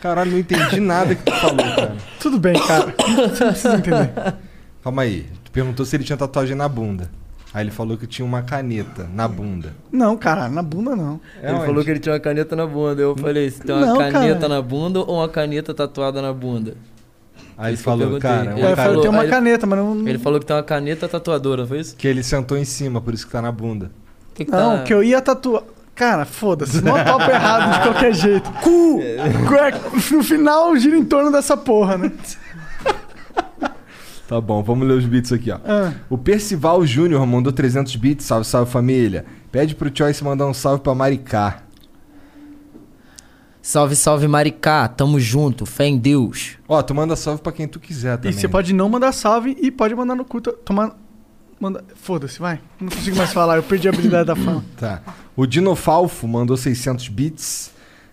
Caralho, 0.00 0.30
não 0.32 0.38
entendi 0.38 0.80
nada 0.80 1.14
que 1.14 1.22
tu 1.22 1.32
falou, 1.32 1.56
cara. 1.76 1.96
Tudo 2.20 2.38
bem, 2.38 2.54
cara. 2.66 2.94
Você 3.28 3.44
não 3.44 3.52
precisa 3.52 3.76
entender. 3.76 4.10
Calma 4.82 5.02
aí. 5.02 5.26
Tu 5.44 5.50
perguntou 5.50 5.84
se 5.86 5.96
ele 5.96 6.04
tinha 6.04 6.16
tatuagem 6.16 6.54
na 6.56 6.68
bunda. 6.68 7.10
Aí 7.54 7.62
ele 7.64 7.70
falou 7.70 7.96
que 7.96 8.06
tinha 8.06 8.26
uma 8.26 8.42
caneta 8.42 9.08
na 9.14 9.26
bunda. 9.28 9.72
Não, 9.90 10.16
cara, 10.16 10.48
na 10.48 10.62
bunda 10.62 10.94
não. 10.96 11.20
É 11.40 11.46
ele 11.48 11.56
onde? 11.56 11.66
falou 11.66 11.84
que 11.84 11.90
ele 11.90 12.00
tinha 12.00 12.12
uma 12.12 12.20
caneta 12.20 12.56
na 12.56 12.66
bunda. 12.66 13.00
Eu 13.00 13.16
falei, 13.16 13.48
você 13.48 13.62
tem 13.62 13.74
uma 13.74 13.86
Não, 13.86 13.96
caneta 13.98 14.34
cara. 14.40 14.48
na 14.48 14.60
bunda 14.62 14.98
ou 15.00 15.18
uma 15.18 15.28
caneta 15.28 15.72
tatuada 15.72 16.20
na 16.20 16.32
bunda? 16.32 16.76
Aí 17.56 17.74
ele 17.74 17.76
falou, 17.76 18.18
cara, 18.18 18.50
Ele 18.50 18.60
uma 18.60 18.74
cara- 18.74 18.88
falei, 18.88 19.00
tem 19.00 19.10
uma 19.10 19.22
ele- 19.22 19.30
caneta, 19.30 19.66
mas 19.66 19.78
não. 19.78 20.08
Ele 20.08 20.18
falou 20.18 20.40
que 20.40 20.46
tem 20.46 20.56
uma 20.56 20.62
caneta 20.64 21.08
tatuadora, 21.08 21.62
não 21.62 21.68
foi 21.68 21.78
isso? 21.78 21.94
que 21.96 22.08
ele 22.08 22.22
sentou 22.24 22.58
em 22.58 22.64
cima, 22.64 23.00
por 23.00 23.14
isso 23.14 23.24
que 23.24 23.32
tá 23.32 23.40
na 23.40 23.52
bunda. 23.52 23.90
Que 24.34 24.44
que 24.44 24.50
Não, 24.50 24.78
tá- 24.78 24.82
que 24.84 24.92
eu 24.92 25.02
ia 25.02 25.20
tatuar. 25.22 25.62
Cara, 25.94 26.24
foda-se, 26.24 26.82
não 26.82 26.92
papo 27.04 27.30
errado 27.30 27.72
de 27.74 27.80
qualquer 27.88 28.12
jeito. 28.18 28.50
Cu! 28.62 28.98
Cu- 29.00 30.14
No 30.16 30.24
final 30.24 30.76
gira 30.76 30.96
em 30.98 31.04
torno 31.04 31.30
dessa 31.30 31.56
porra, 31.56 31.96
né? 31.96 32.10
Tá 34.26 34.40
bom, 34.40 34.62
vamos 34.62 34.88
ler 34.88 34.94
os 34.94 35.04
beats 35.04 35.32
aqui, 35.32 35.50
ó. 35.52 35.58
Ah, 35.64 35.92
O 36.08 36.16
Percival 36.18 36.84
Júnior 36.86 37.24
mandou 37.26 37.52
300 37.52 37.94
bits, 37.96 38.24
salve, 38.26 38.46
salve 38.46 38.70
família. 38.72 39.24
Pede 39.52 39.74
pro 39.74 39.90
Choice 39.94 40.24
mandar 40.24 40.46
um 40.46 40.54
salve 40.54 40.82
pra 40.82 40.94
Maricá. 40.94 41.58
Salve, 43.62 43.94
salve 43.94 44.26
Maricá, 44.26 44.88
tamo 44.88 45.20
junto, 45.20 45.64
fé 45.64 45.86
em 45.86 45.96
Deus. 45.96 46.56
Ó, 46.68 46.82
tu 46.82 46.94
manda 46.94 47.14
salve 47.16 47.40
pra 47.40 47.52
quem 47.52 47.68
tu 47.68 47.78
quiser 47.78 48.14
e 48.14 48.16
também. 48.16 48.32
você 48.32 48.48
pode 48.48 48.72
não 48.74 48.88
mandar 48.88 49.12
salve 49.12 49.56
e 49.60 49.70
pode 49.70 49.94
mandar 49.94 50.14
no 50.14 50.24
cu. 50.24 50.40
to- 50.40 50.52
Tomar. 50.52 50.96
Manda... 51.64 51.82
Foda-se, 51.94 52.38
vai. 52.38 52.60
Não 52.78 52.88
consigo 52.90 53.16
mais 53.16 53.32
falar, 53.32 53.56
eu 53.56 53.62
perdi 53.62 53.88
a 53.88 53.90
habilidade 53.90 54.26
da 54.26 54.36
fala. 54.36 54.62
Tá. 54.76 55.00
O 55.34 55.46
Dinofalfo 55.46 56.28
mandou 56.28 56.58
600 56.58 57.08
bits. 57.08 57.70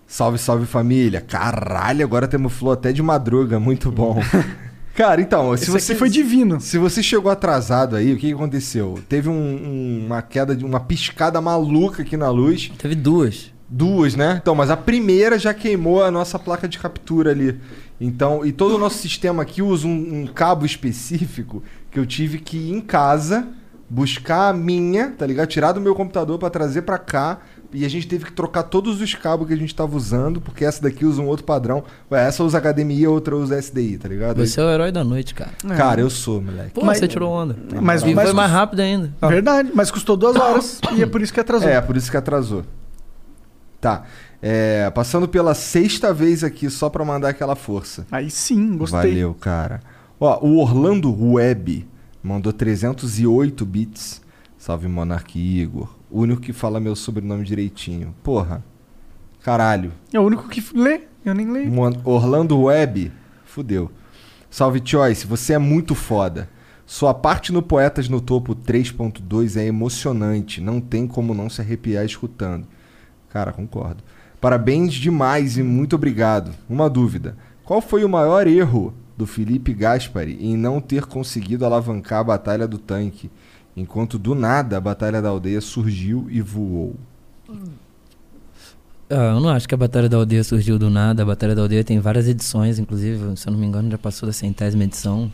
Salve, 0.07 0.37
salve 0.37 0.65
família. 0.65 1.19
Caralho, 1.19 2.05
agora 2.05 2.29
temos 2.29 2.53
flow 2.53 2.71
até 2.71 2.93
de 2.93 3.03
madruga, 3.03 3.59
muito 3.59 3.91
bom. 3.91 4.21
Cara, 4.95 5.19
então, 5.21 5.55
se 5.57 5.63
Esse 5.63 5.71
você 5.71 5.95
foi 5.95 6.09
divino. 6.09 6.61
Se 6.61 6.77
você 6.77 7.03
chegou 7.03 7.29
atrasado 7.29 7.97
aí, 7.97 8.13
o 8.13 8.17
que, 8.17 8.27
que 8.27 8.33
aconteceu? 8.33 8.97
Teve 9.09 9.27
um- 9.27 9.33
um- 9.33 10.05
uma 10.05 10.21
queda 10.21 10.55
de 10.55 10.63
uma 10.63 10.79
piscada 10.79 11.41
maluca 11.41 12.03
aqui 12.03 12.15
na 12.15 12.29
luz. 12.29 12.71
Teve 12.77 12.95
duas. 12.95 13.51
Duas, 13.69 14.15
né? 14.15 14.39
Então, 14.41 14.55
mas 14.55 14.69
a 14.69 14.77
primeira 14.77 15.37
já 15.37 15.53
queimou 15.53 16.01
a 16.03 16.09
nossa 16.09 16.39
placa 16.39 16.69
de 16.69 16.79
captura 16.79 17.31
ali. 17.31 17.59
Então, 17.99 18.45
e 18.45 18.51
todo 18.51 18.75
o 18.75 18.77
nosso 18.77 18.97
sistema 18.97 19.43
aqui 19.43 19.61
usa 19.61 19.87
um, 19.87 20.21
um 20.23 20.27
cabo 20.27 20.65
específico 20.65 21.61
que 21.91 21.99
eu 21.99 22.05
tive 22.05 22.39
que 22.39 22.57
ir 22.57 22.71
em 22.71 22.81
casa 22.81 23.47
buscar 23.89 24.49
a 24.49 24.53
minha, 24.53 25.11
tá 25.11 25.25
ligado? 25.27 25.49
Tirar 25.49 25.73
do 25.73 25.81
meu 25.81 25.93
computador 25.93 26.39
pra 26.39 26.49
trazer 26.49 26.83
pra 26.83 26.97
cá. 26.97 27.39
E 27.73 27.85
a 27.85 27.89
gente 27.89 28.05
teve 28.05 28.25
que 28.25 28.33
trocar 28.33 28.63
todos 28.63 28.99
os 29.01 29.13
cabos 29.15 29.47
que 29.47 29.53
a 29.53 29.57
gente 29.57 29.73
tava 29.73 29.95
usando, 29.95 30.41
porque 30.41 30.65
essa 30.65 30.81
daqui 30.81 31.05
usa 31.05 31.21
um 31.21 31.27
outro 31.27 31.45
padrão. 31.45 31.83
Ué, 32.11 32.27
essa 32.27 32.43
usa 32.43 32.59
HDMI, 32.59 33.05
a 33.05 33.09
outra 33.09 33.33
usa 33.35 33.57
SDI, 33.57 33.97
tá 33.97 34.09
ligado? 34.09 34.45
Você 34.45 34.59
é 34.59 34.63
o 34.65 34.69
herói 34.69 34.91
da 34.91 35.05
noite, 35.05 35.33
cara. 35.33 35.51
Cara, 35.77 36.01
eu 36.01 36.09
sou, 36.09 36.41
moleque. 36.41 36.71
Pô, 36.71 36.83
Mas- 36.83 36.97
você 36.99 37.07
tirou 37.07 37.31
onda. 37.31 37.55
Mas, 37.81 38.01
E 38.01 38.13
mas 38.13 38.25
foi 38.25 38.33
mais 38.33 38.51
rápido 38.51 38.81
ainda. 38.81 39.13
Verdade, 39.21 39.71
mas 39.73 39.89
custou 39.89 40.17
duas 40.17 40.35
horas 40.35 40.81
e 40.97 41.01
é 41.01 41.05
por 41.05 41.21
isso 41.21 41.33
que 41.33 41.39
atrasou. 41.39 41.69
É, 41.69 41.79
por 41.79 41.95
isso 41.95 42.11
que 42.11 42.17
atrasou. 42.17 42.63
Tá. 43.79 44.03
É, 44.41 44.89
passando 44.89 45.27
pela 45.27 45.53
sexta 45.53 46.13
vez 46.13 46.43
aqui 46.43 46.69
só 46.69 46.89
pra 46.89 47.05
mandar 47.05 47.29
aquela 47.29 47.55
força. 47.55 48.05
Aí 48.11 48.29
sim, 48.29 48.75
gostei. 48.77 48.99
Valeu, 49.11 49.33
cara. 49.33 49.79
Ó, 50.23 50.37
o 50.45 50.59
Orlando 50.59 51.11
Web 51.33 51.87
mandou 52.21 52.53
308 52.53 53.65
bits. 53.65 54.21
Salve 54.55 54.87
Monark 54.87 55.39
Igor. 55.39 55.89
O 56.11 56.19
único 56.21 56.43
que 56.43 56.53
fala 56.53 56.79
meu 56.79 56.95
sobrenome 56.95 57.43
direitinho. 57.43 58.13
Porra. 58.21 58.63
Caralho. 59.41 59.91
É 60.13 60.19
o 60.19 60.23
único 60.23 60.47
que 60.47 60.63
lê, 60.77 61.01
eu 61.25 61.33
nem 61.33 61.51
leio. 61.51 61.71
Orlando 62.05 62.61
Web. 62.61 63.11
Fudeu. 63.43 63.89
Salve 64.47 64.79
Choice, 64.85 65.25
você 65.25 65.53
é 65.53 65.57
muito 65.57 65.95
foda. 65.95 66.47
Sua 66.85 67.15
parte 67.15 67.51
no 67.51 67.63
Poetas 67.63 68.07
no 68.07 68.21
Topo 68.21 68.55
3.2 68.55 69.59
é 69.59 69.65
emocionante. 69.65 70.61
Não 70.61 70.79
tem 70.79 71.07
como 71.07 71.33
não 71.33 71.49
se 71.49 71.61
arrepiar 71.61 72.05
escutando. 72.05 72.67
Cara, 73.27 73.51
concordo. 73.51 74.03
Parabéns 74.39 74.93
demais 74.93 75.57
e 75.57 75.63
muito 75.63 75.95
obrigado. 75.95 76.51
Uma 76.69 76.87
dúvida. 76.87 77.35
Qual 77.63 77.81
foi 77.81 78.03
o 78.03 78.09
maior 78.09 78.45
erro 78.45 78.93
do 79.21 79.27
Felipe 79.27 79.71
Gaspari 79.71 80.35
em 80.41 80.57
não 80.57 80.81
ter 80.81 81.05
conseguido 81.05 81.63
alavancar 81.63 82.21
a 82.21 82.23
Batalha 82.23 82.67
do 82.67 82.79
Tanque, 82.79 83.29
enquanto 83.77 84.17
do 84.17 84.33
nada 84.33 84.77
a 84.77 84.81
Batalha 84.81 85.21
da 85.21 85.29
Aldeia 85.29 85.61
surgiu 85.61 86.25
e 86.27 86.41
voou? 86.41 86.95
Ah, 89.07 89.35
eu 89.35 89.39
não 89.39 89.49
acho 89.49 89.67
que 89.67 89.75
a 89.75 89.77
Batalha 89.77 90.09
da 90.09 90.17
Aldeia 90.17 90.43
surgiu 90.43 90.79
do 90.79 90.89
nada. 90.89 91.21
A 91.21 91.25
Batalha 91.25 91.53
da 91.53 91.61
Aldeia 91.61 91.83
tem 91.83 91.99
várias 91.99 92.27
edições, 92.27 92.79
inclusive, 92.79 93.37
se 93.37 93.47
eu 93.47 93.51
não 93.51 93.59
me 93.59 93.67
engano, 93.67 93.91
já 93.91 93.97
passou 93.97 94.25
da 94.25 94.33
centésima 94.33 94.85
edição. 94.85 95.31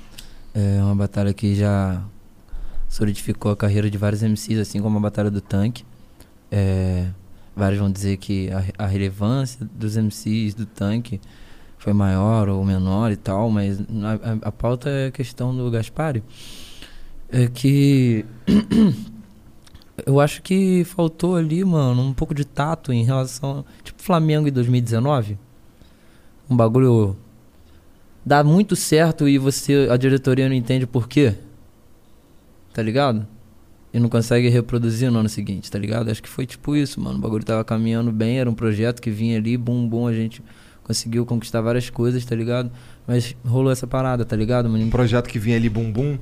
É 0.54 0.84
uma 0.84 0.96
batalha 0.96 1.34
que 1.34 1.56
já 1.56 2.04
solidificou 2.90 3.54
a 3.54 3.56
carreira 3.56 3.90
de 3.90 3.98
vários 3.98 4.22
MCs, 4.22 4.60
assim 4.60 4.82
como 4.82 4.98
a 4.98 5.02
Batalha 5.02 5.32
do 5.32 5.40
Tanque. 5.40 5.86
É, 6.52 7.06
vários 7.56 7.80
vão 7.80 7.90
dizer 7.90 8.18
que 8.18 8.50
a, 8.52 8.84
a 8.84 8.86
relevância 8.86 9.66
dos 9.72 9.96
MCs 9.96 10.56
do 10.56 10.66
Tanque 10.66 11.22
foi 11.88 11.94
maior 11.94 12.50
ou 12.50 12.66
menor 12.66 13.14
e 13.14 13.16
tal, 13.16 13.50
mas 13.50 13.80
a, 13.80 13.84
a, 14.46 14.50
a 14.50 14.52
pauta 14.52 14.90
é 14.90 15.08
a 15.08 15.12
questão 15.12 15.56
do 15.56 15.72
Gaspari. 15.72 16.22
É 17.30 17.48
que 17.48 18.26
eu 20.06 20.20
acho 20.20 20.42
que 20.42 20.84
faltou 20.84 21.38
ali, 21.38 21.64
mano, 21.64 22.02
um 22.02 22.14
pouco 22.14 22.36
de 22.36 22.44
tato 22.44 22.92
em 22.92 23.06
relação. 23.06 23.64
Tipo 23.86 24.04
Flamengo 24.04 24.50
em 24.50 24.52
2019. 24.52 25.38
Um 26.50 26.58
bagulho. 26.58 27.16
Dá 28.26 28.44
muito 28.44 28.76
certo 28.76 29.26
e 29.26 29.38
você. 29.38 29.88
A 29.90 29.96
diretoria 29.96 30.50
não 30.50 30.56
entende 30.56 30.86
por 30.86 31.08
quê. 31.08 31.36
Tá 32.74 32.84
ligado? 32.84 33.26
E 33.94 34.00
não 34.00 34.10
consegue 34.10 34.50
reproduzir 34.50 35.10
no 35.10 35.20
ano 35.20 35.30
seguinte, 35.30 35.72
tá 35.72 35.80
ligado? 35.80 36.12
Acho 36.12 36.22
que 36.22 36.28
foi 36.28 36.46
tipo 36.46 36.76
isso, 36.76 37.00
mano. 37.00 37.18
O 37.18 37.22
bagulho 37.22 37.46
tava 37.46 37.64
caminhando 37.64 38.12
bem, 38.12 38.40
era 38.40 38.50
um 38.50 38.54
projeto 38.54 39.02
que 39.02 39.10
vinha 39.10 39.38
ali, 39.38 39.56
bum, 39.56 39.88
bum, 39.88 40.06
a 40.06 40.14
gente 40.14 40.44
conseguiu 40.88 41.26
conquistar 41.26 41.62
várias 41.62 41.90
coisas, 41.90 42.24
tá 42.26 42.36
ligado? 42.36 42.72
Mas 43.06 43.36
rolou 43.46 43.72
essa 43.72 43.86
parada, 43.86 44.24
tá 44.26 44.36
ligado, 44.36 44.70
mano? 44.70 44.84
Um 44.86 44.90
projeto 44.90 45.28
que 45.28 45.38
vinha 45.38 45.58
ali 45.58 45.70
bum 45.70 45.92
bum. 45.92 46.18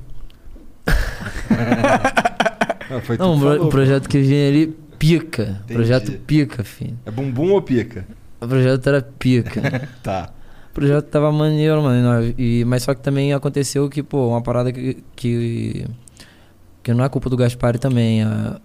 Ah, 2.88 3.00
foi 3.02 3.16
Não, 3.16 3.34
um 3.34 3.38
pro- 3.40 3.48
falou, 3.50 3.66
um 3.66 3.70
projeto 3.70 4.08
que 4.08 4.18
vinha 4.20 4.48
ali, 4.48 4.76
pica. 4.98 5.42
Entendi. 5.64 5.72
Projeto 5.74 6.12
pica, 6.26 6.62
filho. 6.64 6.96
É 7.04 7.10
bumbum 7.10 7.50
ou 7.52 7.62
pica? 7.62 8.06
O 8.40 8.46
projeto 8.46 8.86
era 8.86 9.02
pica. 9.02 9.88
Tá. 10.02 10.30
O 10.70 10.74
projeto 10.76 11.06
tava 11.06 11.32
maneiro, 11.32 11.82
mano. 11.82 12.34
e 12.36 12.62
mas 12.66 12.82
só 12.82 12.94
que 12.94 13.00
também 13.00 13.32
aconteceu 13.32 13.88
que, 13.88 14.02
pô, 14.02 14.28
uma 14.28 14.42
parada 14.42 14.70
que. 14.70 14.98
que, 15.16 15.86
que 16.82 16.92
não 16.92 17.02
é 17.02 17.08
culpa 17.08 17.30
do 17.30 17.36
Gaspari 17.36 17.78
também. 17.78 18.22
A, 18.22 18.60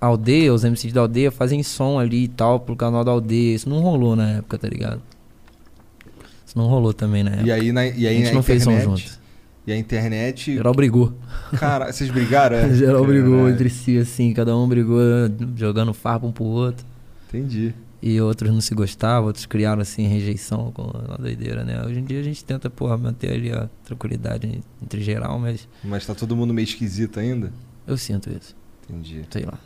a 0.00 0.06
aldeia, 0.06 0.52
os 0.54 0.64
MCs 0.64 0.92
da 0.94 1.02
aldeia 1.02 1.30
fazem 1.30 1.62
som 1.62 1.98
ali 1.98 2.24
e 2.24 2.28
tal 2.28 2.60
pro 2.60 2.74
canal 2.74 3.04
da 3.04 3.10
aldeia. 3.10 3.54
Isso 3.54 3.68
não 3.68 3.80
rolou 3.80 4.16
na 4.16 4.30
época, 4.38 4.56
tá 4.58 4.66
ligado? 4.68 5.02
Isso 6.50 6.58
não 6.58 6.66
rolou 6.66 6.92
também 6.92 7.22
época. 7.30 7.46
E 7.46 7.52
aí 7.52 7.70
na, 7.70 7.86
e 7.86 8.06
a 8.08 8.10
aí 8.10 8.16
gente 8.16 8.28
na 8.30 8.34
não 8.34 8.42
fez 8.42 8.64
som 8.64 8.76
junto. 8.80 9.20
E 9.64 9.70
a 9.72 9.76
internet. 9.76 10.54
Geral 10.54 10.74
brigou. 10.74 11.14
Cara, 11.56 11.92
vocês 11.92 12.10
brigaram? 12.10 12.56
É? 12.56 12.68
Geral 12.74 13.06
brigou 13.06 13.36
Caralho. 13.36 13.54
entre 13.54 13.70
si, 13.70 13.96
assim. 13.98 14.32
Cada 14.34 14.56
um 14.56 14.68
brigou 14.68 14.98
jogando 15.54 15.94
farpa 15.94 16.26
um 16.26 16.32
pro 16.32 16.42
outro. 16.42 16.84
Entendi. 17.28 17.72
E 18.02 18.20
outros 18.20 18.50
não 18.50 18.60
se 18.60 18.74
gostavam, 18.74 19.26
outros 19.28 19.46
criaram 19.46 19.80
assim 19.80 20.08
rejeição 20.08 20.72
com 20.72 20.90
a 21.12 21.18
doideira, 21.18 21.62
né? 21.62 21.84
Hoje 21.86 22.00
em 22.00 22.04
dia 22.04 22.18
a 22.18 22.22
gente 22.24 22.42
tenta, 22.42 22.68
porra, 22.68 22.96
manter 22.96 23.30
ali 23.30 23.52
a 23.52 23.68
tranquilidade 23.84 24.60
entre 24.82 25.00
geral, 25.02 25.38
mas 25.38 25.68
Mas 25.84 26.04
tá 26.04 26.16
todo 26.16 26.34
mundo 26.34 26.52
meio 26.52 26.64
esquisito 26.64 27.20
ainda? 27.20 27.52
eu 27.86 27.96
sinto 27.96 28.28
isso, 28.30 28.56
Entendi. 28.88 29.22
sei 29.30 29.44
lá. 29.44 29.58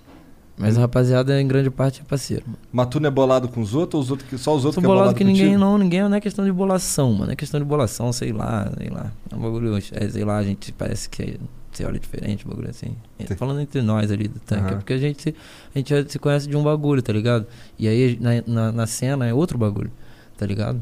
Mas 0.56 0.78
a 0.78 0.82
rapaziada, 0.82 1.40
em 1.40 1.48
grande 1.48 1.68
parte, 1.68 2.00
é 2.00 2.04
parceiro. 2.04 2.44
Mano. 2.46 2.58
Mas 2.72 2.86
tu 2.86 3.00
não 3.00 3.08
é 3.08 3.10
bolado 3.10 3.48
com 3.48 3.60
os 3.60 3.74
outros 3.74 3.94
ou 3.94 4.00
os 4.02 4.10
outros 4.12 4.28
que, 4.30 4.38
só 4.38 4.54
os 4.54 4.64
outros 4.64 4.80
que 4.80 4.86
é 4.86 4.88
bolado 4.88 5.14
que 5.14 5.24
ninguém 5.24 5.46
contigo? 5.46 5.60
não, 5.60 5.76
ninguém 5.78 6.02
não 6.02 6.14
é 6.14 6.20
questão 6.20 6.44
de 6.44 6.52
bolação, 6.52 7.12
mano. 7.12 7.32
É 7.32 7.36
questão 7.36 7.58
de 7.58 7.66
bolação, 7.66 8.12
sei 8.12 8.32
lá, 8.32 8.70
sei 8.78 8.88
lá. 8.88 9.10
É 9.30 9.34
um 9.34 9.40
bagulho, 9.40 9.76
é, 9.76 9.80
sei 10.08 10.24
lá, 10.24 10.36
a 10.38 10.44
gente 10.44 10.72
parece 10.72 11.08
que 11.08 11.40
você 11.72 11.84
olha 11.84 11.98
diferente, 11.98 12.46
um 12.46 12.50
bagulho 12.50 12.70
assim. 12.70 12.94
É, 13.18 13.26
Sim. 13.26 13.34
Falando 13.34 13.60
entre 13.60 13.82
nós 13.82 14.12
ali 14.12 14.28
do 14.28 14.38
tanque, 14.38 14.62
é 14.62 14.66
Aham. 14.68 14.76
porque 14.76 14.92
a 14.92 14.98
gente, 14.98 15.22
se- 15.22 15.34
a 15.74 15.78
gente 15.78 16.12
se 16.12 16.18
conhece 16.20 16.48
de 16.48 16.56
um 16.56 16.62
bagulho, 16.62 17.02
tá 17.02 17.12
ligado? 17.12 17.46
E 17.76 17.88
aí 17.88 18.16
na, 18.20 18.30
na, 18.46 18.72
na 18.72 18.86
cena 18.86 19.26
é 19.26 19.34
outro 19.34 19.58
bagulho, 19.58 19.90
tá 20.38 20.46
ligado? 20.46 20.80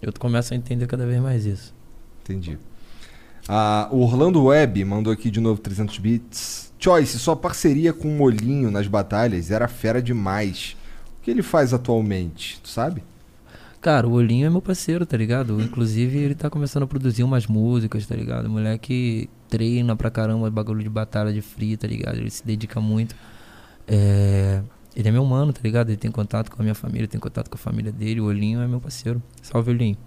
Eu 0.00 0.12
começo 0.16 0.54
a 0.54 0.56
entender 0.56 0.86
cada 0.86 1.04
vez 1.04 1.20
mais 1.20 1.44
isso. 1.44 1.74
Entendi. 2.22 2.56
Ah, 3.48 3.88
o 3.90 3.98
Orlando 4.02 4.44
Web 4.44 4.84
mandou 4.84 5.12
aqui 5.12 5.28
de 5.28 5.40
novo 5.40 5.60
300 5.60 5.98
bits. 5.98 6.69
Choice, 6.80 7.18
sua 7.18 7.36
parceria 7.36 7.92
com 7.92 8.08
o 8.08 8.16
Molinho 8.16 8.70
nas 8.70 8.86
batalhas 8.86 9.50
era 9.50 9.68
fera 9.68 10.00
demais. 10.00 10.74
O 11.18 11.22
que 11.22 11.30
ele 11.30 11.42
faz 11.42 11.74
atualmente? 11.74 12.58
Tu 12.62 12.68
sabe? 12.70 13.02
Cara, 13.82 14.08
o 14.08 14.12
Olhinho 14.12 14.46
é 14.46 14.50
meu 14.50 14.62
parceiro, 14.62 15.04
tá 15.04 15.14
ligado? 15.14 15.60
Inclusive, 15.60 16.18
ele 16.18 16.34
tá 16.34 16.48
começando 16.48 16.84
a 16.84 16.86
produzir 16.86 17.22
umas 17.22 17.46
músicas, 17.46 18.06
tá 18.06 18.16
ligado? 18.16 18.46
O 18.46 18.50
moleque 18.50 19.28
treina 19.48 19.94
pra 19.94 20.10
caramba 20.10 20.50
bagulho 20.50 20.82
de 20.82 20.88
batalha 20.88 21.32
de 21.32 21.42
free, 21.42 21.76
tá 21.76 21.86
ligado? 21.86 22.16
Ele 22.16 22.30
se 22.30 22.46
dedica 22.46 22.80
muito. 22.80 23.14
É... 23.86 24.62
Ele 24.96 25.08
é 25.08 25.12
meu 25.12 25.24
mano, 25.24 25.52
tá 25.52 25.60
ligado? 25.62 25.90
Ele 25.90 25.98
tem 25.98 26.10
contato 26.10 26.50
com 26.50 26.60
a 26.60 26.62
minha 26.62 26.74
família, 26.74 27.06
tem 27.06 27.20
contato 27.20 27.50
com 27.50 27.56
a 27.56 27.58
família 27.58 27.92
dele. 27.92 28.22
O 28.22 28.24
Olhinho 28.24 28.60
é 28.60 28.66
meu 28.66 28.80
parceiro. 28.80 29.22
Salve, 29.42 29.70
Olhinho. 29.70 29.98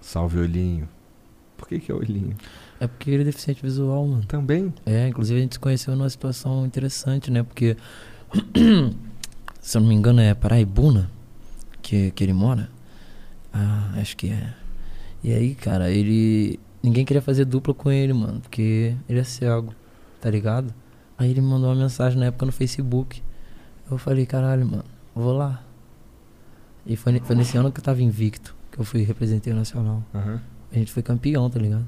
Salve, 0.00 0.38
Olhinho. 0.40 0.88
Por 1.56 1.68
que, 1.68 1.78
que 1.78 1.92
é 1.92 1.94
Olhinho? 1.94 2.36
É 2.82 2.88
porque 2.88 3.12
ele 3.12 3.22
é 3.22 3.26
deficiente 3.26 3.62
visual, 3.62 4.04
mano. 4.04 4.24
Também? 4.24 4.74
É, 4.84 5.06
inclusive 5.06 5.38
a 5.38 5.42
gente 5.44 5.52
se 5.52 5.60
conheceu 5.60 5.94
numa 5.94 6.10
situação 6.10 6.66
interessante, 6.66 7.30
né? 7.30 7.44
Porque, 7.44 7.76
se 9.62 9.78
eu 9.78 9.80
não 9.80 9.88
me 9.88 9.94
engano, 9.94 10.20
é 10.20 10.34
Paraibuna 10.34 11.08
que, 11.80 12.10
que 12.10 12.24
ele 12.24 12.32
mora. 12.32 12.68
Ah, 13.52 13.92
acho 13.98 14.16
que 14.16 14.30
é. 14.30 14.52
E 15.22 15.32
aí, 15.32 15.54
cara, 15.54 15.92
ele. 15.92 16.58
Ninguém 16.82 17.04
queria 17.04 17.22
fazer 17.22 17.44
dupla 17.44 17.72
com 17.72 17.88
ele, 17.88 18.12
mano, 18.12 18.40
porque 18.40 18.96
ele 19.08 19.20
é 19.20 19.24
cego, 19.24 19.72
tá 20.20 20.28
ligado? 20.28 20.74
Aí 21.16 21.30
ele 21.30 21.40
me 21.40 21.46
mandou 21.46 21.68
uma 21.70 21.80
mensagem 21.80 22.18
na 22.18 22.26
época 22.26 22.46
no 22.46 22.50
Facebook. 22.50 23.22
Eu 23.88 23.96
falei, 23.96 24.26
caralho, 24.26 24.66
mano, 24.66 24.84
vou 25.14 25.36
lá. 25.36 25.62
E 26.84 26.96
foi, 26.96 27.20
foi 27.20 27.36
nesse 27.36 27.56
ano 27.56 27.70
que 27.70 27.78
eu 27.78 27.84
tava 27.84 28.02
invicto, 28.02 28.56
que 28.72 28.80
eu 28.80 28.84
fui 28.84 29.02
representante 29.02 29.54
nacional. 29.54 30.02
Aham. 30.12 30.40
A 30.72 30.74
gente 30.74 30.90
foi 30.90 31.04
campeão, 31.04 31.48
tá 31.48 31.60
ligado? 31.60 31.86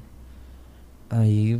Aí 1.09 1.59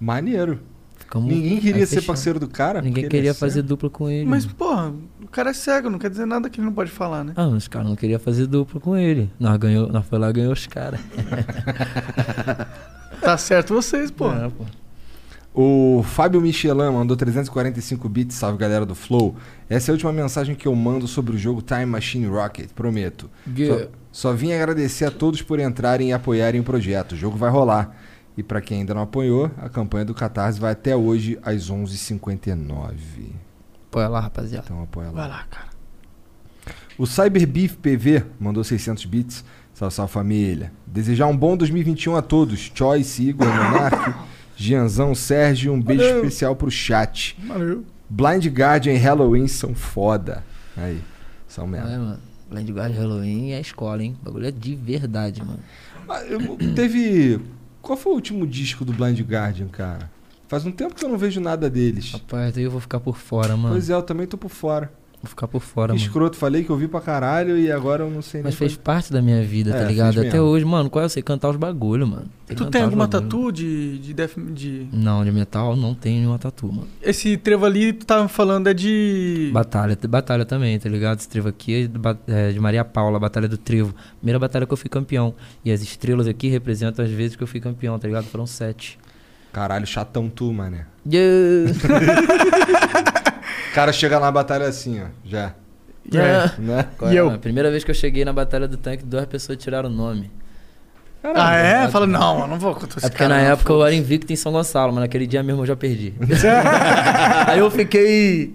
Maneiro. 0.00 0.60
ficamos. 0.96 1.28
Ninguém 1.32 1.60
queria 1.60 1.86
ser 1.86 2.02
parceiro 2.02 2.38
do 2.38 2.48
cara? 2.48 2.80
Ninguém 2.80 3.08
queria 3.08 3.30
é 3.30 3.34
fazer 3.34 3.62
dupla 3.62 3.90
com 3.90 4.08
ele. 4.08 4.26
Mas, 4.26 4.46
porra, 4.46 4.92
o 5.22 5.28
cara 5.28 5.50
é 5.50 5.54
cego, 5.54 5.90
não 5.90 5.98
quer 5.98 6.10
dizer 6.10 6.26
nada 6.26 6.48
que 6.48 6.60
ele 6.60 6.66
não 6.66 6.74
pode 6.74 6.90
falar, 6.90 7.24
né? 7.24 7.32
Ah, 7.36 7.46
mas 7.46 7.64
os 7.64 7.68
caras 7.68 7.88
não 7.88 7.96
queriam 7.96 8.18
fazer 8.18 8.46
dupla 8.46 8.80
com 8.80 8.96
ele. 8.96 9.30
Nós, 9.38 9.56
ganhou, 9.58 9.88
nós 9.88 10.06
foi 10.06 10.18
lá 10.18 10.30
e 10.30 10.32
ganhou 10.32 10.52
os 10.52 10.66
caras. 10.66 11.00
Tá 13.20 13.36
certo 13.36 13.74
vocês, 13.74 14.10
pô. 14.10 14.30
É, 14.30 14.48
pô. 14.48 14.64
O 15.54 16.02
Fábio 16.04 16.40
Michelin 16.40 16.90
mandou 16.92 17.16
345 17.16 18.08
bits, 18.08 18.36
salve 18.36 18.58
galera 18.58 18.86
do 18.86 18.94
Flow. 18.94 19.34
Essa 19.68 19.90
é 19.90 19.92
a 19.92 19.94
última 19.94 20.12
mensagem 20.12 20.54
que 20.54 20.68
eu 20.68 20.74
mando 20.74 21.08
sobre 21.08 21.34
o 21.34 21.38
jogo 21.38 21.60
Time 21.60 21.86
Machine 21.86 22.26
Rocket, 22.26 22.70
prometo. 22.70 23.28
Yeah. 23.56 23.84
Só, 24.12 24.30
só 24.30 24.32
vim 24.34 24.52
agradecer 24.52 25.04
a 25.04 25.10
todos 25.10 25.42
por 25.42 25.58
entrarem 25.58 26.10
e 26.10 26.12
apoiarem 26.12 26.60
o 26.60 26.64
projeto. 26.64 27.12
O 27.12 27.16
jogo 27.16 27.36
vai 27.36 27.50
rolar. 27.50 27.96
E 28.38 28.42
pra 28.44 28.60
quem 28.60 28.78
ainda 28.78 28.94
não 28.94 29.02
apoiou, 29.02 29.50
a 29.58 29.68
campanha 29.68 30.04
do 30.04 30.14
Catarse 30.14 30.60
vai 30.60 30.70
até 30.70 30.94
hoje 30.94 31.36
às 31.42 31.68
11h59. 31.68 32.94
Põe 33.90 34.06
lá, 34.06 34.20
rapaziada. 34.20 34.64
Então 34.66 34.80
apoia 34.82 35.08
lá. 35.08 35.12
Vai 35.12 35.28
lá, 35.28 35.44
cara. 35.50 35.66
O 36.96 37.04
Cyberbeef 37.04 37.76
PV 37.78 38.24
mandou 38.38 38.62
600 38.62 39.04
bits. 39.06 39.44
Salve, 39.74 39.94
salve 39.94 40.12
família. 40.12 40.72
Desejar 40.86 41.26
um 41.26 41.36
bom 41.36 41.56
2021 41.56 42.14
a 42.16 42.22
todos. 42.22 42.70
Choice, 42.74 43.22
Igor, 43.28 43.46
Monark, 43.48 44.14
Gianzão, 44.56 45.14
Sérgio. 45.16 45.72
Um 45.72 45.80
beijo 45.82 46.02
Valeu. 46.04 46.16
especial 46.18 46.54
pro 46.54 46.70
chat. 46.70 47.36
Valeu. 47.46 47.84
Blind 48.08 48.46
Guardian 48.46 48.92
e 48.94 48.98
Halloween 48.98 49.48
são 49.48 49.74
foda. 49.74 50.44
Aí, 50.76 51.00
são 51.48 51.66
mesmo. 51.66 51.88
É, 51.88 51.98
mano. 51.98 52.18
Blind 52.50 52.70
Guard 52.70 52.94
Halloween 52.94 53.50
é 53.52 53.60
escola, 53.60 54.02
hein? 54.02 54.16
O 54.22 54.24
bagulho 54.24 54.46
é 54.46 54.50
de 54.50 54.74
verdade, 54.74 55.44
mano. 55.44 55.58
Ah, 56.08 56.22
eu- 56.22 56.56
teve. 56.74 57.38
Qual 57.82 57.96
foi 57.96 58.12
o 58.12 58.14
último 58.14 58.46
disco 58.46 58.84
do 58.84 58.92
Blind 58.92 59.20
Guardian, 59.20 59.68
cara? 59.68 60.10
Faz 60.48 60.64
um 60.64 60.72
tempo 60.72 60.94
que 60.94 61.04
eu 61.04 61.08
não 61.08 61.18
vejo 61.18 61.40
nada 61.40 61.68
deles. 61.68 62.12
Rapaz, 62.12 62.56
aí 62.56 62.64
eu 62.64 62.70
vou 62.70 62.80
ficar 62.80 63.00
por 63.00 63.16
fora, 63.16 63.56
mano. 63.56 63.74
Pois 63.74 63.90
é, 63.90 63.94
eu 63.94 64.02
também 64.02 64.26
tô 64.26 64.38
por 64.38 64.50
fora. 64.50 64.90
Vou 65.20 65.28
ficar 65.28 65.48
por 65.48 65.60
fora, 65.60 65.92
Que 65.92 65.98
mano. 65.98 66.06
escroto, 66.08 66.36
falei 66.36 66.62
que 66.62 66.70
eu 66.70 66.76
vi 66.76 66.86
pra 66.86 67.00
caralho 67.00 67.58
e 67.58 67.72
agora 67.72 68.04
eu 68.04 68.10
não 68.10 68.22
sei 68.22 68.40
Mas 68.40 68.52
nem 68.52 68.56
fez 68.56 68.76
parte 68.76 69.12
da 69.12 69.20
minha 69.20 69.42
vida, 69.42 69.70
É, 69.70 69.80
tá 69.82 69.84
ligado? 69.88 70.14
fez 70.14 70.26
Até 70.28 70.36
mesmo. 70.36 70.46
hoje, 70.52 70.64
mano, 70.64 70.88
qual 70.88 71.02
é? 71.02 71.06
Eu 71.06 71.08
sei 71.08 71.24
cantar 71.24 71.48
os 71.48 71.56
bagulho, 71.56 72.06
mano. 72.06 72.26
Sei 72.46 72.54
Tu 72.54 72.60
cantar 72.60 72.70
tem 72.70 72.80
os 72.82 72.84
alguma 72.84 73.08
bagulho. 73.08 73.28
tatu 73.28 73.50
de, 73.52 73.98
de, 73.98 74.14
death, 74.14 74.38
de... 74.54 74.86
Não, 74.92 75.24
de 75.24 75.32
metal 75.32 75.74
não 75.74 75.92
tenho 75.92 76.18
nenhuma 76.20 76.38
tatu, 76.38 76.68
mano. 76.68 76.86
Esse 77.02 77.36
trevo 77.36 77.66
ali, 77.66 77.92
tu 77.92 78.06
tava 78.06 78.28
falando, 78.28 78.68
é 78.68 78.74
de... 78.74 79.50
Batalha, 79.52 79.98
batalha 80.08 80.44
também, 80.44 80.78
tá 80.78 80.88
ligado? 80.88 81.18
Esse 81.18 81.28
trevo 81.28 81.48
aqui 81.48 81.74
é 81.74 81.80
de, 81.88 81.98
ba- 81.98 82.16
é 82.28 82.52
de 82.52 82.60
Maria 82.60 82.84
Paula, 82.84 83.18
Batalha 83.18 83.48
do 83.48 83.58
Trevo. 83.58 83.92
Primeira 84.18 84.38
batalha 84.38 84.66
que 84.66 84.72
eu 84.72 84.76
fui 84.76 84.88
campeão. 84.88 85.34
E 85.64 85.72
as 85.72 85.82
estrelas 85.82 86.28
aqui 86.28 86.46
representam 86.46 87.04
as 87.04 87.10
vezes 87.10 87.34
que 87.34 87.42
eu 87.42 87.46
fui 87.48 87.58
campeão, 87.58 87.98
tá 87.98 88.06
ligado? 88.06 88.26
Foram 88.26 88.46
sete. 88.46 88.96
Caralho, 89.52 89.84
chatão 89.84 90.28
tu, 90.28 90.52
mané. 90.52 90.86
Yeah. 91.10 91.72
O 93.70 93.74
cara 93.74 93.92
chega 93.92 94.18
na 94.18 94.30
batalha 94.30 94.66
assim, 94.66 95.00
ó, 95.00 95.06
já. 95.24 95.54
Yeah. 96.12 96.54
Né? 96.58 96.86
Qual 96.96 97.12
E 97.12 97.16
é, 97.16 97.20
eu? 97.20 97.30
A 97.30 97.38
primeira 97.38 97.70
vez 97.70 97.84
que 97.84 97.90
eu 97.90 97.94
cheguei 97.94 98.24
na 98.24 98.32
Batalha 98.32 98.66
do 98.66 98.76
Tanque, 98.78 99.04
duas 99.04 99.26
pessoas 99.26 99.58
tiraram 99.58 99.90
o 99.90 99.92
nome. 99.92 100.30
Ah, 101.22 101.54
é? 101.56 101.88
Fala, 101.88 102.06
não, 102.06 102.40
eu 102.40 102.46
não 102.46 102.58
vou 102.58 102.74
contar 102.74 102.96
esse 102.96 103.06
É 103.06 103.10
porque 103.10 103.18
cara, 103.24 103.34
na 103.36 103.42
não, 103.42 103.50
época 103.52 103.72
eu 103.72 103.84
era 103.84 103.94
invicto 103.94 104.32
em 104.32 104.36
São 104.36 104.52
Gonçalo, 104.52 104.92
mas 104.92 105.02
naquele 105.02 105.26
dia 105.26 105.42
mesmo 105.42 105.62
eu 105.62 105.66
já 105.66 105.76
perdi. 105.76 106.14
aí 107.46 107.58
eu 107.58 107.70
fiquei 107.70 108.54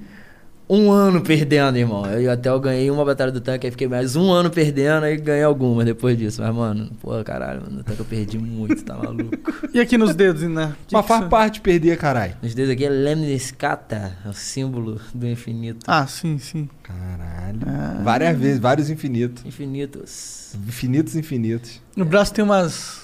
um 0.69 0.91
ano 0.91 1.22
perdendo, 1.22 1.77
irmão. 1.77 2.03
Aí 2.03 2.27
até 2.27 2.49
eu 2.49 2.60
ganhei 2.60 2.90
uma 2.90 3.03
batalha 3.03 3.31
do 3.31 3.41
tanque, 3.41 3.68
aí 3.68 3.72
fiquei 3.72 3.88
mais 3.88 4.15
um 4.15 4.31
ano 4.31 4.49
perdendo, 4.49 5.03
aí 5.03 5.18
ganhei 5.18 5.44
algumas 5.44 5.85
depois 5.85 6.18
disso. 6.18 6.41
Mas, 6.41 6.56
mano, 6.56 6.91
pô, 7.02 7.11
caralho, 7.23 7.61
mano, 7.61 7.81
até 7.81 7.94
que 7.94 7.99
eu 7.99 8.06
perdi 8.06 8.38
muito, 8.38 8.84
tá 8.84 8.95
maluco. 8.95 9.34
E 9.73 9.80
aqui 9.80 9.98
nos 9.98 10.14
dedos, 10.14 10.44
né? 10.44 10.76
Que 10.88 10.94
Mas 10.94 11.06
faz 11.06 11.27
parte 11.27 11.56
de 11.56 11.61
perder, 11.61 11.98
caralho. 11.98 12.35
Nos 12.44 12.53
dedos 12.53 12.72
aqui 12.72 12.85
é 12.85 12.90
Lemniscata, 12.90 14.15
é 14.23 14.30
o 14.30 14.34
símbolo 14.34 15.02
do 15.14 15.27
infinito. 15.27 15.84
Ah, 15.88 16.06
sim, 16.06 16.38
sim. 16.38 16.69
Caralho. 16.84 17.60
Ah. 17.65 18.02
Várias 18.03 18.38
vezes, 18.38 18.60
vários 18.60 18.90
infinitos. 18.91 19.44
Infinitos. 19.44 20.56
Infinitos, 20.68 21.15
infinitos. 21.15 21.81
No 21.95 22.06
braço 22.06 22.34
tem 22.34 22.44
umas... 22.44 23.02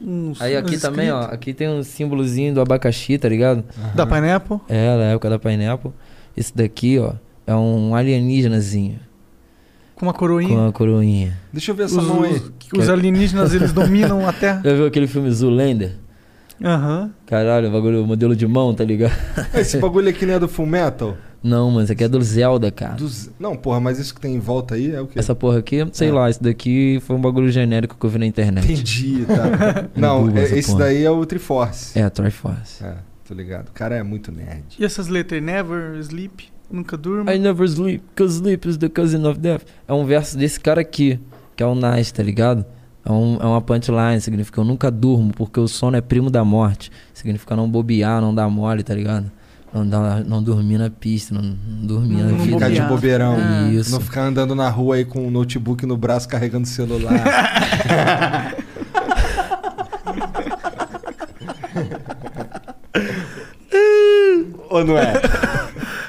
Uns, 0.00 0.40
Aí 0.40 0.56
aqui 0.56 0.76
uns 0.76 0.82
também, 0.82 1.12
ó, 1.12 1.20
aqui 1.24 1.52
tem 1.52 1.68
um 1.68 1.82
símbolozinho 1.84 2.54
do 2.54 2.60
abacaxi, 2.60 3.18
tá 3.18 3.28
ligado? 3.28 3.62
Da 3.94 4.06
Pineapple. 4.06 4.58
É, 4.68 4.96
da 4.96 5.04
época 5.04 5.30
da 5.30 5.38
Pineapple. 5.38 5.92
Esse 6.36 6.56
daqui, 6.56 6.98
ó, 6.98 7.12
é 7.46 7.54
um 7.54 7.94
alienígenazinho 7.94 8.98
Com 9.96 10.06
uma 10.06 10.12
coroinha. 10.14 10.48
com 10.48 10.54
uma 10.62 10.72
coroinha. 10.72 11.36
Deixa 11.52 11.70
eu 11.70 11.74
ver 11.74 11.84
Os, 11.84 11.92
essa 11.92 12.02
mão 12.02 12.22
aí. 12.22 12.32
os- 12.34 12.52
os 12.78 12.88
alienígenas, 12.88 13.52
eles 13.54 13.72
dominam 13.72 14.26
a 14.28 14.32
Terra. 14.32 14.62
Já 14.64 14.74
viu 14.74 14.86
aquele 14.86 15.06
filme 15.06 15.30
Zoolander? 15.30 15.96
Aham. 16.62 17.10
Caralho, 17.26 17.68
o 17.68 17.72
bagulho, 17.72 18.06
modelo 18.06 18.36
de 18.36 18.46
mão, 18.46 18.74
tá 18.74 18.84
ligado? 18.84 19.12
Esse 19.54 19.78
bagulho 19.78 20.08
aqui 20.10 20.26
não 20.26 20.34
é 20.34 20.38
do 20.38 20.46
Full 20.48 20.66
Metal? 20.66 21.16
Não, 21.42 21.70
mano, 21.70 21.84
isso 21.84 21.92
aqui 21.92 22.04
é 22.04 22.08
do 22.08 22.20
Zelda, 22.22 22.70
cara. 22.70 22.96
Dos- 22.96 23.30
Não, 23.40 23.56
porra, 23.56 23.80
mas 23.80 23.98
isso 23.98 24.14
que 24.14 24.20
tem 24.20 24.34
em 24.34 24.38
volta 24.38 24.74
aí 24.74 24.94
é 24.94 25.00
o 25.00 25.06
quê? 25.06 25.18
Essa 25.18 25.34
porra 25.34 25.58
aqui, 25.58 25.78
sei 25.90 26.10
É. 26.10 26.12
lá, 26.12 26.28
esse 26.28 26.42
daqui 26.42 26.98
foi 27.00 27.16
um 27.16 27.20
bagulho 27.20 27.50
genérico 27.50 27.96
que 27.98 28.04
eu 28.04 28.10
vi 28.10 28.18
na 28.18 28.26
internet. 28.26 28.70
Entendi, 28.70 29.24
tá. 29.24 29.88
Não, 29.96 30.26
Google 30.26 30.38
é- 30.42 30.58
esse 30.58 30.68
porra. 30.70 30.84
daí 30.84 31.02
é 31.02 31.10
o 31.10 31.24
Triforce. 31.24 31.98
É, 31.98 32.10
Triforce. 32.10 32.84
É, 32.84 32.92
tô 33.30 33.34
ligado. 33.34 33.68
O 33.68 33.72
cara 33.72 33.96
é 33.96 34.02
muito 34.02 34.32
nerd. 34.32 34.64
E 34.78 34.84
essas 34.84 35.06
letras? 35.06 35.40
Never 35.40 35.96
sleep, 36.00 36.48
nunca 36.70 36.96
durma. 36.96 37.32
I 37.32 37.38
never 37.38 37.64
sleep, 37.68 38.02
cause 38.16 38.34
sleep 38.38 38.68
is 38.68 38.76
the 38.76 38.88
cousin 38.88 39.24
of 39.24 39.38
death. 39.38 39.62
É 39.86 39.92
um 39.92 40.04
verso 40.04 40.36
desse 40.36 40.58
cara 40.58 40.80
aqui, 40.80 41.20
que 41.54 41.62
é 41.62 41.66
o 41.66 41.74
Nice, 41.74 42.12
tá 42.12 42.24
ligado? 42.24 42.66
É, 43.04 43.12
um, 43.12 43.36
é 43.40 43.46
uma 43.46 43.62
punchline, 43.62 44.20
significa 44.20 44.60
eu 44.60 44.64
nunca 44.64 44.90
durmo, 44.90 45.32
porque 45.32 45.60
o 45.60 45.68
sono 45.68 45.96
é 45.96 46.00
primo 46.00 46.28
da 46.28 46.44
morte. 46.44 46.90
Significa 47.14 47.54
não 47.54 47.70
bobear, 47.70 48.20
não 48.20 48.34
dar 48.34 48.48
mole, 48.50 48.82
tá 48.82 48.94
ligado? 48.94 49.30
Não, 49.72 49.86
dar, 49.86 50.24
não 50.24 50.42
dormir 50.42 50.78
na 50.78 50.90
pista, 50.90 51.32
não, 51.32 51.42
não 51.42 51.86
dormir 51.86 52.16
Não- 52.16 52.24
na 52.24 52.32
não 52.32 52.38
vida. 52.38 52.56
Ficar 52.56 52.70
de 52.70 52.80
bobeirão. 52.82 53.36
Ah. 53.38 53.70
Isso. 53.70 53.92
Não 53.92 54.00
ficar 54.00 54.22
andando 54.22 54.56
na 54.56 54.68
rua 54.68 54.96
aí 54.96 55.04
com 55.04 55.24
o 55.24 55.30
notebook 55.30 55.86
no 55.86 55.96
braço 55.96 56.28
carregando 56.28 56.64
o 56.64 56.68
celular. 56.68 57.14
Ou 64.70 64.84
não 64.84 64.98
é? 64.98 65.12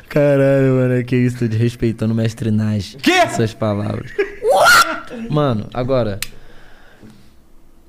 Caralho, 0.09 0.73
mano, 0.75 1.03
que 1.05 1.15
isso, 1.15 1.39
tô 1.39 1.47
desrespeitando 1.47 2.13
o 2.13 2.15
mestre 2.15 2.51
Nage. 2.51 2.97
Quê? 2.97 3.11
Essas 3.11 3.53
palavras. 3.53 4.11
Mano, 5.29 5.67
agora. 5.73 6.19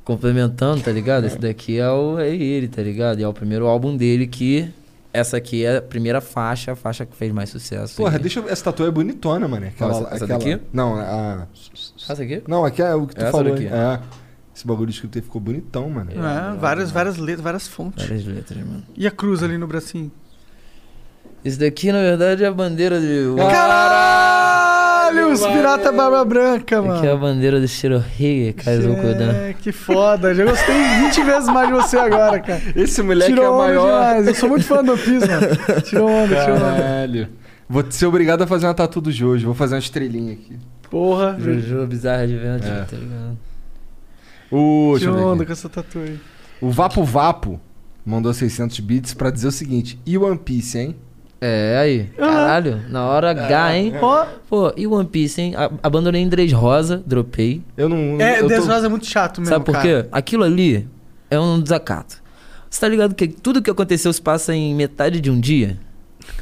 Complementando, 0.04 0.82
tá 0.82 0.90
ligado? 0.90 1.24
Esse 1.26 1.38
daqui 1.38 1.78
é, 1.78 1.88
o, 1.88 2.18
é 2.18 2.28
ele, 2.28 2.68
tá 2.68 2.82
ligado? 2.82 3.20
E 3.20 3.22
é 3.22 3.28
o 3.28 3.32
primeiro 3.32 3.66
álbum 3.66 3.96
dele 3.96 4.26
que. 4.26 4.68
Essa 5.12 5.36
aqui 5.36 5.64
é 5.64 5.76
a 5.76 5.82
primeira 5.82 6.20
faixa, 6.22 6.72
a 6.72 6.76
faixa 6.76 7.04
que 7.04 7.14
fez 7.14 7.30
mais 7.32 7.50
sucesso. 7.50 7.96
Porra, 7.98 8.16
E- 8.16 8.20
deixa 8.20 8.38
eu 8.40 8.44
ver. 8.44 8.50
Essa 8.52 8.64
tatuagem 8.64 8.90
é 8.90 8.94
bonitona, 8.94 9.46
mano. 9.46 9.66
Aquela, 9.66 9.90
essa- 9.92 10.14
essa 10.14 10.24
aquela... 10.24 10.38
daqui? 10.38 10.60
Não, 10.72 10.96
a... 10.98 11.46
Essa 12.08 12.22
aqui? 12.22 12.42
Não, 12.48 12.64
aqui 12.64 12.80
é 12.82 12.94
o 12.94 13.06
que 13.06 13.14
tu 13.14 13.20
Essa 13.22 13.30
falou. 13.30 13.52
daqui. 13.52 13.66
É. 13.66 14.00
Esse 14.54 14.66
bagulho 14.66 14.90
escrito 14.90 15.16
aí 15.18 15.22
ficou 15.22 15.40
bonitão, 15.40 15.88
mano. 15.88 16.10
É, 16.12 16.56
várias, 16.58 16.90
várias 16.90 17.16
letras, 17.16 17.40
várias 17.42 17.66
fontes. 17.68 18.04
Várias 18.06 18.24
letras, 18.26 18.58
mano. 18.58 18.82
E 18.96 19.06
a 19.06 19.10
cruz 19.10 19.42
ali 19.42 19.56
no 19.56 19.66
bracinho? 19.66 20.10
Esse 21.44 21.58
daqui, 21.58 21.90
na 21.90 22.00
verdade, 22.00 22.44
é 22.44 22.46
a 22.46 22.52
bandeira 22.52 23.00
de. 23.00 23.24
Caralho, 23.50 25.32
os 25.32 25.40
pirata 25.46 25.90
barba 25.92 26.24
branca, 26.24 26.80
mano. 26.80 26.98
Aqui 26.98 27.06
é 27.06 27.12
a 27.12 27.16
bandeira 27.16 27.60
do 27.60 27.66
Shirohige, 27.66 28.52
Kaizokudan. 28.52 29.32
É, 29.32 29.52
que 29.54 29.72
foda. 29.72 30.34
Já 30.34 30.44
gostei 30.44 30.74
20 31.06 31.22
vezes 31.24 31.48
mais 31.48 31.68
de 31.68 31.74
você 31.74 31.96
agora, 31.98 32.38
cara. 32.40 32.62
Esse 32.76 33.02
moleque 33.02 33.32
Tirou 33.32 33.54
é 33.62 33.66
maior. 33.68 33.86
demais. 34.08 34.26
Eu 34.28 34.34
sou 34.34 34.48
muito 34.48 34.64
fã 34.64 34.84
do 34.84 34.96
Piso, 34.96 35.26
mano. 35.26 35.82
Tirou 35.82 36.08
onda, 36.08 36.36
tirou 36.44 36.56
onda. 36.56 36.76
Caralho. 36.76 37.28
Vou 37.68 37.84
ser 37.90 38.06
obrigado 38.06 38.42
a 38.42 38.46
fazer 38.46 38.66
uma 38.66 38.74
tatu 38.74 39.00
do 39.00 39.10
Jojo. 39.10 39.46
Vou 39.46 39.54
fazer 39.54 39.74
uma 39.74 39.80
estrelinha 39.80 40.34
aqui. 40.34 40.58
Porra. 40.90 41.36
Jojo 41.40 41.86
Bizarre 41.86 42.22
Adventure, 42.24 42.70
É. 42.70 42.84
tá 42.84 42.96
ligado? 42.96 43.38
O, 44.52 44.94
ver 44.98 45.08
onda 45.08 45.46
com 45.46 45.52
essa 45.52 45.68
tatu 45.68 45.98
aí. 45.98 46.18
o 46.60 46.70
Vapo 46.70 47.02
Vapo 47.04 47.60
mandou 48.04 48.32
600 48.34 48.78
bits 48.80 49.14
pra 49.14 49.30
dizer 49.30 49.48
o 49.48 49.52
seguinte. 49.52 49.98
E 50.04 50.18
One 50.18 50.36
Piece, 50.38 50.78
hein? 50.78 50.96
É, 51.40 51.76
aí. 51.80 52.04
Caralho, 52.16 52.82
na 52.88 53.04
hora 53.06 53.30
H, 53.32 53.76
hein? 53.76 53.94
Ó, 54.00 54.26
Pô, 54.48 54.72
e 54.76 54.86
One 54.86 55.08
Piece, 55.08 55.40
hein? 55.40 55.54
A- 55.56 55.70
Abandonei 55.82 56.22
em 56.22 56.28
Dress 56.28 56.52
Rosa, 56.54 57.02
dropei. 57.04 57.62
Eu 57.76 57.88
não... 57.88 58.20
é, 58.20 58.38
eu 58.38 58.42
tô- 58.42 58.48
Desrosa 58.48 58.86
é 58.86 58.88
muito 58.88 59.06
chato 59.06 59.40
mesmo, 59.40 59.52
Sabe 59.52 59.64
por 59.64 59.72
cara. 59.72 60.02
quê? 60.04 60.08
Aquilo 60.12 60.44
ali 60.44 60.88
é 61.30 61.40
um 61.40 61.60
desacato. 61.60 62.22
Você 62.70 62.80
tá 62.80 62.88
ligado 62.88 63.14
que 63.14 63.26
tudo 63.28 63.60
que 63.60 63.70
aconteceu 63.70 64.12
se 64.12 64.22
passa 64.22 64.54
em 64.54 64.72
metade 64.74 65.20
de 65.20 65.30
um 65.30 65.40
dia? 65.40 65.78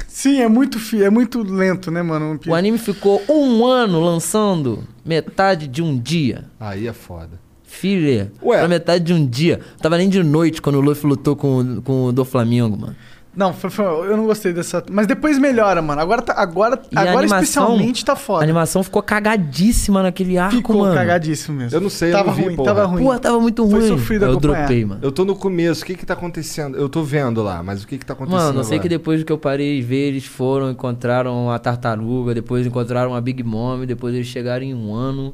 Sim, 0.07 0.39
é 0.39 0.47
muito, 0.47 0.79
fi... 0.79 1.01
é 1.03 1.09
muito 1.09 1.41
lento, 1.41 1.89
né, 1.89 2.03
mano? 2.03 2.29
One 2.29 2.37
Piece. 2.37 2.49
O 2.51 2.53
anime 2.55 2.77
ficou 2.77 3.21
um 3.27 3.65
ano 3.65 3.99
lançando 3.99 4.83
metade 5.03 5.67
de 5.67 5.81
um 5.81 5.97
dia. 5.97 6.45
Aí 6.59 6.87
é 6.87 6.93
foda. 6.93 7.40
Filha, 7.71 8.31
Ué. 8.43 8.59
pra 8.59 8.67
metade 8.67 9.03
de 9.05 9.13
um 9.13 9.25
dia. 9.25 9.59
Tava 9.81 9.97
nem 9.97 10.09
de 10.09 10.21
noite 10.21 10.61
quando 10.61 10.75
o 10.75 10.81
Luffy 10.81 11.07
lutou 11.09 11.35
com, 11.35 11.81
com 11.81 12.05
o 12.07 12.11
do 12.11 12.25
Flamengo, 12.25 12.77
mano. 12.77 12.95
Não, 13.33 13.53
foi- 13.53 13.69
foi- 13.69 13.85
eu 14.11 14.17
não 14.17 14.25
gostei 14.25 14.51
dessa. 14.51 14.83
Mas 14.91 15.07
depois 15.07 15.39
melhora, 15.39 15.81
mano. 15.81 16.01
Agora, 16.01 16.21
tá, 16.21 16.33
agora, 16.35 16.77
E 16.91 16.97
a 16.97 16.99
agora 16.99 17.19
animação- 17.19 17.41
especialmente 17.43 18.03
tá 18.03 18.11
A 18.11 18.15
foda. 18.17 18.43
animação 18.43 18.83
ficou 18.83 19.01
cagadíssima 19.01 20.03
naquele 20.03 20.37
arco, 20.37 20.57
Ficou 20.57 20.79
mano. 20.79 20.93
cagadíssimo 20.93 21.57
mesmo. 21.57 21.77
Eu 21.77 21.79
não 21.79 21.89
sei, 21.89 22.09
eu 22.09 22.17
tava 22.17 22.27
não 22.31 22.33
vi, 22.35 22.43
ruim, 22.43 22.55
porra. 22.57 22.67
tava 22.75 22.85
ruim. 22.85 23.03
Pô, 23.03 23.19
tava 23.19 23.39
muito 23.39 23.65
Foi 23.69 23.79
ruim. 23.79 23.87
sofrido 23.87 24.25
eu 24.25 24.31
acompanhar. 24.31 24.57
dropei, 24.65 24.83
mano. 24.83 24.99
Eu 25.01 25.13
tô 25.13 25.23
no 25.23 25.33
começo. 25.33 25.81
O 25.81 25.85
que 25.85 25.95
que 25.95 26.05
tá 26.05 26.13
acontecendo? 26.13 26.75
Eu 26.77 26.89
tô 26.89 27.03
vendo 27.03 27.41
lá, 27.41 27.63
mas 27.63 27.81
o 27.83 27.87
que 27.87 27.97
que 27.97 28.05
tá 28.05 28.11
acontecendo 28.11 28.37
Mano, 28.47 28.59
eu 28.59 28.63
sei 28.65 28.73
agora? 28.75 28.81
que 28.83 28.89
depois 28.89 29.23
que 29.23 29.31
eu 29.31 29.37
parei 29.37 29.77
de 29.79 29.81
ver, 29.81 30.09
eles 30.09 30.25
foram, 30.25 30.69
encontraram 30.69 31.49
a 31.49 31.57
tartaruga, 31.57 32.33
depois 32.33 32.67
encontraram 32.67 33.15
a 33.15 33.21
Big 33.21 33.41
Mom, 33.43 33.85
depois 33.85 34.13
eles 34.13 34.27
chegaram 34.27 34.65
em 34.65 34.73
um 34.75 34.93
ano. 34.93 35.33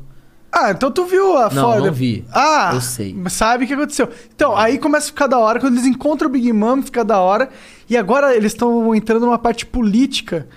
Ah, 0.52 0.72
então 0.72 0.90
tu 0.92 1.06
viu 1.06 1.38
a 1.38 1.50
Não, 1.50 1.64
foda? 1.74 1.86
não 1.88 1.94
vi. 1.94 2.26
Ah, 2.34 2.72
Eu 2.74 2.82
sei. 2.82 3.16
Sabe 3.30 3.66
o 3.66 3.68
que 3.68 3.74
aconteceu. 3.74 4.10
Então, 4.34 4.56
aí 4.56 4.78
começa 4.78 5.06
a 5.08 5.10
ficar 5.10 5.28
da 5.28 5.38
hora. 5.38 5.60
Quando 5.60 5.74
eles 5.76 5.86
encontram 5.86 6.30
o 6.30 6.32
Big 6.32 6.52
Mom, 6.54 6.82
fica 6.82 7.04
da 7.04 7.20
hora. 7.20 7.50
E 7.90 7.96
agora 7.98 8.36
eles 8.36 8.54
estão 8.54 8.96
entrando 8.96 9.26
numa 9.26 9.38
parte 9.38 9.66
política. 9.66 10.48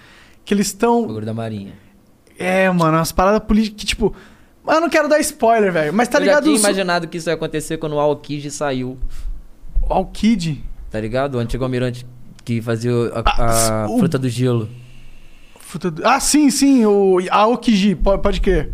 Que 0.44 0.54
eles 0.54 0.68
O 0.68 0.70
estão. 0.70 1.06
bagulho 1.06 1.26
da 1.26 1.34
marinha. 1.34 1.72
É, 2.38 2.70
mano, 2.70 2.96
umas 2.96 3.12
paradas 3.12 3.40
políticas 3.46 3.78
que, 3.80 3.86
tipo. 3.86 4.14
Mas 4.64 4.76
eu 4.76 4.80
não 4.80 4.88
quero 4.88 5.08
dar 5.08 5.18
spoiler, 5.20 5.72
velho. 5.72 5.92
Mas 5.92 6.08
tá 6.08 6.18
eu 6.18 6.22
ligado? 6.22 6.36
já 6.36 6.42
tinha 6.44 6.54
os- 6.54 6.60
imaginado 6.62 7.08
que 7.08 7.18
isso 7.18 7.28
ia 7.28 7.34
acontecer 7.34 7.76
quando 7.76 7.94
o 7.94 8.00
Aokiji 8.00 8.50
saiu, 8.50 8.96
o 9.88 10.04
Kid. 10.06 10.64
tá 10.90 11.00
ligado? 11.00 11.34
O 11.34 11.38
antigo 11.38 11.62
almirante 11.64 12.06
que 12.44 12.60
fazia 12.62 12.92
a, 13.14 13.22
Ah, 13.26 13.84
a 13.84 13.90
o- 13.90 13.98
fruta 13.98 14.18
do 14.18 14.28
gelo. 14.28 14.68
Fruta 15.58 15.90
do- 15.90 16.06
Ah, 16.06 16.18
sim, 16.20 16.50
sim. 16.50 16.84
O 16.86 17.18
Aokiji. 17.30 17.94
Pode, 17.94 18.22
pode 18.22 18.40
crer. 18.40 18.70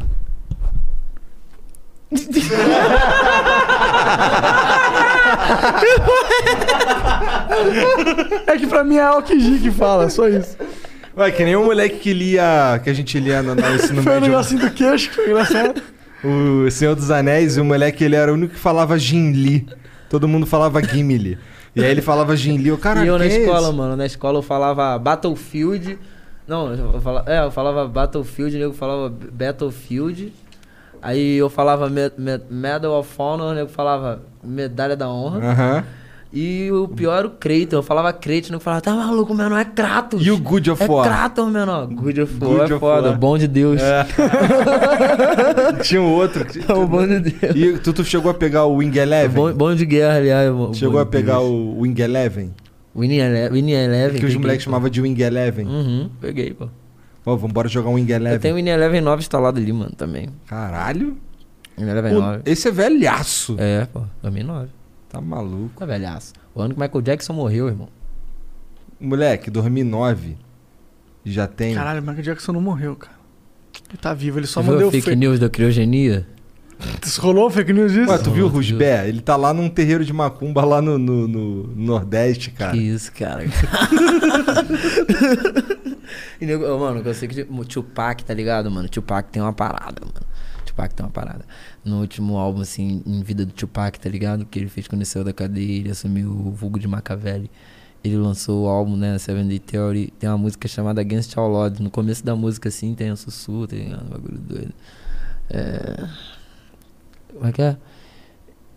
É 8.46 8.56
que 8.58 8.66
pra 8.66 8.84
mim 8.84 8.96
é 8.96 9.02
Aokiji 9.02 9.58
que 9.58 9.70
fala, 9.70 10.08
só 10.10 10.28
isso. 10.28 10.56
Ué, 11.16 11.30
que 11.30 11.44
nem 11.44 11.56
o 11.56 11.64
moleque 11.64 11.98
que 11.98 12.12
lia... 12.12 12.78
Que 12.84 12.90
a 12.90 12.94
gente 12.94 13.18
lia 13.18 13.42
no, 13.42 13.54
no 13.54 13.74
ensino 13.74 14.02
Foi 14.02 14.12
um 14.12 14.14
médio. 14.16 14.28
negocinho 14.30 14.60
do 14.60 14.70
queixo, 14.70 15.08
que 15.08 15.14
foi 15.16 15.30
engraçado. 15.30 15.82
O 16.22 16.70
Senhor 16.70 16.94
dos 16.94 17.10
Anéis, 17.10 17.56
o 17.56 17.64
moleque, 17.64 18.04
ele 18.04 18.16
era 18.16 18.30
o 18.30 18.34
único 18.34 18.54
que 18.54 18.60
falava 18.60 18.98
Gimli. 18.98 19.66
Todo 20.10 20.28
mundo 20.28 20.46
falava 20.46 20.82
Gimli. 20.82 21.38
E 21.74 21.82
aí 21.84 21.90
ele 21.90 22.02
falava 22.02 22.36
Gimli. 22.36 22.70
O 22.70 22.78
cara, 22.78 23.04
e 23.04 23.08
eu 23.08 23.18
na 23.18 23.24
é 23.24 23.28
escola, 23.28 23.68
esse? 23.68 23.76
mano, 23.76 23.96
na 23.96 24.06
escola 24.06 24.38
eu 24.38 24.42
falava 24.42 24.98
Battlefield, 24.98 25.98
Não, 26.46 26.72
eu 26.72 27.00
falava, 27.00 27.30
é, 27.30 27.44
eu 27.44 27.50
falava 27.50 27.88
Battlefield, 27.88 28.56
o 28.56 28.58
nego 28.58 28.72
falava 28.74 29.08
Battlefield. 29.08 30.32
Aí 31.02 31.36
eu 31.36 31.48
falava 31.50 31.88
me, 31.88 32.10
me, 32.18 32.40
Medal 32.50 32.98
of 32.98 33.10
Honor, 33.18 33.52
o 33.52 33.54
nego 33.54 33.68
falava 33.68 34.22
Medalha 34.42 34.96
da 34.96 35.08
Honra. 35.08 35.50
Aham. 35.50 35.84
E 36.32 36.70
o 36.72 36.88
pior 36.88 37.18
era 37.18 37.26
o 37.26 37.30
Kratos. 37.30 37.72
Eu 37.72 37.82
falava 37.82 38.12
Kratos, 38.12 38.50
o 38.50 38.52
nego 38.52 38.62
falava, 38.62 38.82
tá 38.82 38.94
maluco, 38.94 39.32
meu 39.34 39.48
não 39.48 39.56
é 39.56 39.64
Kratos. 39.64 40.26
E 40.26 40.30
o 40.30 40.38
Good 40.38 40.70
of 40.72 40.82
É 40.82 40.86
War? 40.86 41.06
Kratos, 41.06 41.48
meu 41.50 41.64
não. 41.64 41.86
Good 41.86 42.20
of 42.20 42.34
War 42.40 42.50
Good 42.50 42.60
é 42.60 42.64
of 42.74 42.78
foda, 42.80 43.08
War. 43.10 43.18
bom 43.18 43.38
de 43.38 43.46
Deus. 43.48 43.80
Tinha 45.82 46.00
um 46.02 46.12
outro. 46.12 46.44
É 46.68 46.72
o 46.72 46.86
bom 46.86 47.06
de 47.06 47.20
Deus. 47.20 47.56
E 47.56 47.78
tu, 47.78 47.92
tu 47.92 48.04
chegou 48.04 48.30
a 48.30 48.34
pegar 48.34 48.64
o 48.64 48.74
Wing 48.76 48.96
Eleven? 48.96 49.34
Bom, 49.34 49.52
bom 49.52 49.74
de 49.74 49.86
guerra, 49.86 50.16
aliás. 50.18 50.52
bom- 50.52 50.74
Chegou 50.74 50.94
bom 50.94 50.98
a 51.00 51.06
pegar 51.06 51.38
Deus. 51.38 51.50
o 51.50 51.80
Wing 51.80 52.00
Eleven? 52.00 52.54
Winning 52.94 53.18
Eleven. 53.18 53.70
Eleven. 53.70 54.20
Que 54.20 54.26
os 54.26 54.36
moleques 54.36 54.64
chamavam 54.64 54.88
de 54.88 55.00
Wing 55.00 55.20
Eleven. 55.20 55.66
Uhum, 55.66 56.08
peguei, 56.20 56.52
pô. 56.54 56.68
Ó, 57.26 57.34
vambora 57.36 57.68
jogar 57.68 57.90
um 57.90 57.94
Wing 57.94 58.08
Eu 58.08 58.16
Eleven. 58.16 58.38
tenho 58.38 58.54
o 58.54 58.56
Winning 58.56 58.70
Eleven 58.70 59.00
9 59.00 59.20
instalado 59.20 59.58
ali, 59.58 59.72
mano, 59.72 59.90
também. 59.96 60.28
Caralho. 60.46 61.16
Winning 61.76 61.90
Eleven 61.90 62.14
Pô, 62.14 62.20
9. 62.20 62.42
esse 62.46 62.68
é 62.68 62.70
velhaço. 62.70 63.56
É, 63.58 63.84
pô, 63.86 64.02
2009. 64.22 64.68
Tá 65.08 65.20
maluco. 65.20 65.72
Tá 65.76 65.84
velhaço. 65.86 66.32
O 66.54 66.60
ano 66.62 66.74
que 66.74 66.80
o 66.80 66.82
Michael 66.82 67.02
Jackson 67.02 67.32
morreu, 67.32 67.66
irmão. 67.68 67.88
Moleque, 69.00 69.50
2009. 69.50 70.36
Já 71.24 71.46
tem. 71.48 71.74
Caralho, 71.74 71.98
o 72.00 72.02
Michael 72.02 72.22
Jackson 72.22 72.52
não 72.52 72.60
morreu, 72.60 72.94
cara. 72.94 73.16
Ele 73.90 73.98
tá 73.98 74.14
vivo, 74.14 74.38
ele 74.38 74.46
só 74.46 74.60
Você 74.60 74.64
viu 74.64 74.72
mandou 74.74 74.88
a 74.88 74.92
fake 74.92 75.04
fake 75.04 75.16
news 75.16 75.38
da 75.40 75.50
criogenia? 75.50 76.26
Rolou 77.18 77.50
fake 77.50 77.72
news 77.72 77.92
disso? 77.92 78.10
Ué, 78.10 78.18
tu 78.18 78.30
viu 78.30 78.46
o 78.46 78.48
viu? 78.48 78.58
Rusbé? 78.58 79.08
Ele 79.08 79.20
tá 79.20 79.34
lá 79.36 79.52
num 79.52 79.68
terreiro 79.68 80.04
de 80.04 80.12
macumba 80.12 80.64
lá 80.64 80.80
no, 80.80 80.96
no- 80.98 81.26
no 81.26 81.66
Nordeste, 81.74 82.50
cara. 82.52 82.72
Que 82.72 82.78
isso, 82.78 83.10
cara. 83.12 83.44
mano, 86.78 87.00
eu 87.04 87.14
sei 87.14 87.28
que 87.28 87.44
Tupac, 87.44 88.24
tá 88.24 88.34
ligado, 88.34 88.70
mano? 88.70 88.88
Tupac 88.88 89.30
tem 89.30 89.42
uma 89.42 89.52
parada, 89.52 90.00
mano. 90.00 90.26
Tupac 90.64 90.94
tem 90.94 91.06
uma 91.06 91.12
parada. 91.12 91.44
No 91.84 92.00
último 92.00 92.36
álbum, 92.36 92.60
assim, 92.60 93.02
em 93.06 93.22
vida 93.22 93.46
do 93.46 93.52
Tupac, 93.52 93.98
tá 93.98 94.08
ligado? 94.08 94.44
Que 94.44 94.58
ele 94.58 94.68
fez 94.68 94.86
quando 94.86 95.00
ele 95.00 95.06
saiu 95.06 95.24
da 95.24 95.32
cadeia, 95.32 95.78
ele 95.78 95.90
assumiu 95.90 96.30
o 96.30 96.50
vulgo 96.50 96.78
de 96.78 96.86
Machiavelli. 96.86 97.50
Ele 98.04 98.16
lançou 98.16 98.64
o 98.64 98.68
álbum, 98.68 98.96
né, 98.96 99.18
Seven 99.18 99.48
Day 99.48 99.58
Theory. 99.58 100.12
Tem 100.18 100.28
uma 100.28 100.38
música 100.38 100.68
chamada 100.68 101.00
Against 101.00 101.36
All 101.36 101.52
Odds. 101.52 101.80
No 101.80 101.90
começo 101.90 102.24
da 102.24 102.36
música, 102.36 102.68
assim, 102.68 102.94
tem 102.94 103.10
um 103.10 103.16
sussurro, 103.16 103.66
tá 103.66 103.76
ligado? 103.76 104.04
Um 104.04 104.10
bagulho 104.10 104.38
doido. 104.38 104.74
É... 105.50 106.08
Como 107.32 107.46
é 107.46 107.52
que 107.52 107.62
é? 107.62 107.76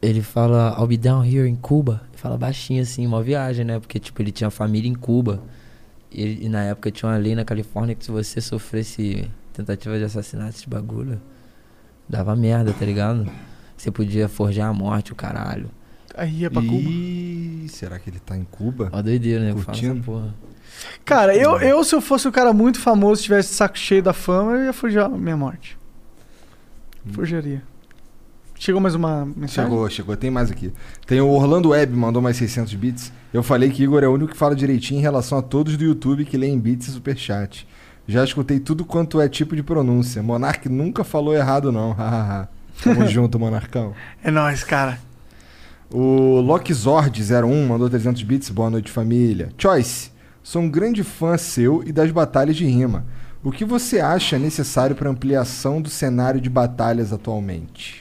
Ele 0.01 0.21
fala, 0.21 0.75
I'll 0.79 0.87
be 0.87 0.97
down 0.97 1.23
here 1.25 1.47
in 1.47 1.55
Cuba. 1.55 2.01
Ele 2.09 2.17
fala 2.17 2.37
baixinho 2.37 2.81
assim, 2.81 3.05
uma 3.05 3.21
viagem, 3.21 3.65
né? 3.65 3.79
Porque, 3.79 3.99
tipo, 3.99 4.21
ele 4.21 4.31
tinha 4.31 4.49
família 4.49 4.89
em 4.89 4.95
Cuba. 4.95 5.43
E, 6.11 6.45
e 6.45 6.49
na 6.49 6.63
época 6.63 6.91
tinha 6.91 7.09
uma 7.11 7.17
lei 7.17 7.35
na 7.35 7.45
Califórnia 7.45 7.95
que 7.95 8.03
se 8.03 8.11
você 8.11 8.41
sofresse 8.41 9.29
tentativa 9.53 9.97
de 9.97 10.03
assassinato, 10.03 10.55
esse 10.57 10.69
bagulho, 10.69 11.21
dava 12.07 12.35
merda, 12.35 12.73
tá 12.73 12.85
ligado? 12.85 13.29
Você 13.77 13.91
podia 13.91 14.27
forjar 14.27 14.69
a 14.69 14.73
morte, 14.73 15.11
o 15.11 15.15
caralho. 15.15 15.69
Aí 16.15 16.39
ia 16.39 16.51
pra 16.51 16.61
Cuba. 16.61 16.89
Ih, 16.89 17.67
será 17.69 17.99
que 17.99 18.09
ele 18.09 18.19
tá 18.19 18.35
em 18.35 18.43
Cuba? 18.43 18.89
Ó, 18.91 19.01
doideira, 19.01 19.43
né? 19.43 19.53
Curtindo? 19.53 20.03
porra. 20.03 20.33
Cara, 21.05 21.35
eu, 21.35 21.59
eu, 21.59 21.83
se 21.83 21.95
eu 21.95 22.01
fosse 22.01 22.27
um 22.27 22.31
cara 22.31 22.53
muito 22.53 22.79
famoso, 22.79 23.21
tivesse 23.21 23.53
saco 23.53 23.77
cheio 23.77 24.03
da 24.03 24.13
fama, 24.13 24.53
eu 24.53 24.65
ia 24.65 24.73
fugir 24.73 24.99
a 24.99 25.09
minha 25.09 25.37
morte. 25.37 25.77
Fugiria. 27.11 27.63
Chegou 28.59 28.81
mais 28.81 28.93
uma 28.93 29.25
mensagem? 29.25 29.71
Chegou, 29.71 29.89
chegou. 29.89 30.17
Tem 30.17 30.29
mais 30.29 30.51
aqui. 30.51 30.73
Tem 31.07 31.21
o 31.21 31.29
Orlando 31.29 31.69
Web, 31.69 31.95
mandou 31.95 32.21
mais 32.21 32.35
600 32.35 32.73
bits. 32.73 33.09
Eu 33.33 33.41
falei 33.41 33.69
que 33.69 33.81
Igor 33.81 34.03
é 34.03 34.07
o 34.07 34.13
único 34.13 34.33
que 34.33 34.37
fala 34.37 34.53
direitinho 34.53 34.99
em 34.99 35.01
relação 35.01 35.37
a 35.37 35.41
todos 35.41 35.77
do 35.77 35.85
YouTube 35.85 36.25
que 36.25 36.35
leem 36.35 36.59
bits 36.59 36.89
e 36.89 36.91
superchat. 36.91 37.65
Já 38.05 38.21
escutei 38.21 38.59
tudo 38.59 38.83
quanto 38.83 39.21
é 39.21 39.29
tipo 39.29 39.55
de 39.55 39.63
pronúncia. 39.63 40.21
Monark 40.21 40.67
nunca 40.67 41.05
falou 41.05 41.33
errado, 41.33 41.71
não. 41.71 41.95
Tamo 42.83 43.07
junto, 43.07 43.39
Monarcão. 43.39 43.93
É 44.21 44.29
nóis, 44.29 44.61
cara. 44.61 44.99
O 45.89 46.43
Lockzord01 46.43 47.65
mandou 47.65 47.89
300 47.89 48.21
bits. 48.23 48.49
Boa 48.49 48.69
noite, 48.69 48.91
família. 48.91 49.53
Choice, 49.57 50.11
sou 50.43 50.61
um 50.61 50.69
grande 50.69 51.01
fã 51.01 51.37
seu 51.37 51.81
e 51.85 51.93
das 51.93 52.11
batalhas 52.11 52.57
de 52.57 52.65
rima. 52.65 53.05
O 53.41 53.53
que 53.53 53.63
você 53.63 54.01
acha 54.01 54.37
necessário 54.37 54.97
para 54.97 55.09
ampliação 55.09 55.81
do 55.81 55.89
cenário 55.89 56.41
de 56.41 56.49
batalhas 56.49 57.13
atualmente? 57.13 57.98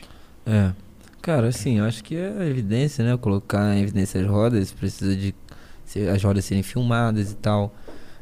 É. 0.49 0.73
Cara, 1.21 1.49
assim, 1.49 1.79
acho 1.81 2.03
que 2.03 2.17
é 2.17 2.49
evidência, 2.49 3.05
né? 3.05 3.17
Colocar 3.17 3.77
em 3.77 3.83
evidência 3.83 4.21
as 4.21 4.27
rodas, 4.27 4.73
precisa 4.73 5.15
de 5.15 5.35
ser- 5.85 6.09
as 6.09 6.23
rodas 6.23 6.45
serem 6.45 6.63
filmadas 6.63 7.33
e 7.33 7.35
tal. 7.37 7.75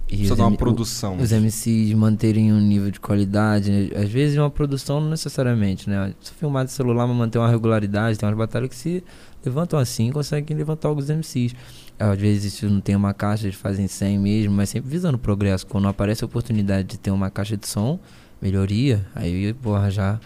E 0.09 0.16
Precisa 0.19 0.36
dar 0.36 0.44
uma 0.44 0.55
o- 0.55 0.57
produção. 0.59 1.16
Os 1.19 1.32
MCs 1.32 1.93
manterem 1.94 2.53
um 2.53 2.61
nível 2.61 2.90
de 2.93 2.98
qualidade. 3.01 3.70
né? 3.73 3.90
Às 4.01 4.09
vezes 4.09 4.39
uma 4.39 4.48
produção 4.51 5.01
não 5.01 5.11
necessariamente, 5.11 5.90
né? 5.90 6.15
Se 6.20 6.32
filmar 6.32 6.65
de 6.65 6.70
celular, 6.73 7.07
mas 7.09 7.16
manter 7.16 7.39
uma 7.39 7.48
regularidade, 7.51 8.16
tem 8.19 8.28
umas 8.28 8.39
batalhas 8.39 8.69
que 8.70 8.77
se 8.77 9.05
levantam 9.44 9.78
assim 9.78 10.11
conseguem 10.12 10.57
levantar 10.57 10.89
alguns 10.89 11.11
MCs. 11.11 11.55
Às 11.98 12.19
vezes 12.19 12.55
isso 12.55 12.69
não 12.70 12.81
tem 12.81 12.94
uma 12.97 13.12
caixa, 13.15 13.47
eles 13.47 13.57
fazem 13.57 13.89
100 13.89 14.19
mesmo, 14.19 14.55
mas 14.55 14.69
sempre 14.69 14.89
visando 14.90 15.19
progresso. 15.19 15.66
Quando 15.66 15.89
aparece 15.89 16.23
a 16.23 16.27
oportunidade 16.27 16.86
de 16.89 16.98
ter 16.98 17.11
uma 17.11 17.31
caixa 17.31 17.57
de 17.57 17.66
som, 17.69 17.98
melhoria, 18.40 19.05
aí, 19.15 19.53
porra, 19.55 19.90
já, 19.90 20.20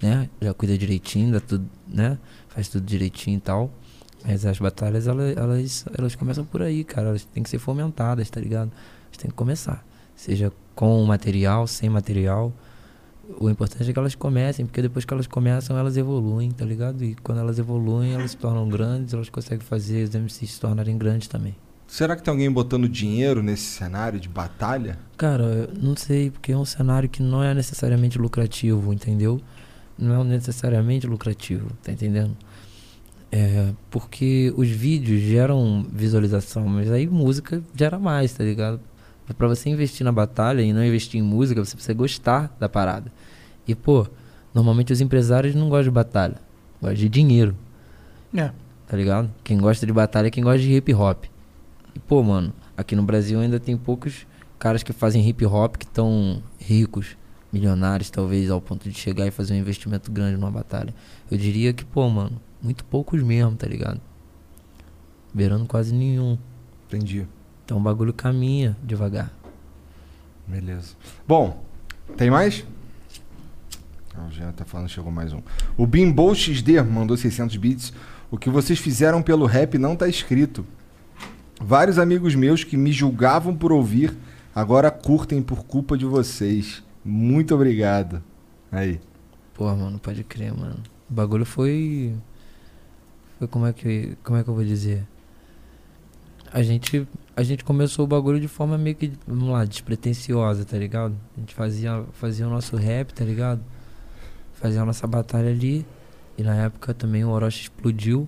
né? 0.00 0.28
Já 0.40 0.52
cuida 0.54 0.76
direitinho, 0.76 1.32
dá 1.32 1.40
tudo, 1.40 1.68
né? 1.86 2.18
Faz 2.48 2.68
tudo 2.68 2.84
direitinho 2.84 3.38
e 3.38 3.40
tal. 3.40 3.70
Mas 4.24 4.44
as 4.44 4.58
batalhas, 4.58 5.06
elas, 5.06 5.36
elas, 5.36 5.84
elas 5.96 6.14
começam 6.14 6.44
por 6.44 6.62
aí, 6.62 6.82
cara. 6.82 7.08
Elas 7.08 7.24
têm 7.24 7.42
que 7.42 7.50
ser 7.50 7.58
fomentadas, 7.58 8.28
tá 8.28 8.40
ligado? 8.40 8.72
Elas 9.06 9.16
têm 9.18 9.30
que 9.30 9.36
começar. 9.36 9.84
Seja 10.16 10.52
com 10.74 11.04
material, 11.04 11.66
sem 11.66 11.88
material. 11.88 12.52
O 13.38 13.50
importante 13.50 13.88
é 13.88 13.92
que 13.92 13.98
elas 13.98 14.14
comecem, 14.14 14.66
porque 14.66 14.80
depois 14.80 15.04
que 15.04 15.12
elas 15.12 15.26
começam, 15.26 15.76
elas 15.76 15.96
evoluem, 15.96 16.50
tá 16.50 16.64
ligado? 16.64 17.04
E 17.04 17.14
quando 17.16 17.38
elas 17.38 17.58
evoluem, 17.58 18.14
elas 18.14 18.32
se 18.32 18.36
tornam 18.36 18.68
grandes, 18.68 19.14
elas 19.14 19.28
conseguem 19.28 19.64
fazer 19.66 20.04
os 20.04 20.14
MCs 20.14 20.52
se 20.52 20.60
tornarem 20.60 20.96
grandes 20.96 21.26
também. 21.26 21.54
Será 21.86 22.16
que 22.16 22.22
tem 22.22 22.32
alguém 22.32 22.50
botando 22.50 22.88
dinheiro 22.88 23.42
nesse 23.42 23.64
cenário 23.64 24.18
de 24.18 24.28
batalha? 24.28 24.98
Cara, 25.16 25.44
eu 25.44 25.68
não 25.80 25.96
sei, 25.96 26.30
porque 26.30 26.52
é 26.52 26.56
um 26.56 26.64
cenário 26.64 27.08
que 27.08 27.22
não 27.22 27.42
é 27.42 27.54
necessariamente 27.54 28.18
lucrativo, 28.18 28.92
entendeu? 28.92 29.40
Não 29.98 30.20
é 30.20 30.24
necessariamente 30.24 31.06
lucrativo, 31.06 31.70
tá 31.82 31.92
entendendo? 31.92 32.36
É, 33.32 33.72
porque 33.90 34.52
os 34.56 34.68
vídeos 34.68 35.20
geram 35.20 35.84
visualização, 35.92 36.66
mas 36.66 36.90
aí 36.90 37.06
música 37.06 37.62
gera 37.74 37.98
mais, 37.98 38.32
tá 38.32 38.44
ligado? 38.44 38.80
Pra 39.36 39.48
você 39.48 39.68
investir 39.68 40.04
na 40.04 40.12
batalha 40.12 40.62
e 40.62 40.72
não 40.72 40.84
investir 40.84 41.18
em 41.18 41.22
música, 41.22 41.64
você 41.64 41.74
precisa 41.74 41.94
gostar 41.94 42.54
da 42.60 42.68
parada. 42.68 43.10
E, 43.66 43.74
pô, 43.74 44.06
normalmente 44.54 44.92
os 44.92 45.00
empresários 45.00 45.54
não 45.54 45.68
gostam 45.68 45.84
de 45.84 45.90
batalha, 45.90 46.36
gostam 46.80 46.94
de 46.94 47.08
dinheiro 47.08 47.56
É. 48.34 48.52
tá 48.86 48.96
ligado? 48.96 49.30
Quem 49.42 49.58
gosta 49.58 49.84
de 49.84 49.92
batalha 49.92 50.28
é 50.28 50.30
quem 50.30 50.44
gosta 50.44 50.60
de 50.60 50.72
hip 50.72 50.94
hop. 50.94 51.24
E, 51.94 51.98
pô, 51.98 52.22
mano, 52.22 52.52
aqui 52.76 52.94
no 52.94 53.02
Brasil 53.02 53.40
ainda 53.40 53.58
tem 53.58 53.76
poucos 53.76 54.26
caras 54.58 54.82
que 54.82 54.92
fazem 54.92 55.26
hip 55.28 55.44
hop 55.44 55.76
que 55.76 55.84
estão 55.84 56.40
ricos, 56.60 57.16
milionários, 57.56 58.10
talvez, 58.10 58.50
ao 58.50 58.60
ponto 58.60 58.88
de 58.88 58.98
chegar 58.98 59.26
e 59.26 59.30
fazer 59.30 59.54
um 59.54 59.56
investimento 59.56 60.12
grande 60.12 60.36
numa 60.36 60.50
batalha. 60.50 60.94
Eu 61.30 61.38
diria 61.38 61.72
que, 61.72 61.84
pô, 61.84 62.08
mano, 62.08 62.40
muito 62.62 62.84
poucos 62.84 63.22
mesmo, 63.22 63.56
tá 63.56 63.66
ligado? 63.66 64.00
Beirando 65.32 65.64
quase 65.64 65.94
nenhum. 65.94 66.38
Entendi. 66.86 67.26
Então 67.64 67.78
o 67.78 67.80
bagulho 67.80 68.12
caminha 68.12 68.76
devagar. 68.82 69.32
Beleza. 70.46 70.94
Bom, 71.26 71.64
tem 72.16 72.30
mais? 72.30 72.64
Ah, 74.14 74.26
o 74.28 74.30
Jean 74.30 74.52
tá 74.52 74.64
falando, 74.64 74.88
chegou 74.88 75.10
mais 75.10 75.32
um. 75.32 75.40
O 75.76 75.86
Bimbo 75.86 76.34
XD 76.34 76.82
mandou 76.82 77.16
600 77.16 77.56
bits. 77.56 77.92
O 78.30 78.38
que 78.38 78.48
vocês 78.48 78.78
fizeram 78.78 79.22
pelo 79.22 79.46
rap 79.46 79.78
não 79.78 79.96
tá 79.96 80.08
escrito. 80.08 80.64
Vários 81.60 81.98
amigos 81.98 82.34
meus 82.34 82.62
que 82.62 82.76
me 82.76 82.92
julgavam 82.92 83.56
por 83.56 83.72
ouvir, 83.72 84.16
agora 84.54 84.90
curtem 84.90 85.42
por 85.42 85.64
culpa 85.64 85.96
de 85.96 86.04
vocês. 86.04 86.82
Muito 87.06 87.54
obrigado. 87.54 88.20
Aí. 88.72 89.00
Pô, 89.54 89.64
mano, 89.74 89.96
pode 90.00 90.24
crer, 90.24 90.52
mano. 90.52 90.82
O 91.08 91.14
bagulho 91.14 91.46
foi. 91.46 92.16
Foi 93.38 93.46
como 93.46 93.64
é 93.64 93.72
que. 93.72 94.18
Como 94.24 94.36
é 94.36 94.42
que 94.42 94.50
eu 94.50 94.54
vou 94.54 94.64
dizer? 94.64 95.06
A 96.52 96.64
gente. 96.64 97.06
A 97.36 97.44
gente 97.44 97.62
começou 97.62 98.04
o 98.04 98.08
bagulho 98.08 98.40
de 98.40 98.48
forma 98.48 98.76
meio 98.76 98.96
que, 98.96 99.12
vamos 99.26 99.50
lá, 99.50 99.64
despretensiosa, 99.64 100.64
tá 100.64 100.76
ligado? 100.76 101.14
A 101.36 101.40
gente 101.40 101.54
fazia, 101.54 102.02
fazia 102.12 102.46
o 102.46 102.50
nosso 102.50 102.74
rap, 102.76 103.12
tá 103.12 103.24
ligado? 103.24 103.62
Fazia 104.54 104.82
a 104.82 104.84
nossa 104.84 105.06
batalha 105.06 105.50
ali. 105.50 105.86
E 106.36 106.42
na 106.42 106.56
época 106.56 106.92
também 106.92 107.24
o 107.24 107.28
Orochi 107.28 107.62
explodiu. 107.62 108.26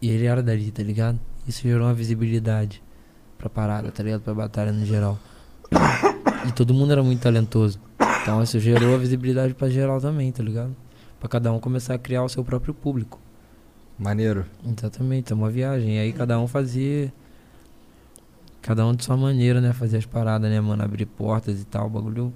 E 0.00 0.10
ele 0.10 0.26
era 0.26 0.42
dali, 0.42 0.70
tá 0.70 0.82
ligado? 0.82 1.18
Isso 1.48 1.62
gerou 1.62 1.86
uma 1.88 1.94
visibilidade 1.94 2.82
pra 3.36 3.48
parada, 3.48 3.90
tá 3.90 4.02
ligado? 4.02 4.20
Pra 4.20 4.34
batalha 4.34 4.70
no 4.70 4.86
geral. 4.86 5.18
E 6.46 6.52
todo 6.52 6.74
mundo 6.74 6.92
era 6.92 7.02
muito 7.02 7.20
talentoso. 7.20 7.80
Então 8.22 8.42
isso 8.42 8.58
gerou 8.58 8.94
a 8.94 8.98
visibilidade 8.98 9.54
pra 9.54 9.68
geral 9.68 10.00
também, 10.00 10.30
tá 10.30 10.42
ligado? 10.42 10.74
Pra 11.18 11.28
cada 11.28 11.52
um 11.52 11.58
começar 11.58 11.94
a 11.94 11.98
criar 11.98 12.22
o 12.22 12.28
seu 12.28 12.44
próprio 12.44 12.74
público. 12.74 13.18
Maneiro. 13.98 14.44
Exatamente, 14.66 15.32
é 15.32 15.36
uma 15.36 15.50
viagem. 15.50 15.96
E 15.96 15.98
aí 15.98 16.12
cada 16.12 16.38
um 16.38 16.46
fazia. 16.46 17.12
cada 18.60 18.86
um 18.86 18.94
de 18.94 19.04
sua 19.04 19.16
maneira, 19.16 19.60
né? 19.60 19.72
Fazer 19.72 19.98
as 19.98 20.06
paradas, 20.06 20.50
né, 20.50 20.60
mano? 20.60 20.82
Abrir 20.82 21.06
portas 21.06 21.60
e 21.60 21.64
tal. 21.64 21.86
O 21.86 21.90
bagulho 21.90 22.32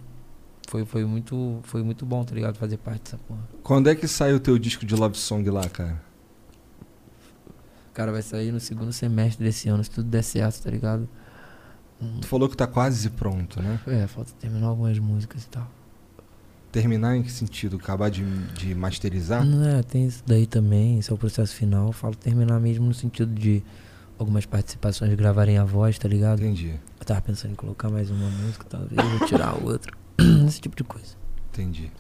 foi, 0.69 0.85
foi, 0.85 1.05
muito, 1.05 1.61
foi 1.63 1.83
muito 1.83 2.05
bom, 2.07 2.25
tá 2.25 2.35
ligado? 2.35 2.57
Fazer 2.57 2.77
parte 2.77 3.05
dessa 3.05 3.19
porra. 3.19 3.41
Quando 3.63 3.89
é 3.89 3.95
que 3.95 4.07
sai 4.07 4.35
o 4.35 4.41
teu 4.41 4.59
disco 4.59 4.85
de 4.87 4.95
love 4.95 5.17
song 5.17 5.49
lá, 5.51 5.69
cara? 5.69 6.01
Cara, 7.95 8.13
vai 8.13 8.23
sair 8.23 8.53
no 8.53 8.61
segundo 8.61 8.93
semestre 8.93 9.45
desse 9.45 9.69
ano, 9.69 9.83
se 9.83 9.91
tudo 9.91 10.09
der 10.09 10.23
certo, 10.23 10.63
tá 10.63 10.71
ligado? 10.71 11.09
Tu 12.21 12.27
falou 12.29 12.49
que 12.49 12.57
tá 12.57 12.67
quase 12.67 13.11
pronto, 13.11 13.61
né? 13.61 13.81
É, 13.87 14.07
falta 14.07 14.31
terminar 14.39 14.69
algumas 14.69 14.99
músicas 14.99 15.45
e 15.45 15.49
tal. 15.49 15.69
Terminar 16.71 17.17
em 17.17 17.23
que 17.23 17.33
sentido? 17.33 17.77
Acabar 17.77 18.11
de, 18.11 18.25
de 18.55 18.75
masterizar? 18.75 19.45
Não 19.45 19.67
é, 19.67 19.83
tem 19.83 20.07
isso 20.07 20.23
daí 20.27 20.47
também, 20.47 20.99
esse 20.99 21.11
é 21.11 21.15
o 21.15 21.19
processo 21.19 21.55
final. 21.57 21.87
Eu 21.87 21.93
falo 21.93 22.15
terminar 22.15 22.61
mesmo 22.61 22.87
no 22.87 22.95
sentido 22.95 23.35
de 23.35 23.63
algumas 24.19 24.45
participações 24.47 25.13
gravarem 25.15 25.59
a 25.59 25.65
voz, 25.65 25.99
tá 25.99 26.07
ligado? 26.09 26.41
Entendi, 26.41 26.75
Eu 27.01 27.07
tava 27.07 27.21
pensando 27.23 27.53
em 27.53 27.55
colocar 27.55 27.89
mais 27.89 28.11
uma 28.11 28.29
música, 28.29 28.65
talvez, 28.69 29.01
ou 29.21 29.27
tirar 29.27 29.55
outra. 29.65 29.93
Esse 30.47 30.61
tipo 30.61 30.77
de 30.77 30.85
coisa. 30.85 31.17
entendi. 31.53 31.91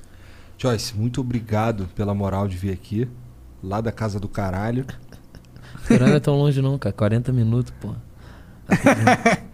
Joyce, 0.58 0.94
muito 0.96 1.20
obrigado 1.20 1.88
pela 1.94 2.12
moral 2.14 2.46
de 2.48 2.56
vir 2.56 2.72
aqui, 2.72 3.08
lá 3.62 3.80
da 3.80 3.90
casa 3.92 4.20
do 4.20 4.28
caralho. 4.28 4.84
Caralho, 5.86 6.10
não 6.10 6.16
é 6.16 6.20
tão 6.20 6.34
longe 6.36 6.60
não, 6.60 6.76
cara. 6.78 6.92
40 6.92 7.32
minutos, 7.32 7.72
pô. 7.80 7.94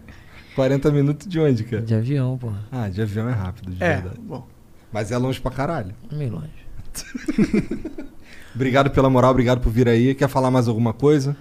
40 0.55 0.91
minutos 0.91 1.27
de 1.27 1.39
onde, 1.39 1.63
cara? 1.63 1.81
De 1.83 1.93
avião, 1.93 2.37
pô. 2.37 2.51
Ah, 2.71 2.89
de 2.89 3.01
avião 3.01 3.27
é 3.29 3.33
rápido, 3.33 3.71
de 3.73 3.83
É, 3.83 3.95
verdade. 3.95 4.19
bom. 4.21 4.47
Mas 4.91 5.11
é 5.11 5.17
longe 5.17 5.39
pra 5.41 5.51
caralho. 5.51 5.93
Meio 6.11 6.31
longe. 6.33 6.65
Obrigado 8.55 8.89
pela 8.89 9.09
moral, 9.09 9.31
obrigado 9.31 9.59
por 9.59 9.69
vir 9.69 9.89
aí. 9.89 10.15
Quer 10.15 10.29
falar 10.29 10.49
mais 10.49 10.67
alguma 10.69 10.93
coisa? 10.93 11.35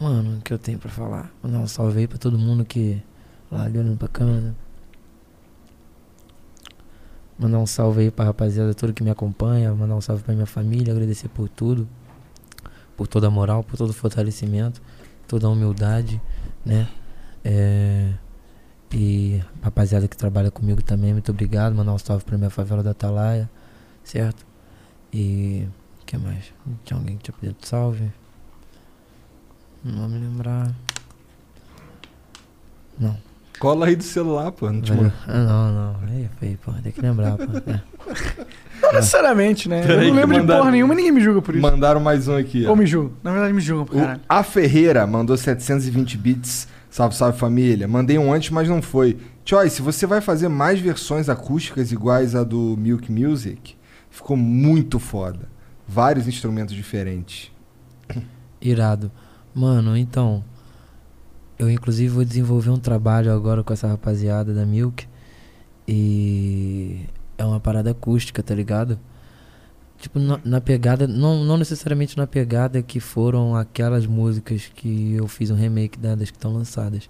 Mano, 0.00 0.38
o 0.38 0.40
que 0.42 0.52
eu 0.52 0.58
tenho 0.58 0.78
pra 0.78 0.88
falar? 0.90 1.28
Mandar 1.42 1.58
um 1.58 1.66
salve 1.66 1.98
aí 2.00 2.06
pra 2.06 2.18
todo 2.18 2.38
mundo 2.38 2.64
que. 2.64 3.02
Lá 3.50 3.64
ali 3.64 3.78
olhando 3.78 3.96
pra 3.98 4.06
câmera. 4.08 4.54
Mandar 7.38 7.58
um 7.58 7.66
salve 7.66 8.02
aí 8.02 8.10
pra 8.10 8.24
rapaziada 8.26 8.72
toda 8.74 8.92
que 8.92 9.02
me 9.02 9.10
acompanha. 9.10 9.74
Mandar 9.74 9.96
um 9.96 10.00
salve 10.00 10.22
pra 10.22 10.32
minha 10.34 10.46
família. 10.46 10.92
Agradecer 10.92 11.28
por 11.28 11.48
tudo. 11.48 11.88
Por 12.96 13.08
toda 13.08 13.26
a 13.26 13.30
moral, 13.30 13.64
por 13.64 13.76
todo 13.76 13.90
o 13.90 13.92
fortalecimento. 13.92 14.80
Toda 15.26 15.46
a 15.48 15.50
humildade, 15.50 16.20
né? 16.64 16.86
É, 17.44 18.12
E 18.94 19.40
rapaziada 19.62 20.06
que 20.06 20.16
trabalha 20.16 20.50
comigo 20.50 20.82
também, 20.82 21.12
muito 21.12 21.30
obrigado. 21.30 21.74
Mandar 21.74 21.94
um 21.94 21.98
salve 21.98 22.24
pra 22.24 22.36
minha 22.36 22.50
favela 22.50 22.82
da 22.82 22.90
Atalaia, 22.90 23.48
certo? 24.04 24.44
E. 25.12 25.66
O 26.02 26.04
que 26.04 26.16
mais? 26.18 26.52
Tinha 26.84 26.98
alguém 26.98 27.16
que 27.16 27.22
tinha 27.24 27.34
pedido 27.40 27.56
salve? 27.66 28.10
Não 29.82 30.00
vou 30.00 30.08
me 30.08 30.18
lembrar. 30.18 30.70
Não. 32.98 33.16
Cola 33.58 33.86
aí 33.86 33.96
do 33.96 34.02
celular, 34.04 34.52
pô. 34.52 34.70
Não 34.70 34.82
Valeu. 34.82 35.12
Ah, 35.26 35.44
não, 35.44 35.72
não. 35.72 35.96
Aí 36.08 36.28
foi, 36.38 36.58
pô, 36.62 36.72
tem 36.82 36.92
que 36.92 37.00
lembrar, 37.00 37.36
pô. 37.38 37.44
É. 37.44 37.80
Não 38.82 38.92
necessariamente, 38.92 39.68
né? 39.68 39.80
Peraí 39.86 40.08
eu 40.08 40.14
não 40.14 40.20
lembro 40.20 40.34
de 40.34 40.40
mandaram- 40.40 40.60
porra 40.60 40.70
nenhuma 40.72 40.92
e 40.92 40.96
ninguém 40.98 41.12
me 41.12 41.20
julga 41.22 41.40
por 41.40 41.54
isso. 41.54 41.62
Mandaram 41.62 42.00
mais 42.00 42.28
um 42.28 42.36
aqui. 42.36 42.66
Ou 42.66 42.76
me 42.76 42.84
julgam. 42.86 43.12
Na 43.22 43.30
verdade, 43.32 43.54
me 43.54 43.60
julgam 43.60 43.84
O 43.96 44.00
caralho. 44.00 44.20
A 44.28 44.42
Ferreira 44.42 45.06
mandou 45.06 45.36
720 45.36 46.18
bits. 46.18 46.68
Salve, 46.92 47.16
salve 47.16 47.38
família. 47.38 47.88
Mandei 47.88 48.18
um 48.18 48.30
antes, 48.30 48.50
mas 48.50 48.68
não 48.68 48.82
foi. 48.82 49.16
Choice, 49.46 49.80
você 49.80 50.06
vai 50.06 50.20
fazer 50.20 50.48
mais 50.48 50.78
versões 50.78 51.30
acústicas 51.30 51.90
iguais 51.90 52.34
a 52.34 52.44
do 52.44 52.76
Milk 52.76 53.10
Music? 53.10 53.74
Ficou 54.10 54.36
muito 54.36 54.98
foda. 54.98 55.48
Vários 55.88 56.28
instrumentos 56.28 56.74
diferentes. 56.74 57.50
Irado. 58.60 59.10
Mano, 59.54 59.96
então. 59.96 60.44
Eu 61.58 61.70
inclusive 61.70 62.12
vou 62.12 62.26
desenvolver 62.26 62.68
um 62.68 62.78
trabalho 62.78 63.32
agora 63.32 63.64
com 63.64 63.72
essa 63.72 63.88
rapaziada 63.88 64.52
da 64.52 64.66
Milk. 64.66 65.08
E 65.88 67.06
é 67.38 67.44
uma 67.46 67.58
parada 67.58 67.92
acústica, 67.92 68.42
tá 68.42 68.54
ligado? 68.54 69.00
Tipo, 70.02 70.18
na, 70.18 70.40
na 70.44 70.60
pegada, 70.60 71.06
não, 71.06 71.44
não 71.44 71.56
necessariamente 71.56 72.16
na 72.16 72.26
pegada 72.26 72.82
que 72.82 72.98
foram 72.98 73.54
aquelas 73.54 74.04
músicas 74.04 74.68
que 74.74 75.14
eu 75.14 75.28
fiz 75.28 75.48
um 75.48 75.54
remake 75.54 75.96
né, 75.96 76.16
das 76.16 76.28
que 76.28 76.36
estão 76.36 76.52
lançadas. 76.52 77.08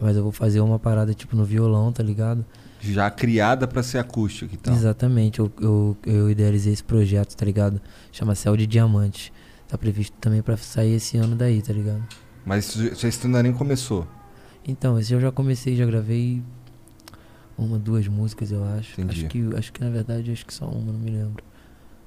Mas 0.00 0.16
eu 0.16 0.24
vou 0.24 0.32
fazer 0.32 0.58
uma 0.58 0.76
parada 0.76 1.14
tipo 1.14 1.36
no 1.36 1.44
violão, 1.44 1.92
tá 1.92 2.02
ligado? 2.02 2.44
Já 2.80 3.08
criada 3.12 3.68
pra 3.68 3.80
ser 3.80 3.98
acústica 3.98 4.52
e 4.52 4.58
tal. 4.58 4.74
Exatamente, 4.74 5.38
eu, 5.38 5.52
eu, 5.60 5.96
eu 6.04 6.28
idealizei 6.28 6.72
esse 6.72 6.82
projeto, 6.82 7.36
tá 7.36 7.46
ligado? 7.46 7.80
Chama 8.10 8.34
Céu 8.34 8.56
de 8.56 8.66
Diamantes. 8.66 9.30
Tá 9.68 9.78
previsto 9.78 10.16
também 10.20 10.42
pra 10.42 10.56
sair 10.56 10.94
esse 10.94 11.16
ano 11.16 11.36
daí, 11.36 11.62
tá 11.62 11.72
ligado? 11.72 12.02
Mas 12.44 12.74
isso 12.74 13.06
isso 13.06 13.26
ainda 13.28 13.40
nem 13.40 13.52
começou. 13.52 14.04
Então, 14.66 14.98
esse 14.98 15.12
eu 15.12 15.20
já 15.20 15.30
comecei, 15.30 15.76
já 15.76 15.86
gravei 15.86 16.42
uma, 17.56 17.78
duas 17.78 18.08
músicas, 18.08 18.50
eu 18.50 18.64
acho. 18.64 19.00
Entendi. 19.00 19.20
Acho 19.20 19.28
que, 19.28 19.56
acho 19.56 19.72
que 19.72 19.80
na 19.80 19.90
verdade 19.90 20.32
acho 20.32 20.44
que 20.44 20.52
só 20.52 20.66
uma, 20.66 20.92
não 20.92 20.98
me 20.98 21.10
lembro. 21.10 21.44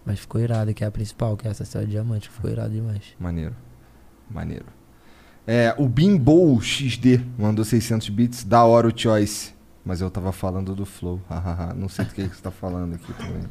Mas 0.05 0.19
ficou 0.19 0.39
irado, 0.41 0.73
que 0.73 0.84
é 0.84 0.88
a 0.88 0.91
principal, 0.91 1.35
que 1.38 1.47
é 1.47 1.51
essa 1.51 1.65
Céu 1.65 1.84
de 1.85 1.91
Diamante, 1.91 2.30
ficou 2.30 2.49
irado 2.49 2.71
demais. 2.71 3.03
Maneiro. 3.19 3.55
Maneiro. 4.30 4.65
É, 5.45 5.73
o 5.77 5.88
Bimbo 5.88 6.59
XD 6.61 7.21
mandou 7.38 7.65
600 7.65 8.09
bits. 8.09 8.43
Da 8.43 8.63
hora 8.63 8.88
o 8.88 8.93
Choice. 8.97 9.53
Mas 9.85 10.01
eu 10.01 10.09
tava 10.11 10.31
falando 10.31 10.76
do 10.76 10.85
Flow. 10.85 11.19
Não 11.76 11.89
sei 11.89 12.05
do 12.05 12.13
que 12.13 12.27
que 12.27 12.35
você 12.35 12.41
tá 12.41 12.51
falando 12.51 12.93
aqui 12.95 13.11
também. 13.13 13.43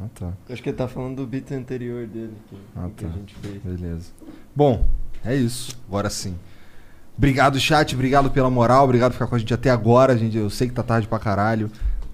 Ah, 0.00 0.06
tá. 0.14 0.32
Acho 0.50 0.62
que 0.62 0.68
ele 0.68 0.76
tá 0.76 0.88
falando 0.88 1.16
do 1.16 1.26
beat 1.26 1.50
anterior 1.52 2.06
dele, 2.06 2.34
que, 2.48 2.56
Ah, 2.76 2.88
que 2.96 3.04
tá. 3.04 3.10
a 3.10 3.12
gente 3.12 3.34
fez. 3.36 3.62
Beleza. 3.62 4.10
Bom, 4.54 4.86
é 5.24 5.34
isso. 5.34 5.76
Agora 5.88 6.10
sim. 6.10 6.36
Obrigado, 7.16 7.58
chat. 7.60 7.94
Obrigado 7.94 8.30
pela 8.30 8.50
moral. 8.50 8.84
Obrigado 8.84 9.10
por 9.12 9.16
ficar 9.18 9.26
com 9.26 9.34
a 9.34 9.38
gente 9.38 9.52
até 9.54 9.70
agora. 9.70 10.16
Gente, 10.16 10.36
eu 10.36 10.48
sei 10.50 10.68
que 10.68 10.74
tá 10.74 10.82
tarde 10.82 11.06
pra 11.06 11.18
caralho. 11.18 11.70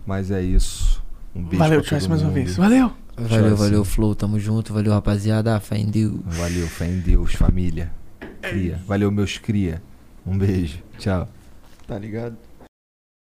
Mas 0.06 0.30
é 0.30 0.42
isso. 0.42 0.97
Um 1.38 1.42
beijo 1.44 1.58
Valeu, 1.58 1.84
Choice, 1.84 2.08
mais 2.08 2.20
uma 2.22 2.30
vez. 2.32 2.56
Valeu! 2.56 2.92
Valeu, 3.16 3.48
Choice. 3.48 3.62
valeu, 3.62 3.84
Flow, 3.84 4.14
tamo 4.14 4.38
junto, 4.40 4.74
valeu, 4.74 4.92
rapaziada. 4.92 5.54
Ah, 5.54 5.60
Fé 5.60 5.78
em 5.78 5.86
Deus. 5.86 6.20
Valeu, 6.24 6.66
fé 6.66 6.86
em 6.86 6.98
Deus, 7.00 7.32
família. 7.34 7.90
Cria. 8.42 8.80
Valeu, 8.86 9.10
meus 9.10 9.38
cria. 9.38 9.80
Um 10.26 10.36
beijo. 10.36 10.78
Tchau. 10.98 11.28
Tá 11.86 11.98
ligado? 11.98 12.36